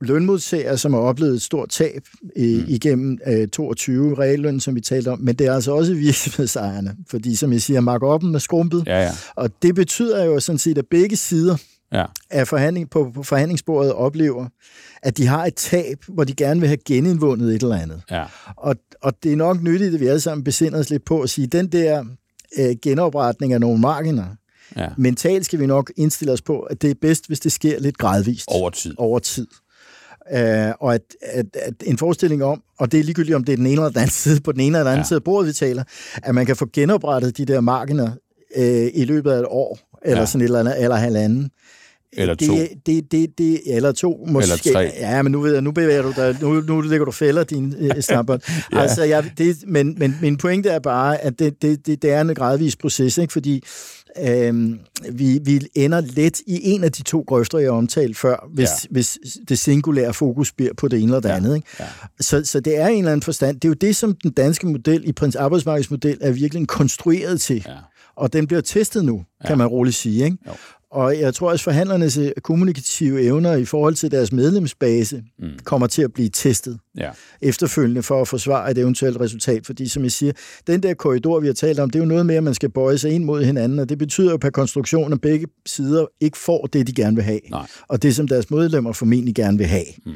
lønmodtagere, 0.00 0.78
som 0.78 0.92
har 0.92 1.00
oplevet 1.00 1.34
et 1.34 1.42
stort 1.42 1.68
tab 1.68 2.02
i, 2.36 2.60
mm. 2.60 2.64
igennem 2.68 3.18
øh, 3.26 3.48
22 3.48 4.18
realløn, 4.18 4.60
som 4.60 4.74
vi 4.74 4.80
talte 4.80 5.08
om, 5.08 5.20
men 5.20 5.34
det 5.34 5.46
er 5.46 5.52
altså 5.52 5.72
også 5.72 5.94
virksomhedsejerne, 6.08 6.96
fordi 7.10 7.36
som 7.36 7.52
jeg 7.52 7.62
siger, 7.62 7.80
markuppen 7.80 8.34
er 8.34 8.38
skrumpet, 8.38 8.82
ja, 8.86 9.02
ja. 9.02 9.10
og 9.36 9.50
det 9.62 9.74
betyder 9.74 10.24
jo 10.24 10.40
sådan 10.40 10.58
set, 10.58 10.78
at 10.78 10.86
begge 10.90 11.16
sider 11.16 11.56
ja. 11.92 12.04
af 12.30 12.48
forhandling, 12.48 12.90
på, 12.90 13.10
på 13.14 13.22
forhandlingsbordet 13.22 13.92
oplever, 13.92 14.48
at 15.02 15.16
de 15.16 15.26
har 15.26 15.46
et 15.46 15.54
tab, 15.54 15.98
hvor 16.08 16.24
de 16.24 16.34
gerne 16.34 16.60
vil 16.60 16.68
have 16.68 16.78
genindvundet 16.84 17.54
et 17.54 17.62
eller 17.62 17.76
andet. 17.76 18.02
Ja. 18.10 18.24
Og, 18.56 18.76
og 19.02 19.12
det 19.22 19.32
er 19.32 19.36
nok 19.36 19.62
nyttigt, 19.62 19.94
at 19.94 20.00
vi 20.00 20.06
alle 20.06 20.20
sammen 20.20 20.44
besinder 20.44 20.78
os 20.78 20.90
lidt 20.90 21.04
på 21.04 21.20
at 21.20 21.30
sige, 21.30 21.44
at 21.44 21.52
den 21.52 21.66
der 21.66 22.04
øh, 22.58 22.76
genopretning 22.82 23.52
af 23.52 23.60
nogle 23.60 23.80
marginer, 23.80 24.26
ja. 24.76 24.88
mentalt 24.98 25.44
skal 25.44 25.58
vi 25.58 25.66
nok 25.66 25.92
indstille 25.96 26.32
os 26.32 26.42
på, 26.42 26.60
at 26.60 26.82
det 26.82 26.90
er 26.90 26.94
bedst, 27.00 27.26
hvis 27.26 27.40
det 27.40 27.52
sker 27.52 27.80
lidt 27.80 27.98
gradvist. 27.98 28.48
Over 28.48 28.70
tid. 28.70 28.94
Over 28.98 29.18
tid. 29.18 29.46
Uh, 30.32 30.70
og 30.80 30.94
at, 30.94 31.02
at, 31.22 31.46
at 31.54 31.74
en 31.86 31.98
forestilling 31.98 32.44
om, 32.44 32.62
og 32.78 32.92
det 32.92 33.00
er 33.00 33.04
ligegyldigt 33.04 33.36
om 33.36 33.44
det 33.44 33.52
er 33.52 33.56
den 33.56 33.66
ene 33.66 33.72
eller 33.72 33.88
den 33.88 33.98
anden 33.98 34.10
side, 34.10 34.40
på 34.40 34.52
den 34.52 34.60
ene 34.60 34.78
eller 34.78 34.84
den 34.84 34.92
anden 34.92 35.04
ja. 35.04 35.06
side 35.06 35.16
af 35.16 35.24
bordet, 35.24 35.48
vi 35.48 35.52
taler, 35.52 35.84
at 36.22 36.34
man 36.34 36.46
kan 36.46 36.56
få 36.56 36.66
genoprettet 36.72 37.36
de 37.36 37.44
der 37.44 37.60
marginer 37.60 38.10
uh, 38.56 38.86
i 38.94 39.04
løbet 39.04 39.30
af 39.30 39.38
et 39.38 39.46
år, 39.48 39.78
eller 40.04 40.20
ja. 40.20 40.26
sådan 40.26 40.40
et 40.40 40.44
eller 40.44 40.60
andet, 40.60 40.82
eller 40.82 40.96
halvanden. 40.96 41.50
Eller 42.12 42.34
to. 42.34 42.54
Det, 42.54 42.68
det, 42.86 43.12
det, 43.12 43.38
det, 43.38 43.60
eller 43.66 43.92
to, 43.92 44.26
måske. 44.28 44.68
Eller 44.68 44.72
tre. 44.72 44.92
Ja, 44.96 45.22
men 45.22 45.32
nu, 45.32 45.40
ved 45.40 45.52
jeg, 45.52 45.62
nu 45.62 45.72
bevæger 45.72 46.02
du 46.02 46.12
dig, 46.16 46.36
nu, 46.40 46.60
nu 46.60 46.80
lægger 46.80 47.04
du 47.04 47.12
fælder 47.12 47.44
din 47.44 47.74
uh, 47.96 48.00
snabber. 48.00 48.38
ja. 48.72 48.80
altså, 48.80 49.04
jeg, 49.04 49.30
det, 49.38 49.56
men, 49.66 49.94
men 49.98 50.18
min 50.22 50.36
pointe 50.36 50.68
er 50.68 50.78
bare, 50.78 51.18
at 51.24 51.38
det, 51.38 51.62
det, 51.62 51.86
det, 51.86 52.02
det 52.02 52.12
er 52.12 52.20
en 52.20 52.34
gradvis 52.34 52.76
proces, 52.76 53.18
ikke? 53.18 53.32
fordi 53.32 53.62
øh, 54.20 54.74
vi, 55.12 55.40
vi 55.44 55.60
ender 55.74 56.00
let 56.00 56.40
i 56.46 56.60
en 56.62 56.84
af 56.84 56.92
de 56.92 57.02
to 57.02 57.24
grøfter, 57.26 57.58
jeg 57.58 57.70
omtalte 57.70 58.14
før, 58.14 58.48
hvis, 58.54 58.68
ja. 58.68 58.88
hvis 58.90 59.18
det 59.48 59.58
singulære 59.58 60.14
fokus 60.14 60.52
bliver 60.52 60.74
på 60.74 60.88
det 60.88 60.96
ene 60.96 61.06
eller 61.06 61.20
det 61.20 61.28
ja. 61.28 61.36
andet. 61.36 61.56
Ikke? 61.56 61.68
Ja. 61.80 61.86
Så, 62.20 62.44
så 62.44 62.60
det 62.60 62.78
er 62.78 62.86
en 62.86 62.98
eller 62.98 63.12
anden 63.12 63.22
forstand. 63.22 63.56
Det 63.56 63.64
er 63.64 63.68
jo 63.68 63.74
det, 63.74 63.96
som 63.96 64.16
den 64.22 64.30
danske 64.30 64.66
model, 64.66 65.08
i 65.08 65.12
prins 65.12 65.36
arbejdsmarkedsmodel, 65.36 66.18
er 66.20 66.30
virkelig 66.30 66.68
konstrueret 66.68 67.40
til. 67.40 67.64
Ja. 67.66 67.74
Og 68.16 68.32
den 68.32 68.46
bliver 68.46 68.60
testet 68.60 69.04
nu, 69.04 69.24
kan 69.40 69.50
ja. 69.50 69.56
man 69.56 69.66
roligt 69.66 69.96
sige. 69.96 70.24
Ikke? 70.24 70.36
Jo. 70.46 70.52
Og 70.90 71.18
jeg 71.18 71.34
tror 71.34 71.50
også, 71.50 71.64
forhandlernes 71.64 72.16
øh, 72.16 72.30
kommunikative 72.42 73.22
evner 73.22 73.54
i 73.54 73.64
forhold 73.64 73.94
til 73.94 74.10
deres 74.10 74.32
medlemsbase 74.32 75.22
mm. 75.38 75.48
kommer 75.64 75.86
til 75.86 76.02
at 76.02 76.12
blive 76.12 76.28
testet 76.28 76.78
ja. 76.96 77.10
efterfølgende 77.42 78.02
for 78.02 78.20
at 78.20 78.28
forsvare 78.28 78.70
et 78.70 78.78
eventuelt 78.78 79.20
resultat. 79.20 79.66
Fordi 79.66 79.88
som 79.88 80.02
jeg 80.02 80.12
siger, 80.12 80.32
den 80.66 80.82
der 80.82 80.94
korridor, 80.94 81.40
vi 81.40 81.46
har 81.46 81.54
talt 81.54 81.78
om, 81.78 81.90
det 81.90 81.98
er 81.98 82.02
jo 82.02 82.08
noget 82.08 82.26
med, 82.26 82.34
at 82.34 82.42
man 82.42 82.54
skal 82.54 82.70
bøje 82.70 82.98
sig 82.98 83.10
ind 83.10 83.24
mod 83.24 83.44
hinanden, 83.44 83.78
og 83.78 83.88
det 83.88 83.98
betyder 83.98 84.30
jo 84.30 84.36
per 84.36 84.50
konstruktion, 84.50 85.12
at 85.12 85.20
begge 85.20 85.46
sider 85.66 86.06
ikke 86.20 86.38
får 86.38 86.66
det, 86.66 86.86
de 86.86 86.92
gerne 86.92 87.16
vil 87.16 87.24
have. 87.24 87.40
Nej. 87.50 87.66
Og 87.88 88.02
det, 88.02 88.16
som 88.16 88.28
deres 88.28 88.50
medlemmer 88.50 88.92
formentlig 88.92 89.34
gerne 89.34 89.58
vil 89.58 89.66
have. 89.66 89.86
Mm. 90.06 90.12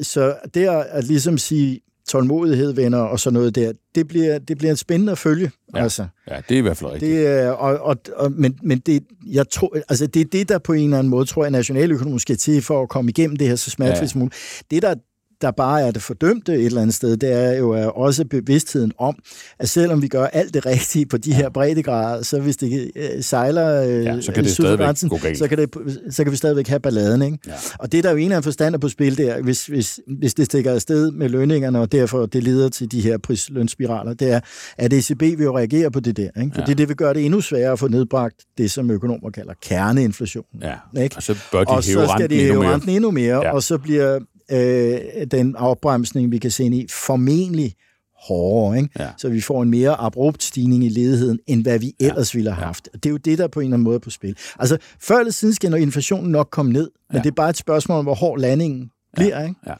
Så 0.00 0.36
det 0.54 0.68
at 0.68 1.04
ligesom 1.04 1.38
sige, 1.38 1.80
tålmodighed, 2.08 2.72
venner 2.72 2.98
og 2.98 3.20
sådan 3.20 3.34
noget 3.34 3.54
der, 3.54 3.72
det 3.94 4.08
bliver, 4.08 4.38
det 4.38 4.58
bliver 4.58 4.74
spændende 4.74 5.12
at 5.12 5.18
følge. 5.18 5.50
Ja, 5.74 5.82
altså. 5.82 6.06
ja 6.30 6.36
det 6.48 6.54
er 6.54 6.58
i 6.58 6.60
hvert 6.60 6.76
fald 6.76 6.90
rigtigt. 6.90 7.10
Det 7.10 7.26
er, 7.26 7.50
og, 7.50 7.78
og, 7.78 7.96
og, 8.16 8.32
men 8.32 8.58
men 8.62 8.78
det, 8.78 9.02
jeg 9.26 9.48
tror, 9.48 9.76
altså 9.88 10.06
det 10.06 10.20
er 10.20 10.24
det, 10.24 10.48
der 10.48 10.58
på 10.58 10.72
en 10.72 10.84
eller 10.84 10.98
anden 10.98 11.10
måde, 11.10 11.24
tror 11.24 11.44
jeg, 11.44 11.50
nationaløkonomisk 11.50 12.22
skal 12.22 12.36
til 12.36 12.62
for 12.62 12.82
at 12.82 12.88
komme 12.88 13.10
igennem 13.10 13.36
det 13.36 13.48
her 13.48 13.56
så 13.56 13.70
smertefrit 13.70 14.10
som 14.10 14.18
ja. 14.18 14.22
muligt. 14.22 14.64
Det, 14.70 14.82
der 14.82 14.94
der 15.44 15.50
bare 15.50 15.82
er 15.82 15.90
det 15.90 16.02
fordømte 16.02 16.54
et 16.54 16.64
eller 16.64 16.82
andet 16.82 16.94
sted, 16.94 17.16
det 17.16 17.32
er 17.32 17.58
jo 17.58 17.92
også 17.94 18.24
bevidstheden 18.24 18.92
om, 18.98 19.18
at 19.58 19.68
selvom 19.68 20.02
vi 20.02 20.08
gør 20.08 20.26
alt 20.26 20.54
det 20.54 20.66
rigtige 20.66 21.06
på 21.06 21.16
de 21.16 21.30
ja. 21.30 21.36
her 21.36 21.48
breddegrader, 21.48 22.22
så 22.22 22.40
hvis 22.40 22.56
det 22.56 22.90
øh, 22.96 23.22
sejler 23.22 23.82
øh, 23.82 24.04
ja, 24.04 24.20
så 24.20 24.32
kan 24.32 24.44
det 24.44 24.78
grænsen, 24.78 25.08
gå 25.08 25.16
galt. 25.16 25.38
Så 25.38 25.48
kan, 25.48 25.58
det, 25.58 25.98
så 26.10 26.24
kan 26.24 26.32
vi 26.32 26.36
stadigvæk 26.36 26.68
have 26.68 26.80
balladen. 26.80 27.22
Ikke? 27.22 27.38
Ja. 27.46 27.52
Og 27.78 27.92
det 27.92 27.98
er 27.98 28.02
der 28.02 28.10
jo 28.10 28.16
en 28.16 28.22
eller 28.22 28.36
anden 28.36 28.44
forstand 28.44 28.80
på 28.80 28.88
spil 28.88 29.18
der, 29.18 29.42
hvis, 29.42 29.66
hvis, 29.66 30.00
hvis 30.18 30.34
det 30.34 30.46
stikker 30.46 30.72
afsted 30.72 31.10
med 31.10 31.28
lønningerne, 31.28 31.80
og 31.80 31.92
derfor 31.92 32.26
det 32.26 32.42
leder 32.42 32.68
til 32.68 32.92
de 32.92 33.00
her 33.00 33.18
prislønsspiraler, 33.18 34.14
det 34.14 34.30
er, 34.30 34.40
at 34.78 34.92
ECB 34.92 35.20
vil 35.20 35.42
jo 35.42 35.58
reagere 35.58 35.90
på 35.90 36.00
det 36.00 36.16
der. 36.16 36.28
Ikke? 36.42 36.54
Fordi 36.54 36.70
ja. 36.70 36.74
det 36.74 36.88
vil 36.88 36.96
gøre 36.96 37.14
det 37.14 37.24
endnu 37.24 37.40
sværere 37.40 37.72
at 37.72 37.78
få 37.78 37.88
nedbragt 37.88 38.36
det, 38.58 38.70
som 38.70 38.90
økonomer 38.90 39.30
kalder 39.30 39.52
kerneinflation. 39.62 40.44
Ja. 40.62 41.02
Ikke? 41.02 41.16
Og 41.16 41.22
så 41.22 41.36
bør 41.52 41.64
de 41.64 41.70
og 41.70 41.84
hæve 41.84 42.06
så 42.06 42.14
skal 42.18 42.30
de 42.30 42.36
hæve 42.36 42.72
renten 42.72 42.90
endnu 42.90 43.10
mere, 43.10 43.36
ja. 43.36 43.52
og 43.52 43.62
så 43.62 43.78
bliver 43.78 44.18
øh, 44.50 45.26
den 45.30 45.56
opbremsning, 45.56 46.30
vi 46.30 46.38
kan 46.38 46.50
se 46.50 46.64
ind 46.64 46.74
i, 46.74 46.86
formentlig 46.90 47.74
hårdere. 48.26 48.78
Ikke? 48.78 48.90
Ja. 48.98 49.08
Så 49.18 49.28
vi 49.28 49.40
får 49.40 49.62
en 49.62 49.70
mere 49.70 50.00
abrupt 50.00 50.42
stigning 50.42 50.84
i 50.84 50.88
ledigheden, 50.88 51.38
end 51.46 51.62
hvad 51.62 51.78
vi 51.78 51.92
ellers 52.00 52.34
ja. 52.34 52.38
ville 52.38 52.50
have 52.50 52.64
haft. 52.66 52.88
Det 52.92 53.06
er 53.06 53.10
jo 53.10 53.16
det, 53.16 53.38
der 53.38 53.48
på 53.48 53.60
en 53.60 53.64
eller 53.66 53.74
anden 53.74 53.84
måde 53.84 53.94
er 53.94 54.00
på 54.00 54.10
spil. 54.10 54.36
Altså, 54.58 54.78
før 55.00 55.18
eller 55.18 55.32
siden 55.32 55.54
skal 55.54 55.74
inflationen 55.74 56.32
nok 56.32 56.48
komme 56.50 56.72
ned, 56.72 56.90
men 57.10 57.16
ja. 57.16 57.22
det 57.22 57.30
er 57.30 57.34
bare 57.34 57.50
et 57.50 57.56
spørgsmål 57.56 57.98
om, 57.98 58.04
hvor 58.04 58.14
hård 58.14 58.40
landingen 58.40 58.90
bliver. 59.16 59.40
Ja. 59.40 59.48
Ikke? 59.48 59.60
Ja. 59.66 59.74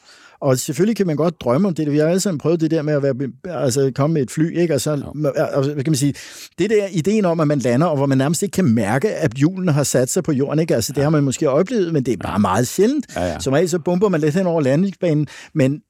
Og 0.45 0.59
selvfølgelig 0.59 0.97
kan 0.97 1.07
man 1.07 1.16
godt 1.16 1.40
drømme 1.40 1.68
om 1.68 1.74
det. 1.74 1.92
Vi 1.92 1.99
har 1.99 2.07
alle 2.07 2.20
sammen 2.20 2.38
prøvet 2.38 2.61
det 2.61 2.70
der 2.70 2.82
med 2.82 2.95
at 2.95 3.03
være, 3.03 3.14
altså, 3.45 3.92
komme 3.95 4.14
med 4.14 4.22
et 4.22 4.30
fly, 4.30 4.59
ikke? 4.59 4.74
Og 4.74 4.80
så, 4.80 4.90
og, 5.53 5.64
hvad 5.64 5.84
kan 5.84 5.90
man 5.90 5.97
sige, 5.97 6.14
det 6.59 6.70
der 6.70 6.86
ideen 6.92 7.24
om, 7.24 7.40
at 7.40 7.49
man 7.49 7.59
lander, 7.59 7.86
og 7.86 7.97
hvor 7.97 8.07
man 8.07 8.18
nærmest 8.18 8.42
ikke 8.42 8.53
kan 8.53 8.64
mærke, 8.64 9.14
at 9.14 9.32
hjulene 9.32 9.72
har 9.72 9.82
sat 9.82 10.11
sig 10.11 10.22
på 10.22 10.32
jorden, 10.32 10.59
ikke? 10.59 10.74
Altså, 10.74 10.92
det 10.92 11.03
har 11.03 11.11
man 11.11 11.24
måske 11.24 11.51
oplevet, 11.51 11.92
men 11.92 12.03
det 12.03 12.12
er 12.12 12.16
bare 12.16 12.38
meget 12.38 12.66
sjældent. 12.66 13.07
Ja, 13.16 13.24
ja. 13.24 13.40
Som 13.40 13.53
regel, 13.53 13.68
så 13.68 13.78
bomber 13.78 14.09
man 14.09 14.20
lidt 14.20 14.34
hen 14.34 14.47
over 14.47 14.61
landingsbanen, 14.61 15.26
men 15.55 15.80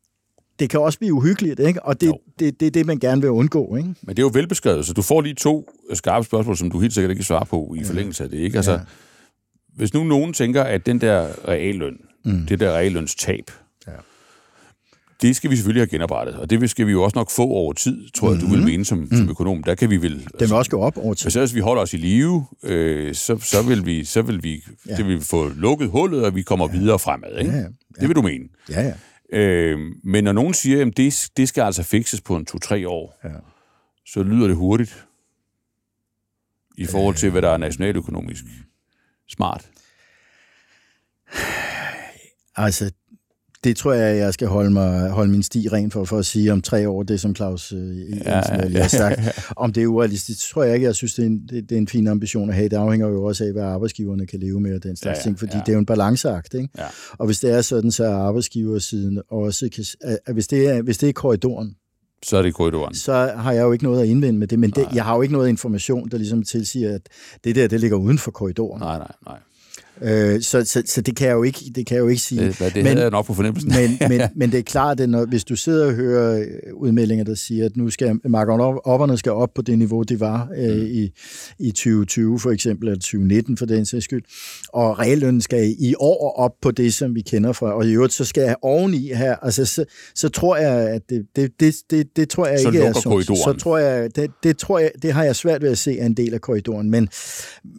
det 0.58 0.70
kan 0.70 0.80
også 0.80 0.98
blive 0.98 1.14
uhyggeligt, 1.14 1.60
ikke? 1.60 1.82
Og 1.82 2.00
det 2.00 2.08
er 2.08 2.12
det, 2.38 2.60
det, 2.60 2.74
det, 2.74 2.86
man 2.86 2.98
gerne 2.98 3.20
vil 3.20 3.30
undgå, 3.30 3.76
ikke? 3.76 3.88
Men 4.02 4.16
det 4.16 4.18
er 4.18 4.26
jo 4.26 4.30
velbeskrevet, 4.34 4.86
så 4.86 4.92
du 4.92 5.02
får 5.02 5.20
lige 5.20 5.34
to 5.34 5.70
skarpe 5.94 6.26
spørgsmål, 6.26 6.56
som 6.56 6.70
du 6.70 6.80
helt 6.80 6.94
sikkert 6.94 7.10
ikke 7.10 7.20
kan 7.20 7.24
svare 7.24 7.46
på 7.46 7.74
i 7.78 7.84
forlængelse 7.84 8.24
af 8.24 8.30
det, 8.30 8.38
ikke? 8.38 8.56
Altså, 8.56 8.72
ja. 8.72 8.78
hvis 9.76 9.94
nu 9.94 10.04
nogen 10.04 10.32
tænker, 10.32 10.62
at 10.62 10.86
den 10.86 11.00
der 11.00 11.26
realløn, 11.48 11.96
mm. 12.24 12.46
det 12.46 12.60
der 12.60 12.72
reallønstab, 12.72 13.50
ja 13.50 13.63
det 15.24 15.36
skal 15.36 15.50
vi 15.50 15.56
selvfølgelig 15.56 15.80
have 15.80 15.88
genoprettet, 15.88 16.36
og 16.36 16.50
det 16.50 16.70
skal 16.70 16.86
vi 16.86 16.92
jo 16.92 17.02
også 17.02 17.18
nok 17.18 17.30
få 17.30 17.42
over 17.42 17.72
tid, 17.72 18.10
tror 18.10 18.28
jeg, 18.28 18.34
mm-hmm. 18.34 18.48
du 18.48 18.54
vil 18.54 18.60
mhm. 18.60 18.70
mene 18.70 18.84
som, 18.84 18.98
mm. 18.98 19.16
som 19.16 19.30
økonom. 19.30 19.62
Der 19.62 19.74
kan 19.74 19.90
vi 19.90 19.96
vel... 19.96 20.28
Den 20.40 20.48
vil 20.48 20.52
også 20.52 20.70
gå 20.70 20.80
op 20.80 20.96
over 20.96 21.14
tid. 21.14 21.24
Hvis, 21.24 21.34
hvis 21.34 21.54
vi 21.54 21.60
holder 21.60 21.82
os 21.82 21.94
i 21.94 21.96
live, 21.96 22.46
øh, 22.62 23.14
så, 23.14 23.38
så 23.38 23.62
vil 23.62 23.86
vi, 23.86 24.04
så 24.04 24.22
vil 24.22 24.42
vi, 24.42 24.64
ja. 24.88 24.96
det 24.96 25.06
vil 25.06 25.18
vi 25.18 25.24
få 25.24 25.48
lukket 25.48 25.90
hullet, 25.90 26.24
og 26.24 26.34
vi 26.34 26.42
kommer 26.42 26.68
ja. 26.72 26.78
videre 26.78 26.98
fremad. 26.98 27.38
Ikke? 27.38 27.50
Ja, 27.50 27.56
ja. 27.56 27.66
Det 28.00 28.08
vil 28.08 28.16
du 28.16 28.22
mene. 28.22 28.44
Ja, 28.70 28.82
ja. 28.82 28.94
Øh, 29.38 29.78
men 30.04 30.24
når 30.24 30.32
nogen 30.32 30.54
siger, 30.54 30.86
at 30.86 30.96
det, 30.96 31.28
det 31.36 31.48
skal 31.48 31.62
altså 31.62 31.82
fikses 31.82 32.20
på 32.20 32.36
en 32.36 32.46
to-tre 32.46 32.88
år, 32.88 33.20
ja. 33.24 33.28
så 34.06 34.22
lyder 34.22 34.46
det 34.46 34.56
hurtigt 34.56 35.06
i 36.78 36.86
forhold 36.86 37.14
til, 37.14 37.30
hvad 37.30 37.42
der 37.42 37.50
er 37.50 37.56
nationaløkonomisk 37.56 38.44
smart. 39.28 39.70
Altså, 42.56 42.92
det 43.64 43.76
tror 43.76 43.92
jeg, 43.92 44.18
jeg 44.18 44.34
skal 44.34 44.48
holde, 44.48 44.70
mig, 44.70 45.10
holde 45.10 45.30
min 45.30 45.42
sti 45.42 45.68
ren 45.68 45.90
for, 45.90 46.04
for 46.04 46.18
at 46.18 46.26
sige 46.26 46.52
om 46.52 46.62
tre 46.62 46.88
år, 46.88 47.02
det 47.02 47.20
som 47.20 47.36
Claus 47.36 47.72
øh, 47.72 48.10
ja, 48.10 48.36
ja, 48.36 48.68
ja. 48.68 48.80
har 48.80 48.88
sagt. 48.88 49.20
Om 49.56 49.72
det 49.72 49.82
er 49.82 49.86
urealistisk, 49.86 50.38
det 50.38 50.52
tror 50.54 50.62
jeg 50.62 50.74
ikke. 50.74 50.86
Jeg 50.86 50.94
synes, 50.94 51.14
det 51.14 51.22
er, 51.22 51.26
en, 51.26 51.46
det, 51.50 51.68
det 51.68 51.72
er 51.72 51.78
en 51.78 51.88
fin 51.88 52.06
ambition 52.06 52.48
at 52.48 52.54
have. 52.54 52.68
Det 52.68 52.76
afhænger 52.76 53.08
jo 53.08 53.24
også 53.24 53.44
af, 53.44 53.52
hvad 53.52 53.62
arbejdsgiverne 53.62 54.26
kan 54.26 54.40
leve 54.40 54.60
med 54.60 54.76
og 54.76 54.82
den 54.82 54.96
slags 54.96 55.16
ja, 55.16 55.20
ja, 55.20 55.22
ting, 55.22 55.38
fordi 55.38 55.56
ja. 55.56 55.60
det 55.60 55.68
er 55.68 55.72
jo 55.72 55.78
en 55.78 55.86
balanceakt. 55.86 56.54
Ikke? 56.54 56.68
Ja. 56.78 56.86
Og 57.18 57.26
hvis 57.26 57.40
det 57.40 57.50
er 57.50 57.62
sådan, 57.62 57.90
så 57.90 58.04
er 58.04 58.14
arbejdsgiversiden 58.14 59.22
også, 59.30 59.68
kan, 59.74 59.84
at 60.26 60.34
hvis, 60.34 60.46
det 60.46 60.68
er, 60.68 60.82
hvis 60.82 60.98
det 60.98 61.08
er 61.08 61.12
korridoren, 61.12 61.74
så 62.24 62.36
er 62.36 62.42
det 62.42 62.54
korridoren. 62.54 62.94
Så 62.94 63.12
har 63.36 63.52
jeg 63.52 63.62
jo 63.62 63.72
ikke 63.72 63.84
noget 63.84 64.02
at 64.02 64.08
indvende 64.08 64.38
med 64.38 64.48
det, 64.48 64.58
men 64.58 64.70
det, 64.70 64.88
jeg 64.94 65.04
har 65.04 65.16
jo 65.16 65.22
ikke 65.22 65.34
noget 65.34 65.48
information, 65.48 66.08
der 66.08 66.18
ligesom 66.18 66.42
tilsiger, 66.42 66.94
at 66.94 67.08
det 67.44 67.56
der, 67.56 67.68
det 67.68 67.80
ligger 67.80 67.96
uden 67.96 68.18
for 68.18 68.30
korridoren. 68.30 68.80
Nej, 68.80 68.98
nej, 68.98 69.12
nej. 69.26 69.38
Øh, 70.02 70.42
så, 70.42 70.64
så, 70.64 70.82
så 70.86 71.00
det 71.00 71.16
kan 71.16 71.28
jeg 71.28 71.34
jo 71.34 71.42
ikke, 71.42 71.60
det 71.74 71.86
kan 71.86 71.94
jeg 71.94 72.02
jo 72.02 72.08
ikke 72.08 72.22
sige. 72.22 72.46
Det, 72.46 72.58
det 72.58 72.74
men, 72.74 72.86
havde 72.86 73.00
jeg 73.00 73.10
nok 73.10 73.26
på 73.26 73.34
fornemmelsen. 73.34 73.72
men, 73.72 73.98
men, 74.10 74.28
men 74.36 74.52
det 74.52 74.58
er 74.58 74.62
klart, 74.62 75.00
at 75.00 75.08
når, 75.08 75.24
hvis 75.24 75.44
du 75.44 75.56
sidder 75.56 75.86
og 75.86 75.92
hører 75.92 76.38
øh, 76.38 76.46
udmeldinger, 76.74 77.24
der 77.24 77.34
siger, 77.34 77.64
at 77.66 77.76
nu 77.76 77.90
skal 77.90 78.20
markedopperne 78.24 79.18
skal 79.18 79.32
op 79.32 79.54
på 79.54 79.62
det 79.62 79.78
niveau, 79.78 80.02
det 80.02 80.20
var 80.20 80.48
øh, 80.56 80.76
mm. 80.76 80.86
i, 80.86 81.10
i 81.58 81.70
2020 81.70 82.40
for 82.40 82.50
eksempel, 82.50 82.88
eller 82.88 83.00
2019 83.00 83.56
for 83.56 83.66
den 83.66 83.86
sags 83.86 84.04
skyld, 84.04 84.22
og 84.68 84.98
reallønnen 84.98 85.40
skal 85.40 85.74
i 85.78 85.94
år 85.98 86.34
op 86.38 86.52
på 86.62 86.70
det, 86.70 86.94
som 86.94 87.14
vi 87.14 87.20
kender 87.20 87.52
fra, 87.52 87.72
og 87.72 87.86
i 87.86 87.92
øvrigt 87.92 88.12
så 88.12 88.24
skal 88.24 88.42
jeg 88.42 88.56
oveni 88.62 89.12
her, 89.14 89.36
altså 89.36 89.64
så, 89.64 89.84
så 90.14 90.28
tror 90.28 90.56
jeg, 90.56 90.88
at 90.88 91.02
det, 91.08 91.26
det, 91.36 91.50
det, 91.60 91.74
det, 91.90 92.16
det 92.16 92.28
tror 92.28 92.46
jeg 92.46 92.60
så 92.60 92.68
ikke 92.68 92.80
er 92.80 92.92
sådan. 92.92 93.22
Så 93.22 93.56
tror 93.58 93.78
jeg, 93.78 94.16
det, 94.16 94.30
det 94.42 94.58
tror 94.58 94.78
jeg, 94.78 94.90
det 95.02 95.12
har 95.12 95.24
jeg 95.24 95.36
svært 95.36 95.62
ved 95.62 95.70
at 95.70 95.78
se 95.78 95.98
er 95.98 96.06
en 96.06 96.14
del 96.14 96.34
af 96.34 96.40
korridoren, 96.40 96.90
men 96.90 97.08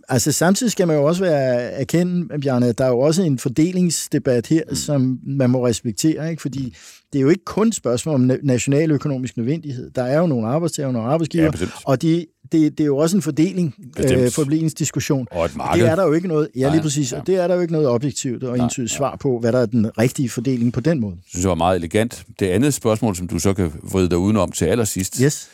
altså 0.09 0.31
samtidig 0.31 0.71
skal 0.71 0.87
man 0.87 0.95
jo 0.95 1.03
også 1.03 1.23
være 1.23 1.71
erkendt 1.71 2.04
erkende, 2.05 2.39
Bjarne, 2.41 2.71
der 2.71 2.85
er 2.85 2.89
jo 2.89 2.99
også 2.99 3.23
en 3.23 3.39
fordelingsdebat 3.39 4.47
her, 4.47 4.61
mm. 4.69 4.75
som 4.75 5.19
man 5.23 5.49
må 5.49 5.67
respektere, 5.67 6.29
ikke? 6.29 6.41
fordi 6.41 6.75
det 7.13 7.19
er 7.19 7.21
jo 7.21 7.29
ikke 7.29 7.45
kun 7.45 7.67
et 7.67 7.75
spørgsmål 7.75 8.15
om 8.15 8.31
nationaløkonomisk 8.43 9.37
nødvendighed. 9.37 9.91
Der 9.91 10.03
er 10.03 10.19
jo 10.19 10.27
nogle 10.27 10.47
arbejdstager 10.47 10.87
og 10.87 10.93
nogle 10.93 11.09
arbejdsgiver, 11.09 11.43
ja, 11.43 11.67
og 11.85 12.01
de, 12.01 12.25
det, 12.51 12.77
det 12.77 12.79
er 12.79 12.85
jo 12.85 12.97
også 12.97 13.17
en 13.17 13.21
fordeling, 13.21 13.75
øh, 13.99 14.31
fordelingsdiskussion. 14.31 15.27
Og 15.31 15.45
et 15.45 15.55
marked. 15.55 15.83
Det 15.83 15.91
er 15.91 15.95
der 15.95 16.03
jo 16.03 16.13
ikke 16.13 16.27
noget, 16.27 16.49
ja 16.55 16.71
lige 16.71 16.81
præcis, 16.81 17.11
ja. 17.11 17.19
og 17.19 17.27
det 17.27 17.35
er 17.35 17.47
der 17.47 17.55
jo 17.55 17.61
ikke 17.61 17.73
noget 17.73 17.87
objektivt 17.87 18.43
og 18.43 18.59
entydigt 18.59 18.91
svar 18.91 19.15
på, 19.15 19.39
hvad 19.39 19.51
der 19.51 19.59
er 19.59 19.65
den 19.65 19.97
rigtige 19.97 20.29
fordeling 20.29 20.73
på 20.73 20.79
den 20.79 20.99
måde. 20.99 21.13
Jeg 21.15 21.23
synes, 21.27 21.41
det 21.41 21.49
var 21.49 21.55
meget 21.55 21.75
elegant. 21.75 22.25
Det 22.39 22.45
andet 22.45 22.73
spørgsmål, 22.73 23.15
som 23.15 23.27
du 23.27 23.39
så 23.39 23.53
kan 23.53 23.71
vride 23.83 24.09
dig 24.09 24.17
udenom 24.17 24.51
til 24.51 24.65
allersidst, 24.65 25.17
yes. 25.17 25.49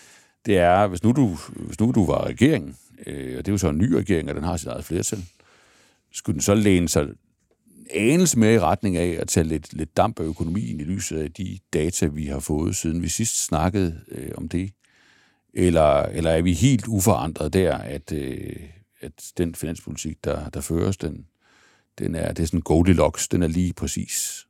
det 0.46 0.58
er, 0.58 0.88
hvis 0.88 1.04
nu 1.04 1.12
du, 1.12 1.38
hvis 1.56 1.80
nu 1.80 1.92
du 1.92 2.06
var 2.06 2.26
regeringen, 2.26 2.76
øh, 3.08 3.38
og 3.38 3.46
det 3.46 3.48
er 3.48 3.52
jo 3.52 3.58
så 3.58 3.70
en 3.70 3.78
ny 3.78 3.94
regering, 3.94 4.30
og 4.30 4.36
den 4.36 4.44
har 4.44 4.58
sit 4.58 4.68
eget 4.68 4.86
flertal, 4.86 5.24
skulle 6.12 6.34
den 6.34 6.42
så 6.42 6.56
læne 6.56 6.90
sig 6.90 7.08
anelse 7.94 8.40
mere 8.40 8.54
i 8.54 8.60
retning 8.60 8.98
af 8.98 9.18
at 9.20 9.28
tage 9.28 9.44
lidt, 9.44 9.74
lidt 9.74 9.98
damp 9.98 10.20
af 10.20 10.24
økonomien 10.24 10.80
i 10.80 10.84
lyset 10.84 11.18
af 11.18 11.32
de 11.32 11.60
data, 11.74 12.06
vi 12.06 12.26
har 12.26 12.40
fået, 12.40 12.76
siden 12.76 13.02
vi 13.02 13.10
sidst 13.10 13.46
snakkede 13.46 14.02
øh, 14.08 14.32
om 14.38 14.50
det? 14.50 14.72
Eller, 15.54 16.04
eller 16.04 16.32
er 16.32 16.42
vi 16.42 16.54
helt 16.54 16.88
uforandret 16.88 17.54
der, 17.54 17.78
at, 17.78 18.12
øh, 18.12 18.60
at 19.02 19.32
den 19.38 19.56
finanspolitik, 19.56 20.24
der, 20.24 20.50
der 20.50 20.62
føres, 20.62 20.98
den, 20.98 21.26
den 22.00 22.16
er, 22.16 22.34
det 22.34 22.44
er 22.44 22.48
sådan 22.48 22.62
Goldilocks, 22.62 23.28
den 23.28 23.44
er 23.44 23.48
lige 23.48 23.74
præcis 23.74 24.48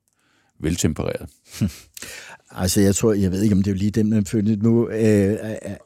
veltempereret? 0.59 1.29
Altså, 2.55 2.81
jeg 2.81 2.95
tror, 2.95 3.13
jeg 3.13 3.31
ved 3.31 3.41
ikke, 3.41 3.55
om 3.55 3.63
det 3.63 3.71
er 3.71 3.75
lige 3.75 3.91
dem, 3.91 4.05
man 4.05 4.25
følger 4.25 4.55
nu. 4.61 4.89
Øh, 4.89 5.37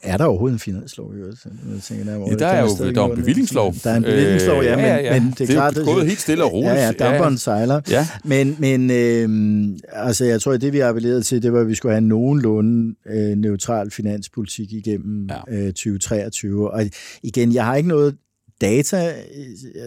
er 0.03 0.17
der 0.17 0.25
overhovedet 0.25 0.55
en 0.55 0.59
finanslov? 0.59 1.13
Jeg 1.15 1.81
tænker, 1.83 2.05
der, 2.05 2.11
ja, 2.29 2.35
der 2.35 2.47
er 2.47 2.61
jo 2.61 2.91
der 2.91 3.01
er 3.01 3.09
en 3.09 3.15
bevillingslov. 3.15 3.75
Der 3.83 3.89
er 3.89 3.95
en 3.95 4.03
bevillingslov, 4.03 4.63
ja, 4.63 4.75
men, 4.75 4.85
ja, 4.85 4.95
ja. 4.95 5.19
men 5.19 5.31
det 5.31 5.31
er, 5.31 5.35
det 5.45 5.49
er 5.49 5.53
klart... 5.53 5.75
Det 5.75 5.81
er 5.81 5.93
gået 5.93 6.07
helt 6.07 6.21
stille 6.21 6.43
og 6.43 6.53
roligt. 6.53 6.73
Ja, 6.73 6.85
ja, 6.85 6.91
damperen 6.91 7.33
ja. 7.33 7.37
sejler. 7.37 7.81
Ja. 7.89 8.07
Men, 8.23 8.55
men 8.59 8.91
øh, 8.91 9.77
altså, 9.93 10.25
jeg 10.25 10.41
tror, 10.41 10.53
at 10.53 10.61
det, 10.61 10.73
vi 10.73 10.79
appellerede 10.79 11.21
til, 11.21 11.43
det 11.43 11.53
var, 11.53 11.59
at 11.59 11.67
vi 11.67 11.75
skulle 11.75 11.91
have 11.91 12.01
en 12.01 12.07
nogenlunde 12.07 12.95
øh, 13.09 13.37
neutral 13.37 13.91
finanspolitik 13.91 14.73
igennem 14.73 15.29
ja. 15.49 15.57
øh, 15.57 15.67
2023. 15.67 16.71
Og 16.71 16.83
igen, 17.23 17.53
jeg 17.53 17.65
har 17.65 17.75
ikke 17.75 17.89
noget 17.89 18.15
data, 18.61 19.13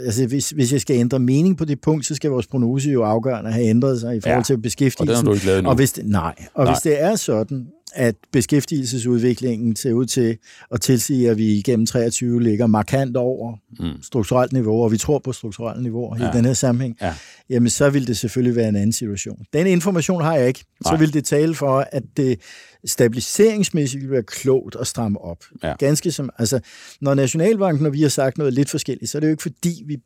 altså 0.06 0.26
hvis, 0.26 0.50
hvis 0.50 0.72
jeg 0.72 0.80
skal 0.80 0.96
ændre 0.96 1.18
mening 1.18 1.58
på 1.58 1.64
det 1.64 1.80
punkt, 1.80 2.06
så 2.06 2.14
skal 2.14 2.30
vores 2.30 2.46
prognose 2.46 2.90
jo 2.90 3.02
afgørende 3.02 3.52
have 3.52 3.66
ændret 3.66 4.00
sig 4.00 4.16
i 4.16 4.20
forhold 4.20 4.38
ja, 4.38 4.42
til 4.42 4.58
beskæftigelsen. 4.58 5.28
Og 5.28 5.34
det 5.34 5.42
er 5.42 5.50
du 5.50 5.56
ikke 5.58 5.68
og 5.68 5.74
hvis 5.74 5.92
det, 5.92 6.06
nej, 6.06 6.34
og 6.54 6.64
nej. 6.64 6.72
hvis 6.72 6.82
det 6.82 7.02
er 7.02 7.16
sådan, 7.16 7.66
at 7.94 8.14
beskæftigelsesudviklingen 8.32 9.76
ser 9.76 9.92
ud 9.92 10.06
til 10.06 10.36
at 10.72 10.80
tilsige, 10.80 11.30
at 11.30 11.38
vi 11.38 11.46
igennem 11.46 11.86
23 11.86 12.42
ligger 12.42 12.66
markant 12.66 13.16
over 13.16 13.54
mm. 13.80 14.02
strukturelt 14.02 14.52
niveau, 14.52 14.84
og 14.84 14.92
vi 14.92 14.98
tror 14.98 15.18
på 15.18 15.32
strukturelt 15.32 15.82
niveau 15.82 16.16
ja. 16.18 16.30
i 16.30 16.36
den 16.36 16.44
her 16.44 16.52
sammenhæng, 16.52 16.96
ja. 17.00 17.14
jamen 17.50 17.70
så 17.70 17.90
vil 17.90 18.06
det 18.06 18.18
selvfølgelig 18.18 18.56
være 18.56 18.68
en 18.68 18.76
anden 18.76 18.92
situation. 18.92 19.38
Den 19.52 19.66
information 19.66 20.22
har 20.22 20.36
jeg 20.36 20.48
ikke. 20.48 20.64
Nej. 20.84 20.94
Så 20.94 20.98
vil 20.98 21.14
det 21.14 21.24
tale 21.24 21.54
for, 21.54 21.86
at 21.92 22.02
det 22.16 22.40
stabiliseringsmæssigt 22.84 24.02
vil 24.02 24.10
være 24.10 24.22
klogt 24.22 24.76
at 24.80 24.86
stramme 24.86 25.20
op. 25.20 25.44
Ja. 25.62 25.74
Ganske 25.78 26.12
som, 26.12 26.30
altså, 26.38 26.60
når 27.00 27.14
Nationalbanken 27.14 27.86
og 27.86 27.92
vi 27.92 28.02
har 28.02 28.08
sagt 28.08 28.38
noget 28.38 28.54
lidt 28.54 28.70
forskelligt, 28.70 29.10
så 29.10 29.18
er 29.18 29.20
det 29.20 29.26
jo 29.26 29.30
ikke 29.30 29.42
fordi, 29.42 29.84
vi 29.86 29.98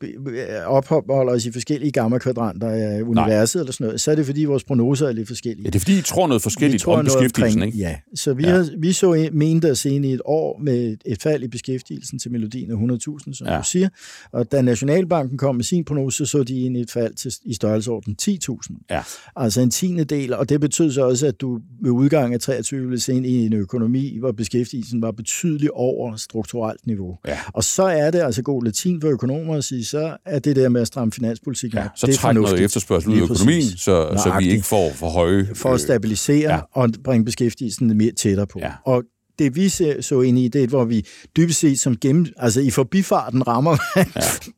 opholder 0.67 1.33
os 1.33 1.47
i 1.47 1.53
forskellige 1.53 1.93
gamma 1.93 2.19
kvadranter 2.19 2.69
af 2.69 3.03
universet 3.03 3.55
Nej. 3.55 3.61
eller 3.61 3.73
sådan 3.73 3.85
noget, 3.85 4.01
så 4.01 4.11
er 4.11 4.15
det 4.15 4.27
fordi, 4.27 4.45
vores 4.45 4.65
prognoser 4.65 5.09
er 5.09 5.13
lidt 5.13 5.29
forskellige. 5.29 5.65
Ja, 5.65 5.71
det 5.71 5.75
er 5.75 5.81
fordi, 5.81 5.99
I 5.99 6.03
tror 6.03 6.27
noget 6.27 6.43
forskelligt 6.43 6.83
tror 6.83 6.99
om 6.99 7.05
beskæftigelsen, 7.05 7.63
ikke? 7.63 7.72
Ja, 7.75 7.97
så 8.15 8.35
vi, 8.35 8.43
ja. 8.43 8.51
Har, 8.51 8.69
vi 8.79 8.93
så 8.93 9.29
mente 9.33 9.71
os 9.71 9.85
ind 9.85 10.07
i 10.07 10.13
et 10.13 10.21
år 10.25 10.59
med 10.63 10.97
et 11.05 11.23
fald 11.23 11.43
i 11.43 11.49
beskæftigelsen 11.49 12.19
til 12.19 12.33
melodien 12.33 12.71
af 12.71 12.75
100.000, 12.75 13.35
som 13.35 13.47
ja. 13.47 13.59
du 13.59 13.65
siger, 13.65 13.89
og 14.33 14.53
da 14.53 14.63
Nationalbanken 14.63 15.39
kom 15.39 15.57
med 15.57 15.65
sin 15.65 15.85
prognose, 15.85 16.27
så 16.27 16.43
de 16.43 16.61
ind 16.61 16.77
i 16.77 16.81
et 16.81 16.91
fald 16.91 17.15
til, 17.15 17.33
i 17.45 17.55
størrelsesorden 17.55 18.17
10.000. 18.23 18.87
Ja. 18.91 19.03
Altså 19.37 19.61
en 19.61 19.71
tiende 19.71 20.05
del, 20.05 20.35
og 20.35 20.49
det 20.49 20.61
betød 20.61 20.91
så 20.91 21.03
også, 21.03 21.27
at 21.27 21.41
du 21.41 21.61
ved 21.83 21.91
udgang 21.91 22.35
af 22.35 22.41
23 22.41 22.81
ville 22.81 23.01
se 23.01 23.15
ind 23.15 23.27
i 23.27 23.47
en 23.47 23.53
økonomi, 23.53 24.19
hvor 24.19 24.33
beskæftigelsen 24.33 25.03
var 25.03 25.11
betydeligt 25.11 25.71
over 25.75 26.17
strukturelt 26.17 26.87
niveau. 26.87 27.19
Ja. 27.29 27.39
Og 27.53 27.65
så 27.65 27.83
er 27.83 28.11
det 28.11 28.21
altså 28.21 28.43
god 28.43 28.65
latin 28.65 29.01
for 29.01 29.09
økonomer 29.09 29.57
at 29.57 29.65
sige, 29.65 29.85
så 29.85 30.17
er 30.27 30.39
det 30.39 30.57
der 30.57 30.69
med 30.69 30.81
at 30.81 30.87
stramme 30.87 31.13
finanspolitikken 31.13 31.79
ja, 31.79 31.89
så 31.97 32.17
træk 32.17 32.35
noget 32.35 32.61
efterspørgsel 32.61 33.11
ud 33.11 33.17
af 33.17 33.23
økonomien, 33.23 33.63
så, 33.63 34.21
så 34.25 34.37
vi 34.39 34.51
ikke 34.51 34.65
får 34.65 34.91
for 34.93 35.09
høje... 35.09 35.49
For 35.55 35.69
at 35.69 35.75
øh, 35.75 35.81
stabilisere 35.81 36.55
ja. 36.55 36.61
og 36.73 36.89
bringe 37.05 37.25
beskæftigelsen 37.25 37.62
mere 37.81 38.13
tættere 38.13 38.47
på. 38.47 38.59
Ja. 38.59 38.73
Og 38.85 39.05
det 39.39 39.57
vi 39.57 39.69
så 40.01 40.23
ind 40.27 40.39
i, 40.39 40.49
det 40.49 40.63
er, 40.63 40.67
hvor 40.67 40.85
vi 40.85 41.07
dybest 41.37 41.61
set 41.61 41.81
som 41.81 41.97
gennem, 41.97 42.27
altså 42.37 42.61
i 42.61 42.71
forbifarten 42.71 43.49
rammer 43.49 43.77
ja. 43.97 44.03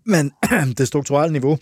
man 0.07 0.31
det 0.79 0.87
strukturelle 0.87 1.33
niveau. 1.33 1.59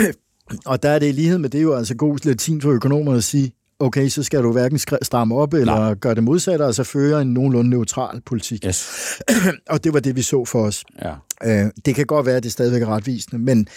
og 0.66 0.82
der 0.82 0.90
er 0.90 0.98
det 0.98 1.08
i 1.08 1.12
lighed 1.12 1.38
med 1.38 1.48
det 1.48 1.62
jo 1.62 1.74
altså 1.74 1.94
god 1.94 2.18
latin 2.26 2.60
for 2.60 2.70
økonomer 2.70 3.12
at 3.12 3.24
sige, 3.24 3.52
okay, 3.78 4.08
så 4.08 4.22
skal 4.22 4.42
du 4.42 4.52
hverken 4.52 4.78
stramme 5.02 5.34
op 5.34 5.54
eller 5.54 5.74
Nej. 5.74 5.94
gøre 5.94 6.14
det 6.14 6.22
modsatte, 6.22 6.64
altså 6.64 6.84
føre 6.84 7.22
en 7.22 7.34
nogenlunde 7.34 7.70
neutral 7.70 8.20
politik. 8.26 8.64
Yes. 8.66 8.88
og 9.70 9.84
det 9.84 9.94
var 9.94 10.00
det, 10.00 10.16
vi 10.16 10.22
så 10.22 10.44
for 10.44 10.62
os. 10.62 10.84
Ja. 11.02 11.14
Øh, 11.44 11.70
det 11.84 11.94
kan 11.94 12.06
godt 12.06 12.26
være, 12.26 12.36
at 12.36 12.42
det 12.42 12.52
stadigvæk 12.52 12.82
er 12.82 12.86
retvisende, 12.86 13.38
men 13.38 13.68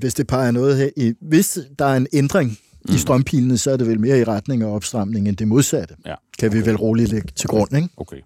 hvis 0.00 0.14
det 0.14 0.26
peger 0.26 0.50
noget 0.50 0.76
her, 0.76 0.88
i, 0.96 1.12
hvis 1.20 1.58
der 1.78 1.84
er 1.84 1.96
en 1.96 2.06
ændring 2.12 2.58
mm. 2.88 2.94
i 2.94 2.98
strømpilene, 2.98 3.58
så 3.58 3.70
er 3.70 3.76
det 3.76 3.88
vel 3.88 4.00
mere 4.00 4.20
i 4.20 4.24
retning 4.24 4.62
af 4.62 4.66
opstramning 4.66 5.28
end 5.28 5.36
det 5.36 5.48
modsatte. 5.48 5.94
Ja. 6.06 6.14
Kan 6.38 6.48
okay. 6.48 6.58
vi 6.58 6.66
vel 6.66 6.76
roligt 6.76 7.10
lægge 7.10 7.28
til 7.36 7.48
grund, 7.48 7.76
ikke? 7.76 7.88
Okay. 7.96 8.16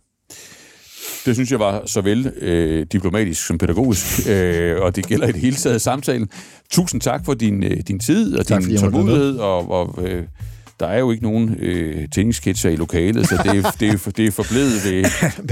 Det 1.27 1.37
synes 1.37 1.51
jeg 1.51 1.59
var 1.59 1.83
så 1.87 2.01
vel 2.01 2.33
øh, 2.41 2.87
diplomatisk 2.93 3.47
som 3.47 3.59
pædagogisk, 3.59 4.05
øh, 4.29 4.81
og 4.81 4.97
det 4.97 5.07
gælder 5.07 5.29
i 5.29 5.33
det 5.33 5.41
hele 5.41 5.57
taget 5.57 5.81
samtalen. 5.81 6.29
Tusind 6.71 7.01
tak 7.01 7.25
for 7.25 7.35
din, 7.35 7.65
øh, 7.65 7.81
din 7.89 7.99
tid 7.99 8.37
og 8.37 8.47
tak, 8.47 8.63
din 8.63 8.79
tålmodighed, 8.79 9.37
og, 9.37 9.71
og 9.71 10.09
øh, 10.09 10.25
der 10.81 10.87
er 10.87 10.99
jo 10.99 11.11
ikke 11.11 11.23
nogen 11.23 11.57
øh, 11.59 12.09
tennisketcher 12.09 12.71
i 12.71 12.77
lokalet, 12.77 13.29
så 13.29 13.41
det 13.45 13.47
er, 13.47 13.71
det 13.81 13.89
er, 13.89 14.11
det 14.17 14.27
er 14.27 14.31
forblevet 14.31 14.85
ved, 14.85 15.05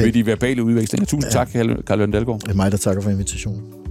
ved 0.05 0.13
de 0.13 0.27
verbale 0.27 0.63
udvekslinger. 0.63 1.07
Tusind 1.07 1.33
tak, 1.33 1.51
Carl 1.53 1.99
Jørgen 1.99 2.11
Dalgaard. 2.11 2.41
Det 2.41 2.49
er 2.49 2.55
mig, 2.55 2.73
der 2.73 2.79
takker 2.79 3.03
for 3.03 3.11
invitationen. 3.11 3.86